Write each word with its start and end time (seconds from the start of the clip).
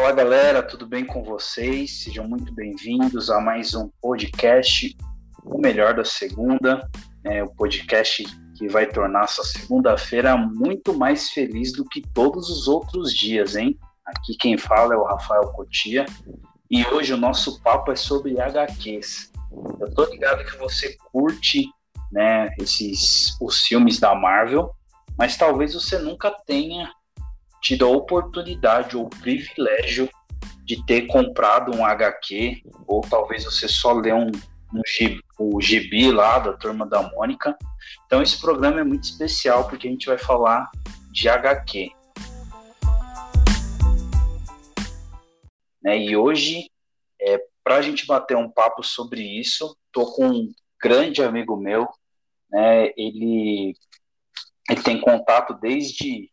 Fala 0.00 0.12
galera, 0.12 0.62
tudo 0.62 0.86
bem 0.86 1.04
com 1.04 1.22
vocês? 1.22 2.02
Sejam 2.02 2.26
muito 2.26 2.54
bem-vindos 2.54 3.28
a 3.28 3.38
mais 3.38 3.74
um 3.74 3.90
podcast, 4.00 4.96
o 5.44 5.58
melhor 5.58 5.94
da 5.94 6.06
segunda, 6.06 6.88
né? 7.22 7.42
o 7.42 7.54
podcast 7.54 8.24
que 8.56 8.66
vai 8.66 8.86
tornar 8.86 9.24
essa 9.24 9.44
segunda-feira 9.44 10.38
muito 10.38 10.94
mais 10.94 11.28
feliz 11.28 11.74
do 11.74 11.84
que 11.84 12.00
todos 12.14 12.48
os 12.48 12.66
outros 12.66 13.12
dias, 13.12 13.56
hein? 13.56 13.78
Aqui 14.06 14.34
quem 14.38 14.56
fala 14.56 14.94
é 14.94 14.96
o 14.96 15.04
Rafael 15.04 15.52
Cotia 15.52 16.06
e 16.70 16.82
hoje 16.86 17.12
o 17.12 17.18
nosso 17.18 17.60
papo 17.60 17.92
é 17.92 17.96
sobre 17.96 18.40
HQs. 18.40 19.30
Eu 19.78 19.94
tô 19.94 20.06
ligado 20.06 20.46
que 20.46 20.56
você 20.56 20.96
curte, 21.12 21.68
né, 22.10 22.48
esses 22.58 23.36
os 23.38 23.60
filmes 23.60 24.00
da 24.00 24.14
Marvel, 24.14 24.74
mas 25.18 25.36
talvez 25.36 25.74
você 25.74 25.98
nunca 25.98 26.30
tenha 26.46 26.90
tido 27.60 27.86
a 27.86 27.88
oportunidade 27.88 28.96
ou 28.96 29.08
privilégio 29.08 30.08
de 30.64 30.84
ter 30.86 31.06
comprado 31.06 31.74
um 31.74 31.84
HQ, 31.84 32.62
ou 32.86 33.00
talvez 33.02 33.44
você 33.44 33.68
só 33.68 33.92
lê 33.92 34.12
um, 34.12 34.30
um 34.72 34.82
gibi, 34.86 35.20
o 35.38 35.60
gibi 35.60 36.12
lá 36.12 36.38
da 36.38 36.52
Turma 36.52 36.86
da 36.86 37.02
Mônica. 37.10 37.56
Então 38.06 38.22
esse 38.22 38.40
programa 38.40 38.80
é 38.80 38.84
muito 38.84 39.04
especial 39.04 39.68
porque 39.68 39.88
a 39.88 39.90
gente 39.90 40.06
vai 40.06 40.18
falar 40.18 40.70
de 41.10 41.28
HQ. 41.28 41.90
Né? 45.82 45.98
E 45.98 46.16
hoje, 46.16 46.70
é, 47.20 47.38
para 47.64 47.76
a 47.76 47.82
gente 47.82 48.06
bater 48.06 48.36
um 48.36 48.50
papo 48.50 48.82
sobre 48.82 49.22
isso, 49.22 49.76
tô 49.92 50.06
com 50.12 50.26
um 50.26 50.52
grande 50.80 51.22
amigo 51.22 51.56
meu, 51.56 51.88
né? 52.50 52.92
Ele, 52.96 53.74
ele 54.68 54.82
tem 54.82 55.00
contato 55.00 55.54
desde 55.54 56.30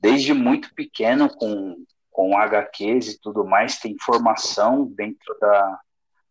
desde 0.00 0.32
muito 0.32 0.74
pequeno 0.74 1.28
com, 1.28 1.84
com 2.10 2.38
HQs 2.38 3.08
e 3.08 3.20
tudo 3.20 3.44
mais, 3.44 3.78
tem 3.78 3.96
formação 3.98 4.84
dentro 4.86 5.36
da, 5.40 5.80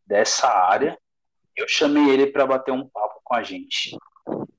dessa 0.06 0.48
área. 0.48 0.98
Eu 1.56 1.68
chamei 1.68 2.10
ele 2.10 2.28
para 2.28 2.46
bater 2.46 2.72
um 2.72 2.88
papo 2.88 3.20
com 3.24 3.36
a 3.36 3.44
gente. 3.44 3.98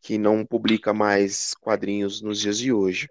que 0.01 0.17
não 0.17 0.45
publica 0.45 0.93
mais 0.93 1.53
quadrinhos 1.55 2.21
nos 2.21 2.39
dias 2.39 2.57
de 2.57 2.73
hoje. 2.73 3.07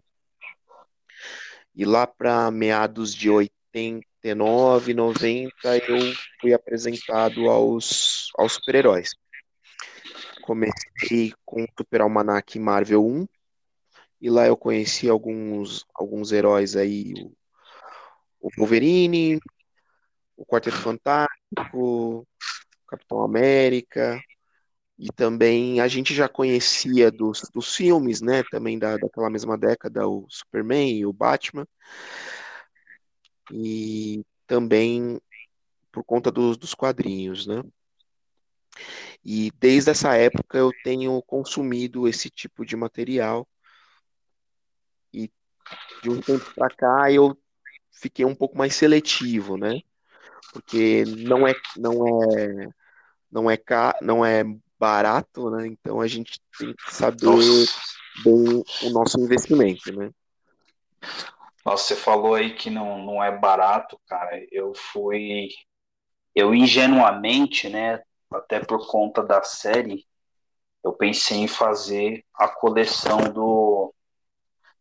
E 1.75 1.84
lá 1.84 2.06
para 2.06 2.50
meados 2.50 3.14
de 3.14 3.31
89, 3.31 4.92
90, 4.92 5.52
eu 5.88 6.14
fui 6.41 6.52
apresentado 6.52 7.48
aos, 7.48 8.31
aos 8.37 8.54
super-heróis. 8.54 9.14
Comecei 10.42 11.32
com 11.44 11.62
o 11.62 11.69
Super 11.78 12.00
Almanac 12.00 12.58
Marvel 12.58 13.06
1, 13.06 13.26
e 14.20 14.28
lá 14.31 14.47
eu 14.47 14.56
conheci 14.56 15.08
alguns, 15.08 15.86
alguns 15.94 16.32
heróis 16.32 16.76
aí, 16.76 17.14
o, 17.14 17.32
o 18.41 18.50
Wolverine, 18.58 19.41
o 20.36 20.44
Quarteto 20.44 20.76
Fantástico, 20.76 22.26
Capitão 22.86 23.22
América, 23.22 24.20
e 24.98 25.08
também 25.12 25.81
a 25.81 25.88
gente 25.88 26.14
já 26.14 26.28
conhecia 26.28 27.10
dos, 27.10 27.42
dos 27.54 27.75
filmes, 27.75 28.20
né, 28.20 28.42
também 28.50 28.78
da, 28.78 28.97
daquela 28.98 29.31
mesma 29.31 29.56
década, 29.56 30.06
o 30.06 30.26
Superman 30.28 30.98
e 30.98 31.06
o 31.06 31.12
Batman, 31.12 31.66
e 33.50 34.25
também 34.47 35.20
por 35.91 36.04
conta 36.04 36.31
dos, 36.31 36.56
dos 36.56 36.75
quadrinhos, 36.75 37.47
né. 37.47 37.62
E 39.25 39.50
desde 39.58 39.91
essa 39.91 40.16
época 40.16 40.58
eu 40.58 40.70
tenho 40.84 41.20
consumido 41.22 42.08
esse 42.08 42.31
tipo 42.31 42.64
de 42.64 42.76
material, 42.76 43.47
de 46.03 46.10
um 46.10 46.20
tempo 46.20 46.44
para 46.54 46.69
cá 46.75 47.12
eu 47.12 47.36
fiquei 47.92 48.25
um 48.25 48.34
pouco 48.34 48.56
mais 48.56 48.75
seletivo, 48.75 49.56
né? 49.56 49.81
Porque 50.53 51.04
não 51.06 51.47
é 51.47 51.54
não 51.76 52.06
é 52.06 52.69
não 53.31 53.50
é 53.50 53.56
ca, 53.56 53.97
não 54.00 54.25
é 54.25 54.44
barato, 54.78 55.50
né? 55.50 55.66
Então 55.66 56.00
a 56.00 56.06
gente 56.06 56.41
tem 56.58 56.75
que 56.75 56.94
saber 56.94 57.26
Nossa. 57.26 57.81
bem 58.25 58.64
o 58.82 58.91
nosso 58.91 59.20
investimento, 59.20 59.92
né? 59.92 60.10
Nossa, 61.64 61.84
você 61.84 61.97
falou 61.97 62.34
aí 62.34 62.54
que 62.54 62.70
não, 62.70 63.04
não 63.04 63.22
é 63.22 63.31
barato, 63.31 64.00
cara. 64.06 64.42
Eu 64.50 64.72
fui 64.75 65.50
eu 66.34 66.54
ingenuamente, 66.54 67.69
né, 67.69 68.02
até 68.32 68.60
por 68.60 68.87
conta 68.88 69.22
da 69.22 69.42
série, 69.42 70.06
eu 70.82 70.92
pensei 70.92 71.38
em 71.38 71.48
fazer 71.48 72.25
a 72.34 72.48
coleção 72.48 73.19
do 73.32 73.69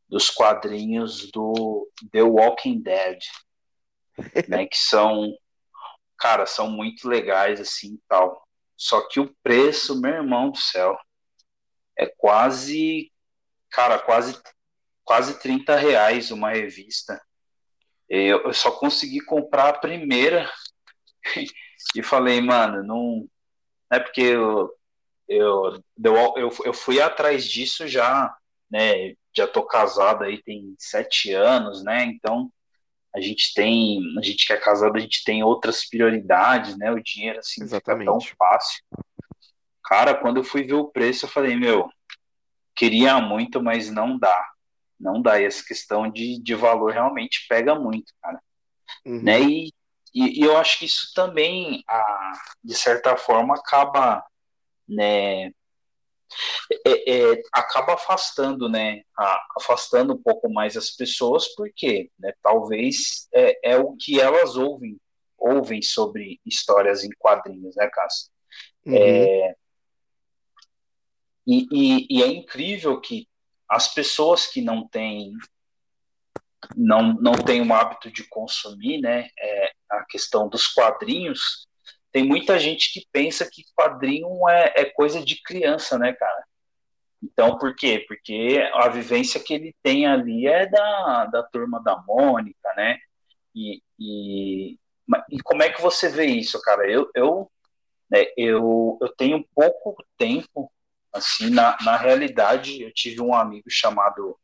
dos 0.09 0.29
quadrinhos 0.29 1.31
do 1.31 1.87
The 2.11 2.23
Walking 2.23 2.81
Dead, 2.81 3.19
né, 4.47 4.65
que 4.65 4.77
são, 4.77 5.31
cara, 6.17 6.45
são 6.45 6.69
muito 6.69 7.07
legais 7.07 7.61
assim, 7.61 7.99
tal. 8.07 8.45
Só 8.75 9.07
que 9.07 9.19
o 9.19 9.33
preço, 9.43 10.01
meu 10.01 10.13
irmão 10.13 10.49
do 10.49 10.57
céu, 10.57 10.97
é 11.97 12.05
quase, 12.05 13.11
cara, 13.69 13.99
quase, 13.99 14.41
quase 15.03 15.39
30 15.39 15.75
reais 15.75 16.31
uma 16.31 16.49
revista. 16.49 17.21
Eu, 18.07 18.43
eu 18.45 18.53
só 18.53 18.71
consegui 18.71 19.19
comprar 19.19 19.69
a 19.69 19.77
primeira 19.77 20.51
e 21.95 22.01
falei, 22.01 22.41
mano, 22.41 22.83
não, 22.83 23.29
não 23.91 23.97
é 23.97 23.99
porque 23.99 24.21
eu, 24.21 24.73
eu, 25.27 25.83
eu, 26.35 26.49
eu 26.65 26.73
fui 26.73 26.99
atrás 26.99 27.45
disso 27.45 27.87
já, 27.87 28.35
né, 28.71 29.13
já 29.39 29.47
tô 29.47 29.63
casado 29.63 30.23
aí 30.23 30.41
tem 30.43 30.75
sete 30.77 31.33
anos, 31.33 31.83
né? 31.83 32.03
Então 32.05 32.51
a 33.15 33.19
gente 33.19 33.53
tem, 33.53 33.99
a 34.17 34.21
gente 34.21 34.45
que 34.45 34.53
é 34.53 34.57
casado, 34.57 34.95
a 34.95 34.99
gente 34.99 35.23
tem 35.23 35.43
outras 35.43 35.87
prioridades, 35.87 36.77
né? 36.77 36.91
O 36.91 37.01
dinheiro 37.01 37.39
assim 37.39 37.63
Exatamente. 37.63 38.05
fica 38.05 38.11
tão 38.11 38.37
fácil. 38.37 38.83
Cara, 39.83 40.13
quando 40.13 40.37
eu 40.37 40.43
fui 40.43 40.63
ver 40.63 40.75
o 40.75 40.89
preço, 40.89 41.25
eu 41.25 41.29
falei, 41.29 41.55
meu, 41.55 41.89
queria 42.75 43.19
muito, 43.19 43.61
mas 43.61 43.89
não 43.89 44.17
dá. 44.17 44.47
Não 44.99 45.21
dá. 45.21 45.41
E 45.41 45.45
essa 45.45 45.65
questão 45.65 46.09
de, 46.09 46.39
de 46.41 46.53
valor 46.53 46.91
realmente 46.91 47.47
pega 47.49 47.73
muito, 47.73 48.13
cara. 48.21 48.39
Uhum. 49.05 49.23
Né? 49.23 49.41
E, 49.41 49.73
e, 50.13 50.41
e, 50.41 50.43
eu 50.43 50.57
acho 50.57 50.77
que 50.77 50.85
isso 50.85 51.11
também, 51.15 51.83
a, 51.87 52.33
de 52.63 52.75
certa 52.75 53.17
forma, 53.17 53.55
acaba 53.55 54.23
né, 54.87 55.51
é, 56.85 57.11
é, 57.11 57.41
acaba 57.51 57.93
afastando, 57.93 58.69
né? 58.69 59.01
afastando 59.57 60.13
um 60.13 60.21
pouco 60.21 60.51
mais 60.51 60.77
as 60.77 60.91
pessoas, 60.91 61.47
porque 61.55 62.11
né, 62.19 62.33
talvez 62.41 63.27
é, 63.33 63.71
é 63.71 63.77
o 63.77 63.95
que 63.95 64.19
elas 64.19 64.55
ouvem, 64.55 64.99
ouvem 65.37 65.81
sobre 65.81 66.39
histórias 66.45 67.03
em 67.03 67.09
quadrinhos, 67.17 67.75
né, 67.75 67.89
Cássio? 67.91 68.29
Uhum. 68.85 68.95
É, 68.95 69.55
e, 71.45 71.67
e, 71.71 72.07
e, 72.09 72.23
é 72.23 72.27
incrível 72.27 72.99
que 73.01 73.27
as 73.67 73.93
pessoas 73.93 74.45
que 74.45 74.61
não 74.61 74.87
têm 74.87 75.33
não, 76.75 77.13
não 77.13 77.33
têm 77.33 77.61
o 77.61 77.73
hábito 77.73 78.11
de 78.11 78.27
consumir, 78.27 78.99
né, 78.99 79.29
é, 79.39 79.71
a 79.89 80.05
questão 80.05 80.47
dos 80.47 80.67
quadrinhos, 80.67 81.67
tem 82.11 82.23
muita 82.23 82.59
gente 82.59 82.91
que 82.91 83.07
pensa 83.11 83.49
que 83.49 83.63
quadrinho 83.75 84.47
é, 84.49 84.73
é 84.75 84.85
coisa 84.85 85.23
de 85.23 85.41
criança, 85.41 85.97
né, 85.97 86.13
cara? 86.13 86.43
Então, 87.21 87.57
por 87.57 87.75
quê? 87.75 88.05
Porque 88.07 88.59
a 88.73 88.87
vivência 88.89 89.39
que 89.39 89.53
ele 89.53 89.75
tem 89.83 90.07
ali 90.07 90.47
é 90.47 90.65
da, 90.65 91.25
da 91.25 91.43
turma 91.43 91.81
da 91.83 91.97
Mônica, 92.07 92.73
né? 92.75 92.97
E, 93.53 93.81
e, 93.99 94.77
e 95.29 95.39
como 95.43 95.61
é 95.61 95.69
que 95.69 95.81
você 95.81 96.09
vê 96.09 96.25
isso, 96.25 96.61
cara? 96.61 96.89
Eu, 96.89 97.09
eu, 97.13 97.51
né, 98.09 98.25
eu, 98.37 98.97
eu 99.01 99.09
tenho 99.15 99.45
pouco 99.53 99.95
tempo, 100.17 100.71
assim, 101.11 101.49
na, 101.49 101.77
na 101.83 101.97
realidade, 101.97 102.81
eu 102.81 102.93
tive 102.93 103.21
um 103.21 103.33
amigo 103.33 103.69
chamado 103.69 104.37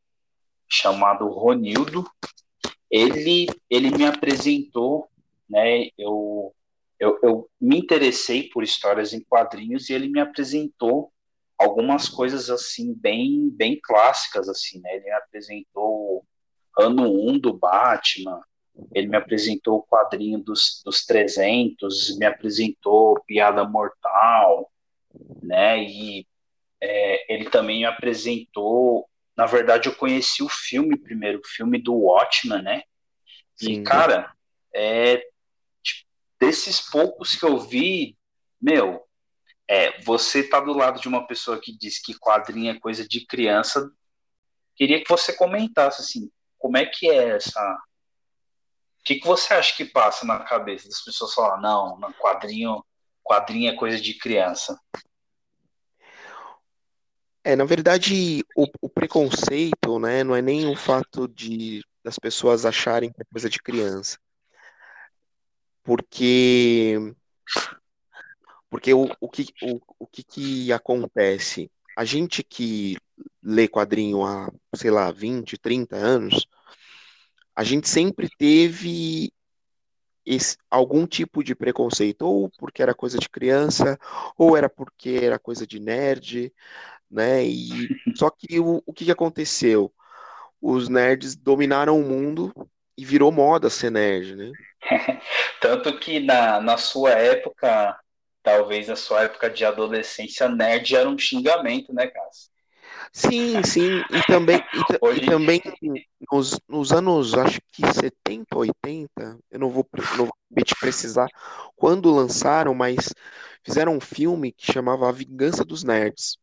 chamado 0.67 1.27
Ronildo. 1.29 2.09
Ele, 2.89 3.47
ele 3.69 3.91
me 3.91 4.05
apresentou, 4.05 5.09
né? 5.49 5.89
Eu, 5.97 6.53
eu, 6.99 7.19
eu 7.21 7.49
me 7.59 7.77
interessei 7.77 8.49
por 8.49 8.63
histórias 8.63 9.13
em 9.13 9.21
quadrinhos 9.21 9.89
e 9.89 9.93
ele 9.93 10.07
me 10.07 10.19
apresentou 10.19 11.11
algumas 11.57 12.09
coisas 12.09 12.49
assim 12.49 12.93
bem 12.93 13.49
bem 13.49 13.79
clássicas 13.81 14.49
assim, 14.49 14.79
né? 14.81 14.95
Ele 14.95 15.05
me 15.05 15.11
apresentou 15.11 16.25
ano 16.77 17.03
1 17.03 17.29
um 17.29 17.39
do 17.39 17.53
Batman, 17.53 18.41
ele 18.93 19.07
me 19.07 19.17
apresentou 19.17 19.77
o 19.77 19.83
quadrinho 19.83 20.39
dos, 20.39 20.81
dos 20.83 21.05
300, 21.05 22.17
me 22.17 22.25
apresentou 22.25 23.21
Piada 23.25 23.63
Mortal, 23.63 24.69
né? 25.41 25.81
E 25.81 26.27
é, 26.81 27.33
ele 27.33 27.49
também 27.49 27.79
me 27.79 27.85
apresentou, 27.85 29.07
na 29.35 29.45
verdade 29.45 29.87
eu 29.87 29.95
conheci 29.95 30.43
o 30.43 30.49
filme 30.49 30.97
primeiro, 30.97 31.39
o 31.39 31.47
filme 31.47 31.81
do 31.81 31.93
Watchman, 31.95 32.61
né? 32.61 32.83
Sim. 33.55 33.81
E 33.81 33.83
cara, 33.83 34.33
é, 34.73 35.23
desses 36.39 36.79
poucos 36.79 37.35
que 37.35 37.45
eu 37.45 37.57
vi, 37.57 38.17
meu, 38.61 39.03
é, 39.67 40.01
você 40.01 40.43
tá 40.43 40.59
do 40.59 40.73
lado 40.73 40.99
de 40.99 41.07
uma 41.07 41.25
pessoa 41.25 41.59
que 41.59 41.75
diz 41.75 41.99
que 41.99 42.17
quadrinho 42.17 42.71
é 42.71 42.79
coisa 42.79 43.07
de 43.07 43.25
criança, 43.25 43.89
queria 44.75 45.03
que 45.03 45.09
você 45.09 45.33
comentasse 45.33 46.01
assim, 46.01 46.31
como 46.57 46.77
é 46.77 46.85
que 46.85 47.09
é 47.09 47.35
essa 47.35 47.61
o 48.99 49.03
que, 49.05 49.19
que 49.19 49.27
você 49.27 49.53
acha 49.53 49.75
que 49.75 49.85
passa 49.85 50.25
na 50.25 50.39
cabeça 50.39 50.89
das 50.89 50.99
pessoas 50.99 51.31
falar 51.31 51.61
não, 51.61 51.99
quadrinho, 52.19 52.83
quadrinho 53.23 53.71
é 53.71 53.75
coisa 53.75 54.01
de 54.01 54.17
criança? 54.17 54.79
É, 57.43 57.55
na 57.55 57.65
verdade, 57.65 58.43
o, 58.55 58.65
o, 58.81 58.89
preconceito, 58.89 59.99
né, 59.99 60.23
não 60.23 60.35
é 60.35 60.41
nem 60.41 60.67
o 60.67 60.75
fato 60.75 61.27
de 61.27 61.83
das 62.03 62.17
pessoas 62.17 62.65
acharem 62.65 63.11
que 63.11 63.21
é 63.21 63.25
coisa 63.25 63.49
de 63.49 63.59
criança. 63.59 64.17
Porque 65.85 67.15
porque 68.69 68.93
o, 68.93 69.07
o, 69.21 69.29
que, 69.29 69.45
o, 69.61 69.79
o 69.99 70.07
que, 70.07 70.23
que 70.23 70.73
acontece? 70.73 71.71
A 71.95 72.03
gente 72.03 72.43
que 72.43 72.97
lê 73.41 73.67
quadrinho 73.69 74.25
há, 74.25 74.51
sei 74.75 74.91
lá, 74.91 75.11
20, 75.11 75.57
30 75.57 75.95
anos, 75.95 76.45
a 77.55 77.63
gente 77.63 77.87
sempre 77.87 78.27
teve 78.37 79.31
esse, 80.25 80.57
algum 80.69 81.05
tipo 81.07 81.43
de 81.43 81.55
preconceito, 81.55 82.23
ou 82.23 82.49
porque 82.57 82.81
era 82.81 82.93
coisa 82.93 83.17
de 83.17 83.29
criança, 83.29 83.97
ou 84.37 84.57
era 84.57 84.67
porque 84.67 85.19
era 85.21 85.39
coisa 85.39 85.65
de 85.65 85.79
nerd, 85.79 86.51
né? 87.09 87.45
E 87.45 87.69
só 88.17 88.29
que 88.29 88.59
o, 88.59 88.81
o 88.85 88.91
que 88.91 89.09
aconteceu? 89.11 89.93
Os 90.59 90.89
nerds 90.89 91.35
dominaram 91.35 91.97
o 91.97 92.03
mundo 92.03 92.51
e 92.97 93.03
virou 93.03 93.31
moda 93.31 93.69
ser 93.69 93.91
nerd, 93.91 94.35
né? 94.35 94.51
Tanto 95.59 95.97
que 95.99 96.19
na, 96.19 96.61
na 96.61 96.77
sua 96.77 97.11
época 97.11 97.97
talvez 98.45 98.87
na 98.87 98.95
sua 98.95 99.23
época 99.23 99.49
de 99.49 99.65
adolescência, 99.65 100.47
nerd 100.47 100.95
era 100.95 101.09
um 101.09 101.17
xingamento, 101.17 101.91
né, 101.91 102.05
Cássio? 102.05 102.53
Sim, 103.11 103.63
sim, 103.63 104.03
e 104.11 104.27
também, 104.27 104.57
e, 104.57 104.97
Hoje... 105.01 105.21
e 105.21 105.25
também 105.25 105.61
nos, 106.31 106.59
nos, 106.67 106.91
anos, 106.91 107.33
acho 107.33 107.59
que 107.71 107.81
70, 107.81 108.57
80, 108.57 109.39
eu 109.49 109.59
não 109.59 109.69
vou, 109.69 109.87
não 110.17 110.25
vou 110.25 110.63
te 110.63 110.75
precisar 110.79 111.27
quando 111.75 112.13
lançaram, 112.13 112.75
mas 112.75 113.13
fizeram 113.63 113.95
um 113.95 114.01
filme 114.01 114.51
que 114.51 114.71
chamava 114.71 115.09
A 115.09 115.11
Vingança 115.11 115.65
dos 115.65 115.83
Nerds. 115.83 116.37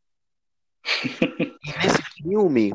E 1.64 1.78
nesse 1.78 2.02
filme 2.20 2.75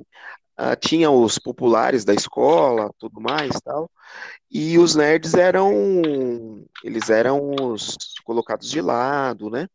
uh, 0.60 0.76
tinha 0.80 1.10
os 1.10 1.38
populares 1.38 2.04
da 2.04 2.14
escola, 2.14 2.92
tudo 2.98 3.22
mais, 3.22 3.52
tal, 3.64 3.90
e 4.52 4.78
os 4.78 4.96
nerds 4.96 5.34
eram 5.34 6.66
eles 6.84 7.10
eram 7.10 7.56
os 7.62 7.96
colocados 8.24 8.70
de 8.70 8.82
lado, 8.82 9.50
né? 9.50 9.68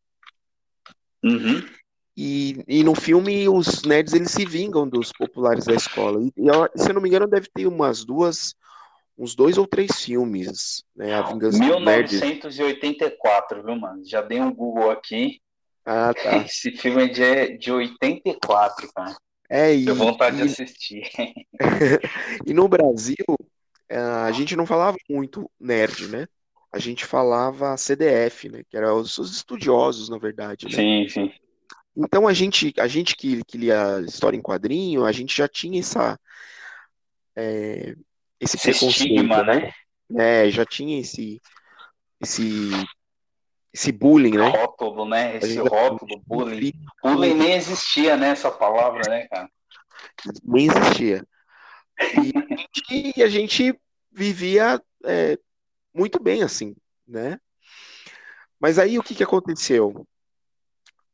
Uhum. 1.22 1.64
E, 2.16 2.62
e 2.68 2.84
no 2.84 2.94
filme 2.94 3.48
os 3.48 3.82
nerds 3.82 4.12
eles 4.12 4.30
se 4.30 4.44
vingam 4.44 4.88
dos 4.88 5.12
populares 5.12 5.64
da 5.64 5.74
escola. 5.74 6.22
E, 6.22 6.32
e 6.36 6.78
se 6.78 6.90
eu 6.90 6.94
não 6.94 7.00
me 7.00 7.08
engano 7.08 7.26
deve 7.26 7.48
ter 7.52 7.66
umas 7.66 8.04
duas 8.04 8.54
uns 9.16 9.34
dois 9.34 9.58
ou 9.58 9.66
três 9.66 10.00
filmes, 10.00 10.84
né? 10.96 11.14
A 11.14 11.22
Vingança 11.22 11.58
1984, 11.58 13.62
viu, 13.62 13.76
mano? 13.76 14.02
Já 14.04 14.22
dei 14.22 14.40
um 14.40 14.52
Google 14.52 14.90
aqui. 14.90 15.40
Ah, 15.84 16.12
tá. 16.14 16.38
Esse 16.44 16.72
filme 16.72 17.04
é 17.04 17.08
de, 17.08 17.58
de 17.58 17.70
84, 17.70 18.90
cara. 18.92 19.14
É, 19.54 19.74
e, 19.74 19.84
vontade 19.84 20.36
e, 20.36 20.38
de 20.38 20.50
assistir. 20.50 21.10
e 22.46 22.54
no 22.54 22.66
Brasil, 22.66 23.36
é, 23.86 23.98
a 23.98 24.32
gente 24.32 24.56
não 24.56 24.64
falava 24.64 24.96
muito 25.10 25.50
nerd, 25.60 26.08
né? 26.08 26.26
A 26.72 26.78
gente 26.78 27.04
falava 27.04 27.76
CDF, 27.76 28.48
né? 28.48 28.62
Que 28.66 28.78
eram 28.78 28.96
os, 28.96 29.18
estudiosos, 29.18 30.08
na 30.08 30.16
verdade. 30.16 30.64
Né? 30.64 30.72
Sim, 30.72 31.08
sim. 31.08 31.32
Então 31.94 32.26
a 32.26 32.32
gente, 32.32 32.72
a 32.78 32.88
gente 32.88 33.14
que, 33.14 33.44
que 33.44 33.58
lia 33.58 34.00
história 34.08 34.38
em 34.38 34.40
quadrinho, 34.40 35.04
a 35.04 35.12
gente 35.12 35.36
já 35.36 35.46
tinha 35.46 35.80
essa, 35.80 36.18
é, 37.36 37.94
esse, 38.40 38.56
esse 38.56 38.70
preconceito, 38.70 39.12
estigma, 39.12 39.42
né? 39.42 39.70
né? 40.08 40.46
É, 40.46 40.50
já 40.50 40.64
tinha 40.64 40.98
esse, 40.98 41.42
esse, 42.18 42.70
esse 43.72 43.90
bullying, 43.90 44.36
né? 44.36 44.48
Rótulo, 44.48 45.08
né? 45.08 45.36
Esse 45.38 45.58
rótulo, 45.58 46.20
bullying. 46.26 46.72
Bullying 47.02 47.34
nem 47.34 47.52
existia, 47.54 48.16
né? 48.16 48.30
Essa 48.30 48.50
palavra, 48.50 49.08
né, 49.08 49.26
cara? 49.28 49.50
Nem 50.44 50.66
existia. 50.66 51.26
E, 52.90 53.12
e 53.16 53.22
a 53.22 53.28
gente 53.28 53.74
vivia 54.10 54.82
é, 55.04 55.38
muito 55.94 56.22
bem 56.22 56.42
assim, 56.42 56.76
né? 57.06 57.38
Mas 58.60 58.78
aí 58.78 58.98
o 58.98 59.02
que, 59.02 59.14
que 59.14 59.24
aconteceu? 59.24 60.06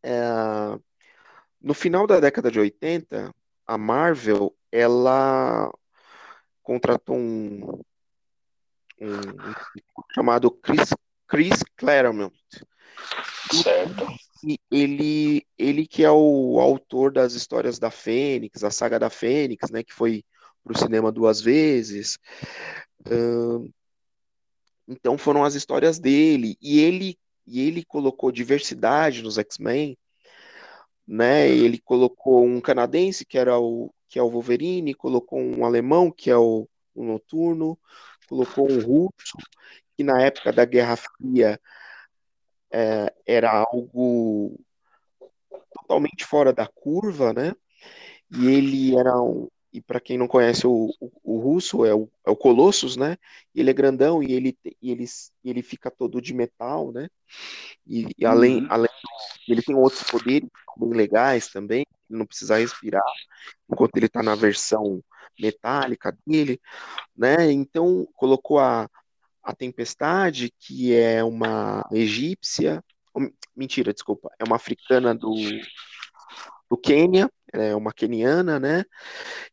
É, 0.02 0.20
no 1.60 1.74
final 1.74 2.06
da 2.06 2.18
década 2.20 2.50
de 2.50 2.58
80, 2.58 3.34
a 3.66 3.78
Marvel 3.78 4.54
ela 4.70 5.72
contratou 6.62 7.16
um, 7.16 7.82
um, 9.00 9.14
um 9.16 10.02
chamado 10.12 10.50
Chris, 10.50 10.90
Chris 11.28 11.62
Claremont. 11.76 12.34
Certo. 13.62 14.06
E 14.44 14.58
ele, 14.70 15.46
ele 15.58 15.86
que 15.86 16.04
é 16.04 16.10
o 16.10 16.58
autor 16.60 17.12
das 17.12 17.34
histórias 17.34 17.78
da 17.78 17.90
Fênix, 17.90 18.64
a 18.64 18.70
saga 18.70 18.98
da 18.98 19.10
Fênix, 19.10 19.70
né, 19.70 19.82
que 19.82 19.92
foi 19.92 20.24
para 20.64 20.72
o 20.72 20.78
cinema 20.78 21.12
duas 21.12 21.40
vezes. 21.40 22.18
Uh, 23.06 23.70
então 24.86 25.18
foram 25.18 25.44
as 25.44 25.54
histórias 25.54 25.98
dele 25.98 26.56
e 26.60 26.80
ele 26.80 27.18
e 27.46 27.66
ele 27.66 27.82
colocou 27.82 28.30
diversidade 28.30 29.22
nos 29.22 29.38
X-Men, 29.38 29.96
né? 31.06 31.48
Ele 31.48 31.78
colocou 31.78 32.44
um 32.44 32.60
canadense 32.60 33.24
que 33.24 33.38
era 33.38 33.58
o 33.58 33.90
que 34.06 34.18
é 34.18 34.22
o 34.22 34.30
Wolverine, 34.30 34.94
colocou 34.94 35.38
um 35.38 35.64
alemão 35.64 36.10
que 36.10 36.30
é 36.30 36.36
o, 36.36 36.68
o 36.94 37.04
Noturno, 37.04 37.78
colocou 38.28 38.70
um 38.70 38.80
russo 38.80 39.38
que 39.98 40.04
na 40.04 40.22
época 40.22 40.52
da 40.52 40.64
Guerra 40.64 40.94
Fria 40.94 41.60
é, 42.72 43.12
era 43.26 43.50
algo 43.50 44.56
totalmente 45.72 46.24
fora 46.24 46.52
da 46.52 46.68
curva, 46.68 47.32
né? 47.32 47.52
E 48.30 48.46
ele 48.46 48.96
era 48.96 49.20
um, 49.20 49.48
e 49.72 49.80
para 49.80 49.98
quem 49.98 50.16
não 50.16 50.28
conhece 50.28 50.68
o, 50.68 50.88
o, 51.00 51.10
o 51.24 51.38
russo, 51.40 51.84
é 51.84 51.92
o, 51.92 52.08
é 52.24 52.30
o 52.30 52.36
Colossus, 52.36 52.96
né? 52.96 53.16
Ele 53.52 53.70
é 53.70 53.74
grandão 53.74 54.22
e 54.22 54.32
ele, 54.32 54.56
e 54.80 54.92
ele, 54.92 55.04
ele 55.44 55.62
fica 55.62 55.90
todo 55.90 56.22
de 56.22 56.32
metal, 56.32 56.92
né? 56.92 57.08
E, 57.84 58.06
e 58.16 58.24
além, 58.24 58.62
uhum. 58.62 58.66
além 58.70 58.90
ele 59.48 59.62
tem 59.62 59.74
outros 59.74 60.04
poderes 60.04 60.48
bem 60.76 60.90
legais 60.90 61.48
também, 61.48 61.84
ele 62.08 62.18
não 62.20 62.26
precisa 62.26 62.58
respirar 62.58 63.02
enquanto 63.68 63.96
ele 63.96 64.06
está 64.06 64.22
na 64.22 64.36
versão 64.36 65.02
metálica 65.36 66.16
dele, 66.24 66.60
né? 67.16 67.50
Então 67.50 68.06
colocou 68.14 68.60
a, 68.60 68.88
a 69.42 69.54
Tempestade, 69.54 70.52
que 70.58 70.94
é 70.94 71.22
uma 71.24 71.86
egípcia, 71.92 72.82
Mentira, 73.56 73.92
desculpa. 73.92 74.30
É 74.38 74.44
uma 74.44 74.56
africana 74.56 75.14
do, 75.14 75.34
do 76.70 76.76
Quênia, 76.76 77.30
é 77.52 77.74
uma 77.74 77.92
queniana, 77.92 78.60
né? 78.60 78.84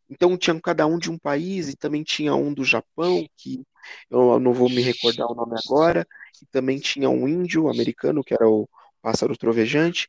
Então 0.09 0.37
tinha 0.37 0.59
cada 0.61 0.85
um 0.85 0.99
de 0.99 1.09
um 1.09 1.17
país 1.17 1.69
e 1.69 1.75
também 1.75 2.03
tinha 2.03 2.35
um 2.35 2.53
do 2.53 2.63
Japão, 2.63 3.25
que 3.35 3.63
eu 4.09 4.39
não 4.39 4.53
vou 4.53 4.69
me 4.69 4.81
recordar 4.81 5.27
o 5.27 5.35
nome 5.35 5.55
agora, 5.65 6.07
e 6.41 6.45
também 6.47 6.79
tinha 6.79 7.09
um 7.09 7.27
índio 7.27 7.67
americano, 7.67 8.23
que 8.23 8.33
era 8.33 8.47
o 8.47 8.69
Pássaro 9.01 9.35
Trovejante. 9.35 10.07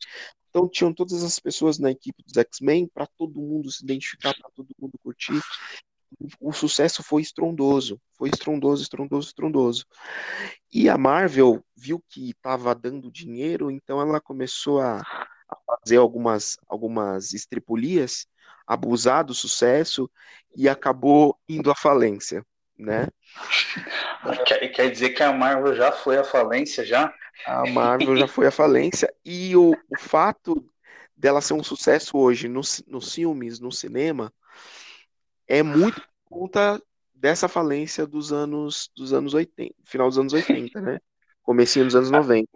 Então 0.50 0.68
tinham 0.68 0.92
todas 0.92 1.22
as 1.22 1.38
pessoas 1.38 1.78
na 1.78 1.90
equipe 1.90 2.22
dos 2.22 2.36
X-Men 2.36 2.88
para 2.92 3.06
todo 3.06 3.40
mundo 3.40 3.70
se 3.70 3.82
identificar, 3.82 4.34
para 4.34 4.50
todo 4.54 4.68
mundo 4.78 4.98
curtir. 5.02 5.40
O 6.40 6.52
sucesso 6.52 7.02
foi 7.02 7.20
estrondoso, 7.22 8.00
foi 8.16 8.30
estrondoso, 8.30 8.82
estrondoso, 8.82 9.28
estrondoso. 9.28 9.86
E 10.72 10.88
a 10.88 10.96
Marvel 10.96 11.62
viu 11.76 12.02
que 12.08 12.30
estava 12.30 12.74
dando 12.74 13.10
dinheiro, 13.10 13.70
então 13.70 14.00
ela 14.00 14.20
começou 14.20 14.80
a, 14.80 15.00
a 15.00 15.56
fazer 15.66 15.98
algumas, 15.98 16.56
algumas 16.66 17.34
estripulias, 17.34 18.26
abusar 18.66 19.24
do 19.24 19.34
sucesso 19.34 20.10
e 20.56 20.68
acabou 20.68 21.38
indo 21.48 21.70
à 21.70 21.74
falência, 21.74 22.44
né? 22.78 23.08
Quer, 24.46 24.68
quer 24.68 24.90
dizer 24.90 25.10
que 25.10 25.22
a 25.22 25.32
Marvel 25.32 25.74
já 25.74 25.92
foi 25.92 26.16
à 26.16 26.24
falência, 26.24 26.84
já? 26.84 27.14
A 27.46 27.66
Marvel 27.66 28.16
já 28.16 28.26
foi 28.26 28.46
à 28.46 28.50
falência 28.50 29.12
e 29.24 29.54
o, 29.54 29.72
o 29.72 29.98
fato 29.98 30.66
dela 31.16 31.40
ser 31.40 31.54
um 31.54 31.62
sucesso 31.62 32.16
hoje 32.16 32.48
nos, 32.48 32.82
nos 32.86 33.14
filmes, 33.14 33.60
no 33.60 33.70
cinema, 33.70 34.32
é 35.46 35.62
muito 35.62 36.00
por 36.00 36.38
conta 36.40 36.82
dessa 37.14 37.48
falência 37.48 38.06
dos 38.06 38.32
anos 38.32 38.90
dos 38.94 39.12
anos 39.12 39.34
80, 39.34 39.74
final 39.84 40.08
dos 40.08 40.18
anos 40.18 40.32
80, 40.32 40.80
né? 40.80 40.98
Comecinho 41.42 41.84
dos 41.84 41.96
anos 41.96 42.10
90. 42.10 42.48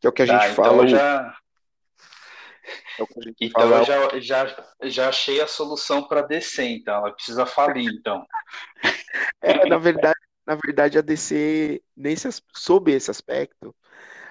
Que 0.00 0.06
é 0.06 0.10
o 0.10 0.12
que 0.12 0.22
a 0.22 0.26
gente 0.26 0.48
tá, 0.48 0.54
fala. 0.54 0.84
Então 0.84 0.88
já... 0.88 1.36
É 2.98 3.04
então 3.40 3.62
fala... 3.62 3.78
eu 3.78 3.84
já, 3.84 4.18
já, 4.20 4.66
já 4.82 5.08
achei 5.08 5.40
a 5.40 5.46
solução 5.46 6.06
para 6.06 6.22
DC, 6.22 6.62
então. 6.62 6.96
Ela 6.96 7.12
precisa 7.12 7.46
falir, 7.46 7.90
então. 7.90 8.24
É, 9.40 9.66
na 9.66 9.78
verdade, 9.78 10.18
na 10.46 10.54
verdade, 10.54 10.98
a 10.98 11.00
DC, 11.00 11.82
nesse, 11.96 12.28
sob 12.54 12.92
esse 12.92 13.10
aspecto, 13.10 13.74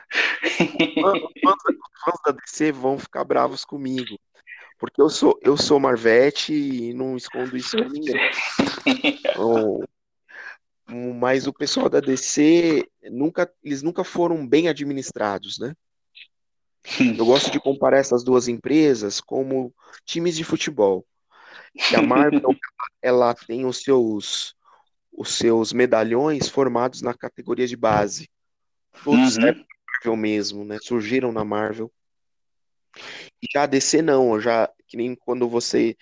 os 0.12 2.02
fãs 2.04 2.20
da 2.26 2.32
DC 2.32 2.72
vão 2.72 3.00
ficar 3.00 3.24
bravos 3.24 3.64
comigo. 3.64 4.20
Porque 4.80 5.02
eu 5.02 5.10
sou, 5.10 5.38
eu 5.44 5.58
sou 5.58 5.80
Marvete 5.80 6.54
e 6.54 6.94
não 6.94 7.18
escondo 7.18 7.56
isso 7.58 7.76
pra 7.76 7.90
ninguém. 7.90 8.16
Então, 8.88 9.84
mas 11.20 11.46
o 11.46 11.54
pessoal 11.54 11.90
da 11.90 12.00
DC 12.00 12.88
nunca, 13.12 13.52
eles 13.64 13.84
nunca 13.84 14.04
foram 14.04 14.48
bem 14.48 14.70
administrados, 14.70 15.60
né? 15.60 15.76
Eu 17.18 17.26
gosto 17.26 17.52
de 17.52 17.60
comparar 17.60 17.98
essas 17.98 18.24
duas 18.24 18.48
empresas 18.48 19.20
como 19.20 19.74
times 20.06 20.36
de 20.36 20.46
futebol. 20.46 21.06
E 21.92 21.96
a 21.96 22.02
Marvel, 22.02 22.42
ela 23.02 23.36
tem 23.36 23.66
os 23.66 23.84
seus 23.84 24.56
os 25.12 25.34
seus 25.34 25.74
medalhões 25.74 26.48
formados 26.48 27.02
na 27.02 27.14
categoria 27.14 27.68
de 27.68 27.76
base. 27.76 28.30
Todos 29.04 29.36
uhum. 29.36 29.44
Marvel 29.44 30.16
mesmo, 30.16 30.64
né? 30.64 30.78
Surgiram 30.82 31.34
na 31.34 31.44
Marvel. 31.44 31.92
E 33.42 33.48
já 33.54 33.64
a 33.64 33.68
DC 33.68 34.02
não, 34.02 34.40
já 34.40 34.70
que 34.88 34.98
nem 34.98 35.16
quando 35.16 35.48
você 35.48 35.96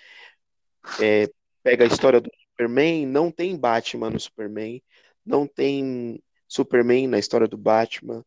é, 1.01 1.29
pega 1.63 1.84
a 1.84 1.88
história 1.88 2.22
do 2.22 2.29
Superman, 2.51 3.06
não 3.06 3.32
tem 3.32 3.58
Batman 3.58 4.10
no 4.10 4.20
Superman, 4.20 4.82
não 5.25 5.46
tem 5.46 6.22
Superman 6.48 7.08
na 7.08 7.20
história 7.20 7.48
do 7.48 7.58
Batman, 7.58 8.24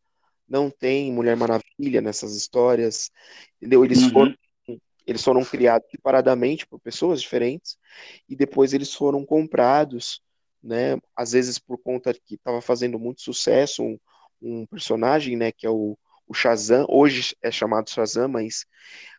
não 0.46 0.70
tem 0.70 1.12
Mulher 1.12 1.36
Maravilha 1.36 2.00
nessas 2.00 2.36
histórias, 2.36 3.10
entendeu? 3.56 3.84
Eles 3.84 4.02
uhum. 4.02 4.10
foram 4.10 4.34
eles 5.06 5.24
foram 5.24 5.44
criados 5.44 5.90
separadamente 5.90 6.66
por 6.66 6.78
pessoas 6.78 7.20
diferentes 7.20 7.76
e 8.28 8.36
depois 8.36 8.72
eles 8.72 8.94
foram 8.94 9.24
comprados, 9.24 10.22
né? 10.62 10.98
Às 11.16 11.32
vezes 11.32 11.58
por 11.58 11.78
conta 11.78 12.14
que 12.14 12.34
estava 12.34 12.60
fazendo 12.60 12.98
muito 12.98 13.22
sucesso 13.22 13.82
um, 13.82 13.98
um 14.40 14.66
personagem, 14.66 15.36
né? 15.36 15.50
Que 15.50 15.66
é 15.66 15.70
o 15.70 15.98
o 16.30 16.34
Shazam, 16.34 16.86
hoje 16.88 17.36
é 17.42 17.50
chamado 17.50 17.90
Shazam, 17.90 18.28
mas 18.28 18.64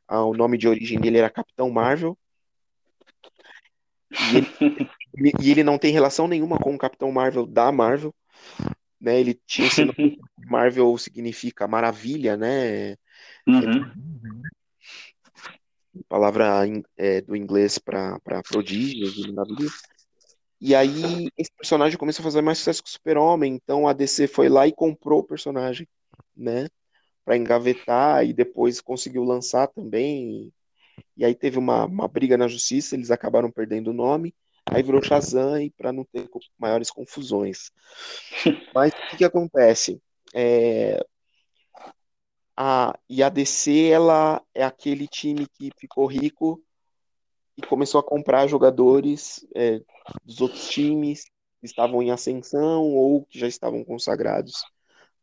ah, 0.07 0.23
o 0.23 0.33
nome 0.33 0.57
de 0.57 0.65
origem 0.65 0.97
dele 0.97 1.17
era 1.17 1.29
Capitão 1.29 1.69
Marvel. 1.69 2.17
E 4.09 4.37
ele, 4.37 4.47
e 5.43 5.51
ele, 5.51 5.61
não 5.61 5.77
tem 5.77 5.91
relação 5.91 6.25
nenhuma 6.25 6.57
com 6.57 6.73
o 6.73 6.77
Capitão 6.77 7.11
Marvel 7.11 7.45
da 7.45 7.69
Marvel. 7.69 8.15
Né? 8.99 9.19
Ele 9.19 9.37
tinha 9.45 9.69
sido. 9.69 9.93
Marvel 10.49 10.97
significa 10.97 11.67
maravilha, 11.67 12.37
né? 12.37 12.95
Uhum. 13.45 14.41
palavra 16.07 16.63
é, 16.95 17.19
do 17.19 17.35
inglês 17.35 17.77
para 17.77 18.21
prodígio, 18.47 19.33
E 20.61 20.73
aí, 20.73 21.29
esse 21.37 21.51
personagem 21.57 21.97
começou 21.97 22.23
a 22.23 22.25
fazer 22.25 22.41
mais 22.41 22.59
sucesso 22.59 22.81
que 22.81 22.89
o 22.89 22.91
Super-Homem, 22.91 23.53
então 23.53 23.85
a 23.85 23.91
DC 23.91 24.27
foi 24.27 24.47
lá 24.47 24.65
e 24.65 24.71
comprou 24.71 25.19
o 25.19 25.27
personagem, 25.27 25.85
né? 26.35 26.67
Para 27.31 27.37
engavetar 27.37 28.25
e 28.25 28.33
depois 28.33 28.81
conseguiu 28.81 29.23
lançar 29.23 29.67
também. 29.67 30.51
E 31.15 31.23
aí 31.23 31.33
teve 31.33 31.57
uma, 31.57 31.85
uma 31.85 32.05
briga 32.05 32.37
na 32.37 32.45
justiça, 32.45 32.93
eles 32.93 33.09
acabaram 33.09 33.49
perdendo 33.49 33.91
o 33.91 33.93
nome, 33.93 34.35
aí 34.65 34.83
virou 34.83 35.01
Shazam 35.01 35.61
e 35.61 35.69
para 35.69 35.93
não 35.93 36.03
ter 36.03 36.29
maiores 36.59 36.91
confusões. 36.91 37.71
Mas 38.75 38.91
o 38.91 39.09
que, 39.09 39.17
que 39.17 39.23
acontece? 39.23 40.01
É, 40.35 41.01
a, 42.57 42.99
e 43.09 43.23
a 43.23 43.29
DC 43.29 43.87
ela 43.87 44.41
é 44.53 44.65
aquele 44.65 45.07
time 45.07 45.47
que 45.47 45.71
ficou 45.77 46.07
rico 46.07 46.61
e 47.55 47.61
começou 47.61 48.01
a 48.01 48.03
comprar 48.03 48.45
jogadores 48.47 49.47
é, 49.55 49.79
dos 50.25 50.41
outros 50.41 50.67
times 50.67 51.23
que 51.61 51.65
estavam 51.65 52.03
em 52.03 52.11
ascensão 52.11 52.83
ou 52.83 53.23
que 53.23 53.39
já 53.39 53.47
estavam 53.47 53.85
consagrados. 53.85 54.65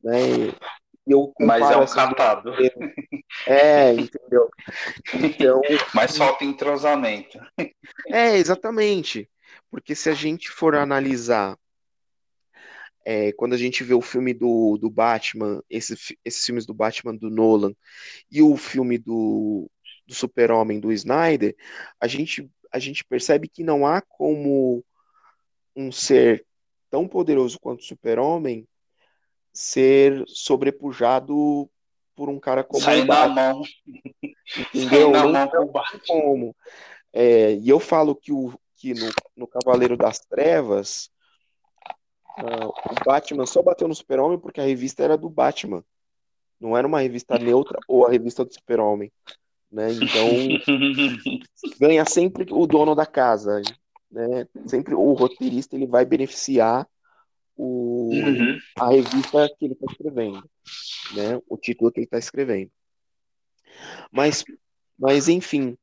Né? 0.03 0.55
Eu 1.09 1.33
Mas 1.41 1.63
é 1.71 1.77
um 1.77 1.87
catado. 1.87 2.53
É, 3.47 3.93
entendeu? 3.93 4.49
Então. 5.15 5.61
Mas 5.95 6.17
falta 6.17 6.45
entrosamento. 6.45 7.39
É, 8.09 8.37
exatamente. 8.37 9.29
Porque 9.71 9.95
se 9.95 10.09
a 10.09 10.15
gente 10.15 10.51
for 10.51 10.75
analisar, 10.75 11.57
é, 13.05 13.33
quando 13.33 13.55
a 13.55 13.57
gente 13.57 13.83
vê 13.85 13.95
o 13.95 14.03
filme 14.03 14.35
do, 14.35 14.77
do 14.79 14.91
Batman, 14.91 15.63
esse, 15.69 15.95
esses 16.25 16.45
filmes 16.45 16.67
do 16.67 16.75
Batman 16.75 17.15
do 17.15 17.31
Nolan, 17.31 17.75
e 18.31 18.43
o 18.43 18.57
filme 18.57 18.99
do, 18.99 19.71
do 20.07 20.15
Super-Homem 20.15 20.81
do 20.81 20.93
Snyder, 20.93 21.57
a 22.01 22.07
gente, 22.07 22.51
a 22.73 22.79
gente 22.79 23.05
percebe 23.05 23.49
que 23.49 23.63
não 23.63 23.87
há 23.87 24.01
como 24.03 24.85
um 25.75 25.93
ser 25.93 26.45
tão 26.91 27.07
poderoso 27.07 27.59
quanto 27.61 27.81
o 27.81 27.85
Super-Homem 27.85 28.67
ser 29.59 30.23
sobrepujado 30.29 31.69
por 32.15 32.29
um 32.29 32.39
cara 32.39 32.63
como 32.63 32.81
Sai 32.81 33.01
o 33.01 33.05
na 33.05 33.29
mão. 33.29 33.63
Entendeu? 34.73 35.13
Sai 35.13 35.33
na 35.33 35.47
mão 35.47 35.73
como. 36.07 36.57
É, 37.13 37.55
e 37.55 37.69
eu 37.69 37.81
falo 37.81 38.15
que, 38.15 38.33
o, 38.33 38.57
que 38.77 38.95
no, 38.95 39.11
no 39.37 39.49
Cavaleiro 39.49 39.97
das 39.97 40.21
Trevas 40.21 41.11
uh, 42.39 42.69
o 42.69 43.05
Batman 43.05 43.47
só 43.47 43.61
bateu 43.61 43.89
no 43.89 43.97
Super-Homem 43.97 44.39
porque 44.39 44.61
a 44.61 44.65
revista 44.65 45.03
era 45.03 45.19
do 45.19 45.29
Batman. 45.29 45.83
Não 46.61 46.77
era 46.77 46.87
uma 46.87 47.01
revista 47.01 47.37
neutra 47.37 47.81
ou 47.89 48.07
a 48.07 48.11
revista 48.11 48.45
do 48.45 48.55
Super-Homem. 48.55 49.11
Né? 49.73 49.89
Então 49.93 50.29
ganha 51.81 52.05
sempre 52.05 52.47
o 52.49 52.65
dono 52.65 52.95
da 52.95 53.07
casa. 53.07 53.61
Né? 54.09 54.47
Sempre 54.67 54.95
o 54.95 55.13
roteirista 55.15 55.75
ele 55.75 55.87
vai 55.87 56.05
beneficiar 56.05 56.89
o, 57.59 58.11
uhum. 58.13 58.59
a 58.77 58.91
revista 58.91 59.53
que 59.59 59.65
ele 59.65 59.75
está 59.75 59.87
escrevendo, 59.91 60.49
né? 61.15 61.41
O 61.49 61.59
título 61.59 61.91
que 61.91 61.99
ele 61.99 62.07
está 62.07 62.17
escrevendo. 62.17 62.71
Mas, 64.13 64.45
mas 64.97 65.29
enfim. 65.29 65.77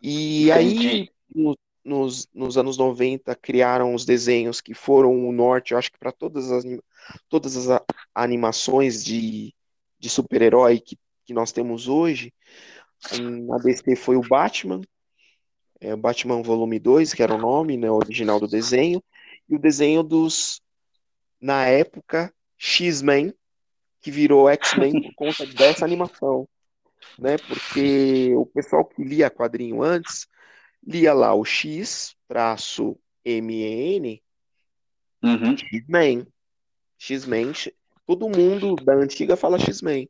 E 0.00 0.52
aí, 0.52 1.08
no, 1.34 1.56
nos, 1.82 2.28
nos 2.34 2.58
anos 2.58 2.76
90, 2.76 3.34
criaram 3.36 3.94
os 3.94 4.04
desenhos 4.04 4.60
que 4.60 4.74
foram 4.74 5.26
o 5.26 5.32
norte, 5.32 5.72
eu 5.72 5.78
acho 5.78 5.90
que 5.90 5.98
para 5.98 6.12
todas 6.12 6.52
as, 6.52 6.64
todas 7.26 7.56
as 7.56 7.80
animações 8.14 9.02
de, 9.02 9.54
de 9.98 10.10
super-herói 10.10 10.78
que, 10.78 10.98
que 11.24 11.32
nós 11.32 11.52
temos 11.52 11.88
hoje. 11.88 12.34
Na 13.46 13.56
DC 13.58 13.96
foi 13.96 14.16
o 14.16 14.28
Batman, 14.28 14.82
é, 15.80 15.96
Batman 15.96 16.42
Volume 16.42 16.78
2, 16.78 17.14
que 17.14 17.22
era 17.22 17.34
o 17.34 17.38
nome 17.38 17.78
né, 17.78 17.90
original 17.90 18.38
do 18.38 18.48
desenho, 18.48 19.02
e 19.48 19.54
o 19.54 19.58
desenho 19.58 20.02
dos 20.02 20.60
na 21.40 21.66
época, 21.66 22.32
X-Men, 22.56 23.34
que 24.00 24.10
virou 24.10 24.48
X-Men 24.48 25.02
por 25.02 25.14
conta 25.14 25.46
dessa 25.46 25.84
animação. 25.84 26.48
Né? 27.18 27.36
Porque 27.38 28.32
o 28.34 28.46
pessoal 28.46 28.84
que 28.84 29.02
lia 29.02 29.30
quadrinho 29.30 29.82
antes, 29.82 30.26
lia 30.86 31.12
lá 31.12 31.34
o 31.34 31.44
X, 31.44 32.16
traço 32.26 32.98
M-E-N, 33.24 34.22
uhum. 35.22 35.56
X-Men. 35.56 36.26
X-Men, 36.98 37.52
todo 38.06 38.28
mundo 38.28 38.74
da 38.76 38.94
antiga 38.94 39.36
fala 39.36 39.58
X-Men. 39.58 40.08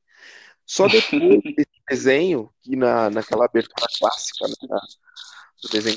Só 0.64 0.86
depois 0.86 1.20
desse 1.56 1.82
desenho, 1.88 2.50
que 2.62 2.76
na, 2.76 3.10
naquela 3.10 3.44
abertura 3.44 3.86
clássica 3.98 4.46
né, 4.48 4.78
do 5.62 5.68
desenho. 5.70 5.96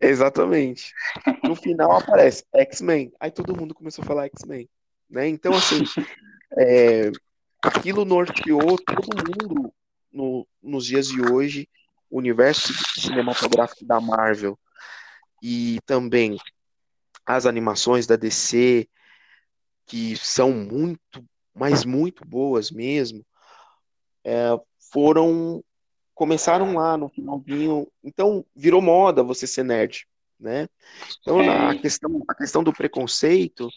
Exatamente. 0.00 0.92
No 1.42 1.54
final 1.54 1.92
aparece 1.92 2.44
X-Men. 2.54 3.12
Aí 3.18 3.30
todo 3.30 3.56
mundo 3.56 3.74
começou 3.74 4.02
a 4.02 4.06
falar 4.06 4.26
X-Men. 4.26 4.68
Né? 5.08 5.28
Então, 5.28 5.54
assim, 5.54 5.82
é, 6.58 7.10
aquilo 7.62 8.04
norteou 8.04 8.78
todo 8.78 9.16
mundo 9.16 9.72
no, 10.12 10.46
nos 10.62 10.86
dias 10.86 11.08
de 11.08 11.20
hoje, 11.20 11.68
o 12.10 12.18
universo 12.18 12.72
cinematográfico 13.00 13.84
da 13.84 14.00
Marvel 14.00 14.58
e 15.42 15.78
também 15.86 16.36
as 17.24 17.46
animações 17.46 18.06
da 18.06 18.16
DC, 18.16 18.88
que 19.86 20.16
são 20.16 20.52
muito 20.52 21.24
mas 21.56 21.86
muito 21.86 22.22
boas 22.22 22.70
mesmo, 22.70 23.24
é, 24.22 24.48
foram 24.92 25.64
começaram 26.16 26.74
lá 26.74 26.96
no 26.96 27.10
finalzinho, 27.10 27.86
então 28.02 28.44
virou 28.56 28.80
moda 28.80 29.22
você 29.22 29.46
ser 29.46 29.62
nerd, 29.62 30.08
né? 30.40 30.66
Então 31.20 31.38
a 31.38 31.78
questão 31.78 32.22
a 32.26 32.34
questão 32.34 32.64
do 32.64 32.72
preconceito, 32.72 33.68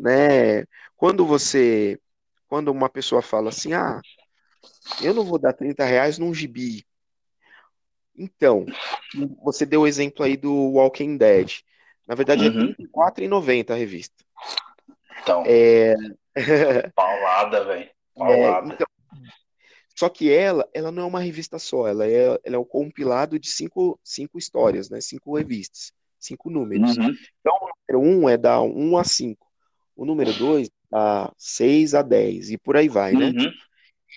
né? 0.00 0.64
Quando 0.96 1.26
você 1.26 2.00
quando 2.48 2.68
uma 2.68 2.88
pessoa 2.88 3.22
fala 3.22 3.50
assim, 3.50 3.74
ah, 3.74 4.00
eu 5.02 5.14
não 5.14 5.24
vou 5.24 5.38
dar 5.38 5.52
30 5.52 5.84
reais 5.84 6.18
num 6.18 6.34
gibi. 6.34 6.84
Então, 8.16 8.66
você 9.42 9.64
deu 9.64 9.82
o 9.82 9.86
exemplo 9.86 10.24
aí 10.24 10.36
do 10.36 10.52
Walking 10.72 11.16
Dead. 11.16 11.60
Na 12.06 12.14
verdade, 12.14 12.48
uhum. 12.48 12.74
é 12.78 12.82
R$34,90 12.82 13.70
a 13.70 13.74
revista. 13.74 14.14
Então. 15.22 15.44
É, 15.46 15.94
Paulada, 16.94 17.64
velho. 17.64 17.90
Paulada. 18.14 18.70
É, 18.70 18.74
então, 18.74 18.86
só 20.02 20.08
que 20.08 20.32
ela, 20.32 20.68
ela 20.74 20.90
não 20.90 21.04
é 21.04 21.06
uma 21.06 21.20
revista 21.20 21.60
só, 21.60 21.86
ela 21.86 22.04
é, 22.04 22.36
ela 22.42 22.56
é 22.56 22.58
um 22.58 22.64
compilado 22.64 23.38
de 23.38 23.48
cinco, 23.48 23.96
cinco 24.02 24.36
histórias, 24.36 24.90
né? 24.90 25.00
Cinco 25.00 25.36
revistas, 25.36 25.92
cinco 26.18 26.50
números. 26.50 26.96
Uhum. 26.96 27.14
Então, 27.38 27.56
o 27.60 27.94
número 27.94 28.18
um 28.18 28.28
é 28.28 28.36
da 28.36 28.60
1 28.60 28.96
a 28.96 29.04
5. 29.04 29.46
O 29.94 30.04
número 30.04 30.32
2 30.32 30.68
da 30.90 31.32
6 31.38 31.94
a 31.94 32.02
10, 32.02 32.50
e 32.50 32.58
por 32.58 32.76
aí 32.76 32.88
vai, 32.88 33.12
né? 33.12 33.26
Uhum. 33.26 33.52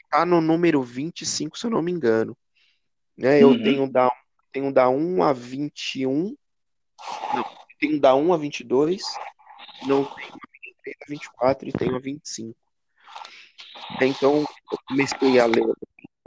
Tá 0.10 0.25
no 0.25 0.42
número 0.42 0.82
25, 0.82 1.56
se 1.56 1.68
eu 1.68 1.70
não 1.70 1.84
me 1.84 1.92
engano. 1.92 2.36
Né? 3.15 3.44
Eu 3.44 3.50
uhum. 3.50 3.62
tenho 3.62 3.88
da, 3.88 4.12
tenho 4.51 4.74
da 4.74 4.89
1 4.89 5.22
a 5.22 5.34
21. 5.34 6.36
Não, 7.32 7.46
tenho 7.80 8.00
da 8.00 8.15
1 8.15 8.34
a 8.34 8.38
22. 8.38 9.04
Não 9.86 10.04
tenho 10.04 10.34
tenho 10.84 10.98
a 11.00 11.06
24 11.08 11.70
e 11.70 11.72
tenho 11.72 11.96
a 11.96 12.00
25. 12.00 12.58
Então, 14.01 14.46
comecei 14.88 15.40
a 15.40 15.46
ler 15.46 15.66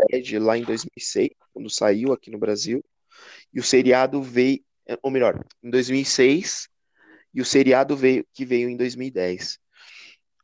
Ted 0.08 0.38
lá 0.38 0.56
em 0.56 0.62
2006, 0.62 1.30
quando 1.52 1.70
saiu 1.70 2.12
aqui 2.12 2.30
no 2.30 2.38
Brasil, 2.38 2.84
e 3.52 3.60
o 3.60 3.62
seriado 3.62 4.22
veio, 4.22 4.62
ou 5.02 5.10
melhor, 5.10 5.44
em 5.62 5.70
2006, 5.70 6.68
e 7.34 7.40
o 7.40 7.44
seriado 7.44 7.96
veio 7.96 8.26
que 8.32 8.44
veio 8.44 8.68
em 8.68 8.76
2010, 8.76 9.58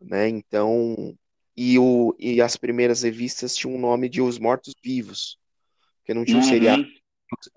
né? 0.01 0.29
Então, 0.29 1.17
e, 1.57 1.79
o, 1.79 2.15
e 2.19 2.41
as 2.41 2.57
primeiras 2.57 3.03
revistas 3.03 3.57
tinham 3.57 3.77
o 3.77 3.81
nome 3.81 4.09
de 4.09 4.21
Os 4.21 4.39
Mortos 4.39 4.75
Vivos, 4.83 5.39
que 6.05 6.13
não 6.13 6.25
tinha 6.25 6.39
uhum. 6.39 6.45
um 6.45 6.49
seriado. 6.49 6.87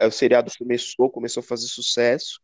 O 0.02 0.12
seriado 0.12 0.52
começou, 0.58 1.10
começou 1.10 1.42
a 1.42 1.44
fazer 1.44 1.68
sucesso. 1.68 2.40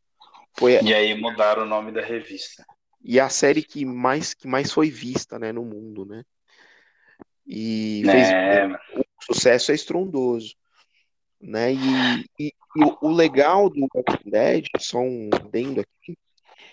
Foi... 0.58 0.82
E 0.84 0.94
aí 0.94 1.20
mudaram 1.20 1.64
o 1.64 1.66
nome 1.66 1.92
da 1.92 2.02
revista 2.02 2.64
e 3.04 3.20
a 3.20 3.28
série 3.28 3.62
que 3.62 3.84
mais, 3.84 4.34
que 4.34 4.48
mais 4.48 4.72
foi 4.72 4.90
vista 4.90 5.38
né, 5.38 5.52
no 5.52 5.66
mundo, 5.66 6.06
né? 6.06 6.24
E 7.46 8.04
fez, 8.06 8.28
é... 8.30 8.68
o 8.68 9.34
sucesso 9.34 9.72
é 9.72 9.76
estrondoso. 9.76 10.56
Né? 11.42 11.74
E, 11.74 11.78
e, 12.40 12.54
e 12.76 12.84
o, 12.84 13.08
o, 13.08 13.12
legal 13.12 13.70
do 13.70 13.88
Walking 13.94 14.30
Dead, 14.30 14.66
só 14.80 15.00
um 15.00 15.30
adendo 15.34 15.82
aqui, 15.82 16.18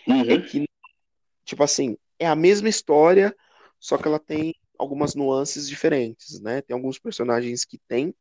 uhum. 0.06 0.30
é 0.30 0.40
que, 0.40 0.68
tipo 1.44 1.62
assim, 1.64 1.96
é 2.18 2.26
a 2.26 2.37
mesma 2.37 2.68
história, 2.68 3.35
só 3.80 3.98
que 3.98 4.06
ela 4.06 4.20
tem 4.20 4.54
algumas 4.78 5.14
nuances 5.14 5.68
diferentes, 5.68 6.40
né? 6.40 6.62
Tem 6.62 6.74
alguns 6.74 6.98
personagens 6.98 7.64
que 7.64 7.78
tem 7.88 8.14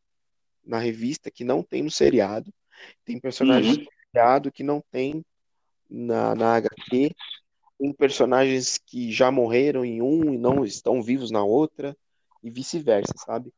na 0.66 0.80
revista 0.80 1.30
que 1.32 1.44
não 1.44 1.64
tem 1.64 1.84
no 1.84 1.92
seriado, 1.92 2.54
tem 3.06 3.20
personagens 3.20 3.78
uhum. 3.78 3.86
seriado 4.12 4.52
que 4.52 4.64
não 4.64 4.84
tem 4.92 5.24
na, 5.90 6.36
na 6.36 6.56
HQ, 6.56 7.12
tem 7.78 7.94
personagens 7.94 8.78
que 8.78 9.12
já 9.12 9.32
morreram 9.32 9.86
em 9.86 10.02
um 10.02 10.34
e 10.34 10.38
não 10.38 10.66
estão 10.66 11.02
vivos 11.02 11.32
na 11.32 11.44
outra, 11.44 11.96
e 12.44 12.50
vice-versa, 12.50 13.14
sabe? 13.18 13.52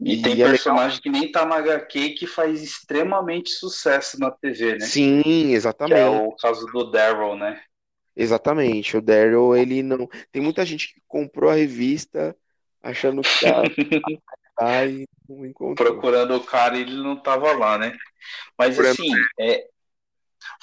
E, 0.00 0.14
e 0.14 0.22
tem 0.22 0.42
é 0.42 0.46
personagem 0.46 0.98
legal. 0.98 1.02
que 1.02 1.10
nem 1.10 1.32
tá 1.32 1.46
na 1.46 1.56
HQ 1.56 2.10
que 2.10 2.26
faz 2.26 2.62
extremamente 2.62 3.50
sucesso 3.50 4.18
na 4.18 4.30
TV, 4.30 4.72
né? 4.72 4.80
Sim, 4.80 5.52
exatamente. 5.52 5.94
Que 5.94 6.00
é 6.00 6.08
o 6.08 6.32
caso 6.32 6.66
do 6.66 6.90
Daryl, 6.90 7.36
né? 7.36 7.62
Exatamente. 8.16 8.96
O 8.96 9.02
Daryl, 9.02 9.56
ele 9.56 9.82
não. 9.82 10.08
Tem 10.32 10.42
muita 10.42 10.64
gente 10.66 10.92
que 10.92 11.00
comprou 11.06 11.50
a 11.50 11.54
revista 11.54 12.36
achando 12.82 13.22
que 13.22 13.40
tá, 13.40 13.62
tá 14.56 14.86
e 14.86 15.06
não 15.28 15.46
encontrou. 15.46 15.92
Procurando 15.92 16.36
o 16.36 16.44
cara 16.44 16.76
ele 16.76 16.96
não 16.96 17.16
tava 17.16 17.52
lá, 17.52 17.78
né? 17.78 17.96
Mas 18.58 18.78
assim, 18.78 19.12
é... 19.38 19.66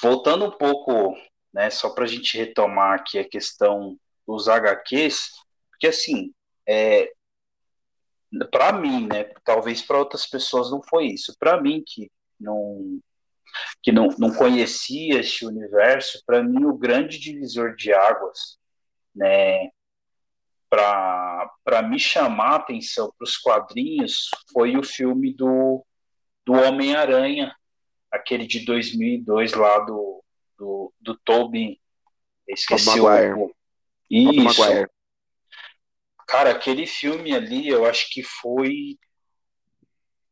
voltando 0.02 0.46
um 0.46 0.52
pouco 0.52 1.16
né? 1.54 1.70
Só 1.70 1.90
para 1.90 2.06
a 2.06 2.08
gente 2.08 2.38
retomar 2.38 3.00
aqui 3.00 3.20
a 3.20 3.28
questão 3.28 3.98
dos 4.28 4.48
HQs, 4.48 5.32
porque 5.70 5.88
assim, 5.88 6.34
é, 6.68 7.12
para 8.62 8.74
mim, 8.74 9.08
né? 9.08 9.24
Talvez 9.44 9.82
para 9.82 9.98
outras 9.98 10.28
pessoas 10.28 10.70
não 10.70 10.84
foi 10.84 11.08
isso. 11.08 11.36
Para 11.40 11.60
mim 11.60 11.84
que 11.84 12.12
não 12.40 13.00
que 13.82 13.92
não, 13.92 14.08
não 14.20 14.32
conhecia 14.34 15.20
este 15.20 15.46
universo, 15.46 16.22
para 16.26 16.42
mim 16.42 16.64
o 16.66 16.78
grande 16.78 17.20
divisor 17.20 17.76
de 17.76 17.92
águas, 17.92 18.60
né? 19.16 19.70
Para 20.70 21.82
me 21.90 22.00
chamar 22.00 22.52
a 22.52 22.56
atenção 22.58 23.12
para 23.18 23.26
os 23.26 23.36
quadrinhos 23.36 24.30
foi 24.54 24.78
o 24.78 24.84
filme 24.84 25.34
do, 25.34 25.84
do 26.46 26.54
Homem-Aranha, 26.54 27.54
aquele 28.12 28.46
de 28.46 28.64
2002 28.64 29.54
lá 29.54 29.80
do, 29.80 30.24
do, 30.58 30.94
do 31.02 31.18
Tobin. 31.26 31.78
Esqueci 32.48 33.00
o. 33.02 33.52
Isso. 34.10 34.62
Cara, 36.32 36.52
aquele 36.52 36.88
filme 36.88 37.36
ali, 37.36 37.68
eu 37.68 37.86
acho 37.86 38.10
que 38.10 38.24
foi. 38.24 38.98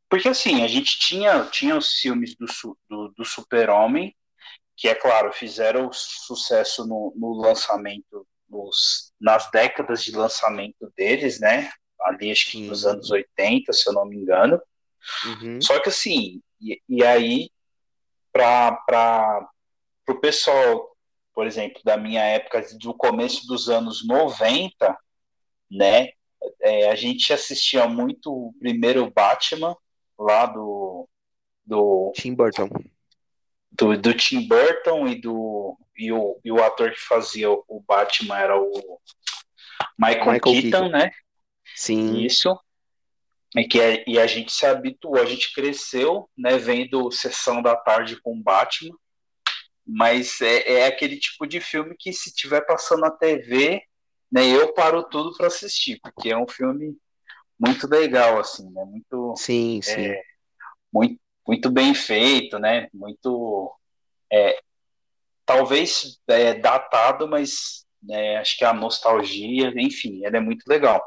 Porque 0.09 0.29
assim, 0.29 0.63
a 0.63 0.67
gente 0.67 0.97
tinha, 0.97 1.43
tinha 1.51 1.75
os 1.75 1.95
filmes 1.95 2.37
do, 2.37 2.45
do, 2.89 3.09
do 3.09 3.25
Super-Homem, 3.25 4.15
que 4.77 4.87
é 4.87 4.95
claro, 4.95 5.33
fizeram 5.33 5.91
sucesso 5.91 6.87
no, 6.87 7.13
no 7.17 7.33
lançamento, 7.33 8.25
nos, 8.47 9.11
nas 9.19 9.51
décadas 9.51 10.01
de 10.01 10.15
lançamento 10.15 10.89
deles, 10.95 11.37
né? 11.41 11.69
Ali 11.99 12.31
acho 12.31 12.49
que 12.49 12.65
nos 12.65 12.85
anos 12.85 13.11
80, 13.11 13.73
se 13.73 13.89
eu 13.89 13.93
não 13.93 14.05
me 14.05 14.15
engano. 14.15 14.59
Uhum. 15.25 15.59
Só 15.61 15.81
que 15.81 15.89
assim, 15.89 16.41
e, 16.61 16.81
e 16.87 17.03
aí, 17.03 17.51
para 18.31 18.71
para 18.87 19.49
o 20.07 20.21
pessoal, 20.21 20.95
por 21.33 21.45
exemplo, 21.45 21.81
da 21.83 21.97
minha 21.97 22.23
época, 22.23 22.65
do 22.79 22.93
começo 22.93 23.45
dos 23.47 23.67
anos 23.69 24.07
90, 24.07 24.97
né? 25.69 26.09
É, 26.61 26.89
a 26.89 26.95
gente 26.95 27.31
assistia 27.33 27.87
muito 27.87 28.31
o 28.31 28.53
primeiro 28.59 29.09
Batman 29.11 29.75
lá 30.17 30.45
do. 30.45 31.07
do 31.65 32.11
Tim 32.15 32.33
Burton. 32.33 32.69
Do, 33.71 33.97
do 33.97 34.13
Tim 34.13 34.47
Burton 34.47 35.07
e 35.07 35.19
do. 35.19 35.77
E 35.97 36.11
o, 36.13 36.39
e 36.45 36.51
o 36.51 36.63
ator 36.63 36.91
que 36.91 36.99
fazia 36.99 37.49
o 37.51 37.83
Batman 37.85 38.39
era 38.39 38.57
o 38.57 38.99
Michael, 39.97 40.19
Michael 40.19 40.39
Keaton, 40.39 40.61
Keaton, 40.61 40.89
né? 40.89 41.11
Sim. 41.75 42.19
Isso. 42.19 42.57
E, 43.55 43.67
que 43.67 43.81
é, 43.81 44.03
e 44.07 44.19
a 44.19 44.27
gente 44.27 44.51
se 44.51 44.65
habituou, 44.65 45.17
a 45.17 45.25
gente 45.25 45.53
cresceu, 45.53 46.29
né, 46.37 46.57
vendo 46.57 47.11
Sessão 47.11 47.61
da 47.61 47.75
Tarde 47.75 48.21
com 48.21 48.41
Batman, 48.41 48.95
mas 49.85 50.39
é, 50.39 50.81
é 50.81 50.85
aquele 50.85 51.17
tipo 51.17 51.47
de 51.47 51.59
filme 51.59 51.95
que 51.97 52.13
se 52.13 52.33
tiver 52.33 52.61
passando 52.61 53.01
na 53.01 53.11
TV, 53.11 53.81
né, 54.31 54.47
eu 54.47 54.73
paro 54.73 55.03
tudo 55.03 55.35
para 55.35 55.47
assistir, 55.47 55.99
porque 56.01 56.29
é 56.29 56.37
um 56.37 56.47
filme 56.47 56.95
muito 57.59 57.87
legal, 57.87 58.39
assim, 58.39 58.69
né, 58.71 58.83
muito, 58.85 59.33
sim, 59.35 59.81
sim. 59.81 60.07
É, 60.07 60.21
muito, 60.91 61.19
muito 61.47 61.69
bem 61.69 61.93
feito, 61.93 62.57
né, 62.59 62.87
muito, 62.93 63.73
é, 64.31 64.59
talvez 65.45 66.19
é, 66.27 66.53
datado, 66.53 67.27
mas 67.27 67.85
né, 68.01 68.37
acho 68.37 68.57
que 68.57 68.63
a 68.63 68.73
nostalgia, 68.73 69.73
enfim, 69.75 70.23
ela 70.23 70.37
é 70.37 70.41
muito 70.41 70.63
legal. 70.67 71.03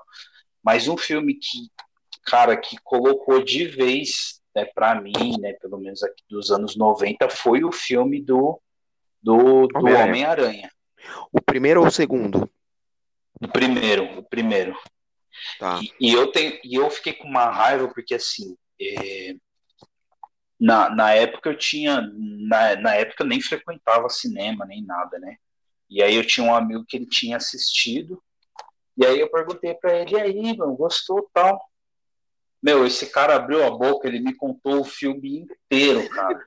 Mas 0.63 0.89
um 0.89 0.97
filme 0.97 1.35
que, 1.35 1.71
cara, 2.25 2.57
que 2.57 2.77
colocou 2.85 3.43
de 3.43 3.65
vez 3.65 4.41
né, 4.55 4.65
para 4.67 5.01
mim, 5.01 5.39
né, 5.41 5.55
pelo 5.55 5.79
menos 5.79 6.03
aqui 6.03 6.23
dos 6.29 6.51
anos 6.51 6.77
90, 6.77 7.29
foi 7.31 7.65
o 7.65 7.73
filme 7.73 8.21
do 8.21 8.61
do, 9.23 9.69
do 9.69 9.87
Homem-Aranha. 9.87 10.69
o 11.33 11.41
primeiro 11.41 11.81
ou 11.81 11.87
o 11.87 11.91
segundo? 11.91 12.51
O 13.41 13.49
primeiro, 13.49 14.19
o 14.19 14.23
primeiro. 14.23 14.77
Tá. 15.59 15.81
E, 15.83 16.11
e 16.11 16.13
eu 16.13 16.31
tenho, 16.31 16.59
e 16.63 16.75
eu 16.75 16.91
fiquei 16.91 17.13
com 17.15 17.27
uma 17.27 17.51
raiva 17.51 17.89
porque 17.89 18.15
assim, 18.15 18.57
é, 18.81 19.35
na, 20.61 20.91
na 20.91 21.13
época 21.13 21.51
eu 21.51 21.59
tinha, 21.59 22.01
na, 22.13 22.77
na 22.77 22.95
época 22.95 23.25
eu 23.25 23.29
nem 23.29 23.41
frequentava 23.41 24.09
cinema 24.09 24.65
nem 24.67 24.85
nada, 24.85 25.19
né? 25.19 25.37
E 25.91 26.03
aí 26.03 26.15
eu 26.15 26.27
tinha 26.27 26.47
um 26.47 26.55
amigo 26.55 26.85
que 26.87 26.97
ele 26.97 27.07
tinha 27.07 27.37
assistido 27.37 28.23
e 28.97 29.07
aí 29.07 29.19
eu 29.21 29.31
perguntei 29.31 29.75
para 29.75 29.99
ele, 29.99 30.13
e 30.13 30.21
aí, 30.21 30.57
mano, 30.57 30.77
gostou 30.77 31.29
tal? 31.33 31.61
Meu, 32.63 32.87
esse 32.87 33.07
cara 33.07 33.37
abriu 33.37 33.65
a 33.65 33.71
boca, 33.71 34.07
ele 34.07 34.21
me 34.21 34.35
contou 34.35 34.81
o 34.81 34.85
filme 34.85 35.41
inteiro, 35.41 36.09
cara. 36.11 36.47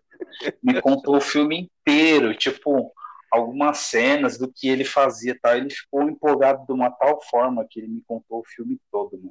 Me 0.64 0.80
contou 0.82 1.18
o 1.18 1.22
filme 1.22 1.70
inteiro, 1.86 2.36
tipo, 2.36 2.94
algumas 3.32 3.80
cenas 3.80 4.38
do 4.38 4.52
que 4.52 4.68
ele 4.68 4.86
fazia, 4.86 5.38
tá? 5.42 5.58
Ele 5.58 5.70
ficou 5.70 6.04
empolgado 6.04 6.66
de 6.66 6.72
uma 6.72 6.90
tal 6.92 7.22
forma 7.22 7.66
que 7.70 7.80
ele 7.80 7.88
me 7.88 8.04
contou 8.08 8.40
o 8.40 8.46
filme 8.46 8.80
todo, 8.92 9.18
né? 9.18 9.30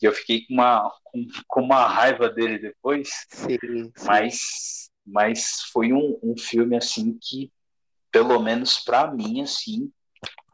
E 0.00 0.06
eu 0.06 0.12
fiquei 0.12 0.46
com 0.46 0.54
uma, 0.54 0.90
com, 1.04 1.26
com 1.46 1.60
uma 1.60 1.86
raiva 1.86 2.28
dele 2.28 2.58
depois. 2.58 3.10
Sim, 3.28 3.58
sim. 3.60 3.92
Mas, 4.06 4.90
mas 5.06 5.62
foi 5.72 5.92
um, 5.92 6.18
um 6.22 6.36
filme, 6.38 6.76
assim, 6.76 7.18
que, 7.20 7.52
pelo 8.10 8.40
menos 8.40 8.78
para 8.78 9.12
mim, 9.12 9.42
assim, 9.42 9.92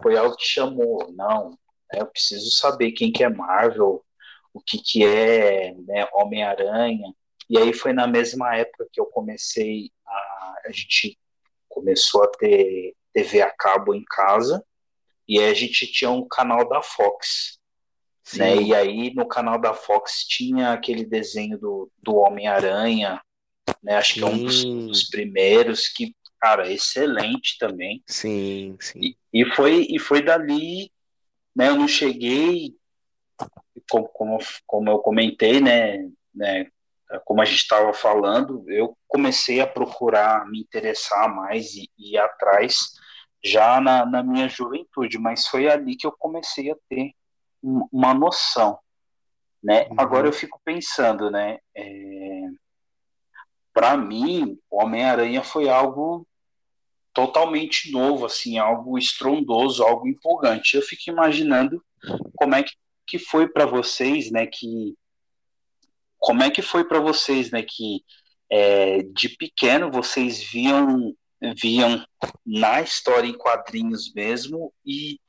foi 0.03 0.17
algo 0.17 0.37
que 0.37 0.45
chamou. 0.45 1.13
Não, 1.13 1.51
né, 1.93 2.01
eu 2.01 2.07
preciso 2.07 2.51
saber 2.57 2.93
quem 2.93 3.13
que 3.13 3.23
é 3.23 3.29
Marvel, 3.29 4.05
o 4.53 4.61
que 4.61 4.79
que 4.79 5.05
é 5.05 5.75
né, 5.87 6.09
Homem-Aranha. 6.13 7.15
E 7.49 7.57
aí 7.57 7.73
foi 7.73 7.93
na 7.93 8.09
mesma 8.09 8.57
época 8.57 8.89
que 8.93 9.01
eu 9.01 9.07
comecei 9.07 9.91
a... 10.07 10.55
A 10.67 10.73
gente 10.73 11.17
começou 11.77 12.25
a 12.25 12.29
ter 12.29 12.95
TV 13.13 13.43
a 13.43 13.51
cabo 13.51 13.95
em 13.95 14.03
casa, 14.03 14.65
e 15.29 15.39
aí 15.39 15.51
a 15.51 15.55
gente 15.55 15.87
tinha 15.87 16.11
um 16.11 16.27
canal 16.27 16.67
da 16.67 16.81
Fox. 16.81 17.59
Né? 18.35 18.57
E 18.63 18.75
aí 18.75 19.15
no 19.15 19.29
canal 19.29 19.61
da 19.61 19.75
Fox 19.75 20.25
tinha 20.27 20.73
aquele 20.73 21.05
desenho 21.05 21.59
do, 21.59 21.93
do 22.03 22.17
Homem-Aranha, 22.17 23.21
né? 23.83 23.97
Acho 23.97 24.15
que 24.15 24.23
é 24.23 24.27
um 24.27 24.43
dos, 24.43 24.65
dos 24.65 25.05
primeiros 25.05 25.89
que, 25.89 26.15
cara, 26.41 26.73
excelente 26.73 27.57
também. 27.59 28.03
Sim, 28.07 28.77
sim. 28.81 28.99
E, 29.01 29.17
e 29.33 29.45
foi 29.45 29.87
e 29.89 29.99
foi 29.99 30.23
dali, 30.23 30.91
né? 31.55 31.69
Eu 31.69 31.77
não 31.77 31.87
cheguei, 31.87 32.75
como, 33.89 34.09
como, 34.09 34.39
como 34.67 34.91
eu 34.91 34.99
comentei, 34.99 35.61
né? 35.61 36.09
né 36.35 36.67
como 37.25 37.41
a 37.41 37.45
gente 37.45 37.59
estava 37.61 37.93
falando, 37.93 38.65
eu 38.69 38.97
comecei 39.07 39.61
a 39.61 39.67
procurar 39.67 40.47
me 40.49 40.61
interessar 40.61 41.33
mais 41.35 41.75
e, 41.75 41.89
e 41.99 42.15
ir 42.15 42.19
atrás 42.19 42.93
já 43.45 43.81
na, 43.81 44.05
na 44.05 44.23
minha 44.23 44.49
juventude, 44.49 45.19
mas 45.19 45.47
foi 45.47 45.69
ali 45.69 45.97
que 45.97 46.07
eu 46.07 46.13
comecei 46.13 46.71
a 46.71 46.77
ter 46.89 47.13
um- 47.63 47.87
uma 47.93 48.13
noção, 48.13 48.79
né? 49.63 49.87
Uhum. 49.89 49.95
Agora 49.99 50.27
eu 50.27 50.33
fico 50.33 50.61
pensando, 50.65 51.31
né? 51.31 51.59
É, 51.77 52.41
para 53.73 53.97
mim, 53.97 54.59
o 54.71 54.83
Homem-Aranha 54.83 55.43
foi 55.43 55.69
algo 55.69 56.27
totalmente 57.13 57.91
novo, 57.93 58.27
assim, 58.27 58.59
algo 58.59 58.99
estrondoso, 58.99 59.83
algo 59.83 60.09
empolgante. 60.09 60.77
Eu 60.77 60.83
fico 60.83 61.11
imaginando 61.11 61.83
como 62.35 62.55
é 62.55 62.63
que, 62.63 62.73
que 63.07 63.19
foi 63.19 63.49
para 63.49 63.65
vocês, 63.65 64.31
né? 64.31 64.47
Que 64.47 64.95
como 66.27 66.43
é 66.43 66.51
que 66.51 66.61
foi 66.61 66.83
para 66.83 66.99
vocês, 66.99 67.53
né? 67.53 67.63
Que 67.63 68.03
é, 68.51 69.05
de 69.15 69.29
pequeno 69.29 69.93
vocês 69.93 70.43
viam 70.43 71.15
viam 71.63 72.05
na 72.45 72.81
história 72.81 73.29
em 73.29 73.39
quadrinhos 73.39 74.13
mesmo 74.13 74.73
e 74.85 75.21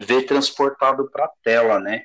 ver 0.00 0.22
transportado 0.26 1.10
para 1.10 1.24
a 1.24 1.32
tela, 1.42 1.80
né? 1.80 2.04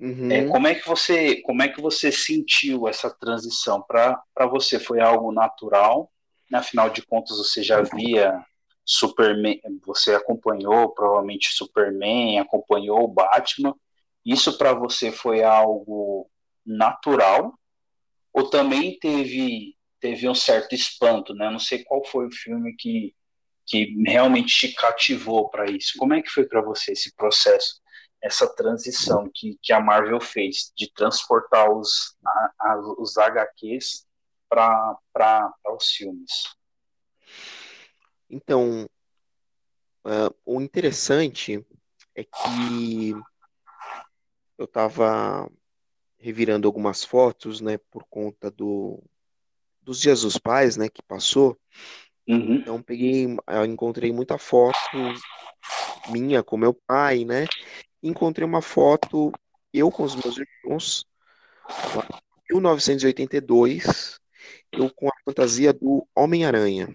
Uhum. 0.00 0.30
É, 0.30 0.46
como 0.46 0.66
é 0.66 0.74
que 0.74 0.88
você 0.88 1.42
como 1.42 1.62
é 1.62 1.68
que 1.68 1.82
você 1.82 2.10
sentiu 2.10 2.88
essa 2.88 3.10
transição 3.10 3.82
para 3.82 4.18
para 4.34 4.46
você 4.46 4.78
foi 4.78 5.00
algo 5.00 5.30
natural? 5.30 6.10
né? 6.50 6.60
Afinal 6.60 6.88
de 6.88 7.02
contas 7.02 7.36
você 7.36 7.62
já 7.62 7.82
via 7.82 8.42
Superman, 8.82 9.60
você 9.84 10.14
acompanhou 10.14 10.88
provavelmente 10.94 11.52
Superman, 11.52 12.38
acompanhou 12.38 13.04
o 13.04 13.08
Batman. 13.08 13.74
Isso 14.24 14.56
para 14.56 14.72
você 14.72 15.12
foi 15.12 15.42
algo 15.42 16.30
natural 16.64 17.52
ou 18.34 18.50
também 18.50 18.98
teve 18.98 19.76
teve 20.00 20.28
um 20.28 20.34
certo 20.34 20.74
espanto, 20.74 21.32
né? 21.34 21.48
Não 21.50 21.58
sei 21.58 21.82
qual 21.82 22.04
foi 22.04 22.26
o 22.26 22.32
filme 22.32 22.74
que 22.76 23.14
que 23.66 23.94
realmente 24.06 24.68
te 24.68 24.74
cativou 24.74 25.48
para 25.48 25.70
isso. 25.70 25.94
Como 25.96 26.12
é 26.12 26.20
que 26.20 26.28
foi 26.28 26.46
para 26.46 26.60
você 26.60 26.92
esse 26.92 27.14
processo, 27.14 27.80
essa 28.22 28.46
transição 28.54 29.30
que, 29.34 29.58
que 29.62 29.72
a 29.72 29.80
Marvel 29.80 30.20
fez 30.20 30.70
de 30.76 30.92
transportar 30.92 31.70
os, 31.70 32.14
a, 32.26 32.52
a, 32.60 32.78
os 32.98 33.16
HQs 33.16 34.06
para 34.48 34.98
os 35.74 35.86
filmes? 35.86 36.30
Então, 38.28 38.84
uh, 40.04 40.34
o 40.44 40.60
interessante 40.60 41.64
é 42.14 42.24
que 42.24 43.14
eu 44.58 44.64
estava 44.64 45.50
revirando 46.24 46.66
algumas 46.66 47.04
fotos, 47.04 47.60
né, 47.60 47.76
por 47.90 48.02
conta 48.08 48.50
do 48.50 49.02
dos 49.82 50.00
Dias 50.00 50.22
dos 50.22 50.38
Pais, 50.38 50.78
né, 50.78 50.88
que 50.88 51.02
passou. 51.02 51.58
Uhum. 52.26 52.54
Então 52.54 52.82
peguei, 52.82 53.26
encontrei 53.68 54.10
muita 54.10 54.38
foto 54.38 54.78
minha 56.10 56.42
com 56.42 56.56
meu 56.56 56.72
pai, 56.72 57.26
né? 57.26 57.44
Encontrei 58.02 58.46
uma 58.46 58.62
foto 58.62 59.30
eu 59.74 59.90
com 59.90 60.04
os 60.04 60.14
meus 60.14 60.38
irmãos, 60.38 61.06
lá 61.94 62.06
em 62.48 62.54
1982, 62.54 64.18
eu 64.72 64.88
com 64.94 65.08
a 65.08 65.14
fantasia 65.26 65.74
do 65.74 66.08
Homem-Aranha. 66.16 66.88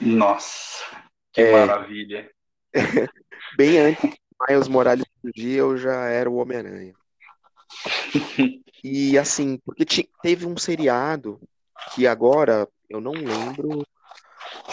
Nossa, 0.00 0.82
que 1.32 1.42
É. 1.42 1.52
maravilha. 1.52 2.30
Bem 3.58 3.78
antes 3.78 4.10
de 4.10 4.18
Miles 4.48 4.68
Morales 4.68 5.04
surgir, 5.20 5.56
eu 5.56 5.76
já 5.76 6.06
era 6.06 6.30
o 6.30 6.36
Homem-Aranha. 6.36 6.94
E 8.84 9.16
assim, 9.16 9.58
porque 9.64 9.84
ti- 9.84 10.10
teve 10.20 10.44
um 10.44 10.56
seriado 10.56 11.40
que 11.94 12.04
agora 12.06 12.68
eu 12.90 13.00
não 13.00 13.12
lembro 13.14 13.86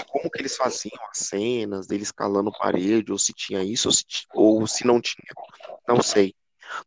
como 0.08 0.30
que 0.30 0.42
eles 0.42 0.56
faziam 0.56 0.98
as 1.12 1.20
cenas 1.20 1.88
deles 1.88 2.08
escalando 2.08 2.52
parede, 2.52 3.12
ou 3.12 3.18
se 3.20 3.34
tinha 3.34 3.64
isso, 3.64 3.88
ou 3.88 3.92
se, 3.92 4.04
ou 4.34 4.68
se 4.68 4.86
não 4.86 5.00
tinha. 5.00 5.32
Não 5.88 6.02
sei. 6.02 6.34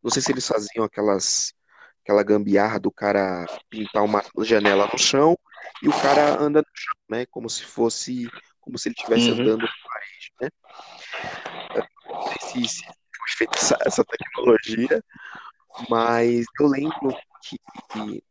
Não 0.03 0.11
sei 0.11 0.23
se 0.23 0.33
eles 0.33 0.47
faziam 0.47 0.85
aquelas, 0.85 1.53
aquela 2.03 2.23
gambiarra 2.23 2.79
do 2.81 2.91
cara 2.91 3.47
pintar 3.71 4.03
uma 4.05 4.23
janela 4.41 4.89
no 4.93 4.99
chão 4.99 5.37
e 5.83 5.89
o 5.89 5.93
cara 5.93 6.41
anda 6.41 6.61
no 6.61 6.67
chão, 6.75 6.95
né? 7.09 7.27
Como 7.27 7.49
se 7.49 7.65
fosse, 7.65 8.29
como 8.61 8.79
se 8.79 8.89
ele 8.89 8.95
estivesse 8.97 9.31
Uhum. 9.31 9.41
andando 9.41 9.63
na 9.63 9.69
parede, 9.89 10.33
né? 10.41 10.49
Não 12.13 12.23
sei 12.23 12.67
se, 12.67 12.69
se 12.69 12.83
foi 12.85 13.29
feita 13.39 13.59
essa, 13.59 13.79
essa 13.87 14.05
tecnologia, 14.05 15.03
mas 15.89 16.45
eu 16.61 16.67
lembro 16.67 17.17
que 17.43 18.23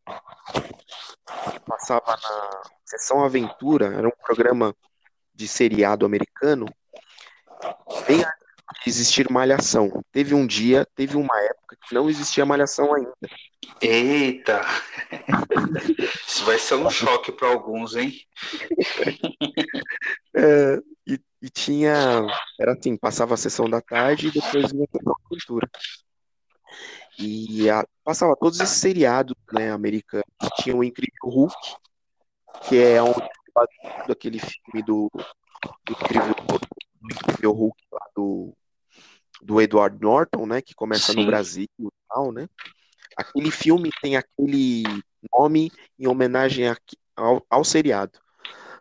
passava 1.66 2.18
na 2.18 2.62
Sessão 2.86 3.24
Aventura, 3.24 3.88
era 3.88 4.08
um 4.08 4.24
programa 4.26 4.76
de 5.34 5.48
seriado 5.48 6.06
americano, 6.06 6.66
bem 8.08 8.20
antes 8.20 8.84
de 8.84 8.90
existir 8.90 9.30
Malhação. 9.30 10.04
Teve 10.12 10.34
um 10.34 10.46
dia, 10.46 10.86
teve 10.96 11.18
uma 11.18 11.40
época 11.42 11.78
que 11.88 11.94
não 11.94 12.10
existia 12.10 12.46
Malhação 12.46 12.94
ainda. 12.94 13.14
Eita! 13.82 14.62
Isso 16.28 16.46
vai 16.46 16.58
ser 16.58 16.76
um 16.76 16.90
choque 16.90 17.32
para 17.32 17.50
alguns, 17.50 17.96
hein? 17.96 18.14
É, 20.34 20.80
e, 21.06 21.20
e 21.42 21.50
tinha, 21.50 22.26
era 22.58 22.72
assim, 22.72 22.96
passava 22.96 23.34
a 23.34 23.38
sessão 23.38 23.70
da 23.70 23.82
tarde 23.82 24.28
e 24.28 24.32
depois 24.32 24.72
vinha 24.72 24.86
a 24.94 25.12
aventura. 25.26 25.70
E 27.22 27.70
a- 27.70 27.86
passava 28.04 28.36
todos 28.36 28.60
esses 28.60 28.78
seriados, 28.78 29.36
né, 29.54 29.72
americanos. 29.72 30.26
Tinha 30.60 30.76
o 30.76 30.84
Incrível 30.84 31.12
Hulk, 31.24 31.56
que 32.68 32.78
é 32.78 33.02
onde 33.02 33.22
aquele 34.10 34.40
filme 34.40 34.82
do, 34.86 35.10
do 35.14 35.92
Incrível, 35.92 36.36
do 37.02 37.14
Incrível 37.14 37.52
Hulk 37.52 37.84
lá 37.92 38.08
do, 38.16 38.54
do 39.42 39.62
Edward 39.62 39.98
Norton, 40.02 40.46
né, 40.46 40.62
que 40.62 40.74
começa 40.74 41.14
no 41.14 41.22
Sim. 41.22 41.28
Brasil 41.28 41.68
e 41.80 41.90
tal, 42.10 42.32
né? 42.32 42.48
Aquele 43.16 43.52
filme 43.52 43.90
tem 44.02 44.16
aquele 44.16 44.84
nome 45.32 45.72
em 46.00 46.08
homenagem 46.08 46.68
a- 46.68 46.78
ao, 47.16 47.46
ao 47.50 47.64
seriado. 47.64 48.20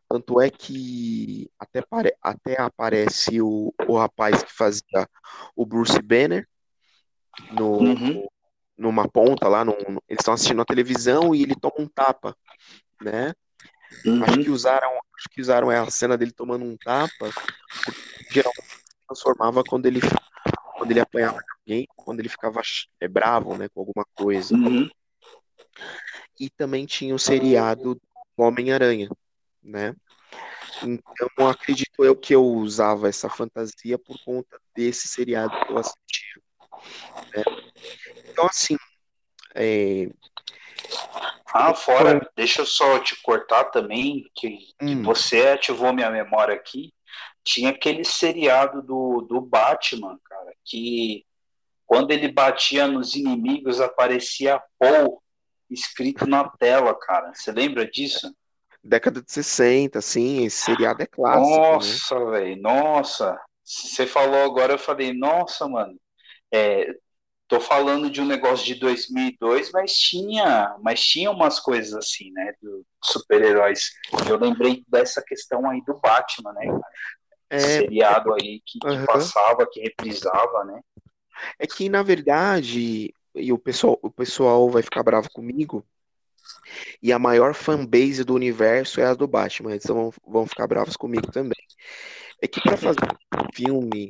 Tanto 0.09 0.41
é 0.41 0.51
que 0.51 1.49
até, 1.59 1.83
pare- 1.83 2.17
até 2.23 2.61
aparece 2.61 3.41
o, 3.41 3.73
o 3.89 3.97
rapaz 3.97 4.43
que 4.43 4.53
fazia 4.53 5.09
o 5.55 5.65
Bruce 5.65 6.01
Banner 6.03 6.49
no, 7.51 7.79
Uhum. 7.81 8.27
numa 8.77 9.09
ponta 9.09 9.49
lá, 9.49 9.65
num- 9.65 9.73
eles 10.09 10.21
estão 10.21 10.35
assistindo 10.35 10.63
a 10.63 10.65
televisão 10.65 11.35
e 11.35 11.43
ele 11.43 11.55
toma 11.55 11.75
um 11.79 11.89
tapa, 11.89 12.37
né? 13.01 13.33
Acho 14.23 14.37
Uhum. 14.37 14.45
que 14.45 14.51
usaram, 14.51 14.89
acho 15.17 15.29
que 15.31 15.41
usaram 15.41 15.71
a 15.71 15.91
cena 15.91 16.17
dele 16.17 16.33
tomando 16.33 16.65
um 16.65 16.77
tapa, 16.77 17.31
porque 17.85 18.25
geralmente 18.31 18.63
se 18.69 19.07
transformava 19.07 19.63
quando 19.65 19.87
ele, 19.87 20.01
quando 20.77 20.91
ele 20.91 21.01
apanhava 21.01 21.41
alguém 21.61 21.87
quando 21.95 22.21
ele 22.21 22.29
ficava 22.29 22.61
é, 23.01 23.07
bravo, 23.07 23.57
né, 23.57 23.69
com 23.69 23.81
alguma 23.81 24.05
coisa. 24.15 24.55
Uhum. 24.55 24.89
E 26.39 26.49
também 26.51 26.87
tinha 26.87 27.15
o 27.15 27.19
seriado 27.19 28.01
Homem-Aranha, 28.37 29.09
né? 29.63 29.95
Então, 30.83 31.47
acredito 31.49 32.05
eu 32.05 32.17
que 32.17 32.35
eu 32.35 32.43
usava 32.45 33.09
essa 33.09 33.29
fantasia 33.29 33.99
por 33.99 34.19
conta 34.25 34.59
desse 34.75 35.07
seriado 35.09 35.53
que 35.67 35.73
eu 35.73 35.79
assistia. 35.79 36.43
Né? 37.35 37.45
Então, 38.29 38.47
assim. 38.47 38.77
É... 39.55 40.09
Ah, 41.53 41.75
fora, 41.75 42.29
deixa 42.37 42.63
eu 42.63 42.67
só 42.67 42.99
te 43.01 43.21
cortar 43.23 43.65
também, 43.65 44.31
que, 44.35 44.57
que 44.57 44.75
hum. 44.81 45.03
você 45.03 45.49
ativou 45.49 45.93
minha 45.93 46.11
memória 46.11 46.55
aqui. 46.55 46.93
Tinha 47.43 47.71
aquele 47.71 48.05
seriado 48.05 48.83
do, 48.83 49.23
do 49.23 49.41
Batman, 49.41 50.19
cara, 50.25 50.53
que 50.65 51.25
quando 51.87 52.13
ele 52.13 52.31
batia 52.31 52.87
nos 52.87 53.17
inimigos 53.17 53.81
aparecia 53.81 54.63
Paul 54.79 55.21
escrito 55.69 56.27
na 56.27 56.49
tela, 56.49 56.95
cara. 56.95 57.33
Você 57.35 57.51
lembra 57.51 57.89
disso? 57.89 58.33
década 58.83 59.23
de 59.23 59.31
60, 59.31 59.99
assim, 59.99 60.45
esse 60.45 60.65
seriado 60.65 61.03
é 61.03 61.07
clássico. 61.07 61.49
Né? 61.49 61.57
Nossa, 61.57 62.19
né? 62.19 62.31
velho, 62.31 62.63
nossa. 62.63 63.41
Você 63.63 64.07
falou 64.07 64.43
agora, 64.43 64.75
eu 64.75 64.79
falei, 64.79 65.13
nossa, 65.13 65.69
mano. 65.69 65.97
É, 66.53 66.95
tô 67.49 67.61
falando 67.61 68.11
de 68.11 68.21
um 68.21 68.27
negócio 68.27 68.65
de 68.65 68.75
2002, 68.77 69.71
mas 69.73 69.93
tinha, 69.93 70.77
mas 70.83 71.01
tinha 71.01 71.31
umas 71.31 71.59
coisas 71.59 71.95
assim, 71.95 72.31
né, 72.33 72.53
do 72.63 72.85
super-heróis. 73.03 73.91
Eu 74.29 74.39
lembrei 74.39 74.85
dessa 74.89 75.23
questão 75.23 75.69
aí 75.69 75.83
do 75.85 75.99
Batman, 75.99 76.53
né, 76.53 76.67
cara? 76.67 76.93
É, 77.53 77.59
seriado 77.59 78.33
aí 78.35 78.63
que, 78.65 78.79
que 78.79 78.87
uhum. 78.87 79.07
passava, 79.07 79.67
que 79.71 79.81
reprisava, 79.81 80.65
né? 80.65 80.81
É 81.59 81.67
que 81.67 81.89
na 81.89 82.03
verdade, 82.03 83.13
e 83.35 83.53
o 83.53 83.59
pessoal, 83.59 83.99
o 84.03 84.11
pessoal 84.11 84.71
vai 84.71 84.83
ficar 84.83 85.03
bravo 85.03 85.29
comigo, 85.33 85.85
e 87.03 87.13
a 87.13 87.19
maior 87.19 87.55
fanbase 87.55 88.25
do 88.25 88.35
universo 88.35 89.01
é 89.01 89.07
a 89.07 89.15
do 89.15 89.27
Batman. 89.27 89.73
Eles 89.73 89.87
vão, 89.87 90.13
vão 90.27 90.47
ficar 90.47 90.67
bravos 90.67 90.97
comigo 90.97 91.31
também. 91.31 91.63
É 92.41 92.47
que 92.47 92.61
para 92.61 92.77
fazer 92.77 93.01
um 93.35 93.53
filme, 93.55 94.09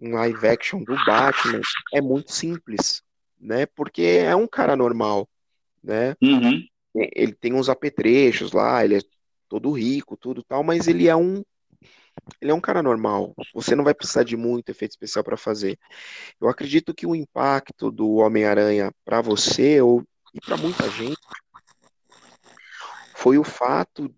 um 0.00 0.14
live 0.14 0.46
action 0.46 0.82
do 0.82 0.94
Batman, 1.04 1.60
é 1.92 2.00
muito 2.00 2.32
simples, 2.32 3.02
né? 3.40 3.66
Porque 3.66 4.02
é 4.02 4.34
um 4.34 4.46
cara 4.46 4.76
normal, 4.76 5.28
né? 5.82 6.14
Uhum. 6.22 6.64
Ele 6.94 7.32
tem 7.32 7.54
uns 7.54 7.68
apetrechos 7.68 8.52
lá, 8.52 8.84
ele 8.84 8.96
é 8.96 9.00
todo 9.48 9.72
rico, 9.72 10.16
tudo 10.16 10.42
tal, 10.42 10.62
mas 10.62 10.86
ele 10.88 11.08
é 11.08 11.16
um 11.16 11.42
ele 12.40 12.50
é 12.50 12.54
um 12.54 12.60
cara 12.60 12.82
normal. 12.82 13.34
Você 13.54 13.74
não 13.74 13.84
vai 13.84 13.94
precisar 13.94 14.22
de 14.22 14.36
muito 14.36 14.68
efeito 14.68 14.92
especial 14.92 15.24
para 15.24 15.36
fazer. 15.36 15.78
Eu 16.40 16.48
acredito 16.48 16.94
que 16.94 17.06
o 17.06 17.14
impacto 17.14 17.90
do 17.90 18.16
Homem-Aranha 18.16 18.92
para 19.04 19.20
você 19.22 19.80
ou 19.80 20.04
e 20.34 20.40
para 20.40 20.56
muita 20.56 20.88
gente 20.90 21.18
foi 23.14 23.38
o 23.38 23.44
fato 23.44 24.14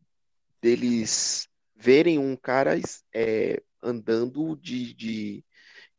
deles 0.62 1.48
verem 1.76 2.18
um 2.18 2.36
cara 2.36 2.80
é, 3.12 3.62
andando 3.82 4.56
de, 4.56 4.94
de, 4.94 5.44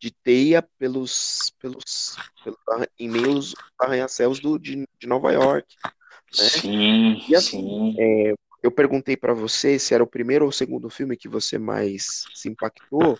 de, 0.06 0.12
teia 0.12 0.62
pelos, 0.78 1.52
pelos, 1.60 2.16
pelos 2.44 2.60
em 3.00 3.10
meio 3.10 3.32
aos 3.32 3.56
arranha-céus 3.80 4.40
de, 4.40 4.88
de 5.00 5.08
Nova 5.08 5.32
York. 5.32 5.68
Né? 5.84 5.90
Sim, 6.32 7.24
e 7.28 7.36
assim, 7.36 7.60
sim. 7.60 7.96
É, 7.98 8.34
eu 8.62 8.72
perguntei 8.72 9.18
para 9.18 9.34
você 9.34 9.80
se 9.80 9.94
era 9.94 10.04
o 10.04 10.08
primeiro 10.08 10.46
ou 10.46 10.50
o 10.50 10.54
segundo 10.54 10.90
filme 10.90 11.18
que 11.18 11.28
você 11.28 11.58
mais 11.58 12.24
se 12.34 12.50
impactou. 12.50 13.18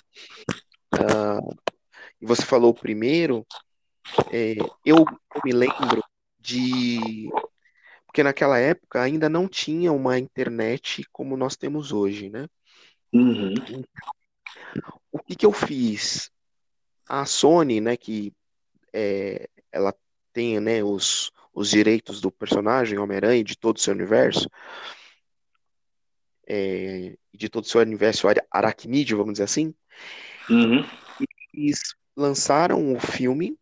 Uh, 0.94 1.56
e 2.22 2.26
você 2.26 2.44
falou 2.44 2.72
o 2.72 2.80
primeiro. 2.80 3.46
É, 4.32 4.56
eu, 4.86 4.98
eu 5.36 5.42
me 5.44 5.52
lembro 5.52 6.04
de 6.40 7.30
porque 8.06 8.24
naquela 8.24 8.58
época 8.60 9.02
ainda 9.02 9.28
não 9.28 9.48
tinha 9.48 9.92
uma 9.92 10.18
internet 10.18 11.04
como 11.12 11.36
nós 11.36 11.58
temos 11.58 11.92
hoje, 11.92 12.30
né? 12.30 12.48
Uhum. 13.12 13.54
O 15.12 15.20
que, 15.20 15.36
que 15.36 15.46
eu 15.46 15.52
fiz? 15.52 16.32
A 17.08 17.26
Sony, 17.26 17.80
né, 17.80 17.96
que 17.96 18.34
é, 18.94 19.50
ela 19.72 19.94
tem 20.34 20.60
né, 20.60 20.84
os, 20.84 21.32
os 21.54 21.70
direitos 21.70 22.20
do 22.20 22.32
personagem 22.32 22.98
Homem-Aranha 22.98 23.44
de 23.44 23.58
todo 23.58 23.78
o 23.78 23.80
seu 23.80 23.94
universo, 23.94 24.50
é, 26.48 27.16
de 27.34 27.50
todo 27.50 27.64
o 27.64 27.68
seu 27.68 27.82
universo 27.82 28.28
aracnídeo, 28.52 29.18
vamos 29.18 29.34
dizer 29.34 29.44
assim, 29.44 29.74
uhum. 30.50 30.86
eles 31.54 31.96
lançaram 32.16 32.94
o 32.94 33.00
filme, 33.00 33.58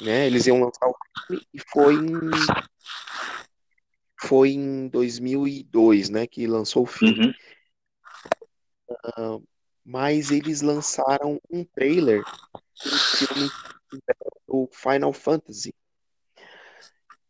né, 0.00 0.26
eles 0.26 0.46
iam 0.46 0.60
lançar 0.60 0.86
o 0.86 0.94
filme 1.26 1.46
e 1.52 1.60
foi 1.72 1.94
em 1.94 2.20
foi 4.20 4.50
em 4.50 4.88
2002, 4.88 6.10
né, 6.10 6.26
que 6.26 6.46
lançou 6.46 6.82
o 6.82 6.86
filme. 6.86 7.26
Uhum. 7.26 7.34
Uh, 9.16 9.48
mas 9.84 10.30
eles 10.30 10.60
lançaram 10.60 11.40
um 11.50 11.64
trailer 11.64 12.22
filme 12.80 13.50
do 14.46 14.68
Final 14.72 15.12
Fantasy. 15.12 15.74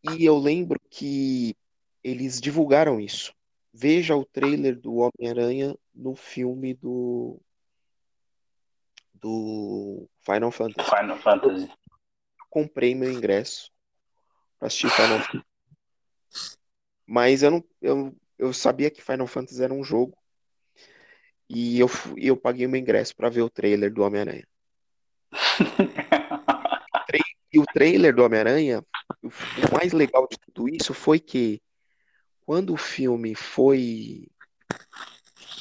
E 0.03 0.23
eu 0.23 0.37
lembro 0.37 0.79
que 0.89 1.55
eles 2.03 2.39
divulgaram 2.39 2.99
isso. 2.99 3.33
Veja 3.73 4.15
o 4.15 4.25
trailer 4.25 4.79
do 4.79 4.95
Homem-Aranha 4.95 5.75
no 5.93 6.15
filme 6.15 6.73
do 6.73 7.39
do 9.13 10.09
Final 10.21 10.51
Fantasy. 10.51 10.89
Final 10.89 11.17
Fantasy. 11.17 11.65
Eu 11.65 12.45
comprei 12.49 12.95
meu 12.95 13.11
ingresso 13.11 13.69
para 14.57 14.67
assistir 14.67 14.89
Final 14.89 15.19
Fantasy. 15.19 15.45
Mas 17.05 17.43
eu 17.43 17.51
não 17.51 17.63
eu, 17.81 18.15
eu 18.37 18.53
sabia 18.53 18.89
que 18.89 19.03
Final 19.03 19.27
Fantasy 19.27 19.61
era 19.61 19.73
um 19.73 19.83
jogo. 19.83 20.17
E 21.49 21.79
eu, 21.79 21.87
eu 22.15 22.37
paguei 22.37 22.65
o 22.65 22.69
meu 22.69 22.79
ingresso 22.79 23.15
para 23.15 23.29
ver 23.29 23.41
o 23.41 23.49
trailer 23.49 23.91
do 23.91 24.03
Homem-Aranha. 24.03 24.47
E 27.51 27.59
o 27.59 27.65
trailer 27.73 28.15
do 28.15 28.23
Homem-Aranha, 28.23 28.83
o 29.23 29.75
mais 29.75 29.93
legal 29.93 30.27
de 30.29 30.37
tudo 30.37 30.69
isso 30.69 30.93
foi 30.93 31.19
que 31.19 31.61
quando 32.45 32.73
o 32.73 32.77
filme 32.77 33.35
foi 33.35 34.27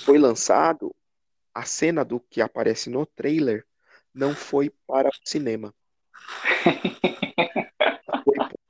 foi 0.04 0.18
lançado, 0.18 0.94
a 1.52 1.64
cena 1.64 2.04
do 2.04 2.20
que 2.20 2.40
aparece 2.40 2.88
no 2.88 3.04
trailer 3.04 3.66
não 4.14 4.34
foi 4.34 4.70
para 4.86 5.08
o 5.08 5.12
cinema. 5.24 5.74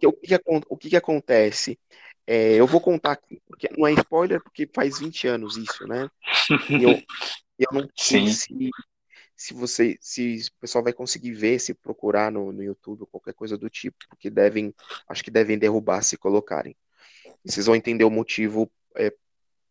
o, 0.05 0.13
que, 0.13 0.35
o 0.69 0.77
que, 0.77 0.97
acontece? 0.97 1.79
É, 2.27 2.55
eu 2.55 2.67
vou 2.67 2.81
contar 2.81 3.13
aqui, 3.13 3.41
porque 3.47 3.69
não 3.77 3.87
é 3.87 3.93
spoiler, 3.93 4.43
porque 4.43 4.69
faz 4.75 4.99
20 4.99 5.27
anos 5.29 5.57
isso, 5.57 5.87
né? 5.87 6.11
E 6.71 6.83
eu, 6.83 7.03
eu 7.59 7.69
não 7.73 7.89
sei 7.97 8.27
se, 9.38 9.55
você, 9.55 9.96
se 10.01 10.42
o 10.57 10.61
pessoal 10.61 10.83
vai 10.83 10.92
conseguir 10.92 11.33
ver, 11.33 11.59
se 11.59 11.72
procurar 11.72 12.31
no, 12.31 12.53
no 12.53 12.62
YouTube 12.62 13.03
ou 13.03 13.07
qualquer 13.07 13.35
coisa 13.35 13.57
do 13.57 13.70
tipo, 13.70 13.96
porque 14.09 14.29
devem, 14.29 14.74
acho 15.09 15.22
que 15.22 15.31
devem 15.31 15.59
derrubar 15.59 16.03
se 16.03 16.18
colocarem. 16.18 16.77
E 17.44 17.51
vocês 17.51 17.66
vão 17.66 17.77
entender 17.77 18.05
o 18.05 18.11
motivo, 18.11 18.70
é, 18.96 19.14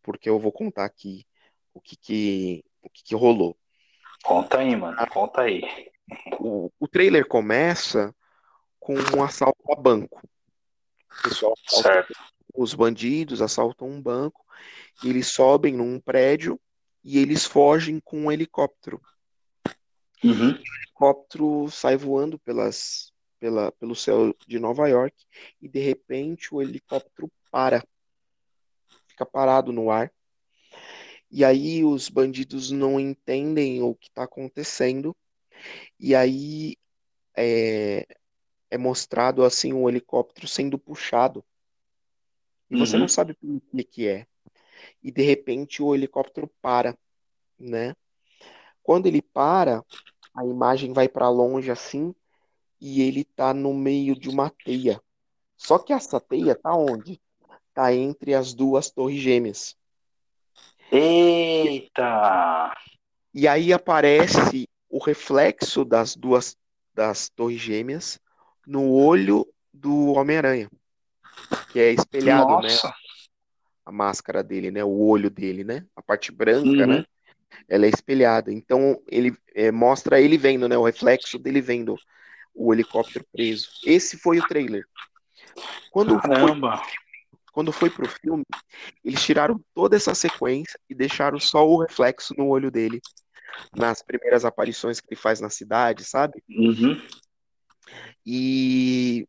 porque 0.02 0.28
eu 0.28 0.38
vou 0.38 0.50
contar 0.50 0.84
aqui 0.84 1.26
o 1.74 1.80
que 1.80 1.96
que, 1.96 2.64
o 2.82 2.88
que, 2.88 3.04
que 3.04 3.14
rolou. 3.14 3.56
Conta 4.24 4.58
aí, 4.58 4.74
mano, 4.74 4.96
conta 5.08 5.42
aí. 5.42 5.62
O, 6.40 6.72
o 6.80 6.88
trailer 6.88 7.26
começa 7.26 8.14
com 8.80 8.94
um 8.94 9.22
assalto 9.22 9.70
a 9.70 9.76
banco. 9.76 10.20
O 11.20 11.22
pessoal 11.22 11.54
certo 11.68 12.14
os 12.58 12.74
bandidos 12.74 13.40
assaltam 13.40 13.88
um 13.88 14.02
banco, 14.02 14.44
eles 15.04 15.28
sobem 15.28 15.74
num 15.74 16.00
prédio 16.00 16.60
e 17.04 17.18
eles 17.18 17.44
fogem 17.44 18.00
com 18.00 18.22
um 18.22 18.32
helicóptero. 18.32 19.00
Uhum. 20.22 20.50
O 20.50 20.76
helicóptero 20.82 21.70
sai 21.70 21.96
voando 21.96 22.38
pelas, 22.38 23.12
pela, 23.38 23.72
pelo 23.72 23.94
céu 23.94 24.34
de 24.46 24.58
Nova 24.58 24.88
York 24.88 25.16
e 25.60 25.68
de 25.68 25.78
repente 25.78 26.54
o 26.54 26.60
helicóptero 26.60 27.30
para, 27.50 27.82
fica 29.06 29.24
parado 29.24 29.72
no 29.72 29.90
ar. 29.90 30.12
E 31.30 31.44
aí 31.44 31.84
os 31.84 32.08
bandidos 32.08 32.70
não 32.70 32.98
entendem 32.98 33.82
o 33.82 33.94
que 33.94 34.08
está 34.08 34.24
acontecendo. 34.24 35.14
E 35.98 36.14
aí 36.14 36.76
é, 37.36 38.06
é 38.70 38.78
mostrado 38.78 39.44
assim 39.44 39.72
o 39.72 39.82
um 39.82 39.88
helicóptero 39.88 40.48
sendo 40.48 40.78
puxado 40.78 41.44
e 42.70 42.76
você 42.76 42.96
não 42.96 43.02
uhum. 43.02 43.08
sabe 43.08 43.32
o 43.42 43.60
que, 43.60 43.84
que 43.84 44.08
é. 44.08 44.26
E 45.02 45.10
de 45.10 45.22
repente 45.22 45.82
o 45.82 45.94
helicóptero 45.94 46.48
para, 46.60 46.96
né? 47.58 47.94
Quando 48.88 49.04
ele 49.04 49.20
para, 49.20 49.84
a 50.34 50.46
imagem 50.46 50.94
vai 50.94 51.06
para 51.10 51.28
longe 51.28 51.70
assim 51.70 52.14
e 52.80 53.02
ele 53.02 53.22
tá 53.22 53.52
no 53.52 53.74
meio 53.74 54.18
de 54.18 54.30
uma 54.30 54.48
teia. 54.64 54.98
Só 55.58 55.78
que 55.78 55.92
essa 55.92 56.18
teia 56.18 56.54
tá 56.54 56.74
onde? 56.74 57.20
Tá 57.74 57.92
entre 57.92 58.32
as 58.32 58.54
duas 58.54 58.90
torres 58.90 59.20
gêmeas. 59.20 59.76
Eita! 60.90 62.74
E 63.34 63.46
aí 63.46 63.74
aparece 63.74 64.66
o 64.88 64.98
reflexo 65.04 65.84
das 65.84 66.16
duas 66.16 66.56
das 66.94 67.28
Torres 67.28 67.60
Gêmeas 67.60 68.18
no 68.66 68.90
olho 68.90 69.46
do 69.70 70.14
Homem-Aranha, 70.14 70.70
que 71.68 71.78
é 71.78 71.92
espelhado, 71.92 72.56
né? 72.62 72.62
Nossa. 72.62 72.94
A 73.84 73.92
máscara 73.92 74.42
dele, 74.42 74.70
né? 74.70 74.82
O 74.82 74.98
olho 74.98 75.28
dele, 75.28 75.62
né? 75.62 75.84
A 75.94 76.00
parte 76.00 76.32
branca, 76.32 76.86
Uhum. 76.86 76.86
né? 76.86 77.04
Ela 77.68 77.86
é 77.86 77.88
espelhada. 77.88 78.52
Então 78.52 79.00
ele 79.08 79.36
é, 79.54 79.70
mostra 79.70 80.20
ele 80.20 80.36
vendo, 80.36 80.68
né? 80.68 80.76
O 80.76 80.84
reflexo 80.84 81.38
dele 81.38 81.60
vendo 81.60 81.96
o 82.54 82.72
helicóptero 82.72 83.24
preso. 83.32 83.68
Esse 83.86 84.18
foi 84.18 84.38
o 84.38 84.46
trailer. 84.46 84.84
Quando 85.90 86.18
foi, 86.20 86.30
Caramba. 86.30 86.82
quando 87.52 87.72
foi 87.72 87.90
pro 87.90 88.08
filme, 88.08 88.44
eles 89.04 89.24
tiraram 89.24 89.60
toda 89.74 89.96
essa 89.96 90.14
sequência 90.14 90.78
e 90.88 90.94
deixaram 90.94 91.38
só 91.38 91.66
o 91.66 91.80
reflexo 91.80 92.34
no 92.36 92.48
olho 92.48 92.70
dele 92.70 93.00
nas 93.76 94.02
primeiras 94.02 94.44
aparições 94.44 95.00
que 95.00 95.06
ele 95.10 95.20
faz 95.20 95.40
na 95.40 95.50
cidade, 95.50 96.04
sabe? 96.04 96.42
Uhum. 96.48 97.00
E, 98.24 99.26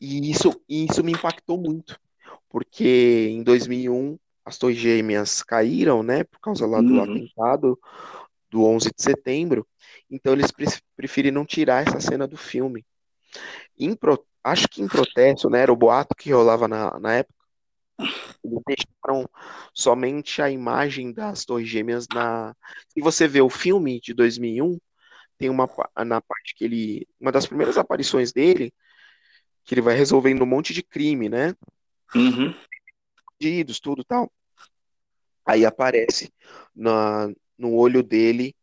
e 0.00 0.30
isso, 0.30 0.60
isso 0.68 1.04
me 1.04 1.12
impactou 1.12 1.58
muito, 1.58 2.00
porque 2.48 3.28
em 3.30 3.42
2001 3.42 4.18
as 4.50 4.58
Torres 4.58 4.76
Gêmeas 4.76 5.42
caíram, 5.42 6.02
né, 6.02 6.24
por 6.24 6.40
causa 6.40 6.66
lá 6.66 6.80
do 6.82 6.94
Uhum. 6.94 7.02
atentado 7.02 7.78
do 8.50 8.64
11 8.64 8.90
de 8.94 9.02
setembro, 9.02 9.66
então 10.10 10.32
eles 10.32 10.50
pre- 10.50 10.66
preferiram 10.96 11.46
tirar 11.46 11.86
essa 11.86 12.00
cena 12.00 12.26
do 12.26 12.36
filme. 12.36 12.84
Em 13.78 13.94
pro- 13.94 14.26
acho 14.42 14.68
que 14.68 14.82
em 14.82 14.88
protesto, 14.88 15.48
né, 15.48 15.60
era 15.60 15.72
o 15.72 15.76
boato 15.76 16.14
que 16.16 16.32
rolava 16.32 16.66
na, 16.66 16.98
na 16.98 17.14
época, 17.14 17.38
eles 18.42 18.58
deixaram 18.66 19.28
somente 19.72 20.42
a 20.42 20.50
imagem 20.50 21.12
das 21.12 21.44
Torres 21.44 21.68
Gêmeas 21.68 22.06
na... 22.12 22.54
Se 22.88 23.00
você 23.00 23.28
vê 23.28 23.40
o 23.40 23.50
filme 23.50 24.00
de 24.00 24.12
2001, 24.14 24.78
tem 25.38 25.48
uma 25.48 25.68
na 26.04 26.20
parte 26.20 26.54
que 26.56 26.64
ele, 26.64 27.06
uma 27.20 27.30
das 27.30 27.46
primeiras 27.46 27.78
aparições 27.78 28.32
dele, 28.32 28.72
que 29.64 29.74
ele 29.74 29.80
vai 29.82 29.94
resolvendo 29.94 30.42
um 30.42 30.46
monte 30.46 30.74
de 30.74 30.82
crime, 30.82 31.28
né? 31.28 31.54
Uhum. 32.14 32.52
Bandidos, 33.40 33.78
tudo 33.78 34.02
tal. 34.04 34.30
Aí 35.50 35.66
aparece 35.66 36.32
na, 36.72 37.28
no 37.58 37.74
olho 37.74 38.04
dele, 38.04 38.54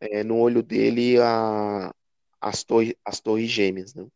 é, 0.00 0.24
no 0.24 0.38
olho 0.38 0.62
dele 0.62 1.20
a, 1.20 1.94
as, 2.40 2.64
torre, 2.64 2.96
as 3.04 3.20
torres 3.20 3.50
gêmeas, 3.50 3.94
né? 3.94 4.06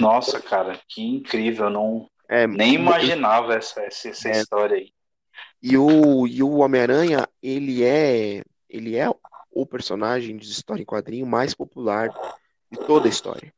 Nossa, 0.00 0.42
cara, 0.42 0.80
que 0.88 1.02
incrível. 1.02 1.70
Não, 1.70 2.10
É, 2.28 2.48
nem 2.48 2.74
imaginava 2.74 3.54
essa, 3.54 3.80
essa, 3.82 4.08
essa 4.08 4.28
É. 4.28 4.32
história 4.40 4.76
aí. 4.76 4.92
E 5.62 5.78
o, 5.78 6.26
e 6.26 6.42
o 6.42 6.56
Homem-Aranha, 6.56 7.28
ele 7.40 7.84
é, 7.84 8.42
ele 8.68 8.96
é 8.96 9.08
o 9.52 9.64
personagem 9.66 10.36
de 10.36 10.50
história 10.50 10.82
em 10.82 10.86
quadrinho 10.86 11.26
mais 11.26 11.54
popular 11.54 12.08
de 12.72 12.78
toda 12.86 13.06
a 13.06 13.10
história. 13.10 13.54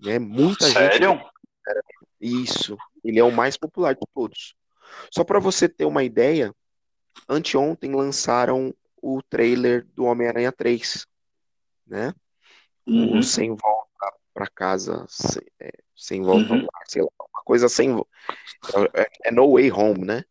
Né? 0.00 0.18
Muita 0.18 0.66
gente 0.66 0.74
Sério? 0.74 1.24
Isso, 2.20 2.76
ele 3.04 3.18
é 3.18 3.24
o 3.24 3.30
mais 3.30 3.56
popular 3.56 3.94
de 3.94 4.00
todos. 4.14 4.54
Só 5.12 5.22
para 5.22 5.38
você 5.38 5.68
ter 5.68 5.84
uma 5.84 6.02
ideia, 6.02 6.54
anteontem 7.28 7.94
lançaram 7.94 8.74
o 9.00 9.22
trailer 9.22 9.86
do 9.94 10.04
Homem-Aranha 10.04 10.50
3, 10.50 11.06
né? 11.86 12.14
Uhum. 12.86 13.18
O 13.18 13.22
Sem 13.22 13.54
Volta 13.54 14.14
para 14.32 14.46
Casa, 14.48 15.04
sem, 15.08 15.42
é, 15.60 15.70
sem 15.94 16.22
Volta 16.22 16.52
Uhum. 16.54 16.60
Lar, 16.60 16.82
sei 16.86 17.02
lá, 17.02 17.08
uma 17.20 17.42
coisa 17.44 17.68
sem. 17.68 17.92
vo- 17.92 18.08
É, 18.94 19.28
é 19.28 19.30
No 19.30 19.52
Way 19.52 19.70
Home, 19.70 20.04
né? 20.04 20.24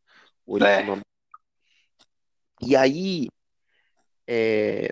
O 0.46 0.58
É. 0.58 0.64
original. 0.82 1.00
E 2.62 2.76
aí, 2.76 3.28
é, 4.28 4.90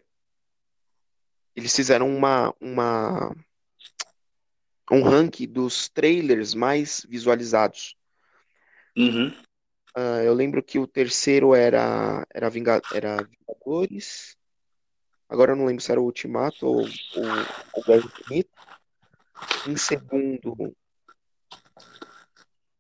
eles 1.56 1.76
fizeram 1.76 2.10
uma, 2.10 2.54
uma, 2.60 3.36
um 4.92 5.02
ranking 5.04 5.48
dos 5.48 5.90
trailers 5.90 6.54
mais 6.54 7.06
visualizados. 7.10 7.96
Uhum. 8.98 9.32
Ah, 9.96 10.24
eu 10.24 10.34
lembro 10.34 10.64
que 10.64 10.80
o 10.80 10.88
terceiro 10.88 11.54
era 11.56 12.26
era, 12.34 12.50
Vinga- 12.50 12.84
era 12.92 13.24
Vingadores. 13.24 14.38
Agora 15.30 15.54
eu 15.54 15.56
não 15.56 15.66
lembro 15.66 15.82
se 15.82 15.92
era 15.92 16.02
o 16.02 16.06
Ultimato 16.06 16.66
ou 16.66 16.86
o 17.16 17.84
Guerra 17.86 18.04
Infinita. 18.06 18.50
Em 19.66 19.78
segundo, 19.78 20.76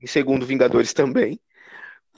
em 0.01 0.07
segundo 0.07 0.45
Vingadores 0.45 0.93
também, 0.93 1.39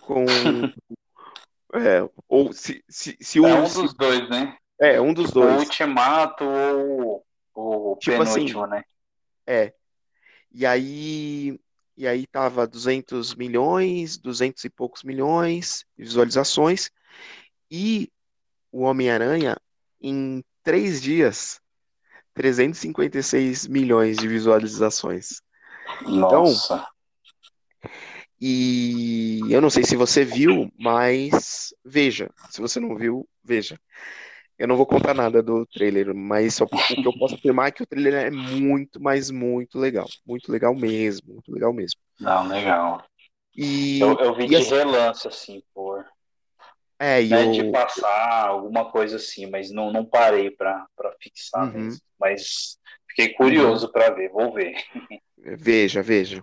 com 0.01 0.23
é, 1.75 2.09
ou 2.27 2.53
se, 2.53 2.83
se, 2.89 3.17
se 3.19 3.39
o 3.39 3.45
É 3.45 3.55
um 3.55 3.65
se- 3.67 3.81
dos 3.81 3.93
dois, 3.93 4.29
né? 4.29 4.57
é 4.79 5.01
um 5.01 5.13
dos 5.13 5.29
O 5.31 5.33
dois 5.33 5.59
Ultimato 5.59 6.43
ou 6.45 7.25
o 7.53 7.97
Tipo 7.97 8.21
assim, 8.21 8.33
penúltimo, 8.33 8.67
né? 8.67 8.83
é. 9.45 9.73
E 10.53 10.65
aí 10.65 11.59
e 11.95 12.07
aí 12.07 12.25
tava 12.25 12.65
200 12.65 13.35
milhões, 13.35 14.17
200 14.17 14.63
e 14.63 14.69
poucos 14.69 15.03
milhões 15.03 15.85
de 15.95 16.03
visualizações 16.03 16.89
e 17.69 18.11
o 18.71 18.81
Homem-Aranha 18.81 19.55
em 20.01 20.43
três 20.63 21.01
dias 21.01 21.61
356 22.33 23.67
milhões 23.67 24.17
de 24.17 24.27
visualizações. 24.27 25.41
Nossa. 26.01 26.87
E 28.41 29.41
eu 29.49 29.61
não 29.61 29.69
sei 29.69 29.83
se 29.83 29.95
você 29.95 30.25
viu, 30.25 30.71
mas 30.77 31.73
veja. 31.85 32.29
Se 32.49 32.59
você 32.59 32.79
não 32.79 32.95
viu, 32.95 33.27
veja. 33.43 33.79
Eu 34.57 34.67
não 34.67 34.77
vou 34.77 34.85
contar 34.85 35.13
nada 35.13 35.41
do 35.41 35.65
trailer, 35.65 36.13
mas 36.13 36.55
só, 36.55 36.65
o 36.65 36.67
que 36.67 37.07
eu 37.07 37.17
posso 37.17 37.35
afirmar 37.35 37.67
é 37.67 37.71
que 37.71 37.83
o 37.83 37.87
trailer 37.87 38.13
é 38.13 38.31
muito, 38.31 39.01
mas 39.01 39.31
muito 39.31 39.79
legal. 39.79 40.07
Muito 40.25 40.51
legal 40.51 40.75
mesmo. 40.75 41.33
Muito 41.33 41.51
legal 41.51 41.73
mesmo. 41.73 41.99
Não, 42.19 42.47
legal. 42.47 43.03
E, 43.55 43.99
Eu, 43.99 44.17
eu 44.19 44.35
vi 44.35 44.43
e 44.45 44.47
de 44.47 44.55
assim, 44.55 44.69
relance, 44.69 45.27
assim, 45.27 45.63
por, 45.73 46.05
é, 46.99 47.21
e 47.21 47.29
né, 47.29 47.51
de 47.51 47.61
o, 47.63 47.71
passar 47.71 48.47
alguma 48.47 48.89
coisa 48.89 49.17
assim, 49.17 49.45
mas 49.45 49.71
não, 49.71 49.91
não 49.91 50.05
parei 50.05 50.49
pra, 50.49 50.85
pra 50.95 51.13
fixar 51.21 51.67
Uhum. 51.67 51.83
mesmo. 51.83 52.01
Mas 52.19 52.79
fiquei 53.09 53.33
curioso 53.33 53.91
pra 53.91 54.09
ver, 54.09 54.29
vou 54.29 54.53
ver. 54.53 54.73
veja, 55.37 56.01
veja. 56.01 56.41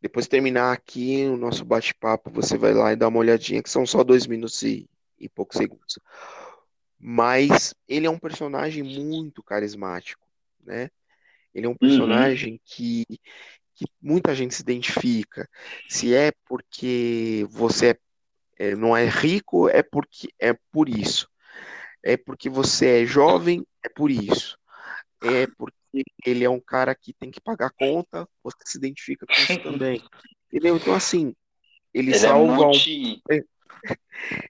Depois 0.00 0.26
de 0.26 0.30
terminar 0.30 0.72
aqui 0.72 1.26
o 1.26 1.36
nosso 1.36 1.64
bate-papo, 1.64 2.30
você 2.30 2.56
vai 2.56 2.72
lá 2.72 2.92
e 2.92 2.96
dá 2.96 3.08
uma 3.08 3.18
olhadinha, 3.18 3.62
que 3.62 3.70
são 3.70 3.86
só 3.86 4.02
dois 4.02 4.26
minutos 4.26 4.62
e, 4.62 4.88
e 5.18 5.28
poucos 5.28 5.56
segundos. 5.56 5.98
Mas 7.00 7.74
ele 7.88 8.06
é 8.06 8.10
um 8.10 8.18
personagem 8.18 8.82
muito 8.82 9.42
carismático, 9.42 10.26
né? 10.62 10.90
Ele 11.54 11.66
é 11.66 11.68
um 11.68 11.74
personagem 11.74 12.60
que, 12.64 13.04
que 13.74 13.86
muita 14.00 14.34
gente 14.34 14.54
se 14.54 14.62
identifica. 14.62 15.48
Se 15.88 16.14
é 16.14 16.30
porque 16.46 17.46
você 17.48 17.90
é, 18.58 18.68
é, 18.68 18.76
não 18.76 18.94
é 18.94 19.06
rico, 19.06 19.68
é 19.68 19.82
porque 19.82 20.28
é 20.38 20.52
por 20.70 20.88
isso. 20.88 21.26
É 22.02 22.16
porque 22.16 22.48
você 22.50 23.02
é 23.02 23.06
jovem, 23.06 23.66
é 23.82 23.88
por 23.88 24.10
isso. 24.10 24.58
É 25.22 25.46
porque 25.58 26.04
ele 26.24 26.44
é 26.44 26.50
um 26.50 26.60
cara 26.60 26.94
que 26.94 27.12
tem 27.14 27.30
que 27.30 27.40
pagar 27.40 27.70
conta, 27.70 28.28
você 28.42 28.58
se 28.64 28.78
identifica 28.78 29.26
com 29.26 29.32
isso 29.32 29.58
também. 29.60 30.02
Entendeu? 30.52 30.76
Então, 30.76 30.94
assim, 30.94 31.34
ele, 31.92 32.10
Ele 32.10 32.16
é 32.16 32.18
salva, 32.18 32.52
o- 32.52 32.56
multi. 32.56 33.22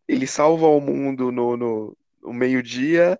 ele 0.08 0.26
salva 0.26 0.66
o 0.66 0.80
mundo 0.80 1.30
no, 1.32 1.56
no, 1.56 1.96
no 2.22 2.32
meio-dia 2.32 3.18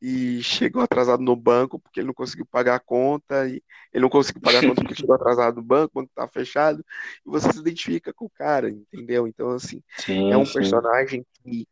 e 0.00 0.42
chegou 0.42 0.82
atrasado 0.82 1.22
no 1.22 1.34
banco 1.34 1.78
porque 1.78 2.00
ele 2.00 2.08
não 2.08 2.14
conseguiu 2.14 2.46
pagar 2.46 2.76
a 2.76 2.80
conta, 2.80 3.48
e 3.48 3.62
ele 3.92 4.02
não 4.02 4.10
conseguiu 4.10 4.42
pagar 4.42 4.58
a 4.58 4.68
conta 4.68 4.82
porque 4.82 4.94
chegou 5.00 5.14
atrasado 5.14 5.56
no 5.56 5.62
banco, 5.62 5.92
o 5.92 6.02
banco 6.02 6.10
estava 6.10 6.30
fechado, 6.30 6.84
e 7.26 7.30
você 7.30 7.52
se 7.52 7.58
identifica 7.58 8.12
com 8.12 8.26
o 8.26 8.30
cara, 8.30 8.68
entendeu? 8.70 9.26
Então, 9.26 9.50
assim, 9.50 9.82
Sim, 9.96 10.30
é 10.32 10.36
um 10.36 10.44
sim. 10.44 10.54
personagem 10.54 11.26
que, 11.42 11.66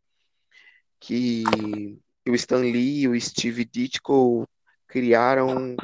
que 0.99 1.99
o 2.27 2.35
Stan 2.35 2.61
Lee 2.61 3.01
e 3.01 3.07
o 3.07 3.21
Steve 3.21 3.63
Ditko 3.63 4.47
criaram, 4.87 5.75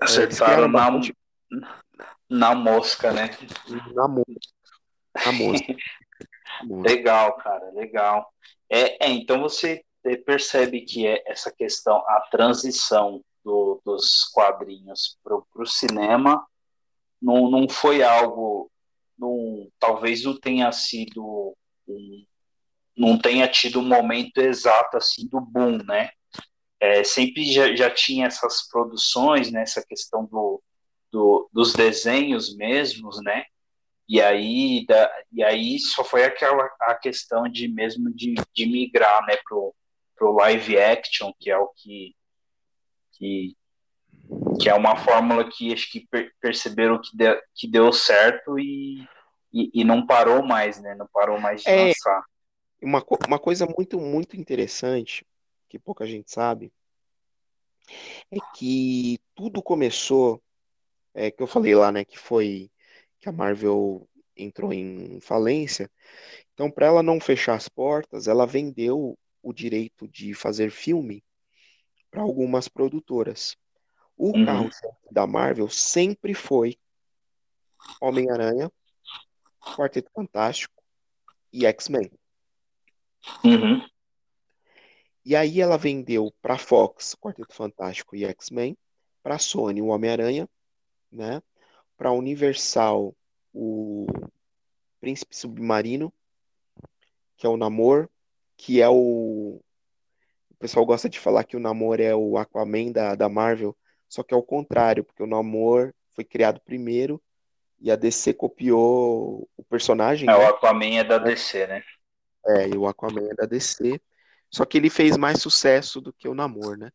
é, 0.00 0.04
Acertaram 0.04 0.68
criaram 0.68 0.68
na, 0.68 0.90
bastante 0.90 1.14
na 2.28 2.54
mosca, 2.54 3.12
né? 3.12 3.30
na 3.94 4.08
mosca, 4.08 4.40
na 5.24 5.32
mosca, 5.32 5.76
na 6.62 6.62
mosca. 6.62 6.88
Legal, 6.88 7.36
cara, 7.36 7.70
legal. 7.72 8.32
É, 8.70 9.06
é, 9.06 9.10
então 9.10 9.40
você 9.40 9.82
eh, 10.04 10.16
percebe 10.16 10.82
que 10.82 11.06
é 11.06 11.22
essa 11.26 11.52
questão, 11.52 11.96
a 12.08 12.20
transição 12.30 13.22
do- 13.44 13.80
dos 13.84 14.24
quadrinhos 14.32 15.18
para 15.22 15.36
o 15.36 15.66
cinema 15.66 16.44
não, 17.22 17.50
não 17.50 17.68
foi 17.68 18.02
algo, 18.02 18.70
não, 19.18 19.68
talvez 19.80 20.24
não 20.24 20.38
tenha 20.38 20.70
sido, 20.72 21.54
um- 21.88 22.24
não 22.96 23.18
tenha 23.18 23.48
tido 23.48 23.80
um 23.80 23.84
momento 23.88 24.38
exato 24.38 24.96
assim 24.96 25.28
do 25.28 25.40
boom, 25.40 25.78
né? 25.84 26.10
É, 26.80 27.04
sempre 27.04 27.44
já, 27.52 27.74
já 27.76 27.90
tinha 27.90 28.26
essas 28.26 28.68
produções, 28.68 29.50
né? 29.52 29.62
Essa 29.62 29.84
questão 29.86 30.26
do, 30.26 30.62
do, 31.12 31.48
dos 31.52 31.72
desenhos 31.74 32.56
mesmos, 32.56 33.22
né? 33.22 33.44
E 34.08 34.20
aí, 34.20 34.84
da, 34.86 35.10
e 35.32 35.42
aí 35.42 35.78
só 35.80 36.04
foi 36.04 36.24
aquela 36.24 36.64
a 36.82 36.94
questão 36.94 37.48
de 37.48 37.66
mesmo 37.66 38.12
de, 38.14 38.34
de 38.54 38.66
migrar, 38.66 39.24
né, 39.26 39.36
pro, 39.44 39.74
pro 40.14 40.32
live 40.32 40.78
action, 40.78 41.32
que 41.40 41.50
é 41.50 41.58
o 41.58 41.68
que, 41.68 42.14
que, 43.12 43.56
que 44.60 44.68
é 44.68 44.74
uma 44.74 44.96
fórmula 44.96 45.48
que 45.50 45.72
acho 45.72 45.90
que 45.90 46.06
per, 46.08 46.32
perceberam 46.40 47.00
que, 47.00 47.16
de, 47.16 47.42
que 47.54 47.68
deu 47.68 47.92
certo 47.92 48.58
e, 48.58 49.04
e, 49.52 49.70
e, 49.80 49.84
não 49.84 50.06
parou 50.06 50.40
mais, 50.42 50.80
né? 50.80 50.94
Não 50.94 51.08
parou 51.12 51.40
mais 51.40 51.62
de 51.62 51.68
é, 51.68 51.86
lançar. 51.86 52.24
Uma, 52.80 53.04
uma 53.26 53.38
coisa 53.40 53.66
muito, 53.66 53.98
muito 53.98 54.36
interessante, 54.36 55.26
que 55.68 55.80
pouca 55.80 56.06
gente 56.06 56.30
sabe, 56.30 56.72
é 58.30 58.36
que 58.54 59.18
tudo 59.34 59.60
começou, 59.60 60.40
é, 61.12 61.30
que 61.30 61.42
eu 61.42 61.46
falei 61.46 61.74
lá, 61.74 61.90
né, 61.90 62.04
que 62.04 62.18
foi 62.18 62.70
que 63.26 63.30
a 63.30 63.32
Marvel 63.32 64.08
entrou 64.36 64.72
em 64.72 65.18
falência. 65.20 65.90
Então, 66.54 66.70
para 66.70 66.86
ela 66.86 67.02
não 67.02 67.20
fechar 67.20 67.56
as 67.56 67.68
portas, 67.68 68.28
ela 68.28 68.46
vendeu 68.46 69.18
o 69.42 69.52
direito 69.52 70.06
de 70.06 70.32
fazer 70.32 70.70
filme 70.70 71.24
para 72.08 72.22
algumas 72.22 72.68
produtoras. 72.68 73.56
O 74.16 74.28
uhum. 74.28 74.44
carro 74.44 74.70
da 75.10 75.26
Marvel 75.26 75.68
sempre 75.68 76.34
foi 76.34 76.78
Homem-Aranha, 78.00 78.70
Quarteto 79.60 80.10
Fantástico 80.14 80.80
e 81.52 81.66
X-Men. 81.66 82.08
Uhum. 83.44 83.84
E 85.24 85.34
aí 85.34 85.60
ela 85.60 85.76
vendeu 85.76 86.32
para 86.40 86.56
Fox 86.56 87.16
Quarteto 87.16 87.52
Fantástico 87.52 88.14
e 88.14 88.24
X-Men, 88.24 88.78
para 89.20 89.36
Sony 89.36 89.82
o 89.82 89.88
Homem-Aranha, 89.88 90.48
né? 91.10 91.42
Para 91.96 92.12
Universal 92.12 93.14
o 93.52 94.06
Príncipe 95.00 95.34
Submarino, 95.36 96.12
que 97.36 97.46
é 97.46 97.48
o 97.48 97.56
Namor, 97.56 98.08
que 98.56 98.80
é 98.80 98.88
o 98.88 99.60
o 100.50 100.58
pessoal 100.58 100.86
gosta 100.86 101.08
de 101.08 101.20
falar 101.20 101.44
que 101.44 101.56
o 101.56 101.60
Namor 101.60 102.00
é 102.00 102.14
o 102.14 102.38
Aquaman 102.38 102.90
da, 102.90 103.14
da 103.14 103.28
Marvel, 103.28 103.76
só 104.08 104.22
que 104.22 104.32
é 104.32 104.36
o 104.36 104.42
contrário, 104.42 105.04
porque 105.04 105.22
o 105.22 105.26
Namor 105.26 105.92
foi 106.14 106.24
criado 106.24 106.60
primeiro 106.60 107.22
e 107.78 107.90
a 107.90 107.96
DC 107.96 108.32
copiou 108.32 109.46
o 109.54 109.62
personagem. 109.64 110.28
É, 110.28 110.32
né? 110.32 110.38
o 110.38 110.48
Aquaman 110.48 110.96
é 110.96 111.04
da 111.04 111.18
DC, 111.18 111.66
né? 111.66 111.82
É, 112.46 112.68
e 112.68 112.76
o 112.76 112.86
Aquaman 112.86 113.28
é 113.30 113.34
da 113.34 113.44
DC. 113.44 114.00
Só 114.50 114.64
que 114.64 114.78
ele 114.78 114.88
fez 114.88 115.18
mais 115.18 115.42
sucesso 115.42 116.00
do 116.00 116.10
que 116.12 116.26
o 116.26 116.34
Namor, 116.34 116.78
né? 116.78 116.90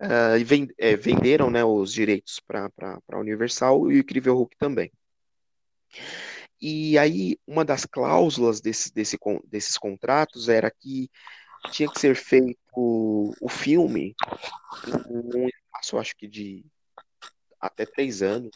Uh, 0.00 0.38
e 0.38 0.68
é, 0.78 0.96
venderam 0.96 1.50
né, 1.50 1.64
os 1.64 1.92
direitos 1.92 2.40
para 2.40 2.70
a 3.10 3.18
Universal 3.18 3.90
e 3.90 3.96
o 3.96 3.98
Incrível 3.98 4.36
Hulk 4.36 4.56
também. 4.56 4.92
E 6.60 6.98
aí, 6.98 7.38
uma 7.46 7.64
das 7.64 7.84
cláusulas 7.84 8.60
desse, 8.60 8.92
desse, 8.92 9.16
desses 9.44 9.78
contratos 9.78 10.48
era 10.48 10.70
que 10.70 11.10
tinha 11.70 11.90
que 11.90 12.00
ser 12.00 12.14
feito 12.14 12.58
o 12.76 13.48
filme 13.48 14.14
em 15.08 15.38
um 15.38 15.48
espaço, 15.48 15.98
acho 15.98 16.16
que 16.16 16.26
de 16.26 16.64
até 17.60 17.84
três 17.84 18.22
anos. 18.22 18.50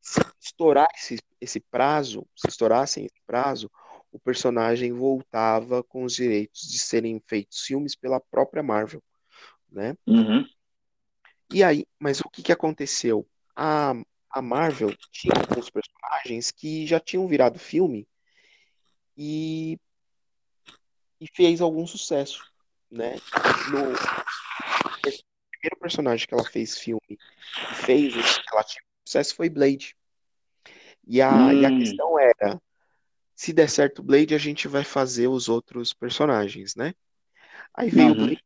Se 0.00 0.20
estourar 0.40 0.88
esse, 0.96 1.18
esse 1.40 1.60
prazo, 1.60 2.26
se 2.36 2.48
estourassem 2.48 3.04
esse 3.04 3.20
prazo, 3.24 3.70
o 4.10 4.18
personagem 4.18 4.92
voltava 4.92 5.82
com 5.82 6.04
os 6.04 6.14
direitos 6.14 6.68
de 6.68 6.78
serem 6.78 7.22
feitos 7.26 7.60
filmes 7.62 7.94
pela 7.94 8.20
própria 8.20 8.62
Marvel, 8.62 9.02
né? 9.72 9.96
Uhum. 10.06 10.46
E 11.52 11.62
aí, 11.62 11.86
mas 11.98 12.20
o 12.20 12.28
que, 12.30 12.42
que 12.42 12.52
aconteceu? 12.52 13.26
A, 13.54 13.94
a 14.30 14.42
Marvel 14.42 14.94
tinha 15.10 15.34
alguns 15.34 15.68
personagens 15.68 16.50
que 16.50 16.86
já 16.86 16.98
tinham 16.98 17.26
virado 17.26 17.58
filme 17.58 18.08
e, 19.16 19.78
e 21.20 21.26
fez 21.34 21.60
algum 21.60 21.86
sucesso, 21.86 22.42
né? 22.90 23.16
No 23.70 23.92
primeiro 25.50 25.76
personagem 25.80 26.26
que 26.26 26.34
ela 26.34 26.44
fez 26.44 26.78
filme 26.78 27.00
e 27.10 27.74
fez 27.74 28.14
relativo 28.50 28.84
sucesso 29.04 29.34
foi 29.34 29.48
Blade. 29.48 29.96
E 31.06 31.20
a, 31.20 31.30
hum. 31.30 31.52
e 31.52 31.66
a 31.66 31.68
hum. 31.68 31.78
questão 31.78 32.18
era 32.18 32.60
se 33.34 33.52
der 33.52 33.68
certo 33.68 34.02
Blade, 34.02 34.34
a 34.34 34.38
gente 34.38 34.68
vai 34.68 34.84
fazer 34.84 35.28
os 35.28 35.48
outros 35.48 35.92
personagens, 35.92 36.76
né? 36.76 36.94
Aí 37.74 37.90
vem 37.90 38.08
uhum. 38.08 38.14
Blade, 38.14 38.44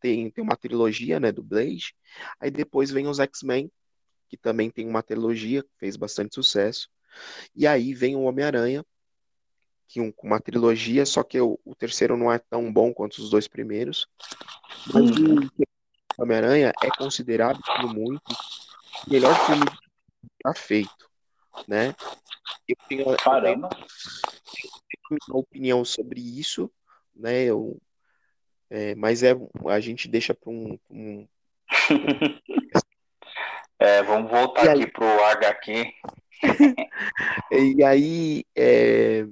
tem, 0.00 0.30
tem 0.30 0.42
uma 0.42 0.56
trilogia, 0.56 1.20
né, 1.20 1.30
do 1.32 1.42
Blade. 1.42 1.94
Aí 2.40 2.50
depois 2.50 2.90
vem 2.90 3.06
os 3.06 3.18
X-Men, 3.18 3.70
que 4.28 4.36
também 4.36 4.70
tem 4.70 4.86
uma 4.86 5.02
trilogia, 5.02 5.62
que 5.62 5.70
fez 5.78 5.96
bastante 5.96 6.34
sucesso. 6.34 6.88
E 7.54 7.66
aí 7.66 7.94
vem 7.94 8.16
o 8.16 8.22
Homem-Aranha, 8.22 8.84
que 9.88 10.00
um, 10.00 10.12
uma 10.22 10.38
trilogia, 10.38 11.06
só 11.06 11.22
que 11.22 11.40
o, 11.40 11.58
o, 11.64 11.74
terceiro 11.74 12.16
não 12.16 12.30
é 12.30 12.38
tão 12.38 12.70
bom 12.70 12.92
quanto 12.92 13.18
os 13.18 13.30
dois 13.30 13.48
primeiros. 13.48 14.06
Mas 14.92 15.10
uhum. 15.10 15.48
o 16.18 16.22
Homem-Aranha 16.22 16.72
é 16.82 16.90
considerado 16.90 17.58
por 17.62 17.94
muito 17.94 18.20
o 19.06 19.10
melhor 19.10 19.34
filme 19.46 19.64
já 20.44 20.54
feito, 20.54 21.10
né? 21.66 21.94
Eu 22.68 22.76
tenho, 22.86 23.16
Caramba. 23.16 23.68
Eu 23.72 24.70
tenho 25.08 25.20
uma 25.28 25.38
opinião 25.38 25.84
sobre 25.84 26.20
isso, 26.20 26.70
né? 27.14 27.44
Eu, 27.44 27.80
é, 28.70 28.94
mas 28.94 29.22
é, 29.22 29.34
a 29.66 29.80
gente 29.80 30.08
deixa 30.08 30.34
para 30.34 30.50
um, 30.50 30.78
um... 30.90 31.28
é, 33.78 34.02
vamos 34.02 34.30
voltar 34.30 34.64
e 34.64 34.68
aqui 34.68 34.92
para 34.92 35.04
o 35.04 35.24
HQ. 35.24 35.94
e 37.50 37.82
aí, 37.82 38.44
é, 38.54 39.26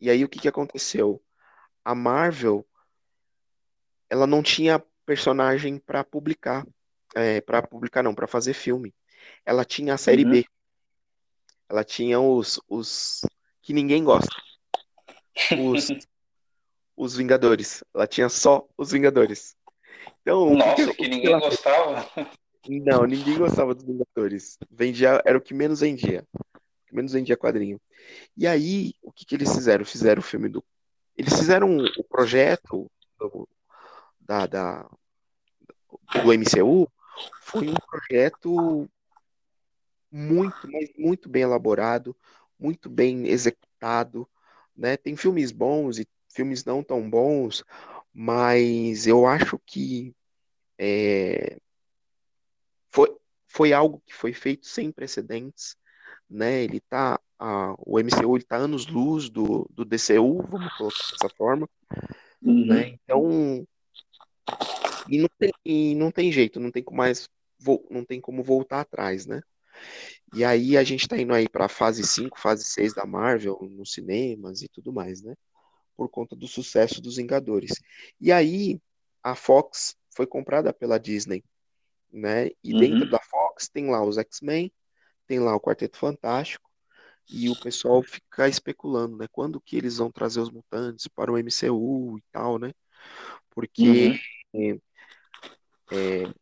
e 0.00 0.10
aí 0.10 0.24
o 0.24 0.28
que, 0.28 0.38
que 0.38 0.48
aconteceu? 0.48 1.22
A 1.84 1.94
Marvel, 1.94 2.66
ela 4.08 4.26
não 4.26 4.42
tinha 4.42 4.82
personagem 5.04 5.78
para 5.78 6.04
publicar, 6.04 6.66
é, 7.14 7.40
para 7.40 7.62
publicar 7.62 8.02
não, 8.02 8.14
para 8.14 8.26
fazer 8.26 8.54
filme. 8.54 8.94
Ela 9.44 9.64
tinha 9.64 9.94
a 9.94 9.98
série 9.98 10.24
uhum. 10.24 10.30
B, 10.30 10.46
ela 11.68 11.84
tinha 11.84 12.20
os, 12.20 12.60
os 12.68 13.22
que 13.62 13.72
ninguém 13.72 14.04
gosta. 14.04 14.34
Os, 15.58 15.88
os 16.96 17.16
Vingadores. 17.16 17.84
Ela 17.94 18.06
tinha 18.06 18.28
só 18.28 18.66
os 18.76 18.90
Vingadores. 18.90 19.56
Então, 20.22 20.54
Nossa, 20.54 20.74
que, 20.74 20.94
que, 20.94 21.08
ninguém 21.08 21.38
gostava. 21.38 22.08
Não, 22.68 23.04
ninguém 23.04 23.38
gostava 23.38 23.74
dos 23.74 23.84
Vingadores. 23.84 24.58
Vendia, 24.70 25.22
era 25.24 25.38
o 25.38 25.40
que 25.40 25.54
menos 25.54 25.80
vendia. 25.80 26.26
O 26.34 26.86
que 26.86 26.94
menos 26.94 27.12
vendia 27.12 27.36
quadrinho. 27.36 27.80
E 28.36 28.46
aí, 28.46 28.94
o 29.02 29.12
que, 29.12 29.24
que 29.24 29.34
eles 29.34 29.52
fizeram? 29.52 29.84
Fizeram 29.84 30.20
o 30.20 30.24
filme 30.24 30.48
do. 30.48 30.64
Eles 31.16 31.34
fizeram 31.34 31.76
o 31.76 32.04
projeto 32.04 32.90
do, 33.18 33.48
da, 34.20 34.46
da, 34.46 34.90
do 36.22 36.32
MCU. 36.32 36.90
Foi 37.40 37.68
um 37.68 37.74
projeto 37.74 38.88
muito, 40.10 40.70
mas 40.70 40.90
muito 40.98 41.28
bem 41.28 41.42
elaborado, 41.42 42.14
muito 42.58 42.88
bem 42.90 43.28
executado, 43.28 44.28
né? 44.76 44.96
Tem 44.96 45.16
filmes 45.16 45.52
bons 45.52 45.98
e 45.98 46.06
filmes 46.36 46.64
não 46.64 46.82
tão 46.82 47.08
bons, 47.08 47.64
mas 48.12 49.06
eu 49.06 49.26
acho 49.26 49.58
que 49.64 50.14
é, 50.78 51.56
foi, 52.90 53.16
foi 53.48 53.72
algo 53.72 54.02
que 54.06 54.14
foi 54.14 54.34
feito 54.34 54.66
sem 54.66 54.92
precedentes, 54.92 55.76
né? 56.28 56.62
Ele 56.62 56.80
tá, 56.80 57.18
a, 57.38 57.74
o 57.78 57.98
MCU 57.98 58.36
ele 58.36 58.44
tá 58.44 58.56
anos 58.56 58.86
luz 58.86 59.30
do, 59.30 59.66
do 59.70 59.84
DCU, 59.84 60.42
vamos 60.42 60.72
colocar 60.76 61.10
dessa 61.12 61.34
forma, 61.36 61.68
uhum. 62.42 62.66
né? 62.66 62.98
Então 63.02 63.66
e 65.08 65.18
não, 65.18 65.28
tem, 65.38 65.52
e 65.64 65.94
não 65.94 66.10
tem 66.10 66.30
jeito, 66.30 66.60
não 66.60 66.70
tem 66.70 66.82
como 66.82 66.98
mais 66.98 67.28
não 67.90 68.04
tem 68.04 68.20
como 68.20 68.42
voltar 68.42 68.80
atrás, 68.80 69.24
né? 69.24 69.40
E 70.34 70.44
aí 70.44 70.76
a 70.76 70.84
gente 70.84 71.08
tá 71.08 71.16
indo 71.18 71.32
aí 71.32 71.48
para 71.48 71.68
fase 71.68 72.06
5, 72.06 72.38
fase 72.38 72.64
6 72.64 72.94
da 72.94 73.06
Marvel, 73.06 73.58
nos 73.70 73.92
cinemas 73.92 74.62
e 74.62 74.68
tudo 74.68 74.92
mais, 74.92 75.22
né? 75.22 75.34
Por 75.96 76.08
conta 76.08 76.36
do 76.36 76.46
sucesso 76.46 77.00
dos 77.00 77.16
Vingadores. 77.16 77.72
E 78.20 78.30
aí 78.30 78.80
a 79.22 79.34
Fox 79.34 79.96
foi 80.14 80.26
comprada 80.26 80.72
pela 80.72 80.98
Disney, 80.98 81.42
né? 82.12 82.50
E 82.62 82.72
uhum. 82.72 82.80
dentro 82.80 83.10
da 83.10 83.18
Fox 83.20 83.68
tem 83.68 83.90
lá 83.90 84.04
os 84.04 84.18
X-Men, 84.18 84.72
tem 85.26 85.40
lá 85.40 85.54
o 85.54 85.60
Quarteto 85.60 85.96
Fantástico, 85.96 86.70
e 87.28 87.48
o 87.48 87.56
pessoal 87.56 88.02
fica 88.02 88.48
especulando, 88.48 89.16
né? 89.16 89.26
Quando 89.30 89.60
que 89.60 89.76
eles 89.76 89.96
vão 89.96 90.10
trazer 90.10 90.40
os 90.40 90.50
mutantes 90.50 91.08
para 91.08 91.32
o 91.32 91.36
MCU 91.36 92.18
e 92.18 92.22
tal, 92.30 92.58
né? 92.58 92.72
Porque 93.50 94.18
uhum. 94.54 94.80
é, 95.90 95.96
é, 96.24 96.34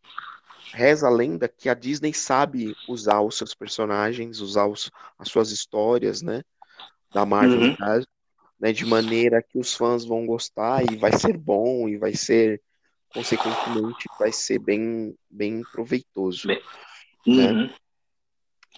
reza 0.72 1.06
a 1.06 1.10
lenda 1.10 1.48
que 1.48 1.68
a 1.68 1.74
Disney 1.74 2.12
sabe 2.12 2.74
usar 2.88 3.20
os 3.22 3.36
seus 3.36 3.54
personagens, 3.54 4.40
usar 4.40 4.66
os, 4.66 4.90
as 5.18 5.28
suas 5.28 5.50
histórias, 5.50 6.20
né? 6.20 6.42
Da 7.12 7.24
Marvel, 7.24 7.60
uhum. 7.60 7.70
no 7.70 7.76
caso, 7.76 8.06
né? 8.64 8.72
De 8.72 8.86
maneira 8.86 9.42
que 9.42 9.58
os 9.58 9.74
fãs 9.74 10.06
vão 10.06 10.24
gostar 10.24 10.90
e 10.90 10.96
vai 10.96 11.12
ser 11.12 11.36
bom 11.36 11.86
e 11.86 11.98
vai 11.98 12.14
ser, 12.14 12.62
consequentemente, 13.12 14.08
vai 14.18 14.32
ser 14.32 14.58
bem, 14.58 15.14
bem 15.28 15.62
proveitoso. 15.70 16.48
Bem... 16.48 16.62
Né? 17.26 17.52
Uhum. 17.52 17.70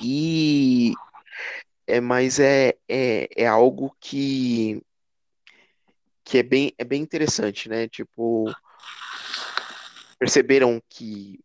E 0.02 0.92
é, 1.86 2.00
mas 2.00 2.40
é, 2.40 2.74
é, 2.88 3.28
é 3.36 3.46
algo 3.46 3.96
que 4.00 4.82
que 6.24 6.38
é 6.38 6.42
bem, 6.42 6.72
é 6.76 6.84
bem 6.84 7.00
interessante, 7.00 7.68
né? 7.68 7.86
Tipo, 7.86 8.52
perceberam 10.18 10.82
que 10.88 11.38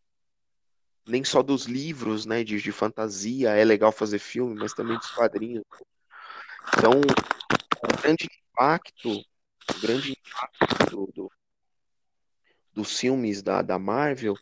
nem 1.05 1.23
só 1.23 1.43
dos 1.43 1.65
livros, 1.65 2.25
né, 2.25 2.43
de, 2.43 2.59
de 2.59 2.71
fantasia 2.71 3.51
é 3.51 3.63
legal 3.63 3.91
fazer 3.91 4.17
filme, 4.17 4.55
mas 4.55 4.73
também 4.73 4.97
dos 4.97 5.11
quadrinhos. 5.11 5.63
Então, 6.75 7.01
o 7.83 8.01
grande 8.01 8.27
impacto, 8.51 9.11
o 9.11 9.81
grande 9.81 10.11
impacto 10.11 10.89
do, 10.89 11.11
do, 11.13 11.31
dos 12.73 12.99
filmes 12.99 13.41
da, 13.41 13.61
da 13.61 13.79
Marvel 13.79 14.35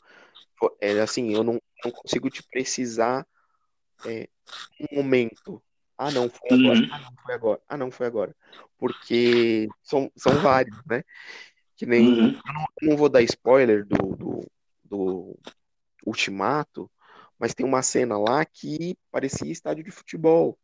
é 0.82 1.00
assim, 1.00 1.34
eu 1.34 1.44
não, 1.44 1.62
não 1.84 1.92
consigo 1.92 2.30
te 2.30 2.44
precisar 2.44 3.26
é, 4.06 4.28
um 4.80 4.96
momento. 4.98 5.62
Ah, 5.98 6.12
não, 6.12 6.30
foi 6.30 6.50
agora. 6.52 6.80
Uhum. 6.80 6.90
Ah, 6.92 7.00
não, 7.00 7.12
foi 7.24 7.34
agora. 7.34 7.62
Ah, 7.68 7.78
não, 7.78 7.92
foi 7.92 8.08
agora. 8.08 8.36
Porque 8.78 9.68
são, 9.84 10.12
são 10.16 10.42
vários, 10.42 10.78
né? 10.86 11.04
Que 11.76 11.86
nem. 11.86 12.08
Uhum. 12.08 12.28
Eu, 12.28 12.54
não, 12.54 12.66
eu, 12.82 12.90
não, 12.90 12.98
vou 12.98 13.10
dar 13.10 13.22
spoiler 13.22 13.86
do, 13.86 14.16
do, 14.16 14.52
do 14.84 15.40
Ultimato, 16.06 16.90
mas 17.38 17.54
tem 17.54 17.66
uma 17.66 17.82
cena 17.82 18.18
lá 18.18 18.46
que 18.46 18.98
parecia 19.12 19.52
estádio 19.52 19.84
de 19.84 19.92
futebol, 19.92 20.58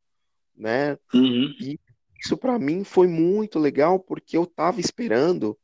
né? 0.56 0.98
Uhum. 1.14 1.54
E 1.60 1.80
isso 2.20 2.38
para 2.38 2.58
mim 2.58 2.84
foi 2.84 3.08
muito 3.08 3.60
legal 3.60 4.00
porque 4.00 4.38
eu 4.38 4.46
tava 4.46 4.80
esperando, 4.80 5.58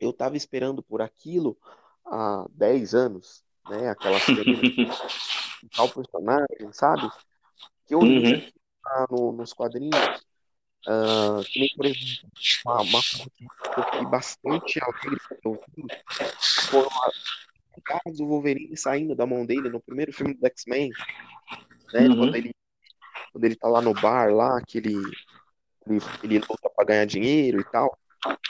eu 0.00 0.12
tava 0.12 0.36
esperando 0.36 0.82
por 0.82 1.02
aquilo 1.02 1.56
há 2.04 2.46
10 2.50 2.94
anos, 2.94 3.44
né? 3.68 3.90
Aquela 3.90 4.18
tal 5.76 5.88
personagem, 5.88 6.72
sabe? 6.72 7.10
Que 7.86 7.94
eu 7.94 8.00
li 8.00 8.34
uhum. 8.34 8.52
no, 9.10 9.32
nos 9.32 9.52
quadrinhos. 9.52 9.96
Uh, 10.86 11.42
que 11.44 11.60
nem, 11.60 11.68
por 11.76 11.86
exemplo, 11.86 12.30
uma, 12.64 12.80
uma 12.82 13.02
coisa 13.02 13.30
que 13.36 13.80
eu 13.80 13.84
fiquei 13.84 14.06
bastante 14.06 14.80
alegre 14.80 15.20
eu 15.44 15.60
vi 15.74 15.86
foi 16.70 16.82
uma, 16.82 17.12
caso 17.84 18.16
do 18.16 18.26
Wolverine 18.26 18.76
saindo 18.76 19.14
da 19.14 19.26
mão 19.26 19.46
dele 19.46 19.68
no 19.68 19.80
primeiro 19.80 20.12
filme 20.12 20.34
do 20.34 20.46
X-Men, 20.46 20.90
né? 21.92 22.08
Uhum. 22.08 22.16
Quando, 22.16 22.36
ele, 22.36 22.54
quando 23.32 23.44
ele 23.44 23.56
tá 23.56 23.68
lá 23.68 23.80
no 23.80 23.94
bar, 23.94 24.32
lá, 24.32 24.60
que 24.62 24.78
ele, 24.78 24.94
ele, 25.94 26.04
ele 26.22 26.38
luta 26.38 26.70
pra 26.74 26.84
ganhar 26.84 27.04
dinheiro 27.04 27.60
e 27.60 27.64
tal. 27.64 27.96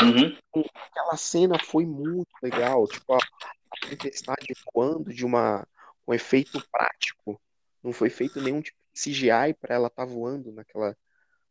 Uhum. 0.01 0.64
Aquela 0.91 1.16
cena 1.16 1.59
foi 1.59 1.84
muito 1.84 2.30
legal, 2.43 2.86
tipo, 2.86 3.12
a, 3.12 3.18
a 3.18 3.89
tempestade 3.89 4.55
voando 4.72 5.12
de 5.12 5.24
uma 5.24 5.66
um 6.07 6.14
efeito 6.14 6.62
prático. 6.72 7.41
Não 7.82 7.93
foi 7.93 8.09
feito 8.09 8.41
nenhum 8.41 8.62
tipo 8.62 8.78
de 8.95 9.01
CGI 9.01 9.55
para 9.61 9.74
ela 9.74 9.89
estar 9.89 10.07
tá 10.07 10.11
voando 10.11 10.53
naquela 10.53 10.97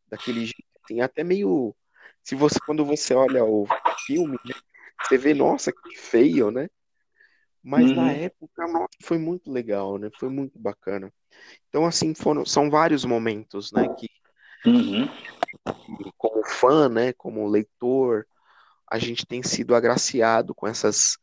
daquele 0.08 0.42
jeito. 0.42 0.66
Assim, 0.84 1.02
até 1.02 1.24
meio 1.24 1.76
se 2.24 2.36
você 2.36 2.60
quando 2.60 2.84
você 2.84 3.14
olha 3.14 3.46
o 3.46 3.68
filme, 4.06 4.38
né, 4.46 4.54
você 5.02 5.18
vê, 5.18 5.34
nossa, 5.34 5.72
que 5.72 5.96
feio, 5.96 6.52
né? 6.52 6.68
Mas 7.64 7.90
uhum. 7.90 7.96
na 7.96 8.12
época, 8.12 8.68
nossa, 8.68 8.98
foi 9.04 9.18
muito 9.18 9.52
legal, 9.52 9.98
né? 9.98 10.10
Foi 10.18 10.30
muito 10.30 10.58
bacana. 10.58 11.12
Então, 11.70 11.86
assim, 11.86 12.16
foram, 12.16 12.46
são 12.46 12.70
vários 12.70 13.06
momentos, 13.06 13.72
né? 13.72 13.88
Que, 13.98 14.08
uhum. 14.66 15.08
Como 16.18 16.44
fã, 16.46 16.90
né? 16.90 17.14
Como 17.14 17.48
leitor, 17.48 18.26
a 18.90 18.98
gente 19.00 19.26
tem 19.26 19.44
sido 19.44 19.76
agraciado 19.76 20.54
com 20.54 20.68
essas 20.68 21.18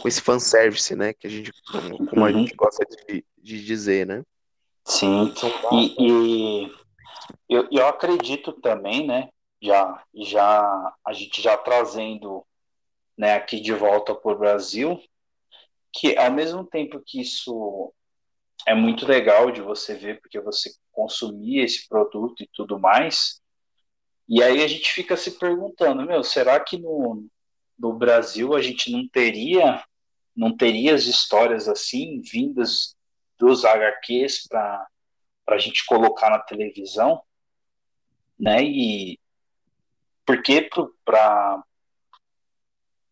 com 0.00 0.08
esse 0.08 0.20
fanservice, 0.20 0.94
né? 0.96 1.12
Que 1.12 1.26
a 1.26 1.30
gente, 1.30 1.52
como, 1.70 2.06
como 2.06 2.24
a 2.24 2.32
gente 2.32 2.50
uhum. 2.50 2.56
gosta 2.56 2.84
de, 2.84 3.24
de 3.38 3.64
dizer, 3.64 4.06
né? 4.06 4.24
Sim. 4.84 5.32
E, 5.72 5.94
e 5.98 6.72
eu, 7.48 7.68
eu 7.70 7.86
acredito 7.86 8.52
também, 8.52 9.06
né? 9.06 9.28
Já, 9.62 10.04
já 10.14 10.94
a 11.06 11.12
gente 11.12 11.40
já 11.40 11.56
trazendo 11.56 12.44
né, 13.16 13.34
aqui 13.34 13.60
de 13.60 13.72
volta 13.72 14.14
para 14.14 14.32
o 14.32 14.38
Brasil, 14.38 15.00
que 15.92 16.16
ao 16.18 16.32
mesmo 16.32 16.64
tempo 16.64 17.00
que 17.04 17.20
isso 17.20 17.92
é 18.66 18.74
muito 18.74 19.06
legal 19.06 19.50
de 19.50 19.62
você 19.62 19.94
ver, 19.94 20.20
porque 20.20 20.40
você 20.40 20.70
consumir 20.92 21.60
esse 21.60 21.88
produto 21.88 22.42
e 22.42 22.50
tudo 22.52 22.78
mais, 22.78 23.40
e 24.28 24.42
aí 24.42 24.62
a 24.62 24.68
gente 24.68 24.92
fica 24.92 25.16
se 25.16 25.32
perguntando, 25.38 26.06
meu, 26.06 26.22
será 26.24 26.58
que 26.60 26.78
no, 26.78 27.26
no 27.78 27.92
Brasil 27.92 28.54
a 28.54 28.62
gente 28.62 28.90
não 28.90 29.06
teria 29.08 29.82
não 30.36 30.56
teria 30.56 30.94
as 30.94 31.04
histórias 31.04 31.68
assim 31.68 32.20
vindas 32.20 32.96
dos 33.38 33.64
HQs 33.64 34.48
para 34.48 34.86
a 35.48 35.58
gente 35.58 35.84
colocar 35.86 36.30
na 36.30 36.40
televisão, 36.40 37.22
né? 38.38 38.62
E 38.62 39.20
porque 40.26 40.68
para 41.04 41.62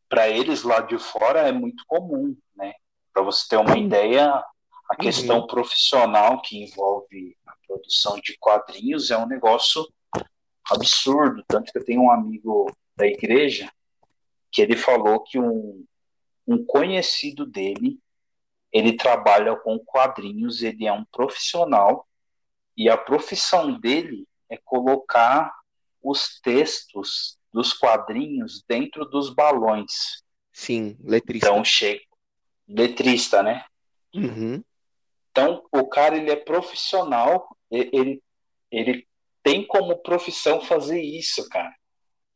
para 0.08 0.28
eles 0.28 0.62
lá 0.62 0.80
de 0.80 0.98
fora 0.98 1.48
é 1.48 1.52
muito 1.52 1.84
comum, 1.86 2.36
né? 2.54 2.74
Para 3.14 3.22
você 3.22 3.46
ter 3.48 3.56
uma 3.56 3.78
ideia, 3.78 4.44
a 4.90 4.96
questão 4.96 5.40
uhum. 5.40 5.46
profissional 5.46 6.42
que 6.42 6.62
envolve 6.62 7.36
a 7.46 7.54
produção 7.66 8.20
de 8.20 8.36
quadrinhos 8.38 9.10
é 9.10 9.16
um 9.16 9.26
negócio 9.26 9.86
absurdo, 10.70 11.44
tanto 11.46 11.72
que 11.72 11.78
eu 11.78 11.84
tenho 11.84 12.02
um 12.02 12.10
amigo 12.10 12.70
da 12.96 13.06
igreja 13.06 13.70
que 14.50 14.60
ele 14.60 14.76
falou 14.76 15.20
que 15.20 15.38
um, 15.38 15.84
um 16.46 16.64
conhecido 16.64 17.46
dele, 17.46 17.98
ele 18.70 18.96
trabalha 18.96 19.56
com 19.56 19.78
quadrinhos, 19.78 20.62
ele 20.62 20.86
é 20.86 20.92
um 20.92 21.04
profissional 21.06 22.06
e 22.76 22.88
a 22.88 22.96
profissão 22.96 23.78
dele 23.78 24.26
é 24.48 24.56
colocar 24.56 25.52
os 26.02 26.40
textos 26.40 27.38
dos 27.52 27.72
quadrinhos 27.72 28.62
dentro 28.66 29.04
dos 29.04 29.30
balões. 29.30 30.22
Sim, 30.52 30.96
letrista. 31.02 31.48
Então, 31.48 31.64
chega. 31.64 32.02
Letrista, 32.68 33.42
né? 33.42 33.64
Uhum. 34.14 34.62
Então, 35.30 35.64
o 35.72 35.86
cara, 35.86 36.16
ele 36.16 36.30
é 36.30 36.36
profissional, 36.36 37.56
ele, 37.70 38.22
ele 38.70 39.06
tem 39.42 39.66
como 39.66 40.02
profissão 40.02 40.60
fazer 40.60 41.02
isso, 41.02 41.48
cara. 41.48 41.74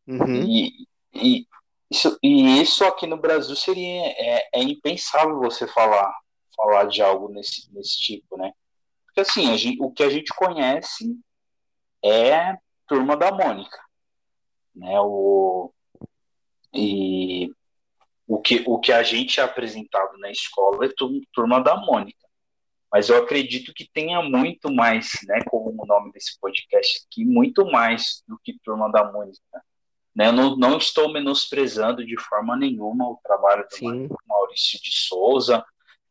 Uhum. 0.07 0.43
E, 0.43 0.87
e, 1.15 1.47
isso, 1.91 2.19
e 2.23 2.61
isso 2.61 2.85
aqui 2.85 3.07
no 3.07 3.17
Brasil 3.17 3.55
seria 3.57 4.07
é, 4.07 4.49
é, 4.55 4.63
impensável 4.63 5.39
você 5.39 5.67
falar 5.67 6.15
falar 6.57 6.87
de 6.87 7.03
algo 7.03 7.29
nesse, 7.29 7.71
nesse 7.75 8.01
tipo, 8.01 8.39
né? 8.39 8.51
Porque 9.05 9.21
assim, 9.21 9.57
gente, 9.59 9.79
o 9.81 9.91
que 9.93 10.03
a 10.03 10.09
gente 10.09 10.33
conhece 10.35 11.19
é 12.03 12.57
Turma 12.87 13.15
da 13.15 13.31
Mônica, 13.31 13.79
né? 14.75 14.99
O, 15.01 15.71
e 16.73 17.51
o 18.27 18.41
que, 18.41 18.65
o 18.67 18.79
que 18.79 18.91
a 18.91 19.03
gente 19.03 19.39
é 19.39 19.43
apresentado 19.43 20.17
na 20.19 20.31
escola 20.31 20.87
é 20.87 20.91
Turma 21.33 21.63
da 21.63 21.77
Mônica. 21.77 22.26
Mas 22.97 23.11
eu 23.11 23.23
acredito 23.23 23.75
que 23.75 23.87
tenha 23.93 24.23
muito 24.23 24.73
mais, 24.73 25.11
né? 25.27 25.41
Como 25.51 25.83
o 25.83 25.87
nome 25.87 26.11
desse 26.13 26.41
podcast 26.41 27.05
aqui, 27.07 27.27
muito 27.27 27.67
mais 27.67 28.23
do 28.27 28.39
que 28.43 28.59
Turma 28.65 28.91
da 28.91 29.13
Mônica 29.13 29.39
né? 30.17 30.29
Eu 30.29 30.33
não, 30.33 30.57
não 30.57 30.79
estou 30.79 31.13
menosprezando 31.13 32.03
de 32.03 32.19
forma 32.19 32.57
nenhuma 32.57 33.07
o 33.07 33.21
trabalho 33.23 33.67
do 33.69 33.77
Sim. 33.77 34.09
Maurício 34.27 34.81
de 34.81 34.91
Souza, 34.91 35.63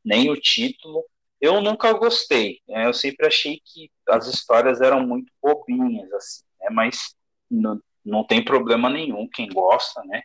nem 0.03 0.29
o 0.29 0.39
título. 0.39 1.03
Eu 1.41 1.59
nunca 1.59 1.91
gostei. 1.91 2.61
Né? 2.67 2.85
Eu 2.85 2.93
sempre 2.93 3.25
achei 3.25 3.59
que 3.65 3.89
as 4.07 4.27
histórias 4.27 4.79
eram 4.79 5.07
muito 5.07 5.33
bobinhas, 5.41 6.13
assim, 6.13 6.43
né? 6.61 6.67
mas 6.69 7.15
não, 7.49 7.81
não 8.05 8.23
tem 8.23 8.45
problema 8.45 8.91
nenhum. 8.91 9.27
Quem 9.27 9.49
gosta, 9.49 10.03
né? 10.03 10.21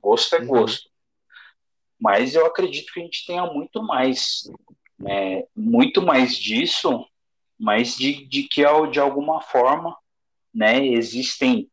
Gosto 0.00 0.34
é 0.36 0.38
uhum. 0.38 0.46
gosto. 0.46 0.88
Mas 2.00 2.34
eu 2.34 2.46
acredito 2.46 2.90
que 2.90 3.00
a 3.00 3.02
gente 3.02 3.26
tenha 3.26 3.44
muito 3.44 3.82
mais, 3.82 4.50
né? 5.00 5.44
muito 5.56 6.02
mais 6.02 6.36
disso, 6.36 7.06
mas 7.58 7.96
de, 7.96 8.26
de 8.26 8.44
que 8.44 8.62
de 8.90 9.00
alguma 9.00 9.40
forma 9.40 9.96
né, 10.54 10.84
existem 10.86 11.70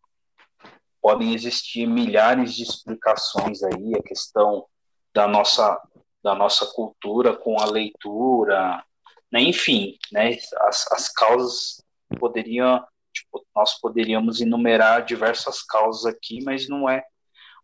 podem 1.02 1.34
existir 1.34 1.88
milhares 1.88 2.54
de 2.54 2.64
explicações 2.64 3.64
aí, 3.64 3.96
a 3.96 4.04
questão 4.04 4.66
da 5.14 5.28
nossa, 5.28 5.80
da 6.22 6.36
nossa 6.36 6.66
cultura 6.66 7.34
com 7.36 7.60
a 7.62 7.66
leitura, 7.66 8.84
né? 9.32 9.42
enfim, 9.42 9.98
né? 10.12 10.38
as, 10.62 10.92
as 10.92 11.10
causas 11.10 11.82
poderiam, 12.20 12.86
tipo, 13.14 13.46
nós 13.56 13.80
poderíamos 13.80 14.42
enumerar 14.42 15.06
diversas 15.06 15.64
causas 15.64 16.06
aqui, 16.06 16.44
mas 16.44 16.68
não 16.68 16.90
é 16.90 17.04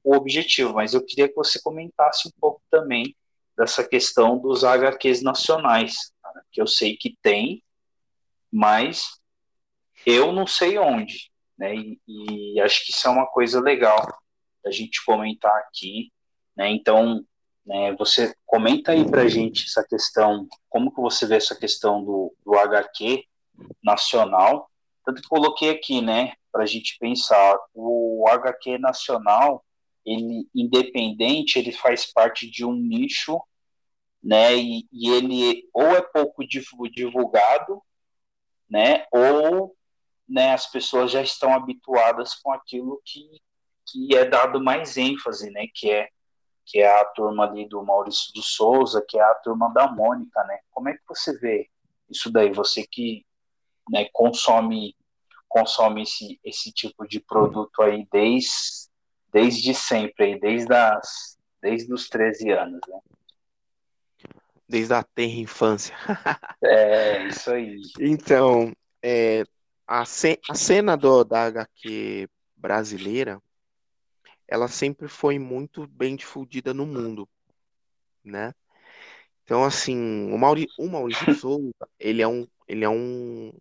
o 0.03 0.15
objetivo, 0.15 0.73
mas 0.73 0.93
eu 0.93 1.05
queria 1.05 1.27
que 1.27 1.35
você 1.35 1.61
comentasse 1.61 2.27
um 2.27 2.31
pouco 2.39 2.61
também 2.69 3.15
dessa 3.57 3.83
questão 3.87 4.37
dos 4.37 4.63
HQs 4.63 5.21
nacionais, 5.21 6.13
cara, 6.21 6.43
que 6.51 6.61
eu 6.61 6.67
sei 6.67 6.97
que 6.97 7.17
tem, 7.21 7.63
mas 8.51 9.19
eu 10.05 10.31
não 10.31 10.45
sei 10.47 10.77
onde 10.77 11.33
né? 11.57 11.75
E, 11.75 11.99
e, 12.55 12.61
acho 12.61 12.85
que 12.85 12.91
isso 12.91 13.07
é 13.07 13.11
uma 13.11 13.27
coisa 13.27 13.59
legal 13.59 14.05
da 14.63 14.71
gente 14.71 15.03
comentar 15.05 15.55
aqui, 15.59 16.11
né? 16.55 16.69
Então, 16.69 17.23
né, 17.65 17.93
você 17.97 18.35
comenta 18.45 18.91
aí 18.91 19.09
para 19.09 19.21
a 19.21 19.27
gente 19.27 19.65
essa 19.65 19.85
questão, 19.87 20.47
como 20.69 20.93
que 20.93 21.01
você 21.01 21.25
vê 21.25 21.35
essa 21.35 21.55
questão 21.55 22.03
do, 22.03 22.35
do 22.45 22.55
HQ 22.55 23.23
nacional? 23.83 24.69
Tanto 25.05 25.21
que 25.21 25.27
coloquei 25.27 25.69
aqui, 25.69 26.01
né, 26.01 26.33
para 26.51 26.63
a 26.63 26.65
gente 26.65 26.97
pensar, 26.99 27.57
o 27.73 28.25
HQ 28.29 28.77
nacional, 28.77 29.63
ele 30.05 30.47
independente, 30.53 31.57
ele 31.57 31.71
faz 31.71 32.11
parte 32.11 32.49
de 32.49 32.65
um 32.65 32.73
nicho, 32.73 33.41
né? 34.21 34.55
E, 34.55 34.87
e 34.91 35.09
ele 35.09 35.69
ou 35.73 35.87
é 35.87 36.01
pouco 36.01 36.43
divulgado, 36.45 37.81
né? 38.69 39.05
Ou 39.11 39.75
né, 40.27 40.53
as 40.53 40.69
pessoas 40.71 41.11
já 41.11 41.21
estão 41.21 41.53
habituadas 41.53 42.35
com 42.35 42.51
aquilo 42.51 43.01
que, 43.05 43.41
que 43.87 44.15
é 44.15 44.25
dado 44.25 44.61
mais 44.63 44.97
ênfase, 44.97 45.49
né? 45.51 45.67
Que 45.73 45.91
é 45.91 46.09
que 46.65 46.79
é 46.79 46.87
a 46.87 47.03
turma 47.03 47.43
ali 47.43 47.67
do 47.67 47.83
Maurício 47.83 48.31
de 48.33 48.41
Souza, 48.41 49.05
que 49.07 49.17
é 49.17 49.21
a 49.21 49.35
turma 49.35 49.67
da 49.73 49.91
Mônica, 49.91 50.41
né? 50.45 50.59
Como 50.71 50.87
é 50.87 50.93
que 50.93 51.03
você 51.05 51.37
vê 51.37 51.69
isso 52.09 52.31
daí? 52.31 52.53
Você 52.53 52.87
que 52.87 53.25
né, 53.89 54.07
consome 54.13 54.95
consome 55.53 56.01
esse, 56.01 56.39
esse 56.43 56.71
tipo 56.71 57.07
de 57.07 57.19
produto 57.19 57.83
aí 57.83 58.07
desde, 58.11 58.89
desde 59.33 59.73
sempre, 59.73 60.39
desde, 60.39 60.73
as, 60.73 61.37
desde 61.61 61.91
os 61.91 62.07
13 62.07 62.51
anos, 62.51 62.79
né? 62.87 62.99
Desde 64.69 64.93
a 64.93 65.03
terra 65.03 65.33
infância. 65.33 65.95
é, 66.63 67.27
isso 67.27 67.51
aí. 67.51 67.81
Então, 67.99 68.71
é, 69.01 69.43
a, 69.87 70.05
ce 70.05 70.39
a 70.49 70.53
cena 70.53 70.95
do, 70.95 71.23
da 71.23 71.45
HQ 71.47 72.29
brasileira, 72.55 73.41
ela 74.47 74.67
sempre 74.67 75.07
foi 75.07 75.39
muito 75.39 75.87
bem 75.87 76.15
difundida 76.15 76.73
no 76.73 76.85
mundo, 76.85 77.27
né? 78.23 78.53
Então, 79.43 79.63
assim, 79.63 80.31
o, 80.31 80.37
Mauri, 80.37 80.67
o 80.77 80.87
Maurício 80.87 81.33
Souza, 81.35 81.89
ele 81.99 82.21
é 82.21 82.27
um, 82.27 82.47
ele 82.67 82.85
é 82.85 82.89
um, 82.89 83.51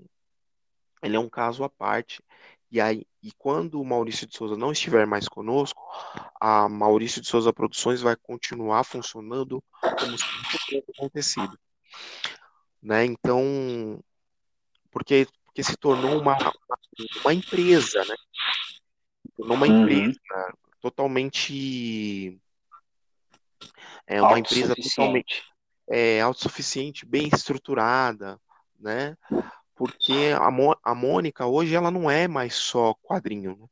ele 1.02 1.16
é 1.16 1.18
um 1.18 1.28
caso 1.28 1.64
à 1.64 1.68
parte. 1.68 2.22
E 2.70 2.80
aí, 2.80 3.04
e 3.22 3.30
quando 3.32 3.80
o 3.80 3.84
Maurício 3.84 4.26
de 4.26 4.36
Souza 4.36 4.56
não 4.56 4.72
estiver 4.72 5.06
mais 5.06 5.28
conosco, 5.28 5.80
a 6.40 6.68
Maurício 6.68 7.20
de 7.20 7.28
Souza 7.28 7.52
Produções 7.52 8.00
vai 8.00 8.16
continuar 8.16 8.82
funcionando 8.84 9.62
como 9.80 10.18
se 10.18 10.24
nada 10.24 10.58
tivesse 10.58 10.90
acontecido, 10.96 11.58
né? 12.82 13.04
Então, 13.04 14.02
porque 14.90 15.26
porque 15.46 15.62
se 15.62 15.76
tornou 15.76 16.18
uma, 16.18 16.36
uma 17.22 17.34
empresa, 17.34 18.04
né? 18.06 18.16
Se 19.22 19.32
tornou 19.36 19.56
uma 19.56 19.68
Uhum. 19.68 19.82
empresa 19.82 20.54
totalmente 20.80 22.40
é 24.06 24.20
uma 24.20 24.38
empresa 24.38 24.74
totalmente 24.74 25.44
é, 25.90 26.20
autossuficiente, 26.20 27.06
bem 27.06 27.28
estruturada, 27.32 28.40
né? 28.80 29.16
Porque 29.74 30.12
a, 30.38 30.50
Mô- 30.50 30.76
a 30.82 30.94
Mônica 30.94 31.46
hoje 31.46 31.74
ela 31.74 31.90
não 31.90 32.10
é 32.10 32.28
mais 32.28 32.54
só 32.54 32.94
quadrinho, 33.02 33.56
né? 33.58 33.66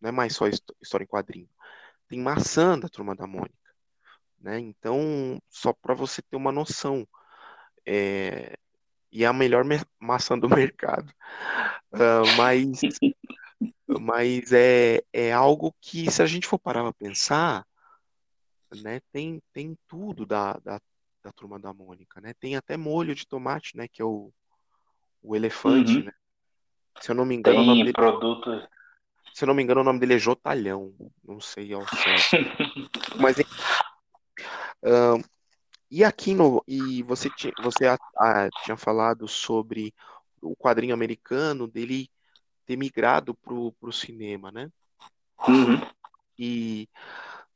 não 0.00 0.08
é 0.10 0.12
mais 0.12 0.34
só 0.36 0.46
histó- 0.48 0.74
história 0.82 1.04
em 1.04 1.08
quadrinho. 1.08 1.48
Tem 2.08 2.20
maçã 2.20 2.78
da 2.78 2.88
Turma 2.88 3.14
da 3.16 3.26
Mônica, 3.26 3.54
né? 4.40 4.58
Então, 4.60 5.40
só 5.50 5.72
para 5.72 5.94
você 5.94 6.22
ter 6.22 6.36
uma 6.36 6.52
noção, 6.52 7.06
é, 7.86 8.54
e 9.12 9.24
é 9.24 9.26
a 9.26 9.32
melhor 9.32 9.64
me- 9.64 9.80
maçã 10.00 10.38
do 10.38 10.48
mercado. 10.72 11.12
Ah, 11.92 12.26
mas, 12.36 12.80
mas 14.00 14.52
é, 14.52 15.02
é 15.12 15.32
algo 15.32 15.74
que, 15.80 16.10
se 16.10 16.22
a 16.22 16.26
gente 16.26 16.46
for 16.46 16.58
parar 16.58 16.82
para 16.82 16.92
pensar, 16.92 17.66
né, 18.82 19.00
tem, 19.12 19.40
tem 19.52 19.76
tudo 19.86 20.26
da, 20.26 20.54
da, 20.54 20.80
da 21.22 21.32
Turma 21.32 21.58
da 21.58 21.72
Mônica, 21.72 22.20
né? 22.20 22.34
Tem 22.34 22.56
até 22.56 22.76
molho 22.76 23.14
de 23.14 23.26
tomate, 23.26 23.76
né, 23.76 23.86
que 23.88 24.02
é 24.02 24.04
o, 24.04 24.32
o 25.24 25.34
elefante, 25.34 25.98
Uhum. 25.98 26.04
né? 26.04 26.12
Se 27.00 27.10
eu 27.10 27.14
não 27.14 27.24
me 27.24 27.34
engano, 27.34 27.60
o 27.60 27.64
nome 27.64 27.84
Tem 27.84 27.92
dele, 27.92 28.18
se 29.32 29.42
eu 29.42 29.48
não 29.48 29.54
me 29.54 29.62
engano, 29.62 29.80
o 29.80 29.84
nome 29.84 29.98
dele 29.98 30.14
é 30.14 30.18
Jotalhão, 30.18 30.94
não 31.24 31.40
sei 31.40 31.72
ao 31.72 31.84
certo. 31.88 32.30
Mas 33.18 33.36
ahn, 34.82 35.22
e 35.90 36.04
aqui 36.04 36.34
no 36.34 36.62
e 36.68 37.02
você 37.02 37.30
tinha, 37.30 37.52
você 37.62 37.86
a- 37.86 37.98
a- 38.16 38.48
tinha 38.64 38.76
falado 38.76 39.26
sobre 39.26 39.92
o 40.40 40.54
quadrinho 40.54 40.94
americano 40.94 41.66
dele 41.66 42.08
ter 42.66 42.76
migrado 42.76 43.34
pro, 43.34 43.72
pro 43.72 43.92
cinema, 43.92 44.52
né? 44.52 44.70
Uhum. 45.48 45.80
E 46.38 46.88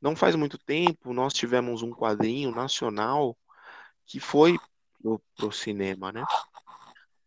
não 0.01 0.15
faz 0.15 0.35
muito 0.35 0.57
tempo 0.57 1.13
nós 1.13 1.33
tivemos 1.33 1.81
um 1.81 1.91
quadrinho 1.91 2.51
nacional 2.51 3.37
que 4.05 4.19
foi 4.19 4.57
pro, 5.01 5.21
pro 5.35 5.51
cinema, 5.51 6.11
né? 6.11 6.23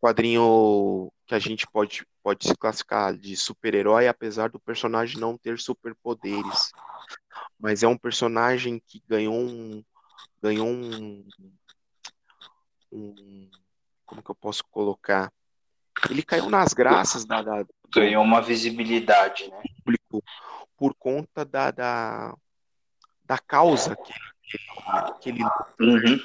Quadrinho 0.03 1.12
que 1.28 1.32
a 1.32 1.38
gente 1.38 1.64
pode, 1.64 2.05
pode 2.24 2.48
se 2.48 2.57
classificar 2.57 3.16
de 3.16 3.36
super-herói, 3.36 4.09
apesar 4.09 4.50
do 4.50 4.59
personagem 4.59 5.20
não 5.20 5.38
ter 5.38 5.61
superpoderes. 5.61 6.72
Mas 7.57 7.84
é 7.84 7.86
um 7.86 7.96
personagem 7.96 8.82
que 8.84 9.00
ganhou 9.07 9.32
um, 9.36 9.80
ganhou 10.42 10.66
um, 10.66 11.24
um- 12.90 13.48
como 14.05 14.20
que 14.24 14.30
eu 14.32 14.34
posso 14.34 14.64
colocar? 14.72 15.32
Ele 16.11 16.24
caiu 16.24 16.50
nas 16.50 16.72
graças 16.72 17.24
da, 17.24 17.40
da- 17.40 17.64
Ganhou 17.94 18.24
uma 18.24 18.42
visibilidade, 18.42 19.48
né? 19.50 19.62
público 19.84 20.20
por 20.76 20.94
conta 20.96 21.44
da, 21.44 21.70
da, 21.70 22.34
da 23.24 23.38
causa 23.38 23.94
que 23.94 24.12
ele, 24.12 25.11
que 25.20 25.28
ele 25.28 25.44
Uhum. 25.78 26.18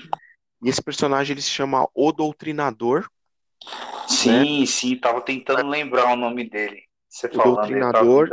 E 0.64 0.70
esse 0.70 0.82
personagem 0.82 1.36
ele 1.36 1.42
se 1.44 1.52
chama 1.52 1.88
O 1.94 2.12
Doutrinador. 2.12 3.08
Sim, 4.08 4.66
sim, 4.66 4.98
tava 4.98 5.22
tentando 5.22 5.68
lembrar 5.70 6.14
o 6.14 6.16
nome 6.16 6.50
dele. 6.50 6.84
Você 7.10 7.28
O 7.28 7.38
falando, 7.38 7.58
tava 7.92 8.06
Doutrinador, 8.06 8.30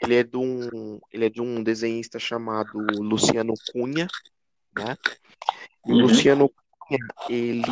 ele 0.00 0.14
é 0.16 0.22
de 0.22 0.36
um, 0.36 1.00
ele 1.12 1.26
é 1.26 1.30
de 1.30 1.40
um 1.40 1.62
desenhista 1.62 2.18
chamado 2.18 2.78
Luciano 2.78 3.54
Cunha, 3.72 4.08
né? 4.74 4.96
E 5.86 5.92
o 5.92 5.94
Uhum. 5.94 6.02
Luciano 6.02 6.48
Cunha, 6.48 6.98
ele 7.28 7.66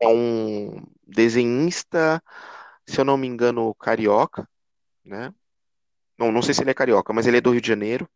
é 0.00 0.08
um 0.08 0.82
desenhista, 1.06 2.22
se 2.86 3.00
eu 3.00 3.04
não 3.04 3.16
me 3.16 3.26
engano, 3.26 3.74
carioca, 3.74 4.48
né? 5.04 5.32
Não, 6.18 6.30
não 6.30 6.42
sei 6.42 6.54
se 6.54 6.62
ele 6.62 6.70
é 6.70 6.74
carioca, 6.74 7.12
mas 7.12 7.26
ele 7.26 7.38
é 7.38 7.40
do 7.40 7.50
Rio 7.50 7.60
de 7.60 7.68
Janeiro. 7.68 8.08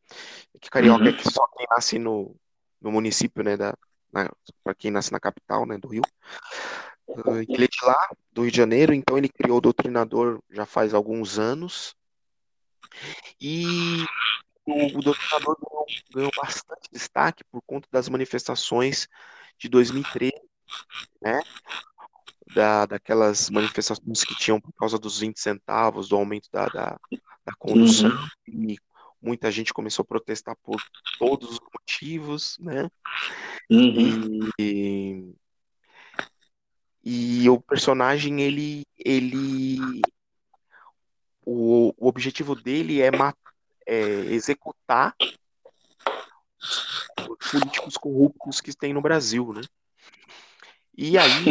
Que 0.61 0.70
carioca 0.70 1.03
Uhum. 1.03 1.09
é 1.09 1.12
que 1.12 1.30
só 1.30 1.47
quem 1.49 1.66
nasce 1.70 1.99
no, 1.99 2.34
no 2.80 2.93
município, 2.93 3.43
né? 3.43 3.57
Da, 3.57 3.74
para 4.62 4.74
quem 4.74 4.91
nasce 4.91 5.12
na 5.12 5.20
capital, 5.20 5.66
né? 5.66 5.76
Do 5.78 5.89
Rio. 5.89 6.03
Ele 7.09 7.64
é 7.64 7.68
de 7.68 7.84
lá, 7.84 8.09
do 8.32 8.42
Rio 8.42 8.50
de 8.50 8.57
Janeiro, 8.57 8.92
então 8.92 9.16
ele 9.16 9.28
criou 9.28 9.59
o 9.59 9.61
Doutrinador 9.61 10.40
já 10.50 10.66
faz 10.66 10.92
alguns 10.92 11.38
anos. 11.38 11.94
E 13.40 14.04
o, 14.64 14.98
o 14.98 15.00
Doutrinador 15.00 15.57
ganhou, 15.61 15.86
ganhou 16.12 16.30
bastante 16.36 16.88
destaque 16.90 17.44
por 17.44 17.62
conta 17.62 17.88
das 17.90 18.09
manifestações 18.09 19.09
de 19.59 19.68
2013, 19.68 20.34
né? 21.22 21.40
Da, 22.54 22.86
daquelas 22.86 23.50
manifestações 23.50 24.24
que 24.24 24.34
tinham 24.36 24.61
por 24.61 24.72
causa 24.72 24.98
dos 24.98 25.20
20 25.20 25.38
centavos, 25.38 26.09
do 26.09 26.16
aumento 26.16 26.48
da, 26.52 26.66
da, 26.66 27.00
da 27.44 27.54
condução, 27.59 28.11
Uhum. 28.11 28.72
e 28.72 28.78
muita 29.20 29.50
gente 29.50 29.74
começou 29.74 30.02
a 30.02 30.07
protestar 30.07 30.57
por 30.62 30.80
todos 31.18 31.52
os 31.52 31.61
motivos, 31.72 32.57
né? 32.59 32.88
Uhum. 33.70 34.50
E, 34.59 35.34
e 37.09 37.48
o 37.48 37.61
personagem, 37.61 38.42
ele, 38.42 38.84
ele 38.98 39.78
o, 41.44 41.94
o 41.96 42.09
objetivo 42.09 42.57
dele 42.57 43.00
é, 43.00 43.11
é 43.86 44.00
executar 44.32 45.14
os 46.59 47.48
políticos 47.48 47.96
corruptos 47.96 48.61
que 48.61 48.76
tem 48.76 48.92
no 48.92 49.00
Brasil, 49.00 49.52
né? 49.52 49.61
E 50.98 51.16
aí 51.16 51.44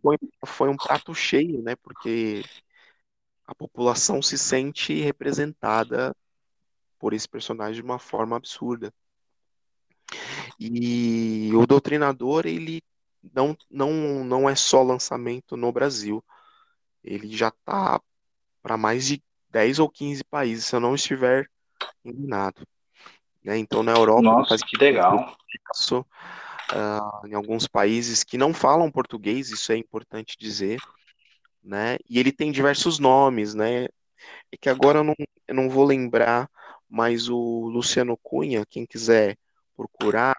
foi, 0.00 0.16
foi 0.46 0.68
um 0.68 0.76
prato 0.76 1.12
cheio, 1.12 1.60
né? 1.60 1.74
Porque 1.74 2.44
a 3.48 3.52
população 3.52 4.22
se 4.22 4.38
sente 4.38 5.00
representada 5.00 6.14
por 7.00 7.14
esse 7.14 7.28
personagem 7.28 7.82
de 7.82 7.82
uma 7.82 7.98
forma 7.98 8.36
absurda. 8.36 8.94
E 10.56 11.50
o 11.52 11.66
Doutrinador, 11.66 12.46
ele 12.46 12.80
não, 13.22 13.56
não, 13.70 14.24
não 14.24 14.48
é 14.48 14.54
só 14.54 14.82
lançamento 14.82 15.56
no 15.56 15.72
Brasil. 15.72 16.24
Ele 17.02 17.34
já 17.36 17.50
tá 17.64 18.00
para 18.62 18.76
mais 18.76 19.06
de 19.06 19.22
10 19.50 19.78
ou 19.78 19.88
15 19.88 20.22
países, 20.24 20.66
se 20.66 20.76
eu 20.76 20.80
não 20.80 20.94
estiver 20.94 21.48
enganado. 22.04 22.66
Né? 23.42 23.58
Então, 23.58 23.82
na 23.82 23.92
Europa, 23.92 24.22
Nossa, 24.22 24.56
que 24.58 24.76
legal. 24.76 25.36
sucesso, 25.72 26.06
ah, 26.72 27.22
em 27.26 27.34
alguns 27.34 27.66
países 27.66 28.22
que 28.22 28.38
não 28.38 28.52
falam 28.52 28.90
português, 28.90 29.50
isso 29.50 29.72
é 29.72 29.76
importante 29.76 30.36
dizer, 30.38 30.78
né? 31.62 31.96
E 32.08 32.18
ele 32.18 32.32
tem 32.32 32.52
diversos 32.52 32.98
nomes, 32.98 33.54
né? 33.54 33.84
É 34.52 34.56
que 34.60 34.68
agora 34.68 34.98
eu 34.98 35.04
não, 35.04 35.14
eu 35.48 35.54
não 35.54 35.68
vou 35.68 35.84
lembrar, 35.84 36.48
mas 36.88 37.28
o 37.28 37.68
Luciano 37.68 38.16
Cunha, 38.16 38.64
quem 38.66 38.84
quiser 38.84 39.36
procurar 39.74 40.36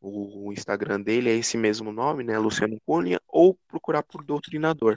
o 0.00 0.52
Instagram 0.52 1.00
dele, 1.00 1.30
é 1.30 1.34
esse 1.34 1.56
mesmo 1.56 1.92
nome, 1.92 2.22
né? 2.24 2.38
Luciano 2.38 2.78
Cunha, 2.86 3.20
ou 3.26 3.58
procurar 3.66 4.02
por 4.02 4.24
Doutrinador. 4.24 4.96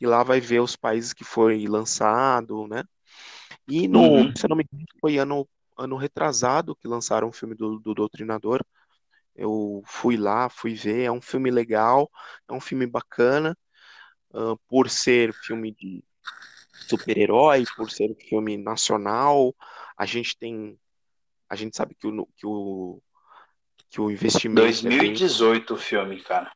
E 0.00 0.06
lá 0.06 0.22
vai 0.22 0.40
ver 0.40 0.60
os 0.60 0.76
países 0.76 1.12
que 1.12 1.24
foi 1.24 1.66
lançado, 1.66 2.66
né? 2.68 2.84
E 3.66 3.88
no, 3.88 4.00
Uhum. 4.00 4.36
se 4.36 4.44
eu 4.44 4.48
não 4.48 4.56
me 4.56 4.64
engano, 4.64 4.86
foi 5.00 5.18
ano, 5.18 5.48
ano 5.76 5.96
retrasado 5.96 6.76
que 6.76 6.86
lançaram 6.86 7.28
o 7.28 7.32
filme 7.32 7.54
do, 7.54 7.78
do 7.78 7.94
Doutrinador. 7.94 8.64
Eu 9.34 9.82
fui 9.84 10.16
lá, 10.16 10.48
fui 10.48 10.74
ver, 10.74 11.02
é 11.02 11.12
um 11.12 11.20
filme 11.20 11.50
legal, 11.50 12.10
é 12.48 12.52
um 12.52 12.60
filme 12.60 12.86
bacana, 12.86 13.56
uh, 14.30 14.56
por 14.68 14.88
ser 14.88 15.34
filme 15.34 15.72
de 15.72 16.02
super-herói, 16.86 17.64
por 17.76 17.90
ser 17.90 18.14
filme 18.28 18.56
nacional, 18.56 19.54
a 19.96 20.06
gente 20.06 20.36
tem, 20.38 20.78
a 21.48 21.56
gente 21.56 21.76
sabe 21.76 21.94
que 21.94 22.06
o, 22.06 22.26
que 22.36 22.46
o, 22.46 23.02
que 23.88 24.00
o 24.00 24.10
investimento... 24.10 24.62
2018 24.62 25.64
é 25.64 25.66
bem... 25.66 25.76
o 25.76 25.80
filme, 25.80 26.22
cara. 26.22 26.52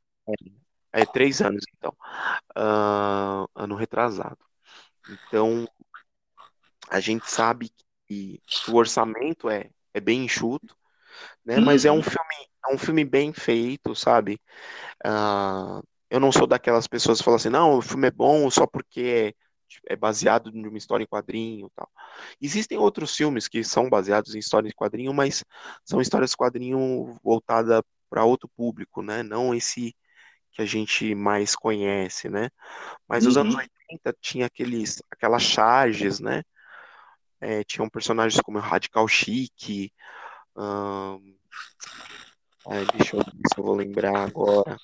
É, 0.93 1.03
é, 1.03 1.07
três 1.07 1.41
anos, 1.41 1.65
então, 1.77 1.95
uh, 2.57 3.49
ano 3.55 3.75
retrasado. 3.75 4.39
Então, 5.09 5.69
a 6.89 7.01
gente 7.01 7.31
sabe 7.31 7.71
que, 8.07 8.41
o 8.69 8.75
orçamento 8.75 9.49
é, 9.49 9.71
é 9.95 10.01
bem 10.01 10.25
enxuto, 10.25 10.77
né? 11.45 11.57
Uhum. 11.57 11.65
Mas 11.65 11.85
é 11.85 11.93
um 11.93 11.97
uhum. 11.97 12.03
filme, 12.03 12.49
é 12.69 12.75
um 12.75 12.79
filme 12.79 13.05
bem 13.05 13.33
feito, 13.33 13.95
sabe? 13.95 14.41
Uh, 15.05 15.83
eu 16.11 16.19
não 16.19 16.33
sou 16.33 16.47
daquelas 16.47 16.87
pessoas 16.89 17.19
que 17.19 17.25
falam 17.25 17.37
assim, 17.37 17.49
não, 17.49 17.79
o 17.79 17.83
filme 17.83 18.09
é 18.09 18.11
bom 18.11 18.51
só 18.51 18.67
porque 18.67 19.35
é, 19.35 19.50
é 19.87 19.97
baseado 19.97 20.51
em 20.51 20.67
uma 20.67 20.79
história 20.79 21.05
em 21.05 21.07
quadrinho, 21.07 21.71
tal. 21.75 21.89
Existem 22.41 22.79
outros 22.79 23.15
filmes 23.15 23.49
que 23.49 23.63
são 23.65 23.89
baseados 23.89 24.35
em 24.35 24.39
histórias 24.39 24.73
em 24.73 24.77
quadrinho, 24.77 25.13
mas 25.13 25.45
são 25.85 26.01
histórias 26.01 26.33
em 26.33 26.37
quadrinho 26.37 27.19
voltada 27.23 27.85
para 28.09 28.25
outro 28.25 28.49
público, 28.57 29.03
né? 29.03 29.23
Não 29.23 29.55
esse 29.55 29.95
que 30.53 30.63
a 30.63 30.67
gente 30.67 31.15
mais 31.15 31.55
conhece, 31.55 32.29
né? 32.29 32.51
Mas 33.09 33.25
nos 33.25 33.37
anos 33.37 33.55
80 33.55 33.71
uhum. 34.07 34.13
tinha 34.21 34.47
aqueles, 34.47 35.03
aquelas 35.11 35.43
charges, 35.43 36.21
né? 36.21 36.43
É, 37.41 37.65
tinham 37.65 37.89
personagens 37.89 38.41
como 38.43 38.59
Radical 38.59 39.07
Chic, 39.09 39.91
Hum... 40.57 41.37
Ai, 42.69 42.85
deixa 42.95 43.17
eu 43.17 43.21
ver 43.21 43.49
se 43.53 43.59
eu 43.59 43.65
vou 43.65 43.75
lembrar 43.75 44.29
agora. 44.29 44.77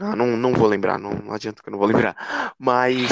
Ah, 0.00 0.16
não, 0.16 0.36
não 0.36 0.52
vou 0.52 0.66
lembrar, 0.66 0.98
não, 0.98 1.12
não 1.12 1.32
adianta 1.32 1.62
que 1.62 1.68
eu 1.68 1.72
não 1.72 1.78
vou 1.78 1.86
lembrar. 1.86 2.54
Mas, 2.58 3.08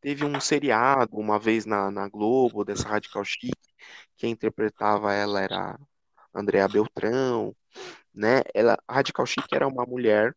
teve 0.00 0.24
um 0.24 0.40
seriado 0.40 1.16
uma 1.16 1.38
vez 1.38 1.66
na, 1.66 1.90
na 1.90 2.08
Globo, 2.08 2.64
dessa 2.64 2.88
Radical 2.88 3.24
Chic, 3.24 3.54
quem 4.16 4.32
interpretava 4.32 5.12
ela 5.12 5.40
era 5.40 5.78
Andrea 6.34 6.66
Beltrão, 6.66 7.54
né? 8.14 8.42
Ela, 8.54 8.78
a 8.88 8.94
Radical 8.94 9.26
Chic 9.26 9.44
era 9.52 9.68
uma 9.68 9.84
mulher 9.84 10.34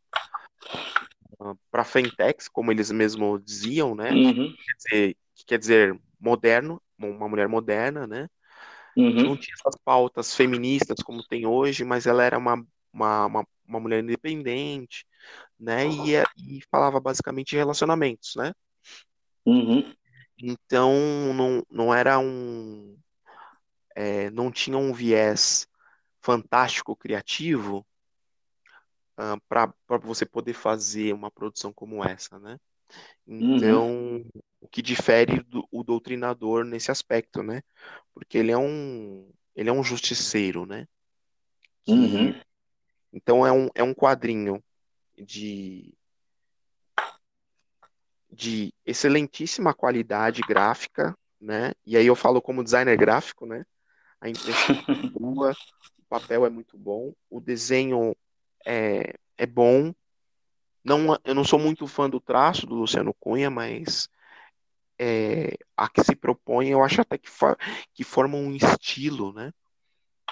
uh, 1.40 1.58
para 1.72 1.84
Fentex, 1.84 2.48
como 2.48 2.72
eles 2.72 2.92
mesmos 2.92 3.42
diziam, 3.44 3.96
né? 3.96 4.12
Uhum. 4.12 4.54
Quer 4.56 4.74
dizer, 4.78 5.18
que 5.36 5.46
quer 5.46 5.58
dizer 5.58 6.00
moderno, 6.20 6.82
uma 6.98 7.28
mulher 7.28 7.48
moderna, 7.48 8.08
né? 8.08 8.30
Uhum. 8.96 9.24
Não 9.24 9.38
tinha 9.38 9.56
essas 9.60 9.76
pautas 9.84 10.36
feministas 10.36 11.02
como 11.04 11.24
tem 11.24 11.46
hoje, 11.46 11.84
mas 11.84 12.06
ela 12.06 12.24
era 12.24 12.38
uma, 12.38 12.64
uma, 12.94 13.26
uma, 13.26 13.48
uma 13.74 13.80
mulher 13.80 14.04
independente, 14.04 15.06
né? 15.60 15.88
E, 15.88 16.16
é, 16.16 16.24
e, 16.38 16.62
falava 16.70 17.00
basicamente 17.00 17.50
de 17.50 17.58
relacionamentos, 17.58 18.36
né? 18.36 18.54
Uhum. 19.46 19.94
Então 20.38 20.94
não, 21.34 21.66
não 21.70 21.94
era 21.94 22.20
um. 22.20 22.98
É, 23.96 24.30
não 24.32 24.52
tinha 24.52 24.78
um 24.78 24.94
viés 24.94 25.68
fantástico, 26.22 26.96
criativo, 26.96 27.86
uh, 29.18 29.38
ah, 29.50 29.74
para 29.88 29.98
você 30.00 30.26
poder 30.26 30.54
fazer 30.54 31.14
uma 31.14 31.30
produção 31.30 31.72
como 31.74 32.04
essa, 32.04 32.40
né? 32.40 32.58
Então, 33.28 33.88
uhum. 33.90 34.30
o 34.62 34.68
que 34.68 34.82
difere 34.82 35.42
do, 35.44 35.68
o 35.72 35.84
doutrinador 35.84 36.64
nesse 36.64 36.92
aspecto, 36.92 37.42
né? 37.42 37.62
Porque 38.14 38.38
ele 38.38 38.52
é 38.52 38.58
um, 38.58 39.30
ele 39.56 39.70
é 39.70 39.74
um 39.74 39.84
justiceiro, 39.84 40.66
né? 40.66 40.88
Que, 41.84 41.92
uhum. 41.92 42.42
Então, 43.14 43.46
é 43.46 43.52
um, 43.52 43.70
é 43.76 43.84
um 43.84 43.94
quadrinho 43.94 44.62
de, 45.16 45.94
de 48.32 48.74
excelentíssima 48.84 49.74
qualidade 49.74 50.42
gráfica, 50.42 51.16
né? 51.40 51.74
E 51.86 51.96
aí 51.96 52.08
eu 52.08 52.16
falo 52.16 52.42
como 52.42 52.64
designer 52.64 52.98
gráfico, 52.98 53.46
né? 53.46 53.64
A 54.20 54.28
impressão 54.28 54.76
é 54.88 54.94
boa, 55.20 55.52
o 56.00 56.06
papel 56.10 56.46
é 56.46 56.50
muito 56.50 56.76
bom, 56.76 57.14
o 57.30 57.40
desenho 57.40 58.16
é, 58.66 59.14
é 59.38 59.46
bom, 59.46 59.94
não, 60.84 61.18
eu 61.24 61.34
não 61.34 61.46
sou 61.46 61.60
muito 61.60 61.88
fã 61.88 62.10
do 62.10 62.20
traço 62.20 62.66
do 62.66 62.76
Luciano 62.76 63.14
Cunha, 63.14 63.50
mas 63.50 64.10
é, 65.00 65.56
a 65.78 65.88
que 65.88 66.04
se 66.04 66.16
propõe, 66.16 66.70
eu 66.70 66.84
acho 66.84 67.02
até 67.02 67.18
que, 67.18 67.30
for, 67.30 67.58
que 67.94 68.04
forma 68.04 68.38
um 68.38 68.54
estilo, 68.54 69.32
né? 69.34 69.54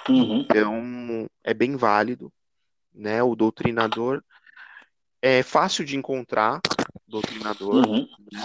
Uhum. 0.09 0.41
Então, 0.41 1.29
é 1.43 1.53
bem 1.53 1.75
válido, 1.77 2.31
né? 2.93 3.21
O 3.23 3.35
doutrinador 3.35 4.23
é 5.21 5.43
fácil 5.43 5.85
de 5.85 5.97
encontrar, 5.97 6.59
doutrinador, 7.07 7.87
uhum. 7.87 8.07
né? 8.31 8.39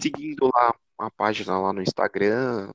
seguindo 0.00 0.50
lá 0.54 0.74
a 0.98 1.10
página 1.10 1.58
lá 1.58 1.72
no 1.72 1.82
Instagram, 1.82 2.72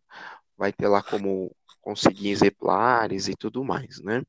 vai 0.57 0.73
ter 0.73 0.87
lá 0.87 1.01
como 1.01 1.55
conseguir 1.81 2.29
exemplares 2.29 3.27
e 3.27 3.35
tudo 3.35 3.63
mais, 3.63 4.01
né? 4.01 4.23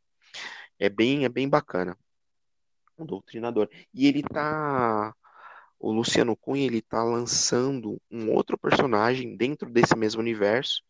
É 0.78 0.89
bem, 0.89 1.24
é 1.24 1.28
bem 1.28 1.49
bacana 1.49 1.97
um 3.03 3.07
doutrinador. 3.07 3.68
E 3.93 4.07
ele 4.07 4.22
tá. 4.22 5.14
O 5.78 5.93
Luciano 5.93 6.37
Cunha 6.37 6.66
ele 6.66 6.83
tá 6.83 7.03
lançando 7.03 8.01
um 8.11 8.31
outro 8.33 8.59
personagem 8.59 9.35
dentro 9.35 9.70
desse 9.70 9.97
mesmo 9.97 10.20
universo, 10.20 10.83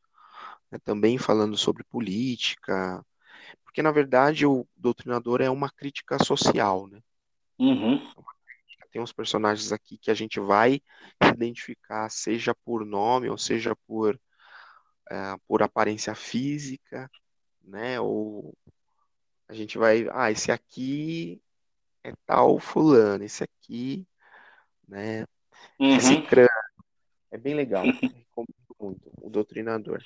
né, 0.71 0.79
também 0.85 1.17
falando 1.17 1.57
sobre 1.57 1.85
política, 1.85 3.05
porque 3.71 3.85
na 3.85 3.93
verdade 3.93 4.45
o 4.45 4.67
doutrinador 4.77 5.41
é 5.41 5.49
uma 5.49 5.71
crítica 5.71 6.19
social, 6.25 6.89
né? 6.89 7.01
Uhum. 7.57 8.05
Tem 8.91 9.01
uns 9.01 9.13
personagens 9.13 9.71
aqui 9.71 9.97
que 9.97 10.11
a 10.11 10.15
gente 10.15 10.41
vai 10.41 10.83
se 11.23 11.31
identificar, 11.31 12.11
seja 12.11 12.53
por 12.53 12.85
nome 12.85 13.31
ou 13.31 13.39
seja 13.39 13.77
por, 13.87 14.17
uh, 14.17 15.41
por 15.47 15.63
aparência 15.63 16.17
física, 16.17 17.09
né? 17.63 18.01
Ou 18.01 18.53
a 19.47 19.55
gente 19.55 19.79
vai, 19.79 20.09
ah, 20.13 20.33
esse 20.33 20.51
aqui 20.51 21.41
é 22.03 22.13
tal 22.27 22.59
fulano, 22.59 23.23
esse 23.23 23.45
aqui, 23.45 24.05
né? 24.89 25.25
Uhum. 25.79 25.95
Esse 25.95 26.21
crânio. 26.23 26.51
É 27.31 27.39
bem 27.39 27.55
legal. 27.55 27.85
Recomendo 28.03 28.77
muito. 28.81 29.13
O 29.23 29.31
Doutrinador. 29.31 30.03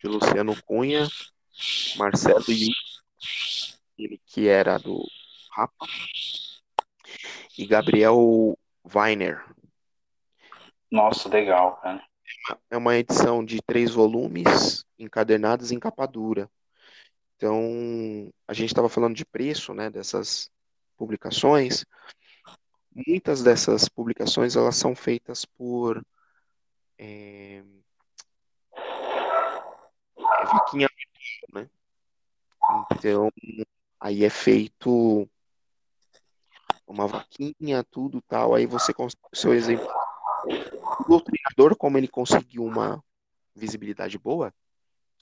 De 0.00 0.08
Luciano 0.08 0.54
Cunha, 0.62 1.06
Marcelo 1.96 2.44
Yu, 2.48 2.72
ele 3.98 4.20
que 4.26 4.48
era 4.48 4.78
do 4.78 5.04
Rapa, 5.50 5.86
e 7.58 7.66
Gabriel 7.66 8.58
Weiner. 8.94 9.44
Nossa, 10.90 11.28
legal, 11.28 11.76
cara. 11.76 12.02
É 12.70 12.76
uma 12.76 12.96
edição 12.96 13.44
de 13.44 13.60
três 13.62 13.92
volumes, 13.92 14.84
encadernados 14.98 15.70
em 15.70 15.78
capa 15.78 16.06
dura. 16.06 16.50
Então, 17.36 18.32
a 18.46 18.54
gente 18.54 18.68
estava 18.68 18.88
falando 18.88 19.14
de 19.14 19.24
preço, 19.24 19.74
né, 19.74 19.90
dessas 19.90 20.50
publicações, 20.96 21.84
muitas 22.94 23.42
dessas 23.42 23.88
publicações 23.88 24.54
elas 24.54 24.76
são 24.76 24.94
feitas 24.94 25.44
por 25.44 26.04
é, 26.98 27.62
é 28.76 30.44
vaquinha 30.44 30.88
né? 31.52 31.68
Então, 32.92 33.30
aí 34.00 34.24
é 34.24 34.30
feito 34.30 35.28
uma 36.86 37.06
vaquinha, 37.06 37.82
tudo 37.90 38.20
tal, 38.22 38.54
aí 38.54 38.66
você 38.66 38.92
consegue 38.92 39.22
o 39.32 39.36
seu 39.36 39.54
exemplo. 39.54 39.88
O 41.00 41.04
doutrinador, 41.08 41.76
como 41.76 41.98
ele 41.98 42.08
conseguiu 42.08 42.64
uma 42.64 43.02
visibilidade 43.54 44.18
boa, 44.18 44.52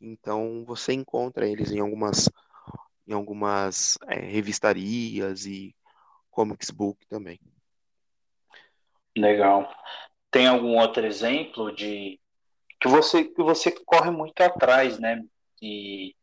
então 0.00 0.64
você 0.64 0.92
encontra 0.92 1.46
eles 1.46 1.70
em 1.70 1.80
algumas 1.80 2.28
em 3.06 3.12
algumas 3.12 3.98
é, 4.06 4.20
revistarias 4.20 5.44
e 5.44 5.74
comics 6.30 6.70
book 6.70 7.04
também. 7.06 7.40
Legal. 9.16 9.68
Tem 10.30 10.46
algum 10.46 10.78
outro 10.78 11.04
exemplo 11.04 11.74
de 11.74 12.20
que 12.80 12.88
você 12.88 13.24
que 13.24 13.42
você 13.42 13.72
corre 13.84 14.10
muito 14.10 14.40
atrás, 14.40 14.98
né? 14.98 15.20
E, 15.60 16.14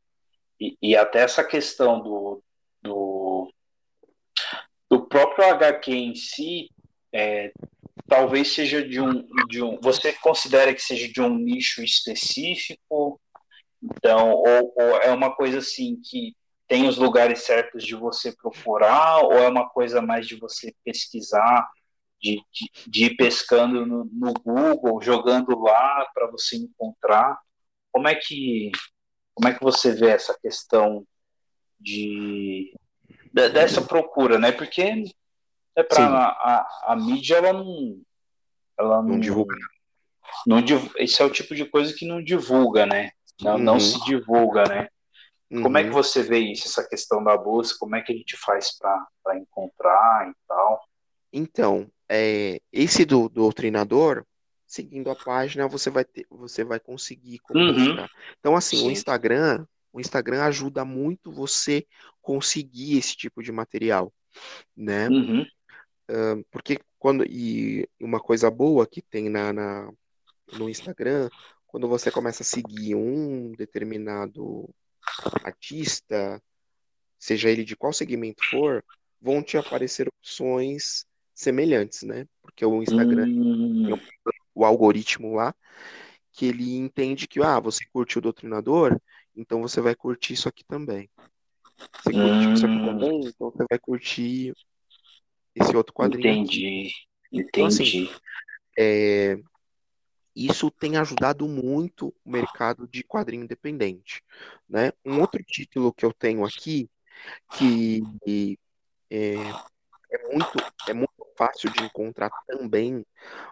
e, 0.81 0.95
até 0.95 1.19
essa 1.19 1.43
questão 1.43 2.01
do, 2.01 2.43
do, 2.81 3.53
do 4.89 5.05
próprio 5.07 5.45
HQ 5.45 5.91
em 5.91 6.15
si, 6.15 6.69
é, 7.13 7.51
talvez 8.07 8.53
seja 8.53 8.87
de 8.87 8.99
um, 8.99 9.25
de 9.47 9.61
um. 9.61 9.79
Você 9.81 10.13
considera 10.13 10.73
que 10.73 10.81
seja 10.81 11.07
de 11.07 11.21
um 11.21 11.35
nicho 11.37 11.83
específico? 11.83 13.19
Então, 13.81 14.31
ou, 14.31 14.73
ou 14.75 15.01
é 15.01 15.11
uma 15.13 15.35
coisa 15.35 15.59
assim 15.59 16.01
que 16.03 16.35
tem 16.67 16.87
os 16.87 16.97
lugares 16.97 17.43
certos 17.43 17.83
de 17.83 17.95
você 17.95 18.35
procurar 18.35 19.21
ou 19.23 19.33
é 19.33 19.47
uma 19.47 19.69
coisa 19.69 20.01
mais 20.01 20.27
de 20.27 20.35
você 20.35 20.73
pesquisar, 20.83 21.65
de, 22.19 22.41
de, 22.51 22.71
de 22.87 23.05
ir 23.05 23.15
pescando 23.15 23.85
no, 23.85 24.05
no 24.11 24.33
Google, 24.33 25.01
jogando 25.01 25.57
lá 25.59 26.09
para 26.13 26.29
você 26.31 26.57
encontrar? 26.57 27.39
como 27.97 28.07
é 28.07 28.13
que 28.13 28.71
como 29.37 29.49
é 29.49 29.53
que 29.53 29.63
você 29.63 29.91
vê 29.93 30.09
essa 30.09 30.35
questão 30.41 31.05
de 31.79 32.73
dessa 33.31 33.83
procura, 33.83 34.39
né? 34.39 34.51
Porque 34.51 34.81
é 35.75 35.83
para 35.83 36.07
a, 36.07 36.67
a, 36.87 36.95
mídia 36.95 37.35
ela 37.35 37.53
não 37.53 38.01
ela 38.79 39.03
não, 39.03 39.09
não 39.09 39.19
divulga. 39.19 39.55
Não, 40.47 40.57
esse 40.97 41.21
é 41.21 41.25
o 41.25 41.29
tipo 41.29 41.53
de 41.53 41.65
coisa 41.65 41.93
que 41.93 42.07
não 42.07 42.23
divulga, 42.23 42.87
né? 42.87 43.11
Não, 43.39 43.53
uhum. 43.53 43.59
não 43.59 43.79
se 43.79 44.03
divulga, 44.05 44.63
né? 44.63 44.87
Uhum. 45.51 45.61
Como 45.61 45.77
é 45.77 45.83
que 45.83 45.89
uhum. 45.89 45.95
você 45.95 46.23
vê 46.23 46.39
isso, 46.39 46.67
essa 46.67 46.87
questão 46.87 47.23
da 47.23 47.37
busca? 47.37 47.77
Como 47.79 47.95
é 47.95 48.01
que 48.01 48.11
a 48.11 48.15
gente 48.15 48.35
faz 48.37 48.75
para 48.75 49.37
encontrar 49.37 50.31
e 50.31 50.33
tal? 50.47 50.81
Então, 51.31 51.87
é, 52.09 52.59
esse 52.73 53.05
do, 53.05 53.29
do 53.29 53.41
doutrinador, 53.41 54.25
seguindo 54.67 55.09
a 55.09 55.15
página, 55.15 55.67
você 55.67 55.89
vai 55.89 56.03
ter, 56.03 56.27
você 56.29 56.63
vai 56.63 56.79
conseguir 56.79 57.39
uhum. 57.51 58.05
Então, 58.39 58.55
assim, 58.55 58.77
Sim. 58.77 58.87
o 58.87 58.91
Instagram, 58.91 59.65
o 59.93 59.99
Instagram 60.01 60.43
ajuda 60.43 60.83
muito 60.83 61.31
você 61.31 61.87
conseguir 62.21 62.97
esse 62.97 63.15
tipo 63.15 63.41
de 63.41 63.51
material, 63.51 64.13
né? 64.75 65.07
Uhum. 65.07 65.41
Uh, 66.09 66.45
porque 66.51 66.79
quando 66.99 67.25
e 67.25 67.87
uma 67.99 68.19
coisa 68.19 68.51
boa 68.51 68.85
que 68.85 69.01
tem 69.01 69.29
na, 69.29 69.53
na 69.53 69.91
no 70.53 70.69
Instagram, 70.69 71.29
quando 71.65 71.87
você 71.87 72.09
começa 72.11 72.43
a 72.43 72.45
seguir 72.45 72.95
um 72.95 73.51
determinado 73.53 74.69
artista, 75.43 76.41
seja 77.17 77.49
ele 77.49 77.63
de 77.63 77.75
qual 77.75 77.91
segmento 77.91 78.43
for, 78.49 78.83
vão 79.21 79.41
te 79.41 79.57
aparecer 79.57 80.07
opções 80.07 81.05
semelhantes, 81.33 82.03
né? 82.03 82.25
Porque 82.41 82.65
o 82.65 82.81
Instagram 82.81 83.27
hum. 83.27 83.99
O 84.57 84.65
algoritmo 84.65 85.35
lá 85.35 85.53
que 86.31 86.47
ele 86.47 86.75
entende 86.75 87.27
que 87.27 87.41
ah, 87.41 87.59
você 87.59 87.85
curte 87.91 88.17
o 88.17 88.21
doutrinador, 88.21 88.99
então 89.35 89.61
você 89.61 89.81
vai 89.81 89.95
curtir 89.95 90.33
isso 90.33 90.49
aqui 90.49 90.63
também. 90.63 91.09
Você 92.01 92.11
curte 92.11 92.53
isso 92.53 92.65
aqui 92.65 92.77
Hum. 92.77 92.85
também, 92.85 93.21
então 93.25 93.51
você 93.51 93.65
vai 93.69 93.79
curtir 93.79 94.53
esse 95.55 95.75
outro 95.75 95.93
quadrinho. 95.93 96.43
aqui. 96.43 96.43
Entendi, 96.43 97.03
Então, 97.31 97.65
assim, 97.65 97.83
entendi. 97.83 98.11
é, 98.77 99.39
isso 100.35 100.71
tem 100.71 100.97
ajudado 100.97 101.47
muito 101.47 102.13
o 102.23 102.31
mercado 102.31 102.87
de 102.87 103.03
quadrinho 103.03 103.43
independente, 103.43 104.23
né? 104.69 104.91
Um 105.05 105.19
outro 105.21 105.43
título 105.43 105.93
que 105.93 106.05
eu 106.05 106.13
tenho 106.13 106.45
aqui 106.45 106.89
que 107.57 108.59
é, 109.09 109.33
é 110.11 110.33
muito 110.33 110.59
é 110.87 110.93
muito 110.93 111.16
fácil 111.37 111.69
de 111.71 111.83
encontrar 111.83 112.29
também, 112.47 113.05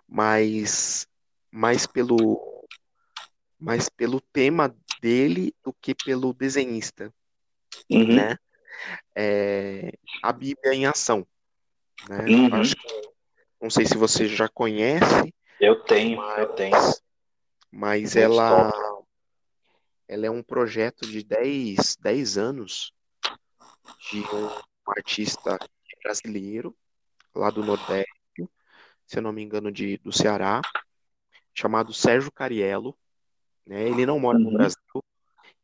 mas 0.07 1.07
mais 1.51 1.85
pelo 1.85 2.65
mais 3.59 3.87
pelo 3.89 4.19
tema 4.19 4.75
dele 5.01 5.53
do 5.63 5.73
que 5.73 5.95
pelo 5.95 6.33
desenhista, 6.33 7.13
Uhum, 7.89 8.15
né? 8.15 8.35
É, 9.15 9.91
a 10.21 10.33
Bíblia 10.33 10.73
em 10.73 10.85
ação, 10.85 11.25
né? 12.09 12.25
uhum. 12.27 12.53
Acho 12.61 12.75
que 12.75 13.09
não 13.61 13.69
sei 13.69 13.85
se 13.85 13.97
você 13.97 14.27
já 14.27 14.47
conhece, 14.49 15.33
Eu 15.59 15.81
tenho, 15.83 16.17
eu 16.37 16.47
mas, 16.47 16.55
tenho. 16.55 16.75
mas 17.71 18.15
Muito 18.15 18.19
ela 18.19 18.71
top. 18.71 19.07
ela 20.07 20.25
é 20.27 20.29
um 20.29 20.43
projeto 20.43 21.07
de 21.07 21.23
10, 21.23 21.95
10 21.99 22.37
anos 22.37 22.93
de 24.11 24.19
um 24.21 24.91
artista 24.91 25.57
brasileiro 26.03 26.75
lá 27.35 27.49
do 27.51 27.63
Nordeste, 27.63 28.09
se 29.07 29.17
eu 29.19 29.21
não 29.23 29.31
me 29.33 29.43
engano, 29.43 29.71
de, 29.71 29.97
do 29.99 30.11
Ceará, 30.11 30.61
chamado 31.53 31.93
Sérgio 31.93 32.31
Cariello. 32.31 32.97
Né? 33.67 33.83
Ele 33.89 34.05
não 34.05 34.19
mora 34.19 34.39
no 34.39 34.51
Uhum, 34.51 34.57
Brasil 34.57 34.77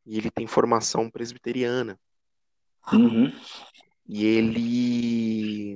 e 0.05 0.17
ele 0.17 0.32
tem 0.32 0.47
formação 0.47 1.09
presbiteriana. 1.11 1.99
uhum, 2.93 3.32
E 4.07 4.26
ele, 4.26 5.74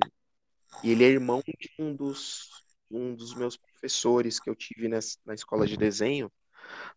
e 0.82 0.90
ele 0.90 1.04
é 1.04 1.08
irmão 1.08 1.42
de 1.46 1.70
um 1.78 1.94
dos, 1.94 2.50
um 2.90 3.14
dos 3.14 3.34
meus 3.34 3.56
professores 3.56 4.40
que 4.40 4.50
eu 4.50 4.56
tive 4.56 4.88
nessa, 4.88 5.18
na 5.26 5.34
escola 5.34 5.66
de 5.66 5.76
desenho, 5.76 6.32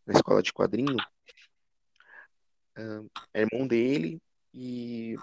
na 0.06 0.14
escola 0.14 0.44
de 0.44 0.54
quadrinho. 0.54 0.98
Ah, 2.76 3.04
É 3.34 3.42
irmão 3.42 3.68
dele 3.68 4.22
e, 4.54 5.16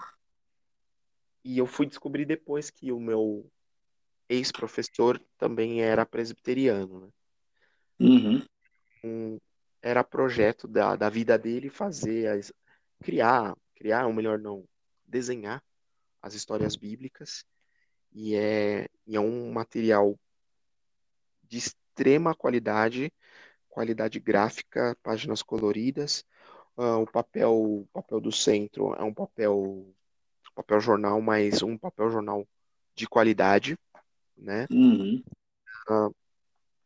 e 1.43 1.57
eu 1.57 1.65
fui 1.65 1.85
descobrir 1.87 2.25
depois 2.25 2.69
que 2.69 2.91
o 2.91 2.99
meu 2.99 3.49
ex-professor 4.29 5.19
também 5.37 5.81
era 5.81 6.05
presbiteriano, 6.05 7.01
né? 7.01 7.09
uhum, 7.99 8.41
um- 9.03 9.39
era 9.81 10.03
projeto 10.03 10.67
da, 10.67 10.95
da 10.95 11.09
vida 11.09 11.37
dele 11.37 11.69
fazer 11.69 12.27
as, 12.27 12.51
criar, 13.03 13.55
criar, 13.75 14.05
ou 14.07 14.13
melhor 14.13 14.39
não, 14.39 14.65
desenhar 15.05 15.63
as 16.21 16.33
histórias 16.33 16.75
bíblicas 16.75 17.45
e 18.13 18.35
é, 18.35 18.87
e 19.05 19.15
é 19.15 19.19
um 19.19 19.51
material 19.51 20.17
de 21.43 21.57
extrema 21.57 22.35
qualidade, 22.35 23.11
qualidade 23.69 24.19
gráfica, 24.19 24.97
páginas 25.03 25.41
coloridas. 25.41 26.25
Ah, 26.75 26.97
o 26.97 27.05
papel, 27.05 27.53
o 27.53 27.87
papel 27.93 28.19
do 28.19 28.31
centro 28.31 28.93
é 28.95 29.03
um 29.03 29.13
papel, 29.13 29.85
papel 30.55 30.79
jornal, 30.79 31.21
mas 31.21 31.61
um 31.61 31.77
papel 31.77 32.09
jornal 32.09 32.47
de 32.95 33.07
qualidade, 33.07 33.77
né? 34.37 34.67
uhum. 34.69 35.23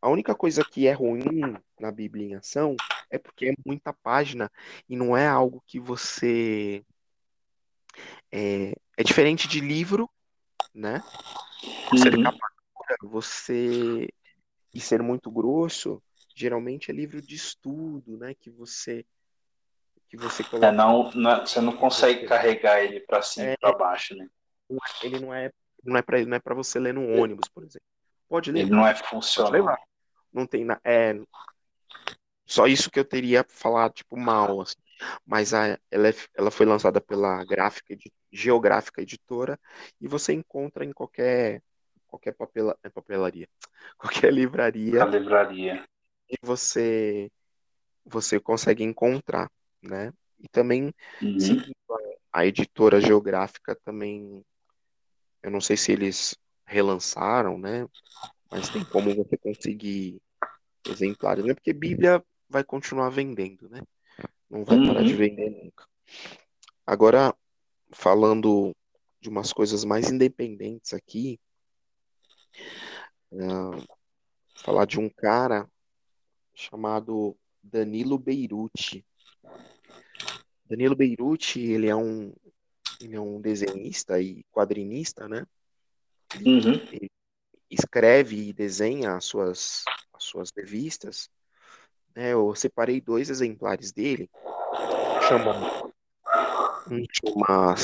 A 0.00 0.08
única 0.08 0.34
coisa 0.34 0.64
que 0.64 0.86
é 0.86 0.92
ruim 0.92 1.56
na 1.78 1.90
Bíblia 1.92 2.26
em 2.26 2.34
ação 2.34 2.76
é 3.10 3.18
porque 3.18 3.50
é 3.50 3.54
muita 3.64 3.92
página 3.92 4.50
e 4.88 4.96
não 4.96 5.16
é 5.16 5.26
algo 5.26 5.62
que 5.66 5.78
você. 5.78 6.84
É, 8.30 8.72
é 8.96 9.04
diferente 9.04 9.46
de 9.46 9.60
livro, 9.60 10.10
né? 10.74 11.02
Ser 11.96 12.14
Uhum. 12.16 12.24
você. 13.02 14.08
E 14.74 14.80
ser 14.80 15.02
muito 15.02 15.30
grosso, 15.30 16.02
geralmente 16.34 16.90
é 16.90 16.94
livro 16.94 17.20
de 17.20 17.34
estudo, 17.34 18.16
né? 18.16 18.34
Que 18.34 18.50
você. 18.50 19.04
Que 20.08 20.16
você 20.16 20.42
É, 20.42 20.48
coloca. 20.50 20.72
não, 20.72 21.10
não 21.12 21.30
é- 21.30 21.40
você 21.46 21.60
não 21.60 21.76
consegue 21.76 22.20
Você, 22.20 22.26
carregar 22.26 22.82
ele 22.82 23.00
para 23.00 23.20
cima 23.22 23.46
e 23.46 23.52
é, 23.52 23.56
para 23.56 23.76
baixo, 23.76 24.14
né? 24.14 24.26
é- 24.70 25.06
ele 25.06 25.20
não 25.20 25.32
é. 25.34 25.50
Não 25.84 25.96
é 25.96 26.02
para 26.02 26.24
não 26.24 26.36
é 26.36 26.40
para 26.40 26.54
você 26.54 26.78
ler 26.78 26.94
no 26.94 27.06
ônibus, 27.08 27.48
por 27.48 27.64
exemplo. 27.64 27.86
Pode 28.28 28.50
Ele 28.50 28.64
ler, 28.64 28.70
não 28.70 28.86
é 28.86 28.94
funcional. 28.94 29.76
Não 30.32 30.46
tem 30.46 30.64
na, 30.64 30.80
é 30.84 31.14
só 32.46 32.66
isso 32.66 32.90
que 32.90 32.98
eu 32.98 33.04
teria 33.04 33.44
falado 33.48 33.92
tipo 33.94 34.16
mal, 34.16 34.60
assim. 34.60 34.74
mas 35.26 35.54
a, 35.54 35.78
ela, 35.90 36.08
é- 36.08 36.14
ela 36.34 36.50
foi 36.50 36.66
lançada 36.66 37.00
pela 37.00 37.44
Gráfica, 37.44 37.92
Edi- 37.92 38.12
Geográfica 38.30 39.02
Editora 39.02 39.58
e 40.00 40.08
você 40.08 40.32
encontra 40.32 40.84
em 40.84 40.92
qualquer 40.92 41.62
qualquer 42.06 42.32
papela, 42.34 42.76
é, 42.82 42.90
papelaria, 42.90 43.48
qualquer 43.98 44.32
livraria 44.32 45.04
livraria. 45.10 45.84
e 46.28 46.36
você 46.42 47.30
você 48.04 48.40
consegue 48.40 48.84
encontrar, 48.84 49.50
né? 49.82 50.12
E 50.40 50.48
também 50.48 50.94
Uhum. 51.22 51.72
a, 52.32 52.40
a 52.40 52.46
editora 52.46 53.00
Geográfica 53.00 53.76
também, 53.84 54.44
eu 55.42 55.50
não 55.50 55.60
sei 55.60 55.76
se 55.76 55.92
eles 55.92 56.36
relançaram, 56.64 57.58
né? 57.58 57.86
Mas 58.50 58.68
tem 58.68 58.84
como 58.84 59.14
você 59.14 59.36
conseguir 59.36 60.20
exemplares, 60.86 61.44
né? 61.44 61.54
Porque 61.54 61.72
Bíblia 61.72 62.24
vai 62.48 62.62
continuar 62.62 63.10
vendendo, 63.10 63.68
né? 63.68 63.80
Não 64.48 64.64
vai 64.64 64.78
parar 64.78 65.02
de 65.02 65.12
Uhum. 65.12 65.18
vender 65.18 65.50
nunca. 65.50 65.86
Agora, 66.86 67.34
falando 67.90 68.74
de 69.20 69.28
umas 69.28 69.52
coisas 69.52 69.84
mais 69.84 70.10
independentes 70.10 70.92
aqui, 70.92 71.38
ah, 73.40 73.82
falar 74.56 74.84
de 74.84 75.00
um 75.00 75.08
cara 75.08 75.68
chamado 76.54 77.36
Danilo 77.62 78.18
Beirute. 78.18 79.04
Danilo 80.66 80.96
Beirute, 80.96 81.60
ele 81.60 81.88
é 81.88 81.96
um, 81.96 82.32
ele 83.04 83.16
é 83.16 83.20
um 83.20 83.40
desenhista 83.40 84.20
e 84.20 84.44
quadrinista, 84.52 85.28
né? 85.28 85.46
Uhum. 86.44 86.74
ele 86.90 87.10
escreve 87.70 88.48
e 88.48 88.52
desenha 88.52 89.14
as 89.16 89.24
suas, 89.24 89.84
as 90.12 90.24
suas 90.24 90.50
revistas. 90.56 91.28
né? 92.14 92.32
Eu 92.32 92.54
separei 92.54 93.00
dois 93.00 93.30
exemplares 93.30 93.92
dele. 93.92 94.30
Chama, 95.28 95.82
um 96.90 97.04
chama 97.12 97.74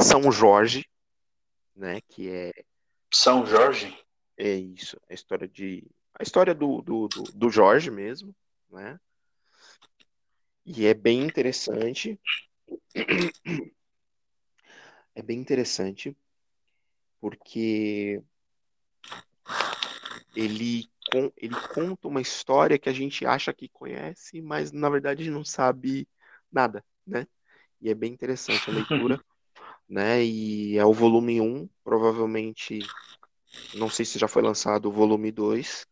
São 0.00 0.30
Jorge, 0.30 0.88
né? 1.74 2.00
Que 2.08 2.30
é, 2.30 2.52
São 3.12 3.46
Jorge? 3.46 3.96
é 4.36 4.54
isso, 4.54 4.96
a 5.08 5.14
história 5.14 5.48
de 5.48 5.84
a 6.18 6.22
história 6.22 6.54
do, 6.54 6.82
do, 6.82 7.08
do, 7.08 7.22
do 7.22 7.50
Jorge 7.50 7.90
mesmo, 7.90 8.34
né? 8.70 8.98
E 10.66 10.86
é 10.86 10.92
bem 10.92 11.22
interessante. 11.22 12.18
É 15.18 15.22
bem 15.22 15.40
interessante 15.40 16.16
porque 17.20 18.22
ele 20.36 20.88
ele 21.36 21.56
conta 21.74 22.06
uma 22.06 22.20
história 22.20 22.78
que 22.78 22.88
a 22.88 22.92
gente 22.92 23.26
acha 23.26 23.52
que 23.52 23.68
conhece, 23.68 24.40
mas 24.40 24.70
na 24.70 24.88
verdade 24.88 25.28
não 25.28 25.44
sabe 25.44 26.06
nada, 26.52 26.84
né? 27.04 27.26
E 27.80 27.90
é 27.90 27.94
bem 27.94 28.12
interessante 28.12 28.70
a 28.70 28.72
leitura, 28.72 29.18
né? 29.88 30.24
E 30.24 30.78
é 30.78 30.84
o 30.84 30.92
volume 30.92 31.40
1, 31.40 31.68
provavelmente, 31.82 32.80
não 33.74 33.90
sei 33.90 34.04
se 34.04 34.20
já 34.20 34.28
foi 34.28 34.42
lançado 34.42 34.86
o 34.86 34.92
volume 34.92 35.32
2, 35.32 35.84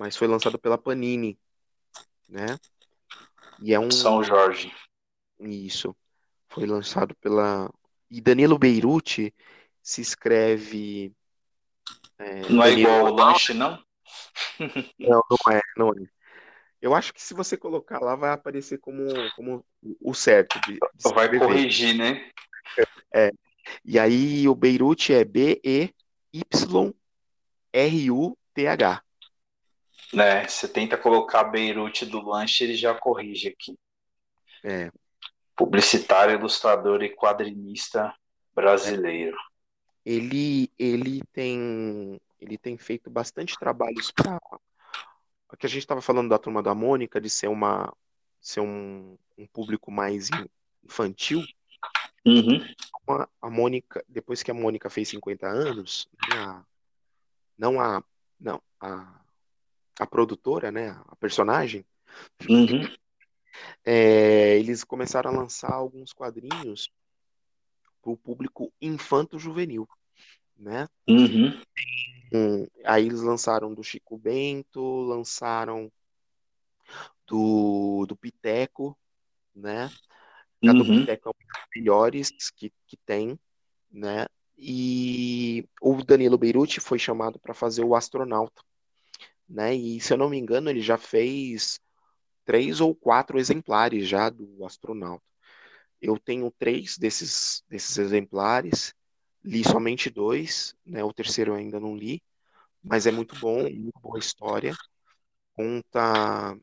mas 0.00 0.16
foi 0.16 0.26
lançado 0.26 0.58
pela 0.58 0.76
Panini, 0.76 1.38
né? 2.28 2.58
E 3.60 3.72
é 3.72 3.78
um 3.78 3.92
São 3.92 4.20
Jorge. 4.20 4.74
Isso. 5.38 5.94
Foi 6.48 6.66
lançado 6.66 7.14
pela 7.16 7.70
e 8.10 8.20
Danilo 8.20 8.58
Beirute 8.58 9.34
se 9.82 10.00
escreve 10.00 11.12
é, 12.18 12.48
não 12.48 12.62
é 12.62 12.72
igual 12.72 13.04
o 13.06 13.14
lanche, 13.14 13.52
não? 13.52 13.84
Não, 14.98 15.20
não 15.28 15.38
é, 15.52 15.60
não 15.76 15.90
é. 15.90 16.06
Eu 16.80 16.94
acho 16.94 17.12
que 17.12 17.20
se 17.20 17.34
você 17.34 17.56
colocar 17.56 18.00
lá, 18.00 18.14
vai 18.14 18.30
aparecer 18.30 18.78
como, 18.78 19.04
como 19.34 19.66
o 20.00 20.14
certo. 20.14 20.60
De, 20.60 20.74
de 20.74 21.12
vai 21.12 21.28
corrigir, 21.38 21.96
né? 21.96 22.30
É. 23.12 23.32
E 23.84 23.98
aí 23.98 24.48
o 24.48 24.54
Beirute 24.54 25.12
é 25.12 25.24
B-E-Y-R-U-T-H. 25.24 25.92
Né, 30.12 30.46
você 30.46 30.68
tenta 30.68 30.96
colocar 30.96 31.42
Beirute 31.44 32.06
do 32.06 32.20
lanche, 32.20 32.62
ele 32.62 32.76
já 32.76 32.94
corrige 32.94 33.48
aqui. 33.48 33.76
É. 34.62 34.92
Publicitário, 35.56 36.34
ilustrador 36.34 37.02
e 37.02 37.14
quadrinista 37.14 38.14
brasileiro. 38.54 39.36
Ele, 40.04 40.70
ele 40.78 41.22
tem 41.32 42.20
ele 42.38 42.58
tem 42.58 42.76
feito 42.76 43.10
bastante 43.10 43.58
trabalhos 43.58 44.10
para 44.10 44.38
que 45.58 45.66
a 45.66 45.68
gente 45.68 45.80
estava 45.80 46.02
falando 46.02 46.28
da 46.28 46.38
turma 46.38 46.62
da 46.62 46.74
Mônica 46.74 47.20
de 47.20 47.30
ser 47.30 47.48
uma 47.48 47.92
ser 48.40 48.60
um, 48.60 49.16
um 49.36 49.46
público 49.46 49.90
mais 49.90 50.28
infantil. 50.84 51.42
Uhum. 52.24 52.60
A, 53.40 53.50
Mônica, 53.50 54.04
depois 54.08 54.42
que 54.42 54.50
a 54.50 54.54
Mônica 54.54 54.90
fez 54.90 55.08
50 55.08 55.46
anos, 55.46 56.08
né, 56.28 56.38
a, 56.38 56.64
não 57.58 57.80
a 57.80 58.02
não 58.38 58.60
a, 58.80 59.20
a 59.98 60.06
produtora, 60.06 60.70
né, 60.70 60.90
a 61.06 61.16
personagem, 61.16 61.84
uhum. 62.48 62.88
É, 63.84 64.58
eles 64.58 64.84
começaram 64.84 65.30
a 65.30 65.36
lançar 65.36 65.72
alguns 65.72 66.12
quadrinhos 66.12 66.90
para 68.02 68.12
o 68.12 68.16
público 68.16 68.72
infanto-juvenil, 68.80 69.88
né? 70.56 70.88
Uhum. 71.08 71.60
Um, 72.32 72.66
aí 72.84 73.06
eles 73.06 73.20
lançaram 73.20 73.72
do 73.72 73.82
Chico 73.82 74.16
Bento, 74.16 74.80
lançaram 75.02 75.90
do, 77.26 78.06
do 78.06 78.16
Piteco, 78.16 78.96
né? 79.54 79.90
Cada 80.62 80.78
uhum. 80.78 81.00
Piteco 81.00 81.28
é 81.28 81.30
um 81.30 81.46
dos 81.46 81.66
melhores 81.74 82.50
que, 82.50 82.72
que 82.86 82.96
tem, 82.96 83.38
né? 83.90 84.26
E 84.58 85.68
o 85.82 86.02
Danilo 86.02 86.38
Beirute 86.38 86.80
foi 86.80 86.98
chamado 86.98 87.38
para 87.38 87.52
fazer 87.52 87.84
o 87.84 87.94
astronauta, 87.94 88.62
né? 89.48 89.74
E 89.74 90.00
se 90.00 90.12
eu 90.12 90.18
não 90.18 90.30
me 90.30 90.38
engano, 90.38 90.70
ele 90.70 90.80
já 90.80 90.96
fez 90.96 91.80
três 92.46 92.80
ou 92.80 92.94
quatro 92.94 93.38
exemplares 93.38 94.08
já 94.08 94.30
do 94.30 94.64
astronauta. 94.64 95.24
Eu 96.00 96.18
tenho 96.18 96.50
três 96.50 96.96
desses, 96.96 97.64
desses 97.68 97.98
exemplares, 97.98 98.94
li 99.44 99.64
somente 99.64 100.08
dois, 100.08 100.74
né? 100.84 101.04
O 101.04 101.12
terceiro 101.12 101.52
eu 101.52 101.56
ainda 101.56 101.80
não 101.80 101.96
li, 101.96 102.22
mas 102.82 103.06
é 103.06 103.10
muito 103.10 103.36
bom, 103.40 103.62
muito 103.62 104.00
boa 104.00 104.18
história. 104.18 104.74
Conta, 105.54 106.56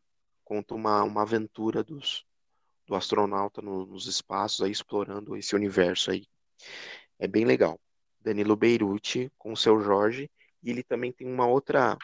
conta 0.43 0.73
uma, 0.75 1.03
uma 1.03 1.23
aventura 1.23 1.83
dos, 1.83 2.25
do 2.87 2.95
astronauta 2.95 3.61
no, 3.61 3.85
nos 3.85 4.07
espaços, 4.07 4.61
aí, 4.61 4.71
explorando 4.71 5.35
esse 5.35 5.55
universo 5.55 6.11
aí. 6.11 6.25
É 7.19 7.27
bem 7.27 7.45
legal. 7.45 7.79
Danilo 8.21 8.55
Beirute 8.55 9.31
com 9.37 9.51
o 9.51 9.57
seu 9.57 9.81
Jorge, 9.81 10.29
e 10.61 10.69
ele 10.69 10.83
também 10.83 11.11
tem 11.11 11.27
uma 11.27 11.45
outra 11.45 11.97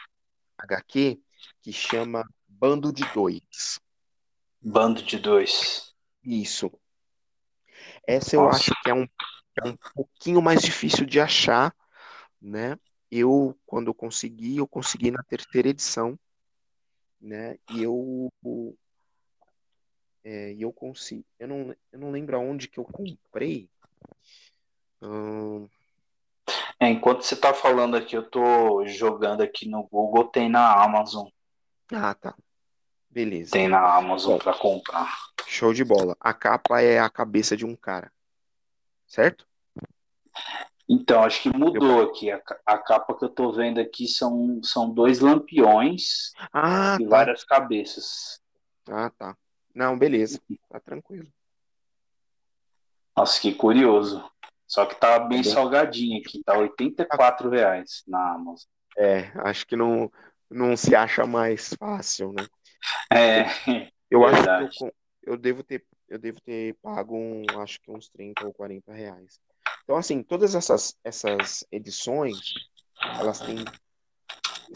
HQ 0.58 1.18
que 1.62 1.72
chama 1.72 2.28
Bando 2.60 2.92
de 2.92 3.02
Dois. 3.14 3.80
Bando 4.60 5.02
de 5.02 5.18
Dois. 5.18 5.94
Isso. 6.22 6.70
Essa 8.06 8.36
eu 8.36 8.42
Nossa. 8.42 8.58
acho 8.58 8.82
que 8.82 8.90
é 8.90 8.92
um, 8.92 9.08
é 9.64 9.66
um 9.66 9.74
pouquinho 9.94 10.42
mais 10.42 10.60
difícil 10.60 11.06
de 11.06 11.18
achar, 11.18 11.74
né? 12.38 12.78
Eu, 13.10 13.58
quando 13.64 13.86
eu 13.86 13.94
consegui, 13.94 14.58
eu 14.58 14.68
consegui 14.68 15.10
na 15.10 15.22
terceira 15.22 15.70
edição, 15.70 16.18
né? 17.18 17.56
E 17.70 17.82
eu 17.82 18.30
é, 20.22 20.54
eu 20.58 20.70
consigo. 20.70 21.24
Eu 21.38 21.48
não, 21.48 21.74
eu 21.90 21.98
não 21.98 22.10
lembro 22.10 22.36
aonde 22.36 22.68
que 22.68 22.78
eu 22.78 22.84
comprei. 22.84 23.70
Hum... 25.00 25.66
É, 26.78 26.90
enquanto 26.90 27.22
você 27.22 27.32
está 27.32 27.54
falando 27.54 27.96
aqui, 27.96 28.14
eu 28.14 28.22
estou 28.22 28.86
jogando 28.86 29.40
aqui 29.40 29.66
no 29.66 29.82
Google, 29.84 30.28
tem 30.28 30.50
na 30.50 30.74
Amazon. 30.84 31.26
Ah, 31.90 32.14
tá. 32.14 32.36
Beleza. 33.10 33.50
Tem 33.50 33.68
na 33.68 33.96
Amazon 33.96 34.38
para 34.38 34.56
comprar. 34.56 35.12
Show 35.46 35.74
de 35.74 35.84
bola. 35.84 36.16
A 36.20 36.32
capa 36.32 36.80
é 36.80 37.00
a 37.00 37.10
cabeça 37.10 37.56
de 37.56 37.66
um 37.66 37.74
cara. 37.74 38.12
Certo? 39.06 39.46
Então, 40.88 41.22
acho 41.24 41.42
que 41.42 41.56
mudou 41.56 42.02
eu... 42.02 42.08
aqui. 42.08 42.30
A, 42.30 42.40
a, 42.66 42.78
capa 42.78 43.16
que 43.16 43.24
eu 43.24 43.28
tô 43.28 43.52
vendo 43.52 43.80
aqui 43.80 44.06
são, 44.06 44.60
são 44.62 44.92
dois 44.92 45.20
lampiões 45.20 46.32
ah, 46.52 46.96
e 47.00 47.04
tá. 47.04 47.10
várias 47.10 47.44
cabeças. 47.44 48.40
Ah, 48.88 49.10
tá. 49.10 49.36
Não, 49.74 49.98
beleza. 49.98 50.40
Tá 50.68 50.80
tranquilo. 50.80 51.28
Nossa, 53.16 53.40
que 53.40 53.54
curioso. 53.54 54.24
Só 54.66 54.86
que 54.86 54.94
tá 54.94 55.18
bem, 55.18 55.40
é 55.40 55.42
bem... 55.42 55.52
salgadinho 55.52 56.20
aqui. 56.20 56.42
Tá 56.44 56.56
84 56.56 57.50
reais 57.50 58.02
na 58.06 58.34
Amazon. 58.34 58.68
É, 58.96 59.32
acho 59.44 59.66
que 59.66 59.76
não, 59.76 60.10
não 60.48 60.76
se 60.76 60.94
acha 60.94 61.26
mais 61.26 61.74
fácil, 61.74 62.32
né? 62.32 62.46
É, 63.12 63.44
eu 64.10 64.20
verdade. 64.20 64.66
acho 64.66 64.78
que 64.78 64.84
eu, 64.84 64.92
eu, 65.22 65.36
devo 65.36 65.62
ter, 65.62 65.84
eu 66.08 66.18
devo 66.18 66.40
ter 66.40 66.74
pago 66.82 67.16
um, 67.16 67.44
acho 67.60 67.80
que 67.80 67.90
uns 67.90 68.08
30 68.08 68.46
ou 68.46 68.52
40 68.52 68.92
reais. 68.92 69.40
Então, 69.84 69.96
assim, 69.96 70.22
todas 70.22 70.54
essas, 70.54 70.96
essas 71.02 71.64
edições, 71.70 72.38
elas 73.18 73.40
têm, 73.40 73.64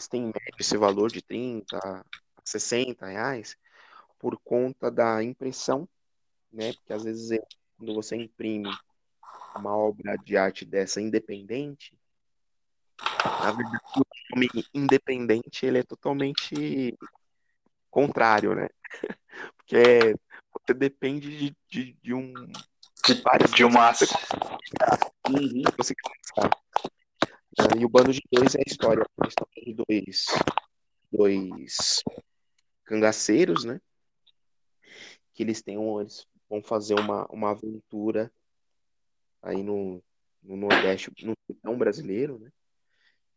têm 0.09 0.33
esse 0.59 0.77
valor 0.77 1.11
de 1.11 1.21
30 1.21 1.77
a 1.77 2.03
60 2.43 3.05
reais 3.07 3.57
por 4.19 4.39
conta 4.43 4.91
da 4.91 5.23
impressão, 5.23 5.87
né? 6.51 6.73
Porque 6.73 6.93
às 6.93 7.03
vezes 7.03 7.39
quando 7.77 7.93
você 7.93 8.15
imprime 8.15 8.69
uma 9.55 9.75
obra 9.75 10.17
de 10.17 10.37
arte 10.37 10.65
dessa 10.65 11.01
independente, 11.01 11.97
na 13.45 13.51
verdade, 13.51 13.77
o 13.95 14.35
nome 14.35 14.49
independente 14.73 15.65
ele 15.65 15.79
é 15.79 15.83
totalmente 15.83 16.97
contrário, 17.95 18.53
né? 18.53 18.67
Porque 19.55 20.13
você 20.51 20.73
depende 20.73 21.37
de, 21.37 21.57
de, 21.69 21.93
de 22.03 22.13
um. 22.13 22.33
De, 23.05 23.13
várias 23.21 23.51
de 23.51 23.63
uma. 23.63 23.93
Você 23.93 24.05
uhum. 25.29 25.63
você 25.77 25.93
uh, 26.37 27.79
e 27.79 27.85
o 27.85 27.89
bando 27.89 28.11
de 28.11 28.21
dois 28.29 28.53
é 28.53 28.59
a 28.59 28.63
história, 28.67 29.05
a 29.21 29.27
história 29.27 29.63
de 29.63 29.73
dois, 29.73 30.25
dois 31.09 32.03
cangaceiros, 32.83 33.63
né? 33.63 33.79
Que 35.33 35.43
eles 35.43 35.61
têm 35.61 35.77
um, 35.77 36.01
eles 36.01 36.27
vão 36.49 36.61
fazer 36.61 36.99
uma, 36.99 37.25
uma 37.27 37.51
aventura 37.51 38.29
aí 39.41 39.63
no, 39.63 40.03
no 40.43 40.57
Nordeste, 40.57 41.11
no 41.23 41.33
sertão 41.47 41.77
brasileiro, 41.77 42.39
né? 42.39 42.51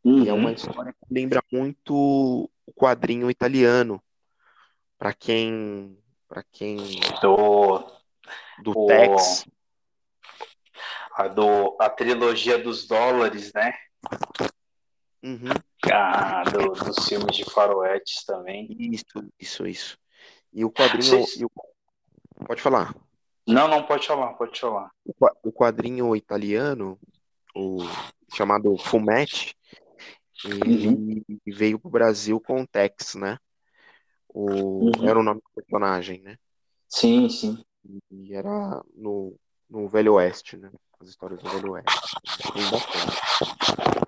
Uhum. 0.02 0.24
E 0.24 0.28
é 0.28 0.32
uma 0.32 0.48
uhum. 0.48 0.54
história 0.54 0.92
que 0.92 1.14
lembra 1.14 1.40
muito 1.52 2.50
o 2.66 2.72
quadrinho 2.72 3.30
italiano, 3.30 4.02
para 4.98 5.14
quem 5.14 5.96
para 6.28 6.42
quem 6.42 6.76
do 7.22 7.78
do 8.62 8.72
o, 8.76 8.86
Tex 8.86 9.46
a 11.14 11.28
do 11.28 11.76
a 11.80 11.88
trilogia 11.88 12.58
dos 12.58 12.86
dólares, 12.86 13.52
né? 13.52 13.72
Uhum. 15.22 15.50
Ah, 15.92 16.44
do, 16.44 16.72
dos 16.72 17.08
filmes 17.08 17.36
de 17.36 17.44
faroetes 17.44 18.24
também. 18.24 18.68
Isso, 18.78 19.04
isso, 19.38 19.66
isso. 19.66 19.98
E 20.52 20.64
o 20.64 20.70
quadrinho. 20.70 21.24
E 21.36 21.44
o... 21.44 21.50
Pode 22.46 22.62
falar. 22.62 22.94
Não, 23.46 23.66
não, 23.66 23.82
pode 23.82 24.06
falar, 24.06 24.34
pode 24.34 24.60
falar. 24.60 24.90
O 25.42 25.52
quadrinho 25.52 26.14
italiano, 26.14 26.98
o 27.54 27.78
chamado 28.34 28.76
Fumetti, 28.76 29.56
ele 30.44 30.88
uhum. 30.88 31.22
veio 31.46 31.78
para 31.78 31.88
o 31.88 31.90
Brasil 31.92 32.40
com 32.40 32.60
o 32.62 32.66
Tex, 32.66 33.14
né? 33.14 33.38
O, 34.28 34.86
uhum. 34.86 35.08
Era 35.08 35.18
o 35.18 35.22
nome 35.22 35.40
do 35.40 35.50
personagem, 35.54 36.20
né? 36.20 36.38
Sim, 36.88 37.28
sim. 37.28 37.64
E 38.10 38.34
era 38.34 38.82
no, 38.94 39.34
no 39.68 39.88
Velho 39.88 40.14
Oeste, 40.14 40.56
né? 40.56 40.70
As 41.00 41.08
histórias 41.08 41.42
do 41.42 41.48
Velho 41.48 41.72
Oeste. 41.72 41.92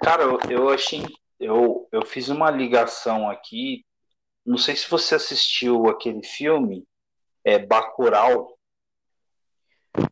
Cara, 0.02 0.24
eu, 0.24 0.38
eu 0.48 0.68
achei 0.68 1.04
eu, 1.40 1.88
eu 1.90 2.04
fiz 2.04 2.28
uma 2.28 2.50
ligação 2.50 3.28
aqui. 3.28 3.84
Não 4.44 4.58
sei 4.58 4.76
se 4.76 4.88
você 4.88 5.14
assistiu 5.14 5.88
aquele 5.88 6.22
filme, 6.22 6.86
é 7.42 7.58
Bacurau. 7.58 8.58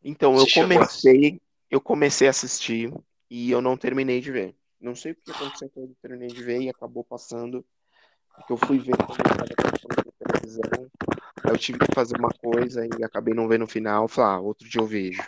Então, 0.03 0.37
eu 0.37 0.47
comecei, 0.53 1.41
eu 1.71 1.81
comecei 1.81 2.27
a 2.27 2.31
assistir 2.31 2.93
e 3.31 3.51
eu 3.51 3.61
não 3.61 3.77
terminei 3.77 4.21
de 4.21 4.33
ver. 4.33 4.57
Não 4.81 4.95
sei 4.95 5.13
o 5.13 5.17
que 5.17 5.31
aconteceu 5.31 5.69
que 5.69 5.79
eu 5.79 5.95
terminei 6.01 6.29
de 6.29 6.43
ver 6.43 6.63
e 6.63 6.71
acabou 6.71 7.05
passando. 7.05 7.65
Porque 8.39 8.53
eu 8.53 8.57
fui 8.57 8.79
ver 8.79 8.97
quando 8.97 9.11
eu 9.11 9.73
estava 9.75 10.09
televisão. 10.49 10.91
Aí 11.45 11.53
eu 11.53 11.59
tive 11.59 11.79
que 11.79 11.95
fazer 11.95 12.17
uma 12.19 12.31
coisa 12.31 12.87
e 12.87 13.05
acabei 13.05 13.35
não 13.35 13.49
vendo 13.49 13.61
no 13.61 13.67
final. 13.67 14.09
Falei, 14.09 14.37
ah, 14.37 14.41
outro 14.41 14.69
dia 14.69 14.81
eu 14.81 14.87
vejo. 14.87 15.23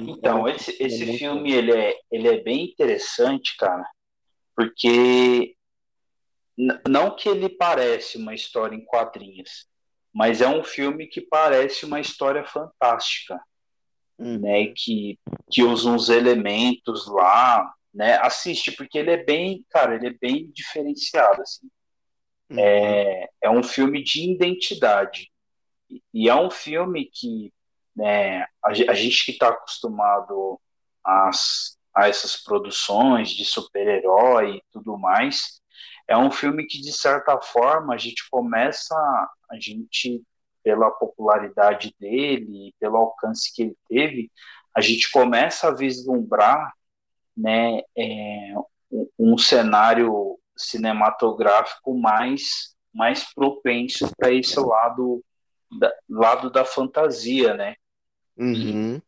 Então, 0.00 0.48
esse, 0.48 0.76
esse 0.80 1.10
é 1.10 1.18
filme 1.18 1.52
ele 1.52 1.72
é, 1.72 1.94
ele 2.10 2.28
é 2.28 2.42
bem 2.42 2.64
interessante, 2.64 3.56
cara, 3.58 3.86
porque 4.56 5.54
não 6.88 7.14
que 7.14 7.28
ele 7.28 7.48
parece 7.48 8.16
uma 8.16 8.34
história 8.34 8.74
em 8.74 8.84
quadrinhos, 8.84 9.66
mas 10.12 10.40
é 10.40 10.48
um 10.48 10.64
filme 10.64 11.06
que 11.06 11.20
parece 11.20 11.84
uma 11.84 12.00
história 12.00 12.44
fantástica, 12.44 13.40
uhum. 14.18 14.38
né? 14.40 14.72
Que, 14.74 15.18
que 15.50 15.62
usa 15.62 15.90
uns 15.90 16.08
elementos 16.08 17.06
lá, 17.06 17.72
né? 17.92 18.16
Assiste, 18.18 18.72
porque 18.72 18.98
ele 18.98 19.10
é 19.10 19.22
bem, 19.22 19.64
cara, 19.70 19.94
ele 19.94 20.08
é 20.08 20.14
bem 20.18 20.50
diferenciado, 20.52 21.42
assim. 21.42 21.68
Uhum. 22.50 22.58
É, 22.58 23.28
é 23.42 23.50
um 23.50 23.62
filme 23.62 24.02
de 24.02 24.32
identidade. 24.32 25.30
E 26.12 26.28
é 26.28 26.34
um 26.34 26.50
filme 26.50 27.06
que 27.06 27.52
né, 27.94 28.42
a, 28.62 28.68
a 28.68 28.94
gente 28.94 29.24
que 29.24 29.32
está 29.32 29.48
acostumado 29.48 30.60
às, 31.04 31.78
a 31.94 32.08
essas 32.08 32.36
produções 32.36 33.30
de 33.30 33.44
super-herói 33.44 34.56
e 34.56 34.62
tudo 34.72 34.98
mais, 34.98 35.60
é 36.08 36.16
um 36.16 36.30
filme 36.30 36.66
que, 36.66 36.80
de 36.80 36.92
certa 36.92 37.40
forma, 37.40 37.94
a 37.94 37.96
gente 37.96 38.28
começa, 38.30 38.94
a 39.48 39.60
gente, 39.60 40.22
pela 40.62 40.90
popularidade 40.90 41.94
dele, 42.00 42.74
pelo 42.80 42.96
alcance 42.96 43.54
que 43.54 43.62
ele 43.62 43.76
teve, 43.88 44.32
a 44.74 44.80
gente 44.80 45.10
começa 45.10 45.68
a 45.68 45.74
vislumbrar 45.74 46.72
né, 47.36 47.80
é, 47.96 48.54
um, 48.90 49.08
um 49.18 49.38
cenário 49.38 50.29
cinematográfico 50.60 51.96
mais, 51.96 52.74
mais 52.92 53.32
propenso 53.34 54.10
para 54.16 54.32
esse 54.32 54.58
lado 54.58 55.24
da, 55.78 55.92
lado 56.08 56.50
da 56.50 56.64
fantasia, 56.64 57.54
né? 57.54 57.76
Uhum. 58.36 59.00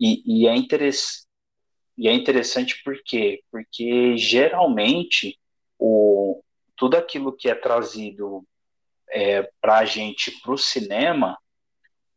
E, 0.00 0.42
e, 0.42 0.48
é 0.48 0.56
interess, 0.56 1.26
e 1.96 2.08
é 2.08 2.12
interessante 2.12 2.82
por 2.82 2.96
quê? 3.04 3.42
Porque 3.50 4.16
geralmente 4.16 5.38
o, 5.78 6.42
tudo 6.76 6.96
aquilo 6.96 7.32
que 7.32 7.48
é 7.48 7.54
trazido 7.54 8.44
é, 9.10 9.42
para 9.60 9.78
a 9.78 9.84
gente 9.84 10.30
para 10.40 10.52
o 10.52 10.58
cinema 10.58 11.38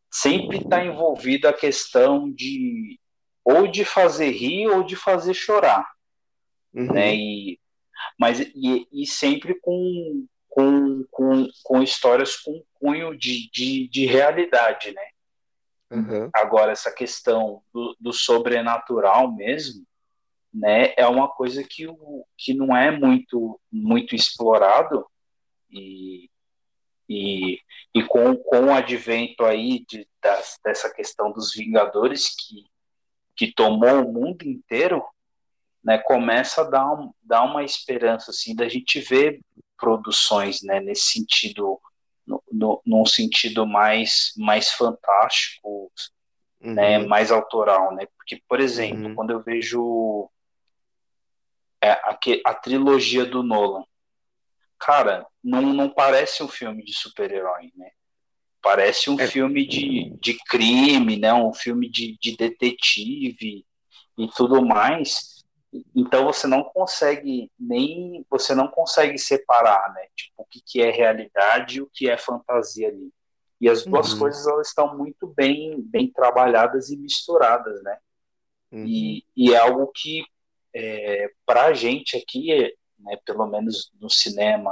sempre 0.09 0.57
está 0.57 0.83
envolvido 0.83 1.47
a 1.47 1.53
questão 1.53 2.31
de 2.31 2.99
ou 3.43 3.67
de 3.67 3.85
fazer 3.85 4.31
rir 4.31 4.67
ou 4.67 4.83
de 4.83 4.95
fazer 4.95 5.33
chorar, 5.33 5.87
uhum. 6.73 6.91
né? 6.91 7.15
E, 7.15 7.59
mas 8.17 8.39
e, 8.39 8.87
e 8.91 9.05
sempre 9.05 9.55
com, 9.59 10.25
com, 10.47 11.05
com, 11.11 11.47
com 11.63 11.83
histórias 11.83 12.35
com 12.35 12.63
cunho 12.75 13.17
de, 13.17 13.49
de, 13.51 13.87
de 13.87 14.05
realidade, 14.05 14.93
né? 14.93 15.07
Uhum. 15.89 16.29
Agora, 16.33 16.71
essa 16.71 16.91
questão 16.91 17.61
do, 17.73 17.95
do, 17.99 18.11
sobrenatural 18.11 19.31
mesmo, 19.33 19.85
né, 20.53 20.93
é 20.97 21.07
uma 21.07 21.29
coisa 21.29 21.63
que, 21.63 21.87
o, 21.87 22.25
que 22.37 22.53
não 22.53 22.75
é 22.75 22.91
muito, 22.91 23.59
muito 23.71 24.13
explorado 24.13 25.05
e, 25.71 26.29
e, 27.07 27.59
e 27.93 28.03
com, 28.03 28.35
com 28.35 28.65
o 28.65 28.73
advento 28.73 29.45
aí 29.45 29.85
de, 29.87 30.07
das, 30.21 30.59
dessa 30.63 30.93
questão 30.93 31.31
dos 31.31 31.53
Vingadores 31.53 32.35
que, 32.35 32.65
que 33.35 33.53
tomou 33.53 34.03
o 34.03 34.11
mundo 34.11 34.43
inteiro, 34.43 35.03
né, 35.87 35.97
começa 35.99 36.61
a 36.61 36.63
dar, 36.65 36.91
um, 36.91 37.13
dar 37.23 37.43
uma 37.43 37.63
esperança 37.63 38.31
assim 38.31 38.53
da 38.53 38.67
gente 38.67 38.99
ver 38.99 39.39
produções 39.77 40.61
né, 40.61 40.81
nesse 40.81 41.13
sentido 41.13 41.79
no, 42.25 42.43
no, 42.51 42.81
num 42.85 43.05
sentido 43.05 43.65
mais 43.65 44.33
mais 44.35 44.69
fantástico 44.73 45.89
uhum. 46.59 46.73
né 46.73 46.99
mais 46.99 47.31
autoral 47.31 47.95
né 47.95 48.05
porque 48.17 48.43
por 48.49 48.59
exemplo 48.59 49.07
uhum. 49.07 49.15
quando 49.15 49.31
eu 49.31 49.41
vejo 49.41 50.29
é, 51.81 51.91
a, 51.91 52.19
a 52.45 52.53
trilogia 52.53 53.23
do 53.23 53.41
Nolan 53.41 53.85
cara 54.77 55.25
não, 55.41 55.61
não 55.61 55.89
parece 55.89 56.43
um 56.43 56.49
filme 56.49 56.83
de 56.83 56.93
super-herói 56.93 57.71
né 57.77 57.91
parece 58.61 59.09
um 59.09 59.17
é. 59.17 59.25
filme 59.25 59.65
de, 59.65 60.13
de 60.19 60.37
crime 60.49 61.15
né 61.15 61.33
um 61.33 61.53
filme 61.53 61.89
de, 61.89 62.17
de 62.19 62.35
detetive 62.35 63.65
e 64.17 64.27
tudo 64.35 64.65
mais 64.65 65.36
então 65.95 66.25
você 66.25 66.47
não 66.47 66.63
consegue 66.63 67.51
nem 67.59 68.25
você 68.29 68.55
não 68.55 68.67
consegue 68.67 69.17
separar, 69.17 69.93
né? 69.93 70.07
Tipo, 70.15 70.43
o 70.43 70.45
que, 70.45 70.61
que 70.61 70.81
é 70.81 70.89
realidade 70.91 71.77
e 71.77 71.81
o 71.81 71.89
que 71.93 72.09
é 72.09 72.17
fantasia 72.17 72.87
ali. 72.87 73.11
E 73.59 73.67
as 73.67 73.83
duas 73.85 74.13
uhum. 74.13 74.19
coisas 74.19 74.47
elas 74.47 74.67
estão 74.67 74.97
muito 74.97 75.27
bem 75.27 75.81
bem 75.81 76.11
trabalhadas 76.11 76.89
e 76.89 76.97
misturadas, 76.97 77.81
né? 77.83 77.97
Uhum. 78.71 78.85
E, 78.85 79.25
e 79.35 79.53
é 79.53 79.57
algo 79.57 79.91
que 79.93 80.23
é, 80.73 81.31
para 81.45 81.65
a 81.65 81.73
gente 81.73 82.15
aqui, 82.15 82.75
né, 82.99 83.17
pelo 83.25 83.47
menos 83.47 83.91
no 83.99 84.09
cinema 84.09 84.71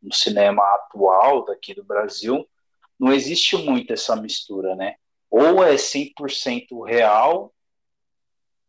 no 0.00 0.12
cinema 0.12 0.62
atual 0.74 1.44
daqui 1.44 1.74
do 1.74 1.84
Brasil, 1.84 2.44
não 2.98 3.12
existe 3.12 3.56
muito 3.56 3.92
essa 3.92 4.16
mistura, 4.16 4.74
né? 4.74 4.96
Ou 5.30 5.62
é 5.62 5.76
100% 5.76 6.84
real 6.84 7.54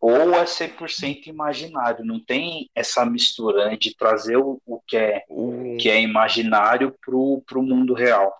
ou 0.05 0.35
é 0.35 0.43
100% 0.43 1.27
imaginário. 1.27 2.03
Não 2.03 2.19
tem 2.19 2.69
essa 2.75 3.05
mistura 3.05 3.69
né, 3.69 3.77
de 3.77 3.95
trazer 3.95 4.35
o, 4.35 4.61
o 4.65 4.81
que, 4.81 4.97
é, 4.97 5.23
uhum. 5.29 5.77
que 5.77 5.89
é 5.89 6.01
imaginário 6.01 6.93
para 6.99 7.15
o 7.15 7.63
mundo 7.63 7.93
real. 7.93 8.37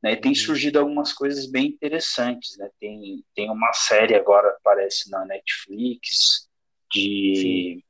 Né? 0.00 0.14
Tem 0.14 0.30
uhum. 0.30 0.36
surgido 0.36 0.78
algumas 0.78 1.12
coisas 1.12 1.50
bem 1.50 1.66
interessantes. 1.66 2.56
Né? 2.56 2.70
Tem, 2.78 3.24
tem 3.34 3.50
uma 3.50 3.72
série 3.72 4.14
agora, 4.14 4.50
aparece 4.50 5.10
na 5.10 5.24
Netflix, 5.24 6.48
de 6.92 7.82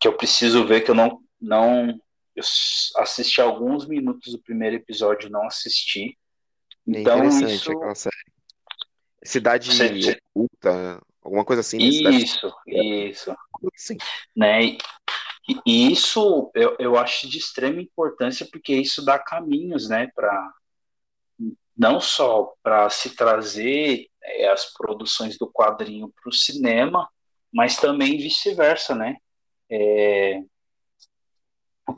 que 0.00 0.08
eu 0.08 0.16
preciso 0.16 0.66
ver, 0.66 0.80
que 0.80 0.90
eu 0.90 0.94
não. 0.96 1.22
não 1.40 1.88
eu 2.34 2.42
assisti 2.96 3.40
alguns 3.40 3.86
minutos 3.86 4.32
do 4.32 4.40
primeiro 4.40 4.74
episódio 4.74 5.30
não 5.30 5.46
assisti. 5.46 6.18
Então, 6.84 7.18
interessante 7.18 7.54
isso... 7.54 7.70
aquela 7.70 7.94
série. 7.94 8.16
Cidade 9.22 9.72
Você... 9.72 10.18
oculta, 10.34 11.00
Alguma 11.22 11.44
coisa 11.44 11.60
assim. 11.60 11.78
Isso, 11.78 12.52
isso. 12.66 13.36
Sim. 13.76 13.96
Né? 14.34 14.64
E, 14.64 14.78
e 15.66 15.92
isso 15.92 16.50
eu, 16.54 16.76
eu 16.78 16.96
acho 16.96 17.28
de 17.28 17.38
extrema 17.38 17.80
importância 17.80 18.46
porque 18.50 18.74
isso 18.74 19.04
dá 19.04 19.18
caminhos, 19.18 19.88
né, 19.88 20.08
para 20.14 20.52
não 21.76 21.98
só 22.00 22.52
para 22.62 22.90
se 22.90 23.16
trazer 23.16 24.06
é, 24.22 24.48
as 24.48 24.66
produções 24.72 25.38
do 25.38 25.50
quadrinho 25.50 26.12
para 26.14 26.28
o 26.28 26.32
cinema, 26.32 27.08
mas 27.52 27.76
também 27.76 28.18
vice-versa, 28.18 28.94
né? 28.94 29.16
É, 29.70 30.42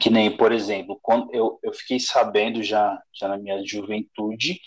que 0.03 0.11
nem, 0.11 0.37
por 0.37 0.51
exemplo, 0.51 0.99
quando 1.01 1.33
eu, 1.33 1.61
eu 1.63 1.73
fiquei 1.73 2.01
sabendo 2.01 2.61
já, 2.61 3.01
já 3.15 3.29
na 3.29 3.39
minha 3.39 3.65
juventude 3.65 4.61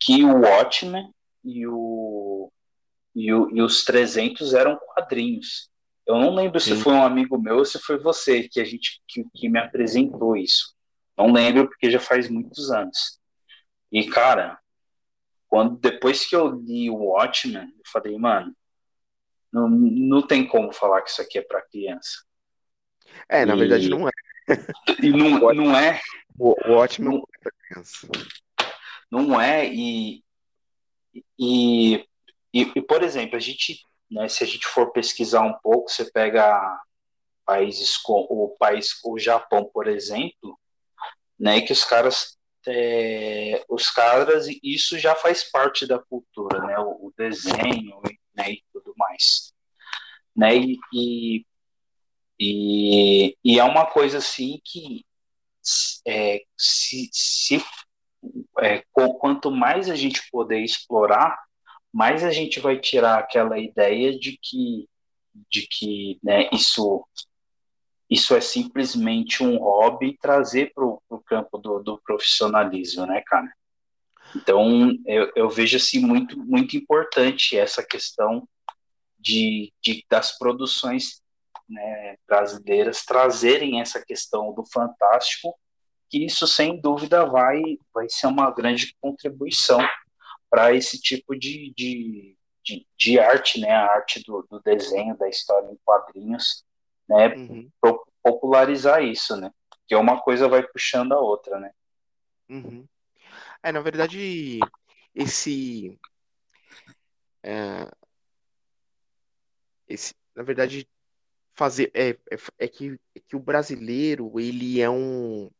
que 0.00 0.24
o 0.24 0.40
Watchmen 0.40 1.10
e 1.44 1.66
o 1.66 2.50
e, 3.14 3.32
o, 3.32 3.50
e 3.54 3.62
os 3.62 3.84
300 3.84 4.54
eram 4.54 4.78
quadrinhos. 4.94 5.70
Eu 6.06 6.18
não 6.18 6.34
lembro 6.34 6.58
Sim. 6.58 6.76
se 6.76 6.82
foi 6.82 6.92
um 6.94 7.04
amigo 7.04 7.38
meu 7.38 7.58
ou 7.58 7.64
se 7.64 7.78
foi 7.78 7.98
você 7.98 8.48
que 8.48 8.60
a 8.60 8.64
gente 8.64 9.00
que, 9.06 9.24
que 9.34 9.48
me 9.48 9.58
apresentou 9.58 10.36
isso. 10.36 10.74
Não 11.16 11.32
lembro 11.32 11.68
porque 11.68 11.90
já 11.90 12.00
faz 12.00 12.28
muitos 12.28 12.70
anos. 12.70 13.20
E 13.90 14.08
cara, 14.08 14.58
quando 15.46 15.76
depois 15.76 16.26
que 16.26 16.34
eu 16.34 16.48
li 16.48 16.90
o 16.90 16.96
Watchmen, 16.96 17.62
eu 17.62 17.82
falei, 17.92 18.16
mano, 18.18 18.56
não, 19.52 19.68
não 19.68 20.26
tem 20.26 20.46
como 20.46 20.72
falar 20.72 21.02
que 21.02 21.10
isso 21.10 21.20
aqui 21.20 21.38
é 21.38 21.42
para 21.42 21.62
criança. 21.62 22.24
É, 23.28 23.44
na 23.44 23.54
e... 23.54 23.58
verdade 23.58 23.88
não 23.88 24.08
é. 24.08 24.12
E 25.02 25.10
não, 25.10 25.38
não 25.52 25.76
é. 25.76 26.00
O, 26.38 26.56
Watchmen 26.66 27.10
não 27.10 27.18
é 27.18 27.38
para 27.42 27.52
criança. 27.52 28.08
Não 29.10 29.40
é, 29.40 29.66
e, 29.66 30.24
e 31.38 32.08
e, 32.52 32.72
e, 32.76 32.82
por 32.82 33.02
exemplo, 33.02 33.36
a 33.36 33.40
gente, 33.40 33.80
né, 34.10 34.28
se 34.28 34.44
a 34.44 34.46
gente 34.46 34.66
for 34.66 34.92
pesquisar 34.92 35.42
um 35.42 35.54
pouco, 35.62 35.90
você 35.90 36.10
pega 36.10 36.80
países 37.44 37.96
como 37.96 38.26
o 38.44 38.56
país, 38.58 38.90
o 39.04 39.18
Japão, 39.18 39.68
por 39.72 39.86
exemplo, 39.88 40.58
né, 41.38 41.60
que 41.60 41.72
os 41.72 41.84
caras, 41.84 42.38
é, 42.66 43.64
os 43.68 43.90
caras, 43.90 44.46
isso 44.62 44.98
já 44.98 45.14
faz 45.14 45.50
parte 45.50 45.86
da 45.86 45.98
cultura, 45.98 46.60
né, 46.66 46.78
o, 46.78 47.06
o 47.08 47.12
desenho, 47.16 48.00
né, 48.34 48.52
e 48.52 48.62
tudo 48.72 48.94
mais, 48.96 49.52
né, 50.36 50.56
e, 50.56 50.78
e, 50.92 51.44
E, 52.38 53.36
e 53.44 53.58
é 53.60 53.64
uma 53.64 53.86
coisa 53.86 54.18
assim 54.18 54.60
que 54.64 55.04
é, 56.06 56.42
se, 56.56 57.08
se 57.12 57.64
é, 58.60 58.82
quanto 59.20 59.50
mais 59.50 59.88
a 59.88 59.94
gente 59.94 60.28
poder 60.30 60.60
explorar, 60.60 61.38
mais 61.92 62.24
a 62.24 62.30
gente 62.30 62.58
vai 62.58 62.78
tirar 62.78 63.18
aquela 63.18 63.58
ideia 63.58 64.18
de 64.18 64.38
que, 64.40 64.88
de 65.50 65.66
que 65.68 66.18
né, 66.22 66.48
isso, 66.52 67.06
isso 68.08 68.34
é 68.34 68.40
simplesmente 68.40 69.42
um 69.42 69.58
hobby 69.58 70.08
e 70.08 70.16
trazer 70.16 70.72
para 70.72 70.84
o 70.84 71.22
campo 71.26 71.58
do, 71.58 71.80
do 71.80 72.00
profissionalismo, 72.02 73.06
né, 73.06 73.22
cara? 73.26 73.52
Então, 74.34 74.96
eu, 75.06 75.30
eu 75.36 75.50
vejo 75.50 75.76
assim 75.76 76.00
muito, 76.00 76.38
muito 76.38 76.76
importante 76.76 77.56
essa 77.56 77.82
questão 77.82 78.48
de, 79.18 79.72
de 79.82 80.04
das 80.08 80.36
produções 80.38 81.22
né, 81.68 82.16
brasileiras 82.26 83.04
trazerem 83.04 83.80
essa 83.80 84.02
questão 84.04 84.52
do 84.54 84.64
fantástico, 84.64 85.54
que 86.08 86.24
isso 86.24 86.46
sem 86.46 86.80
dúvida 86.80 87.24
vai, 87.26 87.60
vai 87.94 88.06
ser 88.08 88.26
uma 88.26 88.50
grande 88.50 88.94
contribuição 89.00 89.80
para 90.52 90.74
esse 90.74 91.00
tipo 91.00 91.34
de, 91.34 91.72
de, 91.74 92.36
de, 92.62 92.86
de, 92.98 93.18
arte, 93.18 93.58
né, 93.58 93.70
a 93.70 93.86
arte 93.86 94.22
do, 94.22 94.46
do, 94.50 94.60
desenho, 94.60 95.16
da 95.16 95.26
história 95.26 95.66
em 95.66 95.78
quadrinhos, 95.82 96.62
né, 97.08 97.34
uhum. 97.34 97.70
popularizar 98.22 99.02
isso, 99.02 99.34
né, 99.34 99.50
que 99.86 99.96
uma 99.96 100.20
coisa 100.20 100.46
vai 100.46 100.62
puxando 100.62 101.12
a 101.12 101.20
outra, 101.20 101.58
né. 101.58 101.72
Uhum. 102.50 102.86
É, 103.62 103.72
na 103.72 103.80
verdade, 103.80 104.58
esse, 105.14 105.98
é, 107.42 107.90
esse, 109.88 110.14
na 110.36 110.42
verdade, 110.42 110.86
fazer 111.54 111.90
é, 111.94 112.10
é, 112.10 112.36
é, 112.58 112.68
que, 112.68 113.00
é 113.14 113.20
que 113.20 113.36
o 113.36 113.40
brasileiro 113.40 114.38
ele 114.38 114.82
é 114.82 114.90
um 114.90 115.50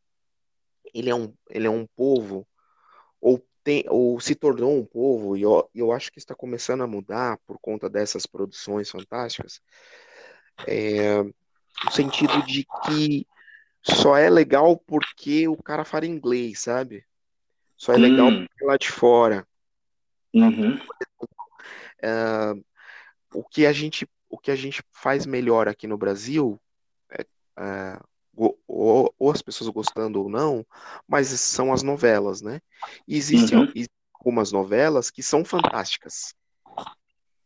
ele 0.92 1.08
é 1.08 1.14
um 1.14 1.34
ele 1.48 1.66
é 1.66 1.70
um 1.70 1.86
povo 1.86 2.46
ou 3.20 3.42
tem 3.62 3.84
ou 3.88 4.18
se 4.20 4.34
tornou 4.34 4.78
um 4.78 4.84
povo 4.84 5.36
e 5.36 5.42
eu, 5.42 5.68
eu 5.74 5.92
acho 5.92 6.10
que 6.12 6.18
está 6.18 6.34
começando 6.34 6.82
a 6.82 6.86
mudar 6.86 7.38
por 7.46 7.58
conta 7.60 7.88
dessas 7.88 8.26
produções 8.26 8.90
fantásticas 8.90 9.60
é, 10.66 11.22
no 11.22 11.90
sentido 11.90 12.42
de 12.44 12.66
que 12.84 13.26
só 13.82 14.16
é 14.16 14.28
legal 14.30 14.76
porque 14.76 15.48
o 15.48 15.56
cara 15.56 15.84
fala 15.84 16.06
inglês 16.06 16.60
sabe 16.60 17.04
só 17.76 17.92
é 17.92 17.96
legal 17.96 18.28
hum. 18.28 18.46
porque 18.46 18.64
é 18.64 18.66
lá 18.66 18.76
de 18.76 18.90
fora 18.90 19.46
uhum. 20.34 20.76
uh, 22.04 22.64
o 23.34 23.44
que 23.44 23.66
a 23.66 23.72
gente 23.72 24.06
o 24.32 24.38
que 24.38 24.50
a 24.50 24.56
gente 24.56 24.82
faz 24.90 25.26
melhor 25.26 25.68
aqui 25.68 25.86
no 25.86 25.98
Brasil, 25.98 26.58
é, 27.10 27.20
é, 27.58 28.00
ou, 28.36 29.14
ou, 29.18 29.30
as 29.30 29.42
pessoas 29.42 29.70
gostando 29.70 30.20
ou 30.22 30.28
não, 30.28 30.64
mas 31.06 31.28
são 31.28 31.72
as 31.72 31.82
novelas, 31.82 32.40
né? 32.40 32.60
E 33.06 33.16
existem, 33.16 33.58
uhum. 33.58 33.72
algumas 34.14 34.52
novelas 34.52 35.10
que 35.10 35.22
são 35.22 35.44
fantásticas. 35.44 36.34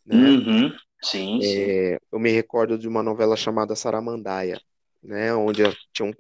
Né? 0.05 0.17
Uhum. 0.17 0.77
Sim, 1.03 1.39
é, 1.43 1.43
sim. 1.43 1.99
Eu 2.13 2.19
me 2.19 2.31
recordo 2.31 2.79
de 2.79 2.89
uma 2.89 3.03
novela 3.03 3.37
chamada 3.37 3.75
Saramandaia, 3.75 4.61
né? 5.03 5.35
Onde 5.35 5.63
tinham, 5.93 6.13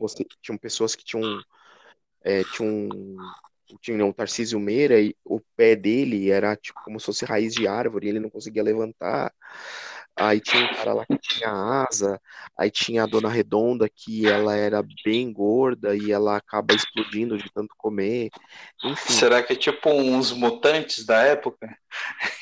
tinham 0.42 0.58
pessoas 0.58 0.94
que 0.94 1.04
tinham, 1.04 1.40
é, 2.22 2.42
tinham 2.44 2.88
tinha 3.80 4.04
um 4.04 4.12
Tarcísio 4.12 4.60
Meira 4.60 5.00
e 5.00 5.14
o 5.24 5.40
pé 5.56 5.74
dele 5.74 6.30
era 6.30 6.54
tipo 6.54 6.80
como 6.84 7.00
se 7.00 7.06
fosse 7.06 7.24
raiz 7.24 7.52
de 7.52 7.66
árvore, 7.66 8.08
ele 8.08 8.20
não 8.20 8.30
conseguia 8.30 8.62
levantar. 8.62 9.32
Aí 10.18 10.40
tinha 10.40 10.64
um 10.64 10.74
cara 10.74 10.94
lá 10.94 11.04
que 11.04 11.18
tinha 11.18 11.50
asa, 11.50 12.18
aí 12.56 12.70
tinha 12.70 13.02
a 13.02 13.06
Dona 13.06 13.28
Redonda 13.28 13.86
que 13.86 14.26
ela 14.26 14.56
era 14.56 14.82
bem 15.04 15.30
gorda 15.30 15.94
e 15.94 16.10
ela 16.10 16.36
acaba 16.36 16.74
explodindo 16.74 17.36
de 17.36 17.52
tanto 17.52 17.74
comer. 17.76 18.30
Enfim. 18.82 19.12
Será 19.12 19.42
que 19.42 19.52
é 19.52 19.56
tipo 19.56 19.90
uns 19.90 20.32
mutantes 20.32 21.04
da 21.04 21.22
época? 21.22 21.68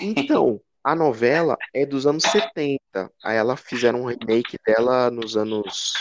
Então, 0.01 0.60
a 0.84 0.94
novela 0.94 1.56
é 1.74 1.84
dos 1.84 2.06
anos 2.06 2.22
70. 2.22 2.78
Aí 3.24 3.36
ela 3.36 3.56
fizeram 3.56 4.02
um 4.02 4.06
remake 4.06 4.56
dela 4.64 5.10
nos 5.10 5.36
anos 5.36 5.94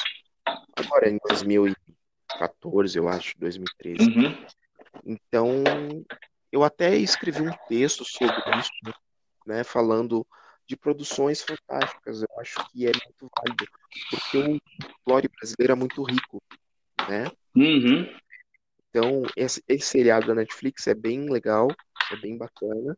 agora 0.76 1.10
em 1.10 1.18
2014, 1.28 2.98
eu 2.98 3.08
acho, 3.08 3.34
2013. 3.40 4.10
Uhum. 4.10 4.46
Então, 5.06 5.64
eu 6.52 6.64
até 6.64 6.96
escrevi 6.96 7.42
um 7.42 7.54
texto 7.68 8.06
sobre 8.06 8.60
isso, 8.60 8.70
né, 9.48 9.64
falando 9.64 10.26
de 10.68 10.76
produções 10.76 11.42
fantásticas. 11.42 12.22
Eu 12.22 12.40
acho 12.40 12.56
que 12.72 12.86
é 12.88 12.92
muito 12.92 13.30
válido, 13.38 13.66
porque 13.72 14.16
o 14.16 14.60
folclore 15.00 15.30
brasileiro 15.30 15.74
é 15.74 15.76
muito 15.76 16.04
rico, 16.04 16.42
né? 17.08 17.32
Uhum. 17.56 18.08
Então, 18.90 19.24
esse, 19.36 19.64
esse, 19.68 19.88
seriado 19.88 20.28
da 20.28 20.36
Netflix 20.36 20.88
é 20.88 20.94
bem 20.94 21.30
legal, 21.30 21.68
é 22.12 22.16
bem 22.18 22.38
bacana. 22.38 22.98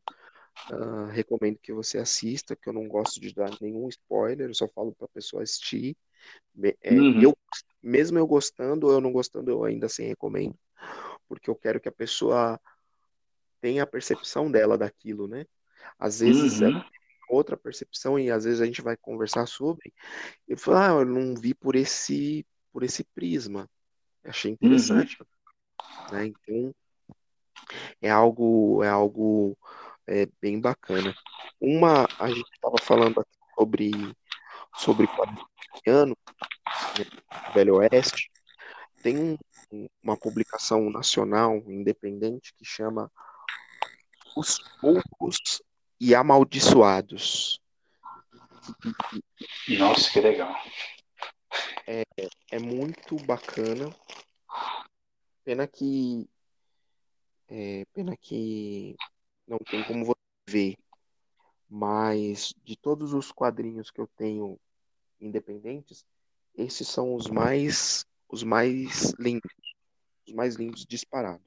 Uh, 0.69 1.07
recomendo 1.11 1.59
que 1.61 1.73
você 1.73 1.97
assista, 1.97 2.55
que 2.55 2.67
eu 2.67 2.73
não 2.73 2.87
gosto 2.87 3.19
de 3.19 3.33
dar 3.33 3.51
nenhum 3.59 3.87
spoiler, 3.89 4.49
eu 4.49 4.53
só 4.53 4.67
falo 4.69 4.93
para 4.93 5.05
a 5.05 5.09
pessoa 5.09 5.43
assistir. 5.43 5.95
É, 6.81 6.93
uhum. 6.93 7.21
eu, 7.21 7.37
mesmo 7.81 8.17
eu 8.17 8.25
gostando 8.25 8.87
ou 8.87 8.93
eu 8.93 9.01
não 9.01 9.11
gostando, 9.11 9.51
eu 9.51 9.63
ainda 9.63 9.85
assim 9.85 10.05
recomendo, 10.05 10.57
porque 11.27 11.49
eu 11.49 11.55
quero 11.55 11.79
que 11.79 11.89
a 11.89 11.93
pessoa 11.93 12.59
tenha 13.61 13.83
a 13.83 13.87
percepção 13.87 14.49
dela 14.49 14.77
daquilo, 14.77 15.27
né? 15.27 15.45
Às 15.99 16.19
vezes 16.19 16.61
uhum. 16.61 16.67
ela 16.67 16.85
outra 17.27 17.57
percepção 17.57 18.19
e 18.19 18.31
às 18.31 18.43
vezes 18.45 18.61
a 18.61 18.65
gente 18.65 18.81
vai 18.81 18.95
conversar 18.97 19.45
sobre 19.45 19.93
e 20.47 20.55
falar, 20.55 20.91
ah, 20.91 20.99
eu 21.01 21.05
não 21.05 21.35
vi 21.35 21.53
por 21.53 21.75
esse 21.75 22.45
por 22.71 22.83
esse 22.83 23.03
prisma. 23.03 23.69
Achei 24.23 24.51
interessante, 24.51 25.17
uhum. 25.21 26.17
né? 26.17 26.25
Então 26.27 26.75
é 28.01 28.09
algo 28.09 28.83
é 28.83 28.89
algo 28.89 29.57
é, 30.07 30.27
bem 30.41 30.59
bacana. 30.59 31.15
Uma 31.59 32.07
a 32.19 32.27
gente 32.29 32.49
estava 32.53 32.75
falando 32.81 33.19
aqui 33.19 33.37
sobre 33.57 33.91
sobre 34.77 35.07
quadrinho 35.07 36.17
né, 36.97 37.05
Velho 37.53 37.75
Oeste. 37.75 38.29
Tem 39.01 39.37
um, 39.71 39.87
uma 40.01 40.17
publicação 40.17 40.89
nacional 40.89 41.57
independente 41.67 42.53
que 42.57 42.65
chama 42.65 43.11
Os 44.35 44.59
Poucos 44.81 45.61
e 45.99 46.13
amaldiçoados. 46.13 47.61
Nossa, 49.77 50.11
que 50.11 50.21
legal. 50.21 50.55
É, 51.87 52.03
é 52.51 52.59
muito 52.59 53.15
bacana. 53.25 53.95
Pena 55.43 55.67
que. 55.67 56.27
É, 57.47 57.85
pena 57.93 58.17
que 58.17 58.95
não 59.47 59.59
tem 59.59 59.83
como 59.83 60.05
você 60.05 60.19
ver. 60.47 60.77
Mas 61.69 62.53
de 62.63 62.75
todos 62.75 63.13
os 63.13 63.31
quadrinhos 63.31 63.91
que 63.91 63.99
eu 63.99 64.07
tenho 64.15 64.59
independentes, 65.19 66.05
esses 66.55 66.87
são 66.87 67.15
os 67.15 67.27
mais 67.27 68.05
os 68.27 68.43
mais 68.43 69.13
lindos. 69.19 69.51
Os 70.27 70.33
mais 70.33 70.55
lindos 70.55 70.85
disparado. 70.85 71.43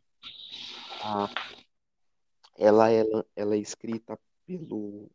Ah, 1.02 1.28
ela, 2.56 2.90
ela, 2.90 3.26
ela 3.36 3.54
é 3.54 3.58
escrita 3.58 4.18
pelo 4.48 5.10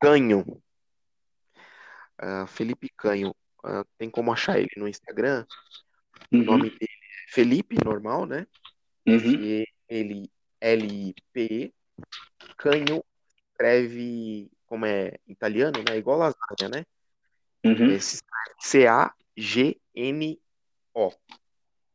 Canho. 0.00 0.44
Uh, 2.20 2.46
Felipe 2.46 2.90
Canho. 2.90 3.34
Uh, 3.64 3.84
tem 3.96 4.10
como 4.10 4.30
achar 4.32 4.58
ele 4.58 4.70
no 4.76 4.86
Instagram. 4.86 5.46
Uhum. 6.30 6.42
O 6.42 6.44
nome 6.44 6.70
dele 6.70 6.84
é 6.92 7.32
Felipe, 7.32 7.76
normal, 7.82 8.26
né? 8.26 8.46
Uhum. 9.06 9.64
Ele 9.88 10.30
L-I-P. 10.60 11.72
Canho 12.56 13.02
escreve 13.52 14.50
como 14.66 14.84
é 14.84 15.18
italiano, 15.26 15.82
né? 15.88 15.96
Igual 15.96 16.18
lasanha, 16.18 16.68
né? 16.70 16.84
Uhum. 17.64 17.98
C-A-G-N-O. 18.60 19.14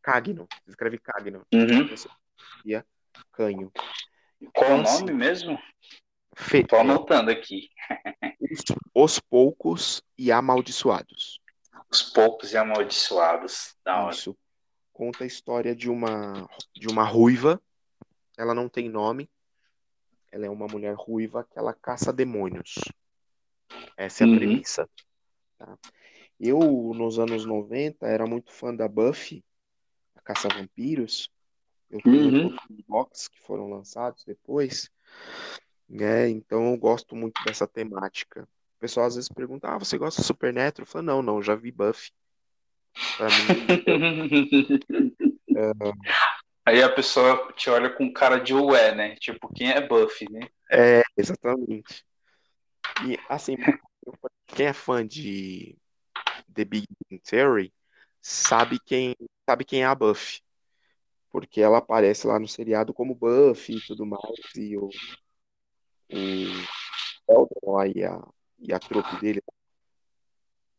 Cagno. 0.01 0.47
Escreve 0.67 0.97
Cagno. 0.97 1.45
Uhum. 1.53 1.87
Canho. 3.31 3.71
Qual 4.53 4.71
o 4.71 4.81
nome 4.81 5.13
mesmo? 5.13 5.59
Estou 6.53 6.79
anotando 6.79 7.31
aqui. 7.31 7.69
Os 8.93 9.19
Poucos 9.19 10.03
e 10.17 10.31
Amaldiçoados. 10.31 11.39
Os 11.89 12.01
Poucos 12.01 12.51
e 12.51 12.57
Amaldiçoados. 12.57 13.75
Da 13.83 14.09
Isso. 14.09 14.31
Hora. 14.31 14.39
Conta 14.91 15.23
a 15.23 15.27
história 15.27 15.75
de 15.75 15.89
uma, 15.89 16.47
de 16.75 16.87
uma 16.87 17.03
ruiva. 17.03 17.61
Ela 18.37 18.53
não 18.53 18.69
tem 18.69 18.89
nome. 18.89 19.29
Ela 20.31 20.45
é 20.45 20.49
uma 20.49 20.67
mulher 20.67 20.95
ruiva 20.95 21.43
que 21.43 21.57
ela 21.57 21.73
caça 21.73 22.11
demônios. 22.11 22.75
Essa 23.97 24.23
é 24.23 24.25
a 24.25 24.29
uhum. 24.29 24.37
premissa. 24.37 24.89
Tá? 25.57 25.77
Eu, 26.39 26.59
nos 26.93 27.19
anos 27.19 27.45
90, 27.45 28.05
era 28.05 28.25
muito 28.25 28.51
fã 28.51 28.75
da 28.75 28.87
Buffy, 28.87 29.43
a 30.15 30.21
Caça 30.21 30.47
Vampiros. 30.49 31.31
Eu 31.89 32.01
tenho 32.01 32.47
uhum. 32.47 32.57
box 32.87 33.27
que 33.27 33.39
foram 33.41 33.69
lançados 33.69 34.23
depois, 34.25 34.89
né? 35.87 36.29
Então 36.29 36.71
eu 36.71 36.77
gosto 36.77 37.15
muito 37.15 37.41
dessa 37.45 37.67
temática, 37.67 38.47
pessoal 38.83 39.05
às 39.05 39.15
vezes 39.15 39.29
pergunta, 39.29 39.69
ah, 39.69 39.77
você 39.77 39.97
gosta 39.97 40.21
de 40.21 40.27
Supernatural? 40.27 40.85
Eu 40.85 40.91
falo, 40.91 41.05
não, 41.05 41.21
não, 41.21 41.41
já 41.41 41.55
vi 41.55 41.71
Buffy. 41.71 42.11
Pra 43.17 43.27
mim, 43.27 43.35
Aí 46.65 46.83
a 46.83 46.89
pessoa 46.89 47.51
te 47.53 47.69
olha 47.69 47.89
com 47.89 48.11
cara 48.11 48.39
de 48.39 48.53
ué, 48.53 48.93
né? 48.93 49.15
Tipo, 49.15 49.53
quem 49.53 49.71
é 49.71 49.85
Buffy, 49.85 50.29
né? 50.29 50.47
é, 50.69 51.01
exatamente. 51.15 52.05
E, 53.05 53.17
assim, 53.29 53.55
quem 54.47 54.67
é 54.67 54.73
fã 54.73 55.05
de 55.05 55.77
The 56.53 56.65
Big 56.65 56.87
Bang 57.09 57.21
Theory 57.21 57.73
sabe 58.21 58.79
quem, 58.85 59.15
sabe 59.49 59.63
quem 59.63 59.83
é 59.83 59.85
a 59.85 59.95
Buffy. 59.95 60.41
Porque 61.33 61.59
ela 61.61 61.79
aparece 61.79 62.27
lá 62.27 62.37
no 62.39 62.47
seriado 62.47 62.93
como 62.93 63.15
Buffy 63.15 63.77
e 63.77 63.81
tudo 63.81 64.05
mais, 64.05 64.21
e 64.55 64.77
o, 64.77 64.85
o 64.85 64.91
Sheldon 67.25 67.71
lá 67.73 67.87
e 67.87 68.03
a, 68.03 68.21
e 68.59 68.71
a 68.71 68.77
trupe 68.79 69.17
dele, 69.19 69.41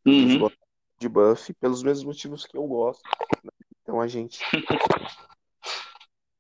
eles 0.07 0.35
Uhum. 0.37 0.49
de 0.97 1.09
Buffy 1.09 1.53
pelos 1.55 1.83
mesmos 1.83 2.05
motivos 2.05 2.47
que 2.47 2.57
eu 2.57 2.65
gosto. 2.69 3.03
né? 3.43 3.51
Então 3.83 4.01
a 4.01 4.07
gente. 4.07 4.39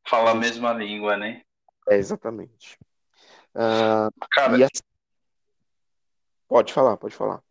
Fala 0.07 0.31
a 0.31 0.35
mesma 0.35 0.73
língua, 0.73 1.16
né? 1.16 1.43
É, 1.89 1.97
exatamente. 1.97 2.78
Ah, 3.53 4.11
Cara, 4.31 4.59
e 4.59 4.62
assim, 4.62 4.82
pode 6.47 6.73
falar, 6.73 6.97
pode 6.97 7.16
falar. 7.16 7.43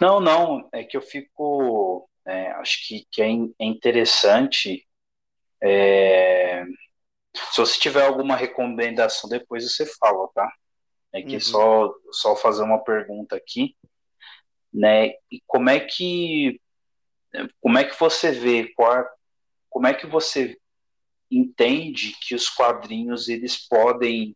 não, 0.00 0.20
não, 0.20 0.68
é 0.72 0.84
que 0.84 0.96
eu 0.96 1.02
fico. 1.02 2.08
é, 2.24 2.52
acho 2.52 2.86
que, 2.86 3.04
que 3.10 3.20
é 3.20 3.28
in- 3.28 3.54
é 3.58 3.64
interessante. 3.66 4.85
É, 5.62 6.64
se 7.34 7.60
você 7.60 7.78
tiver 7.78 8.04
alguma 8.04 8.36
recomendação, 8.36 9.28
depois 9.28 9.64
você 9.64 9.86
fala, 9.86 10.28
tá? 10.34 10.50
É 11.12 11.22
que 11.22 11.34
Uhum. 11.34 11.40
só, 11.40 11.94
só 12.12 12.36
fazer 12.36 12.62
uma 12.62 12.82
pergunta 12.82 13.36
aqui, 13.36 13.76
né? 14.72 15.08
E 15.30 15.42
como 15.46 15.70
é 15.70 15.80
que 15.80 16.60
como 17.60 17.76
é 17.76 17.84
que 17.84 17.98
você 17.98 18.30
vê 18.32 18.72
qual, 18.74 19.04
como 19.68 19.86
é 19.86 19.92
que 19.92 20.06
você 20.06 20.58
entende 21.30 22.16
que 22.22 22.34
os 22.34 22.48
quadrinhos 22.48 23.28
eles 23.28 23.56
podem 23.68 24.34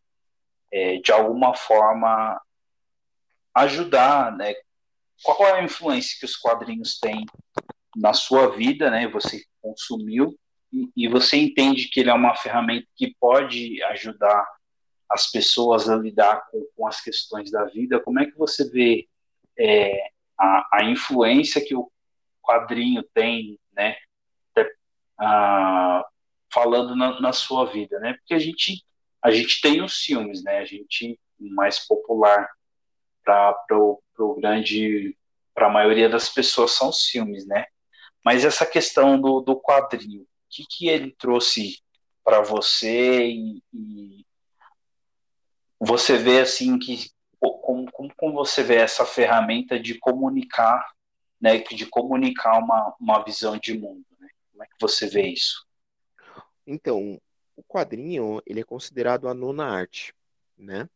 é, 0.71 0.97
de 0.97 1.11
alguma 1.11 1.55
forma 1.55 2.39
ajudar, 3.55 4.35
né? 4.35 4.53
Qual 5.23 5.45
é 5.47 5.59
a 5.59 5.63
influência 5.63 6.17
que 6.19 6.25
os 6.25 6.35
quadrinhos 6.35 6.99
têm 6.99 7.25
na 7.95 8.13
sua 8.13 8.55
vida, 8.55 8.89
né? 8.89 9.07
Você 9.07 9.43
consumiu 9.61 10.37
e, 10.95 11.07
você 11.07 11.37
entende 11.37 11.89
que 11.89 11.99
ele 11.99 12.09
é 12.09 12.13
uma 12.13 12.35
ferramenta 12.35 12.87
que 12.95 13.15
pode 13.19 13.81
ajudar 13.83 14.45
as 15.09 15.29
pessoas 15.29 15.89
a 15.89 15.95
lidar 15.95 16.47
com, 16.49 16.65
com 16.75 16.87
as 16.87 17.01
questões 17.01 17.51
da 17.51 17.65
vida. 17.65 17.99
Como 17.99 18.19
é 18.19 18.25
que 18.25 18.37
você 18.37 18.69
vê 18.69 19.07
é, 19.59 20.09
a, 20.39 20.79
a 20.79 20.83
influência 20.85 21.63
que 21.63 21.75
o 21.75 21.91
quadrinho 22.41 23.03
tem, 23.13 23.59
né? 23.73 23.97
Ah, 25.19 26.03
falando 26.51 26.95
na, 26.95 27.19
na 27.21 27.33
sua 27.33 27.65
vida, 27.65 27.99
né? 27.99 28.13
Porque 28.13 28.33
a 28.33 28.39
gente 28.39 28.83
a 29.21 29.29
gente 29.29 29.61
tem 29.61 29.83
os 29.83 29.97
filmes, 29.97 30.43
né? 30.43 30.57
A 30.57 30.65
gente 30.65 31.19
mais 31.39 31.79
popular 31.79 32.49
para 33.23 33.55
o 33.77 34.35
grande 34.39 35.15
para 35.53 35.67
a 35.67 35.69
maioria 35.69 36.09
das 36.09 36.29
pessoas 36.29 36.71
são 36.71 36.89
os 36.89 37.03
filmes, 37.05 37.45
né? 37.45 37.65
Mas 38.25 38.45
essa 38.45 38.65
questão 38.65 39.19
do, 39.19 39.41
do 39.41 39.59
quadrinho, 39.59 40.25
que, 40.51 40.65
que 40.69 40.89
ele 40.89 41.15
trouxe 41.17 41.79
para 42.23 42.41
você 42.41 43.27
e, 43.27 43.63
e 43.73 44.25
você 45.79 46.17
vê 46.17 46.41
assim 46.41 46.77
que 46.77 47.09
como, 47.39 48.13
como, 48.15 48.33
você 48.33 48.61
vê 48.61 48.75
essa 48.75 49.03
ferramenta 49.03 49.79
de 49.79 49.97
comunicar, 49.97 50.85
né? 51.39 51.57
De 51.57 51.85
comunicar 51.87 52.59
uma, 52.59 52.95
uma 52.99 53.23
visão 53.23 53.57
de 53.57 53.75
mundo, 53.75 54.05
né? 54.19 54.27
Como 54.51 54.63
é 54.63 54.67
que 54.67 54.75
você 54.79 55.07
vê 55.07 55.27
isso? 55.27 55.65
Então, 56.67 57.19
o 57.55 57.63
quadrinho, 57.63 58.41
ele 58.45 58.59
é 58.59 58.63
considerado 58.63 59.27
a 59.27 59.33
nona 59.33 59.65
arte, 59.65 60.13
né? 60.55 60.87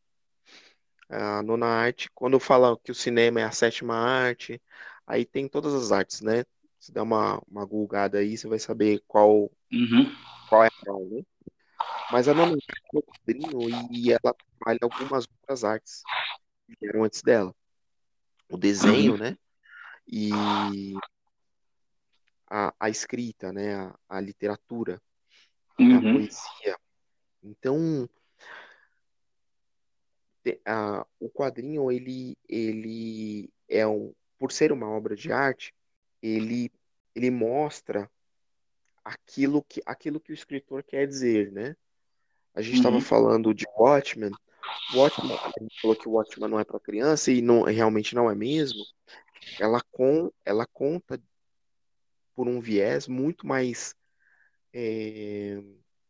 A 1.10 1.42
nona 1.42 1.66
arte, 1.66 2.10
quando 2.14 2.40
fala 2.40 2.78
que 2.84 2.92
o 2.92 2.96
cinema 2.96 3.42
é 3.42 3.44
a 3.44 3.52
sétima 3.52 3.96
arte, 3.96 4.62
aí 5.08 5.26
tem 5.26 5.48
todas 5.48 5.74
as 5.74 5.92
artes, 5.92 6.22
né? 6.22 6.44
Se 6.86 6.92
der 6.92 7.02
uma, 7.02 7.42
uma 7.50 7.66
gulgada 7.66 8.20
aí, 8.20 8.38
você 8.38 8.48
vai 8.48 8.60
saber 8.60 9.04
qual, 9.08 9.52
Uhum, 9.72 10.06
qual 10.48 10.64
é 10.64 10.70
qual, 10.84 11.04
né? 11.06 11.24
Mas 12.12 12.28
a 12.28 12.34
nona 12.36 12.54
arte 12.54 12.68
é 12.94 12.98
o 13.00 13.02
quadrinho 13.02 13.70
e 13.92 14.12
ela 14.12 14.36
trabalha 14.60 14.80
algumas 14.84 15.26
outras 15.28 15.64
artes 15.64 16.04
que 16.68 16.78
vieram 16.80 17.04
antes 17.04 17.24
dela. 17.24 17.56
O 18.52 18.56
desenho, 18.56 19.14
uhum, 19.14 19.18
né? 19.18 19.36
E 20.08 20.94
a, 22.48 22.72
a 22.80 22.88
escrita, 22.88 23.52
né? 23.52 23.74
A, 23.74 24.00
a 24.08 24.22
literatura, 24.22 25.02
né? 25.80 25.96
A 25.96 26.02
uhum, 26.02 26.14
poesia. 26.14 26.78
Então, 27.42 28.08
a- 30.68 31.04
o 31.20 31.32
quadrinho, 31.32 31.92
ele, 31.92 32.38
ele 32.48 33.50
é 33.68 33.88
um, 33.88 34.14
por 34.38 34.52
ser 34.52 34.72
uma 34.72 34.88
obra 34.88 35.16
de 35.16 35.32
arte, 35.32 35.74
ele, 36.22 36.72
ele 37.14 37.30
mostra 37.30 38.10
aquilo 39.04 39.64
que, 39.64 39.82
aquilo 39.86 40.20
que 40.20 40.32
o 40.32 40.34
escritor 40.34 40.84
quer 40.84 41.08
dizer, 41.08 41.52
né? 41.52 41.76
A 42.54 42.62
gente 42.62 42.78
estava 42.78 42.96
uhum, 42.96 43.02
falando 43.02 43.54
de 43.54 43.66
Watchmen. 43.78 44.32
Watchmen, 44.94 45.38
a 45.38 45.52
gente 45.62 45.82
falou 45.82 45.96
que 45.96 46.08
o 46.08 46.14
Watchmen 46.14 46.50
não 46.50 46.60
é 46.60 46.64
para 46.64 46.80
criança 46.80 47.32
e 47.32 47.42
não, 47.42 47.64
realmente 47.64 48.16
não 48.16 48.32
é 48.32 48.36
mesmo. 48.36 48.84
Ela, 49.60 49.82
com, 49.92 50.32
ela 50.44 50.66
conta 50.66 51.22
por 52.34 52.48
um 52.48 52.60
viés 52.60 53.08
muito 53.08 53.46
mais 53.46 53.96
é, 54.74 55.62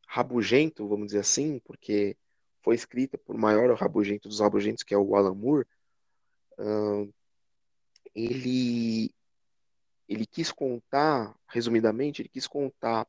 rabugento, 0.07 0.87
vamos 0.87 1.07
dizer 1.07 1.19
assim, 1.19 1.59
porque 1.59 2.15
foi 2.61 2.75
escrita 2.75 3.17
por 3.17 3.37
maior 3.37 3.75
rabugento 3.75 4.29
dos 4.29 4.39
rabugentos, 4.39 4.83
que 4.83 4.93
é 4.93 4.97
o 4.97 5.15
Alan 5.15 5.35
Moore. 5.35 5.67
Ele, 8.15 9.13
ele 10.07 10.25
quis 10.25 10.51
contar, 10.51 11.35
resumidamente, 11.47 12.21
ele 12.21 12.29
quis 12.29 12.47
contar 12.47 13.07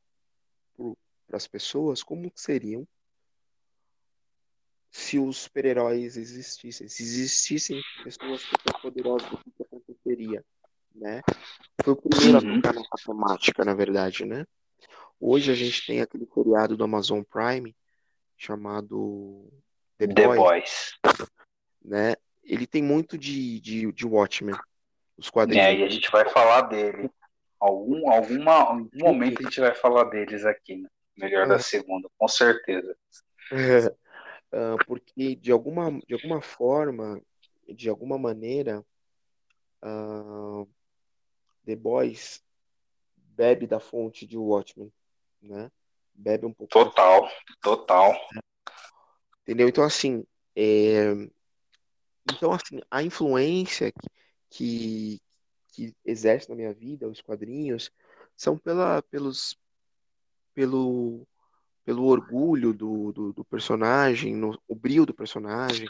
para 1.26 1.36
as 1.36 1.46
pessoas 1.46 2.02
como 2.02 2.30
seriam 2.34 2.86
se 4.90 5.18
os 5.18 5.36
super-heróis 5.38 6.16
existissem, 6.16 6.88
se 6.88 7.02
existissem 7.02 7.82
pessoas 8.02 8.40
super 8.40 8.80
poderosas, 8.80 9.30
o 9.30 9.38
que 9.38 9.62
aconteceria, 9.62 10.44
né? 10.94 11.22
Foi 11.82 11.92
o 11.92 11.96
primeiro 11.96 12.38
a 12.38 12.40
uhum. 12.40 12.60
tocar 12.60 12.74
nessa 12.74 12.96
temática, 13.04 13.64
na 13.64 13.74
verdade, 13.74 14.24
né? 14.24 14.46
Hoje 15.20 15.52
a 15.52 15.54
gente 15.54 15.86
tem 15.86 16.00
aquele 16.00 16.26
seriado 16.32 16.76
do 16.76 16.84
Amazon 16.84 17.22
Prime 17.22 17.76
chamado 18.38 19.52
The 19.98 20.06
The 20.06 20.26
Boys, 20.26 20.38
Boys. 20.38 20.98
né? 21.84 22.14
Ele 22.42 22.66
tem 22.66 22.82
muito 22.82 23.18
de, 23.18 23.60
de, 23.60 23.92
de 23.92 24.06
Watchmen, 24.06 24.56
os 25.16 25.28
É, 25.28 25.30
quadrinhos. 25.30 25.80
e 25.80 25.84
a 25.84 25.88
gente 25.88 26.10
vai 26.10 26.28
falar 26.28 26.62
dele. 26.62 27.10
Algum, 27.58 28.10
alguma, 28.10 28.52
algum 28.52 28.88
momento 28.98 29.40
a 29.40 29.42
gente 29.44 29.60
vai 29.60 29.74
falar 29.74 30.04
deles 30.04 30.44
aqui, 30.44 30.76
né? 30.76 30.88
Melhor 31.16 31.48
da 31.48 31.58
segunda, 31.58 32.08
com 32.18 32.28
certeza. 32.28 32.96
Ah, 34.52 34.76
porque 34.86 35.34
de 35.34 35.50
alguma, 35.50 35.98
de 36.06 36.14
alguma 36.14 36.40
forma, 36.40 37.20
de 37.68 37.88
alguma 37.88 38.18
maneira, 38.18 38.84
ah, 39.82 40.64
The 41.64 41.74
Boys 41.74 42.44
bebe 43.16 43.66
da 43.66 43.80
fonte 43.80 44.26
de 44.26 44.36
Watchmen, 44.38 44.92
né? 45.42 45.70
Bebe 46.14 46.46
um 46.46 46.52
pouco 46.52 46.72
Total, 46.72 47.28
total. 47.60 48.14
Entendeu? 49.42 49.68
Então, 49.68 49.84
assim, 49.84 50.24
é, 50.54 51.12
então, 52.32 52.52
assim, 52.52 52.80
a 52.90 53.02
influência 53.02 53.92
que, 54.50 55.20
que 55.68 55.94
exerce 56.04 56.48
na 56.48 56.56
minha 56.56 56.72
vida, 56.72 57.08
os 57.08 57.20
quadrinhos, 57.20 57.90
são 58.36 58.56
pela, 58.58 59.02
pelos, 59.02 59.58
pelo, 60.54 61.26
pelo 61.84 62.04
orgulho 62.04 62.72
do, 62.72 63.12
do, 63.12 63.32
do 63.32 63.44
personagem, 63.44 64.34
no, 64.34 64.60
o 64.68 64.74
brilho 64.74 65.06
do 65.06 65.14
personagem, 65.14 65.88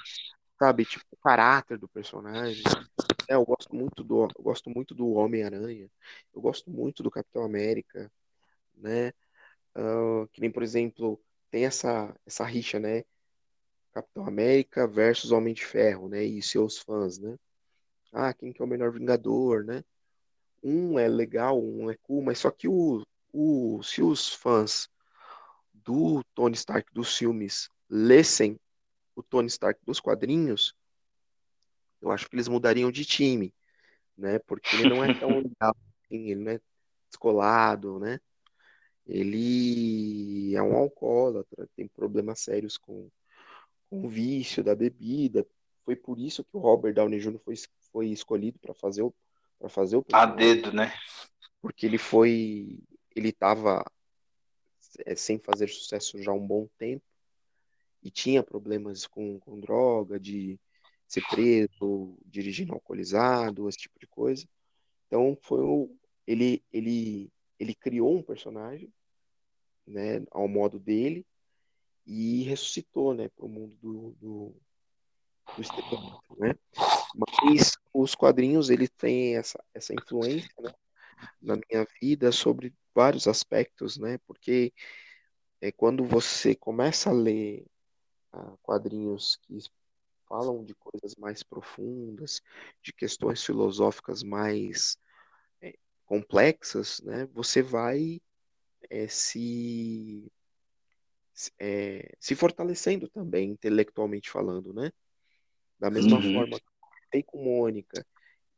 sabe? 0.58 0.84
Tipo, 0.84 1.04
o 1.10 1.16
caráter 1.16 1.78
do 1.78 1.88
personagem. 1.88 2.62
É, 3.28 3.34
eu 3.34 3.44
gosto 3.44 3.74
muito 3.74 4.04
do, 4.04 4.28
gosto 4.38 4.70
muito 4.70 4.94
do 4.94 5.10
Homem-Aranha, 5.10 5.90
eu 6.34 6.40
gosto 6.40 6.70
muito 6.70 7.02
do 7.02 7.10
Capitão 7.10 7.44
América, 7.44 8.10
né? 8.76 9.12
Ah, 9.74 10.26
que 10.32 10.40
nem, 10.40 10.50
por 10.50 10.62
exemplo, 10.62 11.20
tem 11.50 11.64
essa, 11.66 12.14
essa 12.26 12.44
rixa, 12.44 12.78
né? 12.78 13.04
Capitão 13.92 14.26
América 14.26 14.86
versus 14.86 15.32
Homem 15.32 15.54
de 15.54 15.64
Ferro, 15.64 16.08
né? 16.08 16.24
E 16.24 16.42
seus 16.42 16.78
fãs, 16.78 17.18
né? 17.18 17.36
Ah, 18.12 18.32
quem 18.32 18.52
que 18.52 18.62
é 18.62 18.64
o 18.64 18.68
melhor 18.68 18.92
Vingador, 18.92 19.64
né? 19.64 19.84
Um 20.62 20.98
é 20.98 21.08
legal, 21.08 21.62
um 21.62 21.90
é 21.90 21.96
cool, 22.02 22.22
mas 22.22 22.38
só 22.38 22.50
que 22.50 22.66
o, 22.68 23.04
o, 23.32 23.82
se 23.82 24.02
os 24.02 24.32
fãs 24.32 24.88
do 25.72 26.24
Tony 26.34 26.54
Stark 26.54 26.92
dos 26.92 27.16
filmes 27.16 27.70
lessem 27.88 28.58
o 29.14 29.22
Tony 29.22 29.48
Stark 29.48 29.80
dos 29.84 30.00
quadrinhos, 30.00 30.74
eu 32.00 32.10
acho 32.10 32.28
que 32.28 32.34
eles 32.34 32.48
mudariam 32.48 32.90
de 32.90 33.04
time, 33.04 33.54
né? 34.16 34.38
Porque 34.40 34.74
ele 34.76 34.88
não 34.88 35.04
é 35.04 35.14
tão 35.14 35.28
legal, 35.40 35.76
assim, 36.04 36.30
ele 36.30 36.40
não 36.44 36.52
é 36.52 36.60
descolado, 37.08 37.98
né? 37.98 38.18
Ele 39.06 40.54
é 40.54 40.62
um 40.62 40.76
alcoólatra, 40.76 41.68
tem 41.76 41.86
problemas 41.86 42.40
sérios 42.40 42.76
com, 42.76 43.08
com 43.88 44.04
o 44.04 44.08
vício 44.08 44.64
da 44.64 44.74
bebida. 44.74 45.46
Foi 45.84 45.94
por 45.94 46.18
isso 46.18 46.42
que 46.42 46.56
o 46.56 46.58
Robert 46.58 46.94
Downey 46.94 47.20
Jr. 47.20 47.38
foi, 47.44 47.54
foi 47.96 48.08
escolhido 48.08 48.58
para 48.58 48.74
fazer 48.74 49.00
o 49.00 49.14
para 49.58 49.70
fazer 49.70 49.96
o 49.96 50.04
A 50.12 50.26
dedo, 50.26 50.70
né? 50.70 50.92
Porque 51.62 51.86
ele 51.86 51.96
foi 51.96 52.78
ele 53.14 53.30
estava 53.30 53.82
é, 55.06 55.14
sem 55.14 55.38
fazer 55.38 55.68
sucesso 55.68 56.22
já 56.22 56.30
há 56.30 56.34
um 56.34 56.46
bom 56.46 56.68
tempo 56.76 57.02
e 58.02 58.10
tinha 58.10 58.42
problemas 58.42 59.06
com, 59.06 59.40
com 59.40 59.58
droga, 59.58 60.20
de 60.20 60.60
ser 61.08 61.22
preso, 61.30 62.18
dirigindo 62.26 62.74
alcoolizado, 62.74 63.66
esse 63.66 63.78
tipo 63.78 63.98
de 63.98 64.06
coisa. 64.06 64.46
Então 65.06 65.34
foi 65.40 65.62
o, 65.62 65.90
ele 66.26 66.62
ele 66.70 67.32
ele 67.58 67.74
criou 67.74 68.14
um 68.14 68.22
personagem, 68.22 68.92
né, 69.86 70.22
ao 70.30 70.46
modo 70.46 70.78
dele 70.78 71.24
e 72.06 72.42
ressuscitou, 72.42 73.14
né, 73.14 73.30
para 73.30 73.46
o 73.46 73.48
mundo 73.48 73.74
do, 73.80 74.10
do, 74.20 74.54
do 75.56 76.36
né? 76.38 76.54
Mas 77.14 77.76
os 77.92 78.14
quadrinhos 78.14 78.70
ele 78.70 78.88
tem 78.88 79.36
essa 79.36 79.62
essa 79.74 79.94
influência, 79.94 80.50
né, 80.60 80.72
na 81.40 81.56
minha 81.56 81.86
vida 82.00 82.32
sobre 82.32 82.74
vários 82.94 83.26
aspectos, 83.26 83.98
né? 83.98 84.18
Porque 84.26 84.72
é 85.60 85.72
quando 85.72 86.04
você 86.04 86.54
começa 86.54 87.10
a 87.10 87.12
ler 87.12 87.66
ah, 88.32 88.56
quadrinhos 88.62 89.36
que 89.42 89.58
falam 90.28 90.64
de 90.64 90.74
coisas 90.74 91.14
mais 91.16 91.42
profundas, 91.42 92.42
de 92.82 92.92
questões 92.92 93.44
filosóficas 93.44 94.22
mais 94.22 94.98
é, 95.60 95.74
complexas, 96.04 97.00
né? 97.00 97.26
Você 97.32 97.62
vai 97.62 98.20
é, 98.90 99.06
se 99.08 100.30
é, 101.58 102.14
se 102.18 102.34
fortalecendo 102.34 103.08
também 103.08 103.50
intelectualmente 103.50 104.30
falando, 104.30 104.72
né? 104.72 104.90
Da 105.78 105.90
mesma 105.90 106.16
uhum. 106.16 106.34
forma 106.34 106.58
que 106.58 106.75
eu 107.10 107.22
com 107.22 107.42
Mônica 107.42 108.04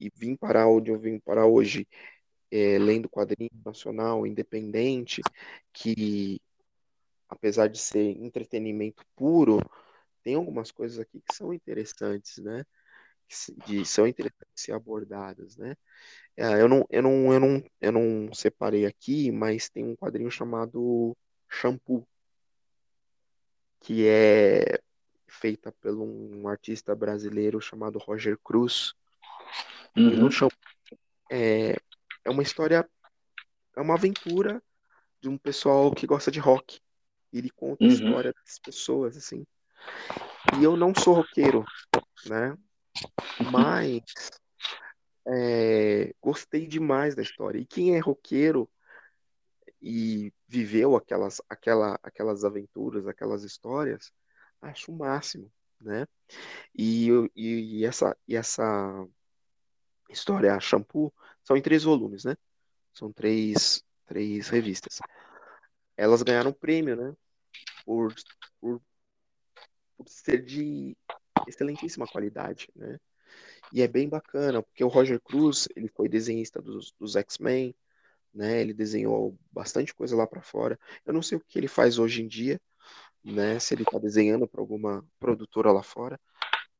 e 0.00 0.10
vim 0.14 0.36
para 0.36 0.66
onde 0.68 0.90
eu 0.90 0.98
vim 0.98 1.18
para 1.18 1.46
hoje 1.46 1.86
é, 2.50 2.78
lendo 2.78 3.08
quadrinho 3.08 3.50
nacional, 3.64 4.26
independente, 4.26 5.22
que 5.72 6.40
apesar 7.28 7.68
de 7.68 7.78
ser 7.78 8.16
entretenimento 8.16 9.04
puro, 9.14 9.60
tem 10.22 10.34
algumas 10.34 10.70
coisas 10.70 10.98
aqui 10.98 11.20
que 11.20 11.34
são 11.34 11.52
interessantes, 11.52 12.38
né? 12.38 12.64
Que 13.66 13.84
são 13.84 14.06
interessantes 14.06 14.54
ser 14.56 14.72
abordadas, 14.72 15.56
né? 15.56 15.76
É, 16.36 16.62
eu, 16.62 16.68
não, 16.68 16.86
eu, 16.90 17.02
não, 17.02 17.32
eu, 17.32 17.40
não, 17.40 17.64
eu 17.80 17.92
não 17.92 18.32
separei 18.32 18.86
aqui, 18.86 19.30
mas 19.30 19.68
tem 19.68 19.84
um 19.84 19.96
quadrinho 19.96 20.30
chamado 20.30 21.16
Shampoo, 21.48 22.06
que 23.80 24.06
é 24.06 24.78
feita 25.28 25.72
por 25.72 25.92
um 25.94 26.48
artista 26.48 26.94
brasileiro 26.94 27.60
chamado 27.60 27.98
Roger 27.98 28.38
Cruz. 28.42 28.94
Uhum. 29.96 30.28
É, 31.30 31.76
é 32.24 32.30
uma 32.30 32.42
história, 32.42 32.88
é 33.76 33.80
uma 33.80 33.94
aventura 33.94 34.62
de 35.20 35.28
um 35.28 35.36
pessoal 35.36 35.92
que 35.92 36.06
gosta 36.06 36.30
de 36.30 36.38
rock. 36.38 36.80
Ele 37.32 37.50
conta 37.50 37.84
uhum. 37.84 37.90
a 37.90 37.92
história 37.92 38.32
das 38.32 38.58
pessoas, 38.58 39.16
assim. 39.16 39.46
E 40.58 40.64
eu 40.64 40.76
não 40.76 40.94
sou 40.94 41.14
roqueiro, 41.14 41.64
né? 42.26 42.56
Mas 43.52 44.02
é, 45.26 46.14
gostei 46.20 46.66
demais 46.66 47.14
da 47.14 47.22
história. 47.22 47.58
E 47.58 47.66
quem 47.66 47.96
é 47.96 47.98
roqueiro 47.98 48.68
e 49.80 50.32
viveu 50.46 50.96
aquelas, 50.96 51.40
aquela, 51.48 51.98
aquelas 52.02 52.44
aventuras, 52.44 53.06
aquelas 53.06 53.44
histórias, 53.44 54.12
acho 54.60 54.92
o 54.92 54.96
máximo, 54.96 55.50
né? 55.80 56.06
E, 56.74 57.08
e, 57.34 57.80
e 57.80 57.84
essa, 57.84 58.16
e 58.26 58.36
essa 58.36 59.06
história, 60.10 60.58
Shampoo, 60.60 61.12
são 61.42 61.56
em 61.56 61.62
três 61.62 61.84
volumes, 61.84 62.24
né? 62.24 62.36
São 62.92 63.12
três, 63.12 63.82
três 64.06 64.48
revistas. 64.48 65.00
Elas 65.96 66.22
ganharam 66.22 66.52
prêmio, 66.52 66.96
né? 66.96 67.14
Por, 67.84 68.14
por, 68.60 68.80
por 69.96 70.08
ser 70.08 70.44
de 70.44 70.96
excelentíssima 71.46 72.06
qualidade, 72.06 72.68
né? 72.74 72.98
E 73.72 73.82
é 73.82 73.88
bem 73.88 74.08
bacana, 74.08 74.62
porque 74.62 74.82
o 74.82 74.88
Roger 74.88 75.20
Cruz, 75.20 75.68
ele 75.76 75.88
foi 75.88 76.08
desenhista 76.08 76.60
dos, 76.60 76.92
dos 76.98 77.16
X-Men, 77.16 77.74
né? 78.32 78.60
Ele 78.60 78.72
desenhou 78.72 79.38
bastante 79.52 79.94
coisa 79.94 80.16
lá 80.16 80.26
para 80.26 80.42
fora. 80.42 80.78
Eu 81.04 81.12
não 81.12 81.22
sei 81.22 81.36
o 81.36 81.40
que 81.40 81.58
ele 81.58 81.68
faz 81.68 81.98
hoje 81.98 82.22
em 82.22 82.28
dia, 82.28 82.60
né? 83.24 83.58
Se 83.58 83.74
ele 83.74 83.82
está 83.82 83.98
desenhando 83.98 84.46
para 84.46 84.60
alguma 84.60 85.04
produtora 85.18 85.72
lá 85.72 85.82
fora 85.82 86.18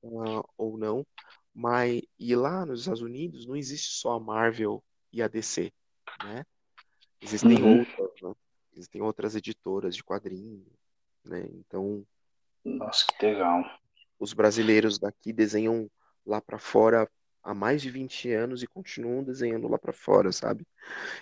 uh, 0.02 0.42
ou 0.56 0.76
não. 0.78 1.06
Mas 1.54 2.02
e 2.18 2.36
lá 2.36 2.64
nos 2.64 2.80
Estados 2.80 3.02
Unidos 3.02 3.46
não 3.46 3.56
existe 3.56 3.90
só 3.92 4.12
a 4.12 4.20
Marvel 4.20 4.82
e 5.12 5.22
a 5.22 5.28
DC, 5.28 5.72
né? 6.22 6.44
Existem 7.20 7.60
uhum. 7.60 7.80
outras, 7.80 8.22
né? 8.22 8.34
Existem 8.72 9.02
outras 9.02 9.34
editoras 9.34 9.96
de 9.96 10.04
quadrinhos, 10.04 10.62
né? 11.24 11.48
Então, 11.50 12.06
nossa, 12.64 13.04
que 13.06 13.26
legal. 13.26 13.64
Os 14.18 14.32
brasileiros 14.32 14.98
daqui 14.98 15.32
desenham 15.32 15.90
lá 16.24 16.40
para 16.40 16.58
fora 16.58 17.08
há 17.42 17.54
mais 17.54 17.80
de 17.80 17.90
20 17.90 18.32
anos 18.32 18.62
e 18.62 18.66
continuam 18.66 19.24
desenhando 19.24 19.68
lá 19.68 19.78
para 19.78 19.92
fora, 19.92 20.30
sabe? 20.32 20.66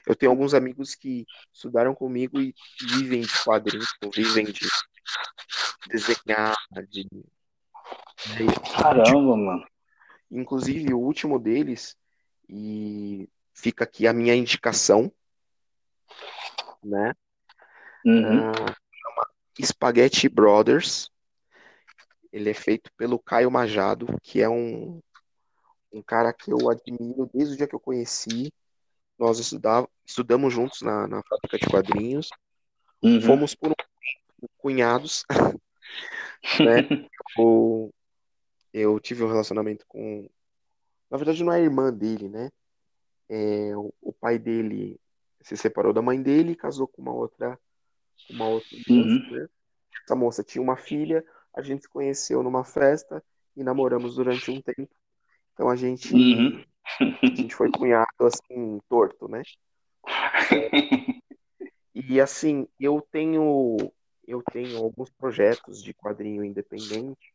Eu 0.07 0.15
tenho 0.15 0.33
alguns 0.33 0.55
amigos 0.55 0.95
que 0.95 1.25
estudaram 1.53 1.95
comigo 1.95 2.41
e 2.41 2.55
vivem 2.81 3.21
de 3.21 3.45
quadrinhos, 3.45 3.87
vivem 4.15 4.47
de 4.47 4.67
desenhar, 5.89 6.57
de, 6.89 7.05
de 7.05 8.47
Caramba, 8.81 9.37
mano. 9.37 9.67
Inclusive, 10.31 10.93
o 10.93 10.99
último 10.99 11.39
deles, 11.39 11.97
e 12.49 13.29
fica 13.55 13.85
aqui 13.85 14.07
a 14.07 14.13
minha 14.13 14.35
indicação, 14.35 15.11
né? 16.83 17.15
Uhum. 18.05 18.51
Uh, 18.51 18.55
chama 18.55 19.31
Spaghetti 19.61 20.29
Brothers. 20.29 21.11
Ele 22.33 22.51
é 22.51 22.55
feito 22.55 22.91
pelo 22.97 23.19
Caio 23.19 23.51
Majado, 23.51 24.07
que 24.23 24.43
é 24.43 24.49
um, 24.49 25.01
um 25.93 26.03
cara 26.03 26.33
que 26.33 26.53
eu 26.53 26.69
admiro 26.69 27.31
desde 27.33 27.55
o 27.55 27.57
dia 27.57 27.67
que 27.67 27.75
eu 27.75 27.81
conheci. 27.81 28.53
Nós 29.19 29.39
estudava, 29.39 29.89
estudamos 30.05 30.53
juntos 30.53 30.83
na, 30.83 31.09
na 31.09 31.23
fábrica 31.23 31.59
de 31.59 31.67
quadrinhos. 31.67 32.29
Uhum. 33.03 33.21
Fomos 33.23 33.55
por 33.55 33.71
um, 33.71 34.47
cunhados. 34.59 35.25
né? 36.61 37.09
o, 37.39 37.91
eu 38.73 39.01
tive 39.01 39.25
um 39.25 39.29
relacionamento 39.29 39.85
com. 39.89 40.29
Na 41.11 41.17
verdade, 41.17 41.43
não 41.43 41.53
é 41.53 41.57
a 41.57 41.61
irmã 41.61 41.93
dele, 41.93 42.29
né? 42.29 42.51
É, 43.29 43.77
o, 43.77 43.93
o, 44.01 44.13
pai 44.13 44.39
dele 44.39 45.01
se 45.41 45.57
separou 45.57 45.93
da 45.93 46.03
mãe 46.03 46.23
dele 46.23 46.53
e 46.53 46.57
casou 46.57 46.87
com 46.87 47.03
uma 47.03 47.13
outra. 47.13 47.59
Uma 48.31 48.49
outra 48.49 48.69
uhum. 48.89 49.31
Né? 49.31 49.49
Essa 50.05 50.15
moça 50.15 50.45
tinha 50.45 50.63
uma 50.63 50.77
filha, 50.77 51.25
a 51.55 51.63
gente 51.63 51.83
se 51.83 51.89
conheceu 51.89 52.43
numa 52.43 52.65
festa 52.65 53.23
e 53.57 53.63
namoramos 53.63 54.17
durante 54.17 54.51
um 54.51 54.61
tempo. 54.61 54.95
Então 55.53 55.69
a 55.69 55.77
gente, 55.77 56.15
uhum. 56.15 56.65
a 57.01 57.27
gente 57.35 57.55
foi 57.55 57.71
cunhado 57.71 58.07
assim, 58.21 58.79
torto, 58.89 59.29
né? 59.29 59.43
e 61.95 62.21
assim, 62.21 62.69
eu 62.79 63.01
tenho 63.11 63.77
eu 64.27 64.43
tenho 64.43 64.79
alguns 64.79 65.11
projetos 65.11 65.83
de 65.83 65.95
quadrinho 65.95 66.45
independente 66.45 67.35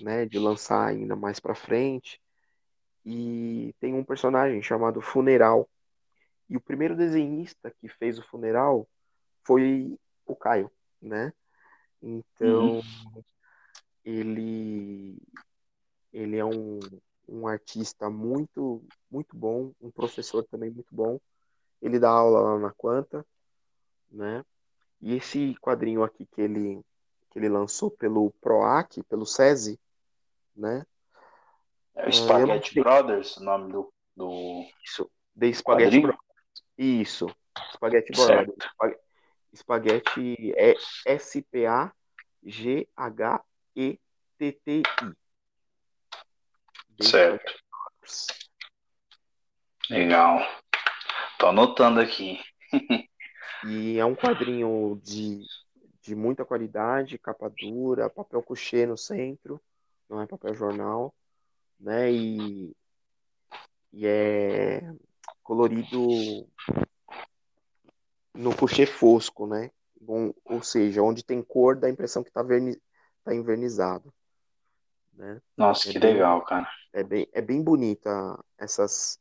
né, 0.00 0.26
de 0.26 0.38
lançar 0.38 0.88
ainda 0.88 1.16
mais 1.16 1.40
para 1.40 1.54
frente. 1.54 2.20
E 3.04 3.74
tem 3.80 3.94
um 3.94 4.04
personagem 4.04 4.60
chamado 4.62 5.00
Funeral. 5.00 5.68
E 6.48 6.56
o 6.56 6.60
primeiro 6.60 6.96
desenhista 6.96 7.72
que 7.80 7.88
fez 7.88 8.18
o 8.18 8.22
Funeral 8.22 8.88
foi 9.44 9.98
o 10.26 10.36
Caio, 10.36 10.70
né? 11.00 11.32
Então, 12.02 12.76
uhum. 12.76 13.22
ele 14.04 15.18
ele 16.12 16.36
é 16.36 16.44
um, 16.44 16.80
um 17.28 17.46
artista 17.46 18.08
muito 18.08 18.82
muito 19.10 19.36
bom, 19.36 19.72
um 19.80 19.90
professor 19.90 20.44
também 20.44 20.70
muito 20.70 20.94
bom. 20.94 21.20
Ele 21.80 21.98
dá 21.98 22.10
aula 22.10 22.40
lá 22.40 22.58
na 22.58 22.72
Quanta, 22.72 23.24
né? 24.10 24.44
E 25.00 25.14
esse 25.14 25.54
quadrinho 25.60 26.02
aqui 26.02 26.26
que 26.26 26.40
ele 26.40 26.84
que 27.30 27.38
ele 27.38 27.48
lançou 27.48 27.90
pelo 27.90 28.30
PROAC, 28.40 29.02
pelo 29.04 29.26
SESI, 29.26 29.78
né? 30.56 30.84
É 31.94 32.08
o 32.08 32.12
Spaghetti 32.12 32.80
Brothers, 32.80 33.36
o 33.36 33.44
nome 33.44 33.70
do, 33.72 33.92
do... 34.16 34.64
Isso, 34.84 35.10
The 35.38 35.52
Spaghetti 35.52 36.00
Brothers. 36.00 36.22
Isso, 36.76 37.26
Spaghetti 37.74 38.12
Brothers. 38.12 38.56
Spaghetti 39.54 40.54
é 40.56 40.74
S-P-A-G-H-E-T-T-I. 41.06 41.82
certo. 47.00 47.52
Legal. 49.90 50.40
Tô 51.38 51.46
anotando 51.46 52.00
aqui. 52.00 52.40
e 53.66 53.98
é 53.98 54.04
um 54.04 54.14
quadrinho 54.14 55.00
de, 55.02 55.42
de 56.02 56.14
muita 56.14 56.44
qualidade, 56.44 57.18
capa 57.18 57.48
dura, 57.48 58.10
papel 58.10 58.42
couché 58.42 58.86
no 58.86 58.96
centro, 58.96 59.60
não 60.08 60.20
é 60.20 60.26
papel 60.26 60.54
jornal, 60.54 61.14
né? 61.78 62.10
E, 62.12 62.74
e 63.92 64.06
é 64.06 64.82
colorido 65.42 66.46
no 68.34 68.54
couché 68.54 68.86
fosco, 68.86 69.46
né? 69.46 69.70
Bom, 70.00 70.32
ou 70.44 70.62
seja, 70.62 71.02
onde 71.02 71.24
tem 71.24 71.42
cor 71.42 71.76
dá 71.76 71.86
a 71.86 71.90
impressão 71.90 72.22
que 72.22 72.30
está 72.30 72.42
verni 72.42 72.80
tá 73.24 73.34
envernizado. 73.34 74.12
Né? 75.12 75.40
Nossa, 75.56 75.90
é 75.90 75.92
que 75.92 75.98
bem, 75.98 76.14
legal, 76.14 76.42
cara. 76.44 76.68
É 76.92 77.02
bem, 77.02 77.28
é 77.32 77.42
bem 77.42 77.62
bonita 77.62 78.10
essas, 78.56 79.18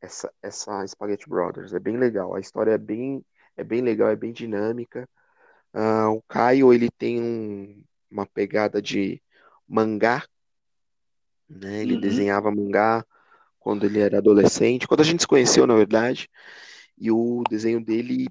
essa, 0.00 0.32
essa 0.40 0.86
Spaghetti 0.86 1.28
Brothers. 1.28 1.74
É 1.74 1.80
bem 1.80 1.96
legal. 1.96 2.34
A 2.34 2.40
história 2.40 2.70
é 2.70 2.78
bem, 2.78 3.24
é 3.56 3.64
bem 3.64 3.80
legal, 3.80 4.08
é 4.08 4.16
bem 4.16 4.32
dinâmica. 4.32 5.08
Uh, 5.74 6.10
o 6.16 6.22
Caio, 6.22 6.72
ele 6.72 6.90
tem 6.90 7.20
um, 7.20 7.82
uma 8.10 8.26
pegada 8.26 8.80
de 8.80 9.22
mangá. 9.66 10.26
Né? 11.48 11.82
Ele 11.82 11.94
uhum. 11.94 12.00
desenhava 12.00 12.50
mangá 12.50 13.04
quando 13.58 13.84
ele 13.84 14.00
era 14.00 14.18
adolescente. 14.18 14.86
Quando 14.86 15.00
a 15.00 15.04
gente 15.04 15.20
se 15.20 15.26
conheceu, 15.26 15.66
na 15.66 15.74
verdade. 15.74 16.28
E 16.98 17.10
o 17.10 17.42
desenho 17.48 17.82
dele 17.82 18.28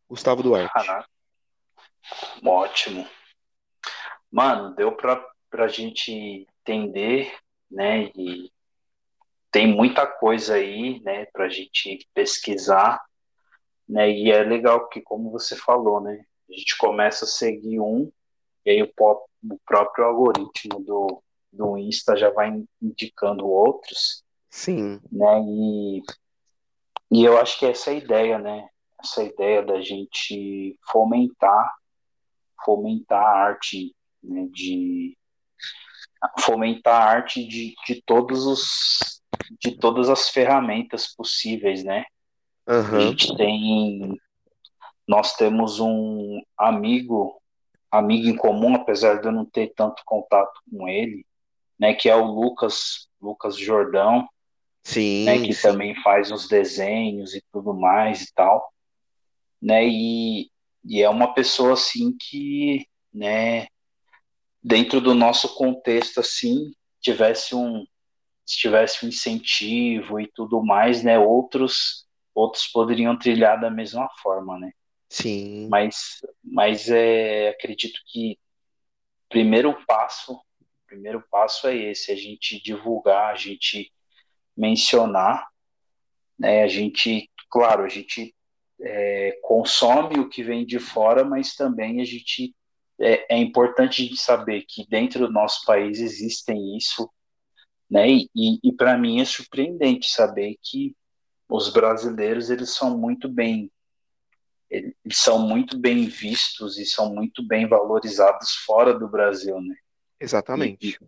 Gustavo 0.08 0.42
Duarte. 0.42 0.72
Caraca. 0.72 1.08
Ótimo. 2.44 3.08
Mano, 4.30 4.74
deu 4.74 4.92
pra, 4.96 5.24
pra 5.48 5.68
gente 5.68 6.46
entender, 6.60 7.32
né? 7.70 8.10
E 8.16 8.52
tem 9.50 9.66
muita 9.66 10.06
coisa 10.06 10.54
aí, 10.54 11.00
né, 11.02 11.26
pra 11.26 11.48
gente 11.48 12.08
pesquisar, 12.12 13.00
né? 13.88 14.10
E 14.10 14.30
é 14.30 14.42
legal 14.42 14.88
que, 14.88 15.00
como 15.00 15.30
você 15.30 15.54
falou, 15.54 16.00
né? 16.00 16.24
A 16.50 16.52
gente 16.52 16.76
começa 16.76 17.24
a 17.24 17.28
seguir 17.28 17.80
um 17.80 18.10
e 18.66 18.70
aí 18.70 18.82
o, 18.82 18.88
o 18.88 19.58
próprio 19.64 20.06
algoritmo 20.06 20.80
do, 20.80 21.22
do 21.52 21.78
Insta 21.78 22.16
já 22.16 22.30
vai 22.30 22.50
indicando 22.82 23.46
outros. 23.46 24.24
Sim. 24.50 25.00
Né? 25.12 25.42
E, 25.46 26.02
e 27.10 27.24
eu 27.24 27.38
acho 27.38 27.58
que 27.58 27.66
essa 27.66 27.90
é 27.90 27.94
a 27.94 27.96
ideia, 27.96 28.38
né? 28.38 28.68
Essa 29.02 29.22
ideia 29.22 29.62
da 29.62 29.80
gente 29.80 30.78
fomentar, 30.90 31.72
fomentar 32.64 33.22
a 33.22 33.44
arte, 33.44 33.94
né? 34.22 34.48
De 34.50 35.16
fomentar 36.40 37.02
a 37.02 37.10
arte 37.10 37.46
de, 37.46 37.74
de 37.86 38.02
todos 38.02 38.46
os 38.46 39.22
de 39.60 39.76
todas 39.78 40.08
as 40.08 40.28
ferramentas 40.28 41.14
possíveis, 41.14 41.84
né? 41.84 42.04
Uhum. 42.66 42.96
A 42.96 43.00
gente 43.00 43.36
tem 43.36 44.16
nós 45.06 45.36
temos 45.36 45.80
um 45.80 46.40
amigo 46.56 47.40
amigo 47.90 48.26
em 48.26 48.36
comum, 48.36 48.74
apesar 48.74 49.20
de 49.20 49.28
eu 49.28 49.32
não 49.32 49.44
ter 49.44 49.72
tanto 49.76 50.02
contato 50.04 50.60
com 50.70 50.88
ele, 50.88 51.24
né, 51.78 51.94
que 51.94 52.08
é 52.08 52.16
o 52.16 52.24
Lucas, 52.24 53.08
Lucas 53.20 53.56
Jordão, 53.56 54.28
sim, 54.84 55.24
né, 55.24 55.40
que 55.40 55.52
sim. 55.52 55.62
também 55.62 55.94
faz 56.02 56.30
os 56.30 56.46
desenhos 56.46 57.34
e 57.34 57.42
tudo 57.52 57.74
mais 57.74 58.22
e 58.22 58.34
tal, 58.34 58.72
né, 59.60 59.86
e, 59.86 60.50
e 60.84 61.02
é 61.02 61.08
uma 61.08 61.34
pessoa 61.34 61.72
assim 61.72 62.16
que, 62.16 62.86
né, 63.12 63.66
dentro 64.62 65.00
do 65.00 65.14
nosso 65.14 65.56
contexto 65.56 66.20
assim, 66.20 66.72
tivesse 67.00 67.54
um 67.54 67.84
se 68.46 68.58
tivesse 68.58 69.06
um 69.06 69.08
incentivo 69.08 70.20
e 70.20 70.30
tudo 70.34 70.62
mais, 70.62 71.02
né, 71.02 71.18
outros 71.18 72.04
outros 72.34 72.66
poderiam 72.66 73.16
trilhar 73.16 73.60
da 73.60 73.70
mesma 73.70 74.08
forma, 74.20 74.58
né? 74.58 74.72
Sim. 75.08 75.68
Mas, 75.68 76.20
mas 76.42 76.90
é, 76.90 77.50
acredito 77.50 78.00
que 78.06 78.38
primeiro 79.28 79.72
passo, 79.86 80.40
primeiro 80.86 81.24
passo 81.30 81.68
é 81.68 81.76
esse, 81.76 82.10
a 82.10 82.16
gente 82.16 82.60
divulgar, 82.60 83.32
a 83.32 83.36
gente 83.36 83.92
mencionar, 84.56 85.46
né? 86.38 86.62
A 86.62 86.68
gente, 86.68 87.30
claro, 87.50 87.84
a 87.84 87.88
gente 87.88 88.34
é, 88.80 89.38
consome 89.42 90.18
o 90.18 90.28
que 90.28 90.42
vem 90.42 90.66
de 90.66 90.78
fora, 90.78 91.24
mas 91.24 91.54
também 91.54 92.00
a 92.00 92.04
gente 92.04 92.54
é, 93.00 93.34
é 93.34 93.38
importante 93.38 94.16
saber 94.16 94.64
que 94.68 94.86
dentro 94.88 95.26
do 95.26 95.32
nosso 95.32 95.64
país 95.64 96.00
existem 96.00 96.76
isso, 96.76 97.08
né? 97.90 98.08
E, 98.08 98.28
e 98.62 98.72
para 98.72 98.96
mim 98.96 99.20
é 99.20 99.24
surpreendente 99.24 100.10
saber 100.10 100.56
que 100.62 100.96
os 101.48 101.72
brasileiros 101.72 102.50
eles 102.50 102.70
são 102.70 102.98
muito 102.98 103.28
bem 103.28 103.70
eles 104.70 105.18
são 105.18 105.38
muito 105.38 105.78
bem 105.78 106.06
vistos 106.06 106.78
e 106.78 106.84
são 106.84 107.14
muito 107.14 107.46
bem 107.46 107.68
valorizados 107.68 108.54
fora 108.66 108.98
do 108.98 109.08
Brasil, 109.08 109.60
né? 109.60 109.76
Exatamente. 110.18 110.98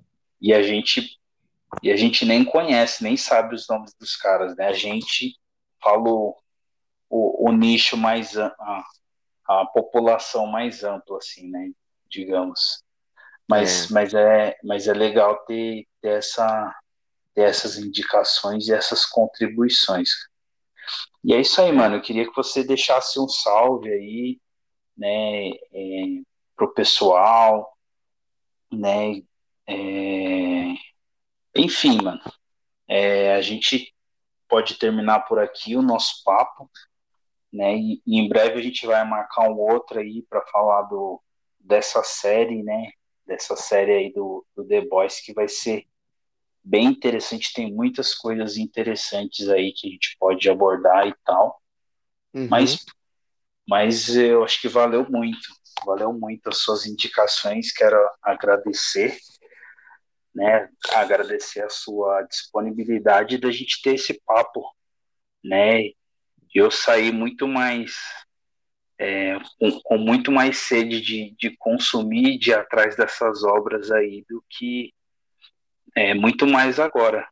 E, 0.40 0.50
e, 0.50 0.54
a 0.54 0.62
gente 0.62 1.18
e 1.82 1.90
a 1.90 1.96
gente 1.96 2.24
nem 2.24 2.44
conhece, 2.44 3.02
nem 3.02 3.16
sabe 3.16 3.54
os 3.54 3.68
nomes 3.68 3.94
dos 3.94 4.16
caras, 4.16 4.56
né? 4.56 4.68
A 4.68 4.72
gente 4.72 5.34
falou 5.82 6.36
o, 7.08 7.48
o 7.48 7.52
nicho 7.52 7.96
mais 7.96 8.36
a, 8.36 8.84
a 9.48 9.66
população 9.66 10.46
mais 10.46 10.82
ampla, 10.84 11.18
assim, 11.18 11.48
né? 11.50 11.70
Digamos. 12.08 12.82
Mas 13.48 13.90
é, 13.90 13.92
mas 13.92 14.14
é, 14.14 14.56
mas 14.64 14.88
é 14.88 14.92
legal 14.92 15.36
ter, 15.44 15.86
ter, 16.00 16.18
essa, 16.18 16.74
ter 17.34 17.42
essas 17.42 17.78
indicações 17.78 18.66
e 18.66 18.72
essas 18.72 19.06
contribuições. 19.06 20.10
E 21.22 21.32
é 21.32 21.40
isso 21.40 21.60
aí, 21.60 21.70
mano. 21.72 21.96
Eu 21.96 22.02
queria 22.02 22.26
que 22.26 22.34
você 22.34 22.64
deixasse 22.64 23.20
um 23.20 23.28
salve 23.28 23.88
aí, 23.92 24.40
né, 24.96 25.50
é, 25.50 26.22
pro 26.56 26.72
pessoal, 26.72 27.76
né, 28.72 29.22
é, 29.68 30.74
Enfim, 31.58 31.98
mano, 32.02 32.20
é, 32.88 33.34
a 33.34 33.40
gente 33.40 33.94
pode 34.48 34.78
terminar 34.78 35.20
por 35.20 35.38
aqui 35.38 35.76
o 35.76 35.82
nosso 35.82 36.22
papo, 36.24 36.70
né? 37.52 37.76
E, 37.76 38.02
e 38.06 38.18
em 38.18 38.28
breve 38.28 38.58
a 38.58 38.62
gente 38.62 38.86
vai 38.86 39.04
marcar 39.04 39.48
um 39.48 39.58
outro 39.58 39.98
aí 39.98 40.24
para 40.28 40.42
falar 40.46 40.82
do, 40.82 41.20
dessa 41.58 42.02
série, 42.02 42.62
né? 42.62 42.90
Dessa 43.26 43.56
série 43.56 43.92
aí 43.92 44.12
do, 44.12 44.46
do 44.54 44.64
The 44.64 44.82
Boys 44.82 45.20
que 45.20 45.32
vai 45.32 45.48
ser 45.48 45.86
bem 46.62 46.86
interessante. 46.86 47.52
Tem 47.52 47.72
muitas 47.72 48.14
coisas 48.14 48.56
interessantes 48.56 49.48
aí 49.48 49.72
que 49.72 49.88
a 49.88 49.90
gente 49.90 50.16
pode 50.18 50.48
abordar 50.48 51.06
e 51.06 51.14
tal. 51.24 51.60
Uhum. 52.34 52.48
Mas, 52.48 52.84
mas 53.68 54.16
eu 54.16 54.44
acho 54.44 54.60
que 54.60 54.68
valeu 54.68 55.08
muito, 55.10 55.48
valeu 55.84 56.12
muito 56.12 56.48
as 56.48 56.58
suas 56.58 56.86
indicações. 56.86 57.72
Quero 57.72 57.98
agradecer 58.22 59.16
né, 60.36 60.68
agradecer 60.92 61.62
a 61.62 61.70
sua 61.70 62.20
disponibilidade 62.24 63.38
da 63.38 63.50
gente 63.50 63.80
ter 63.80 63.94
esse 63.94 64.20
papo, 64.26 64.62
né, 65.42 65.92
eu 66.54 66.70
saí 66.70 67.10
muito 67.10 67.48
mais, 67.48 67.94
é, 68.98 69.38
com, 69.58 69.80
com, 69.82 69.96
muito 69.96 70.30
mais 70.30 70.58
sede 70.58 71.00
de, 71.00 71.34
de 71.38 71.56
consumir, 71.56 72.38
de 72.38 72.50
ir 72.50 72.54
atrás 72.54 72.96
dessas 72.96 73.44
obras 73.44 73.90
aí, 73.90 74.26
do 74.28 74.44
que 74.50 74.92
é, 75.96 76.12
muito 76.12 76.46
mais 76.46 76.78
agora, 76.78 77.26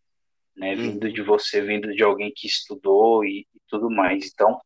né, 0.57 0.71
uhum. 0.71 0.77
vindo 0.77 1.13
de 1.13 1.21
você, 1.21 1.61
vindo 1.61 1.95
de 1.95 2.03
alguém 2.03 2.33
que 2.35 2.47
estudou 2.47 3.23
e, 3.23 3.41
e 3.55 3.61
tudo 3.69 3.91
mais, 3.91 4.31
então, 4.33 4.59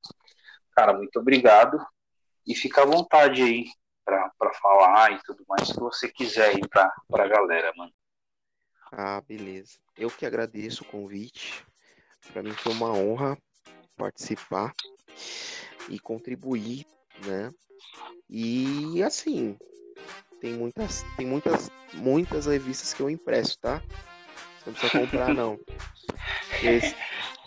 cara, 0.76 0.92
muito 0.92 1.18
obrigado, 1.18 1.76
e 2.46 2.54
fica 2.54 2.82
à 2.82 2.86
vontade 2.86 3.42
aí 3.42 3.64
para 4.04 4.54
falar 4.62 5.12
e 5.12 5.22
tudo 5.24 5.44
mais 5.48 5.72
que 5.72 5.80
você 5.80 6.08
quiser 6.08 6.50
aí 6.50 6.60
para 6.68 6.92
a 7.12 7.28
galera, 7.28 7.72
mano. 7.76 7.92
Ah, 8.92 9.20
beleza. 9.20 9.78
Eu 9.96 10.10
que 10.10 10.24
agradeço 10.24 10.82
o 10.82 10.86
convite. 10.86 11.64
Para 12.32 12.42
mim 12.42 12.52
foi 12.52 12.72
uma 12.72 12.92
honra 12.92 13.38
participar 13.96 14.72
e 15.88 15.98
contribuir, 15.98 16.86
né? 17.24 17.50
E 18.28 19.02
assim, 19.02 19.56
tem 20.40 20.54
muitas, 20.54 21.04
tem 21.16 21.26
muitas, 21.26 21.70
muitas 21.94 22.46
revistas 22.46 22.92
que 22.94 23.00
eu 23.00 23.10
impresso, 23.10 23.58
tá? 23.58 23.82
Você 24.58 24.66
não 24.66 24.72
precisa 24.72 24.92
comprar 24.92 25.34
não. 25.34 25.58
Porque 26.50 26.80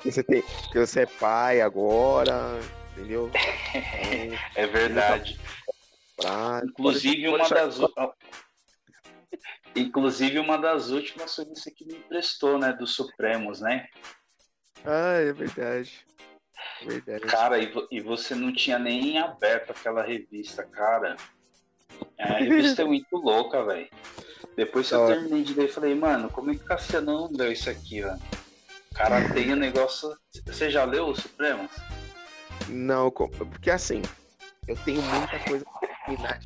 você 0.04 0.24
tem, 0.24 0.42
porque 0.42 0.80
você 0.80 1.02
é 1.02 1.06
pai 1.06 1.62
agora, 1.62 2.60
entendeu? 2.92 3.30
é 4.56 4.68
verdade. 4.68 5.40
Pra... 6.18 6.62
Inclusive 6.66 7.28
uma 7.28 7.50
das 7.50 7.78
Inclusive, 9.76 10.40
uma 10.40 10.58
das 10.58 10.90
últimas 10.90 11.36
foi 11.36 11.46
você 11.46 11.72
que 11.72 11.86
me 11.86 11.96
emprestou, 11.96 12.58
né? 12.58 12.74
Dos 12.74 12.94
Supremos, 12.94 13.62
né? 13.62 13.88
Ah, 14.86 15.14
é 15.14 15.32
verdade. 15.32 16.06
Verdade. 16.86 17.22
Cara, 17.22 17.60
e, 17.60 17.72
e 17.92 18.02
você 18.02 18.36
não 18.36 18.54
tinha 18.54 18.78
nem 18.78 19.18
aberto 19.18 19.72
aquela 19.72 20.04
revista, 20.04 20.64
cara. 20.64 21.16
É, 22.18 22.24
a 22.24 22.38
revista 22.40 22.82
é 22.82 22.86
muito 22.86 23.16
louca, 23.16 23.64
velho. 23.64 23.90
Depois 24.56 24.90
que 24.90 24.94
eu 24.94 25.08
terminei 25.08 25.44
de 25.44 25.54
ler, 25.54 25.70
falei, 25.70 25.96
mano, 25.96 26.30
como 26.30 26.52
é 26.52 26.56
que 26.56 26.64
Cassiano 26.64 27.22
não 27.22 27.32
deu 27.32 27.52
isso 27.52 27.70
aqui, 27.70 28.02
velho? 28.02 28.20
O 28.92 28.96
cara 28.96 29.34
tem 29.34 29.52
o 29.52 29.54
um 29.54 29.60
negócio. 29.60 30.16
Você 30.46 30.70
já 30.70 30.84
leu 30.84 31.08
os 31.08 31.20
Supremos? 31.20 31.72
Não, 32.68 33.10
porque 33.10 33.72
assim, 33.72 34.02
eu 34.68 34.76
tenho 34.78 35.02
muita 35.02 35.40
coisa 35.40 35.66
pra 35.66 35.90
terminar 36.06 36.40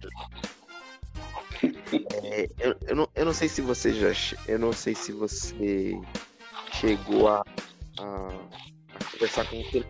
é, 2.23 2.47
eu, 2.59 2.75
eu, 2.87 2.95
não, 2.95 3.09
eu 3.15 3.25
não 3.25 3.33
sei 3.33 3.47
se 3.47 3.61
você 3.61 3.93
já. 3.93 4.11
Eu 4.47 4.59
não 4.59 4.73
sei 4.73 4.95
se 4.95 5.11
você 5.11 5.99
chegou 6.73 7.27
a, 7.27 7.43
a, 7.99 8.27
a 8.95 9.11
conversar 9.11 9.49
com 9.49 9.55
ele 9.55 9.85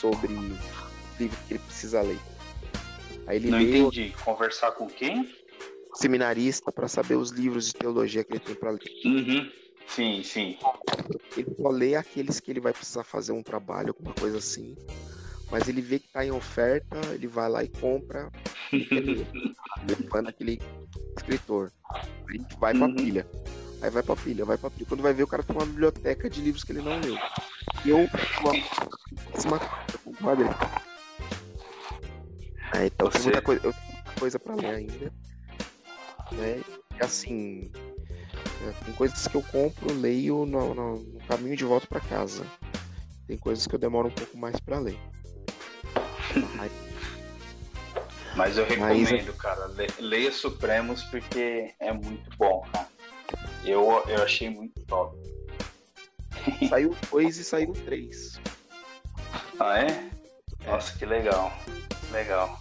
sobre 0.00 0.32
o 0.32 0.42
livro 1.18 1.38
que 1.46 1.54
ele 1.54 1.60
precisa 1.60 2.02
ler. 2.02 2.18
Aí 3.26 3.36
ele 3.36 3.50
não 3.50 3.58
leu, 3.58 3.88
entendi. 3.88 4.14
Conversar 4.24 4.72
com 4.72 4.86
quem? 4.86 5.28
Seminarista 5.94 6.72
para 6.72 6.88
saber 6.88 7.16
os 7.16 7.30
livros 7.30 7.66
de 7.66 7.74
teologia 7.74 8.24
que 8.24 8.32
ele 8.32 8.40
tem 8.40 8.54
para 8.54 8.70
ler. 8.70 8.80
Uhum. 9.04 9.50
Sim, 9.86 10.22
sim. 10.22 10.58
Ele 11.36 11.54
só 11.60 11.68
lê 11.68 11.96
aqueles 11.96 12.38
que 12.38 12.50
ele 12.50 12.60
vai 12.60 12.72
precisar 12.72 13.02
fazer 13.02 13.32
um 13.32 13.42
trabalho, 13.42 13.88
alguma 13.88 14.14
coisa 14.14 14.38
assim 14.38 14.76
mas 15.50 15.68
ele 15.68 15.80
vê 15.80 15.98
que 15.98 16.06
está 16.06 16.24
em 16.24 16.30
oferta, 16.30 16.96
ele 17.12 17.26
vai 17.26 17.48
lá 17.48 17.64
e 17.64 17.68
compra, 17.68 18.30
levando 19.88 20.28
aquele 20.28 20.60
escritor. 21.16 21.72
Aí 22.28 22.40
vai 22.58 22.72
pra 22.72 22.86
uhum. 22.86 22.96
pilha. 22.96 23.26
Aí 23.82 23.90
vai 23.90 24.02
pra 24.02 24.16
pilha, 24.16 24.44
vai 24.44 24.58
pra 24.58 24.70
pilha. 24.70 24.86
Quando 24.86 25.02
vai 25.02 25.12
ver, 25.12 25.22
o 25.22 25.26
cara 25.26 25.42
tem 25.42 25.56
uma 25.56 25.66
biblioteca 25.66 26.28
de 26.28 26.40
livros 26.40 26.62
que 26.62 26.72
ele 26.72 26.82
não 26.82 27.00
leu. 27.00 27.16
E 27.84 27.90
eu, 27.90 28.08
uma, 29.44 29.60
uma 30.20 30.36
dele. 30.36 30.50
Aí, 32.72 32.86
então, 32.86 33.06
eu 33.06 33.10
tenho 33.10 33.24
muita 33.24 33.42
coisa, 33.42 33.66
eu 33.66 33.72
tenho 33.72 33.94
muita 33.94 34.20
coisa 34.20 34.38
pra 34.38 34.54
ler 34.54 34.74
ainda. 34.74 35.12
Né? 36.32 36.62
E 36.96 37.04
assim, 37.04 37.72
é, 38.62 38.84
tem 38.84 38.94
coisas 38.94 39.26
que 39.26 39.34
eu 39.34 39.42
compro, 39.42 39.92
leio 39.92 40.46
no, 40.46 40.74
no, 40.74 40.98
no 40.98 41.20
caminho 41.20 41.56
de 41.56 41.64
volta 41.64 41.86
para 41.86 42.00
casa. 42.00 42.44
Tem 43.26 43.36
coisas 43.36 43.66
que 43.66 43.74
eu 43.74 43.78
demoro 43.78 44.08
um 44.08 44.12
pouco 44.12 44.36
mais 44.36 44.60
para 44.60 44.78
ler. 44.78 44.98
Mas 48.36 48.56
eu 48.56 48.64
recomendo, 48.64 49.32
cara. 49.34 49.70
Leia 49.98 50.32
Supremos 50.32 51.02
porque 51.04 51.74
é 51.80 51.92
muito 51.92 52.30
bom, 52.36 52.66
cara. 52.72 52.88
Eu, 53.64 54.02
eu 54.08 54.22
achei 54.22 54.48
muito 54.48 54.80
top. 54.86 55.16
Saiu 56.68 56.96
dois 57.10 57.36
e 57.36 57.44
saiu 57.44 57.72
três. 57.72 58.40
Ah, 59.58 59.78
é? 59.78 59.86
é? 59.86 60.10
Nossa, 60.66 60.96
que 60.98 61.04
legal. 61.04 61.52
Legal. 62.10 62.60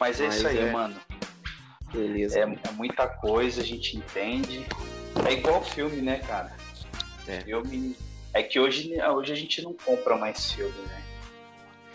Mas 0.00 0.20
é 0.20 0.26
Mas 0.26 0.36
isso 0.36 0.48
aí, 0.48 0.58
é... 0.58 0.72
mano. 0.72 0.96
Beleza. 1.92 2.38
É, 2.38 2.42
é, 2.42 2.72
muita 2.72 3.06
coisa, 3.06 3.60
a 3.60 3.64
gente 3.64 3.96
entende. 3.96 4.66
É 5.28 5.32
igual 5.32 5.62
filme, 5.62 6.00
né, 6.02 6.18
cara? 6.18 6.56
É. 7.28 7.40
Filme. 7.42 7.96
É 8.34 8.42
que 8.42 8.58
hoje, 8.58 8.94
hoje 9.00 9.32
a 9.32 9.36
gente 9.36 9.62
não 9.62 9.74
compra 9.74 10.16
mais 10.16 10.52
filme, 10.52 10.80
né? 10.88 11.11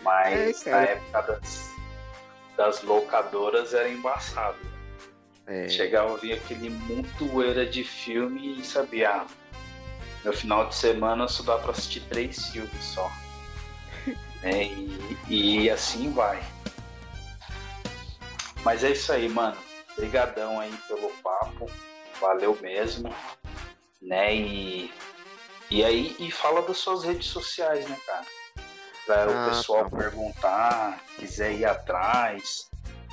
Mas 0.02 0.66
é, 0.66 0.70
na 0.70 0.82
época 0.82 1.22
das, 1.22 1.70
das 2.56 2.82
locadoras 2.82 3.74
era 3.74 3.88
embaçado. 3.88 4.58
É. 5.46 5.68
Chegava 5.68 6.14
a 6.14 6.16
vir 6.16 6.34
aquele 6.34 6.70
montoeira 6.70 7.64
de 7.64 7.82
filme 7.82 8.60
e 8.60 8.64
sabia, 8.64 9.10
ah, 9.10 9.26
no 10.24 10.32
final 10.32 10.66
de 10.66 10.74
semana 10.74 11.26
só 11.26 11.42
dá 11.42 11.58
pra 11.58 11.72
assistir 11.72 12.00
três 12.08 12.48
filmes 12.48 12.84
só. 12.84 13.10
é, 14.42 14.64
e, 14.64 15.62
e 15.62 15.70
assim 15.70 16.12
vai. 16.12 16.42
Mas 18.62 18.84
é 18.84 18.90
isso 18.90 19.12
aí, 19.12 19.28
mano. 19.28 19.56
Obrigadão 19.92 20.60
aí 20.60 20.72
pelo 20.86 21.08
papo. 21.22 21.70
Valeu 22.20 22.56
mesmo. 22.60 23.14
Né? 24.02 24.34
E, 24.34 24.92
e 25.70 25.84
aí, 25.84 26.14
e 26.18 26.30
fala 26.30 26.62
das 26.62 26.78
suas 26.78 27.04
redes 27.04 27.26
sociais, 27.26 27.88
né, 27.88 27.98
cara? 28.06 28.26
Para 29.08 29.32
ah, 29.32 29.46
o 29.46 29.48
pessoal 29.48 29.88
tá. 29.88 29.96
perguntar, 29.96 31.04
quiser 31.16 31.54
ir 31.54 31.64
atrás, 31.64 32.68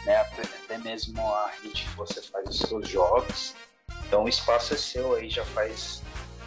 né? 0.05 0.17
Até, 0.17 0.41
até, 0.41 0.77
mesmo 0.77 1.25
a 1.25 1.49
rede 1.63 1.85
que 1.85 1.95
você 1.95 2.21
faz 2.21 2.49
os 2.49 2.59
seus 2.59 2.89
jogos. 2.89 3.55
Então 4.05 4.25
o 4.25 4.29
espaço 4.29 4.73
é 4.73 4.77
seu 4.77 5.15
aí, 5.15 5.29
já 5.29 5.45
faz, 5.45 6.03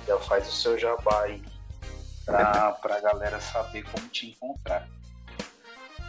já 0.06 0.18
faz 0.18 0.46
o 0.46 0.52
seu 0.52 0.78
jabá 0.78 1.22
aí 1.22 1.42
para 2.26 2.76
a 2.94 3.00
galera 3.00 3.40
saber 3.40 3.84
como 3.84 4.06
te 4.08 4.28
encontrar. 4.28 4.86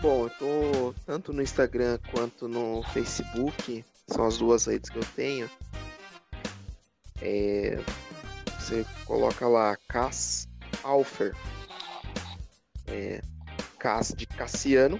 Bom, 0.01 0.25
eu 0.25 0.29
tô 0.31 0.95
tanto 1.05 1.31
no 1.31 1.41
Instagram 1.41 1.97
quanto 2.11 2.45
no 2.47 2.83
Facebook, 2.91 3.85
são 4.07 4.25
as 4.25 4.37
duas 4.37 4.65
redes 4.65 4.89
que 4.89 4.97
eu 4.97 5.05
tenho. 5.15 5.49
É, 7.21 7.79
você 8.59 8.85
coloca 9.05 9.47
lá 9.47 9.77
Cass 9.87 10.47
Alfer, 10.83 11.35
é, 12.87 13.21
Cass 13.79 14.13
de 14.15 14.27
Cassiano, 14.27 14.99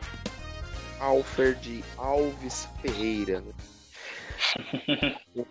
Alfer 0.99 1.55
de 1.55 1.83
Alves 1.97 2.67
Ferreira. 2.81 3.41
Né? 3.41 3.53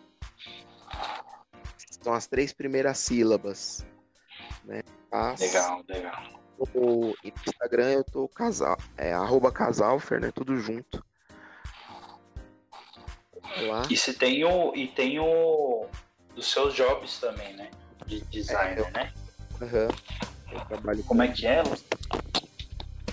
São 2.02 2.14
as 2.14 2.26
três 2.26 2.52
primeiras 2.52 2.98
sílabas. 2.98 3.86
Né? 4.64 4.82
Legal, 5.38 5.84
legal. 5.88 6.38
No 6.74 7.14
Instagram 7.22 7.90
eu 7.90 8.04
tô 8.04 8.28
casal, 8.28 8.76
é 8.96 9.12
arroba 9.12 9.52
casalfer, 9.52 10.20
né? 10.20 10.32
Tudo 10.32 10.56
junto. 10.56 11.04
Lá. 13.60 13.86
E 13.88 13.96
se 13.96 14.12
tem 14.12 14.44
o. 14.44 14.74
E 14.74 14.88
tem 14.88 15.18
o. 15.18 15.86
Dos 16.34 16.50
seus 16.50 16.74
jobs 16.74 17.18
também, 17.18 17.54
né? 17.54 17.70
De 18.06 18.20
designer, 18.22 18.78
é, 18.78 18.80
eu, 18.80 18.90
né? 18.90 19.12
Uhum. 19.60 19.88
Eu 20.52 20.60
trabalho 20.66 21.04
Como 21.04 21.22
é 21.22 21.28
que 21.28 21.46
é? 21.46 21.62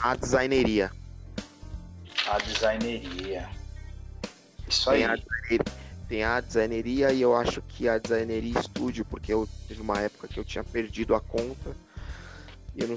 A 0.06 0.14
designeria. 0.14 0.92
A 2.28 2.38
designeria. 2.38 3.50
Isso 4.68 4.88
aí. 4.88 5.00
Tem 5.00 5.58
a, 5.58 5.64
tem 6.08 6.24
a 6.24 6.40
designeria 6.40 7.12
e 7.12 7.24
eu 7.24 7.36
acho 7.36 7.60
que 7.64 7.90
a 7.90 7.98
designeria 7.98 8.60
estúdio, 8.60 9.04
porque 9.04 9.34
eu 9.34 9.50
teve 9.68 9.82
uma 9.82 10.00
época 10.02 10.28
que 10.28 10.40
eu 10.40 10.44
tinha 10.44 10.64
perdido 10.64 11.16
a 11.16 11.20
conta 11.20 11.76
e 12.76 12.84
eu 12.84 12.88
não, 12.88 12.96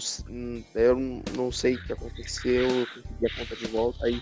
eu 0.74 0.96
não 1.34 1.50
sei 1.50 1.76
o 1.76 1.78
que 1.78 1.94
aconteceu, 1.94 2.68
eu 2.68 2.86
consegui 2.86 3.26
a 3.26 3.30
conta 3.38 3.56
de 3.56 3.66
volta 3.68 4.04
aí 4.04 4.20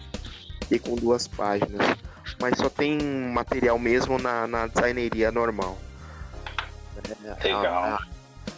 fiquei 0.60 0.78
com 0.78 0.94
duas 0.94 1.26
páginas. 1.26 1.84
Mas 2.38 2.56
só 2.56 2.70
tem 2.70 2.96
material 3.32 3.80
mesmo 3.80 4.16
na, 4.16 4.46
na 4.46 4.68
designeria 4.68 5.32
normal. 5.32 5.76
É, 7.24 7.48
Legal. 7.48 7.66
A, 7.66 7.94
a, 7.96 8.06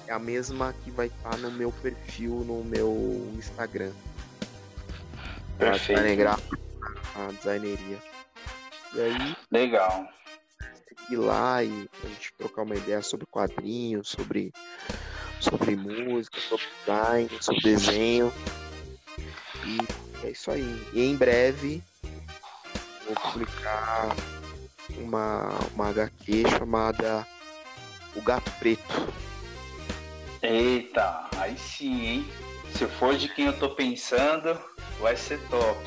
é 0.06 0.12
a 0.12 0.18
mesma 0.18 0.74
que 0.84 0.90
vai 0.90 1.06
estar 1.06 1.38
no 1.38 1.50
meu 1.50 1.72
perfil 1.72 2.44
no 2.46 2.62
meu 2.62 3.32
Instagram. 3.38 3.92
Perfeito. 5.58 6.28
A, 6.28 7.26
a 7.26 7.32
designeria. 7.32 7.98
E 8.94 9.00
aí. 9.00 9.36
Legal. 9.50 10.08
Ir 11.10 11.16
lá 11.16 11.64
e 11.64 11.88
a 12.04 12.06
gente 12.08 12.32
trocar 12.36 12.62
uma 12.62 12.76
ideia 12.76 13.02
sobre 13.02 13.26
quadrinhos, 13.26 14.08
sobre, 14.08 14.52
sobre 15.40 15.74
música, 15.74 16.38
sobre 16.40 16.66
design, 16.80 17.30
sobre 17.40 17.60
desenho. 17.62 18.32
E 19.64 20.26
é 20.26 20.30
isso 20.30 20.50
aí. 20.50 20.86
E 20.92 21.02
em 21.02 21.16
breve 21.16 21.82
vou 23.06 23.14
publicar 23.32 24.14
uma, 24.98 25.48
uma 25.74 25.88
HQ 25.88 26.44
chamada 26.58 27.26
O 28.14 28.22
Gato 28.22 28.50
Preto. 28.58 29.12
Eita, 30.42 31.26
aí 31.36 31.58
sim, 31.58 32.06
hein? 32.06 32.28
Se 32.74 32.86
for 32.86 33.16
de 33.16 33.28
quem 33.28 33.46
eu 33.46 33.58
tô 33.58 33.70
pensando, 33.70 34.58
vai 35.00 35.16
ser 35.16 35.40
top. 35.48 35.78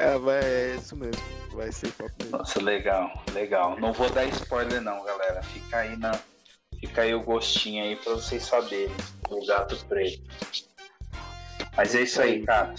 É, 0.00 0.18
vai, 0.18 0.40
é 0.42 0.76
isso 0.76 0.96
mesmo. 0.96 1.22
Vai 1.52 1.72
ser 1.72 1.90
top 1.92 2.12
mesmo. 2.20 2.38
Nossa, 2.38 2.62
legal, 2.62 3.24
legal. 3.32 3.78
Não 3.78 3.92
vou 3.92 4.08
dar 4.10 4.24
spoiler 4.26 4.80
não, 4.80 5.04
galera. 5.04 5.42
Fica 5.42 5.78
aí 5.78 5.96
na. 5.96 6.18
Fica 6.80 7.02
aí 7.02 7.14
o 7.14 7.22
gostinho 7.22 7.82
aí 7.82 7.96
pra 7.96 8.14
vocês 8.14 8.44
saberem 8.44 8.94
do 9.28 9.44
gato 9.46 9.76
preto. 9.86 10.22
Mas 11.76 11.94
é 11.94 12.02
isso 12.02 12.20
aí, 12.20 12.42
cara. 12.44 12.74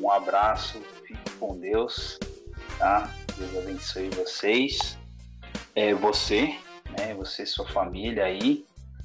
Um 0.00 0.10
abraço, 0.10 0.80
fique 1.06 1.30
com 1.38 1.58
Deus, 1.58 2.18
tá? 2.78 3.10
Deus 3.36 3.56
abençoe 3.56 4.10
vocês. 4.10 4.98
É, 5.74 5.94
você, 5.94 6.54
né? 6.98 7.14
Você 7.14 7.44
e 7.44 7.46
sua 7.46 7.66
família 7.68 8.24
aí. 8.24 8.64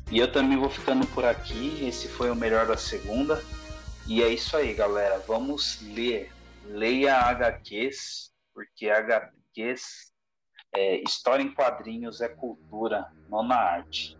E 0.09 0.19
eu 0.19 0.31
também 0.31 0.57
vou 0.57 0.69
ficando 0.69 1.05
por 1.07 1.25
aqui. 1.25 1.85
Esse 1.85 2.07
foi 2.07 2.31
o 2.31 2.35
melhor 2.35 2.65
da 2.65 2.77
segunda. 2.77 3.43
E 4.07 4.23
é 4.23 4.29
isso 4.29 4.55
aí, 4.55 4.73
galera. 4.73 5.21
Vamos 5.27 5.81
ler. 5.81 6.31
Leia 6.65 7.15
HQs, 7.15 8.31
porque 8.53 8.89
HQs, 8.89 10.11
é, 10.75 11.01
história 11.01 11.41
em 11.41 11.53
quadrinhos 11.53 12.19
é 12.19 12.27
cultura, 12.27 13.05
não 13.29 13.41
na 13.41 13.55
arte. 13.55 14.17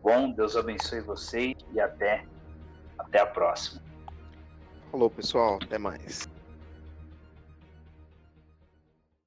Bom, 0.00 0.30
Deus 0.30 0.56
abençoe 0.56 1.00
vocês 1.00 1.54
e 1.72 1.80
até, 1.80 2.24
até 2.98 3.20
a 3.20 3.26
próxima. 3.26 3.82
Falou, 4.90 5.10
pessoal. 5.10 5.58
Até 5.62 5.76
mais. 5.76 6.28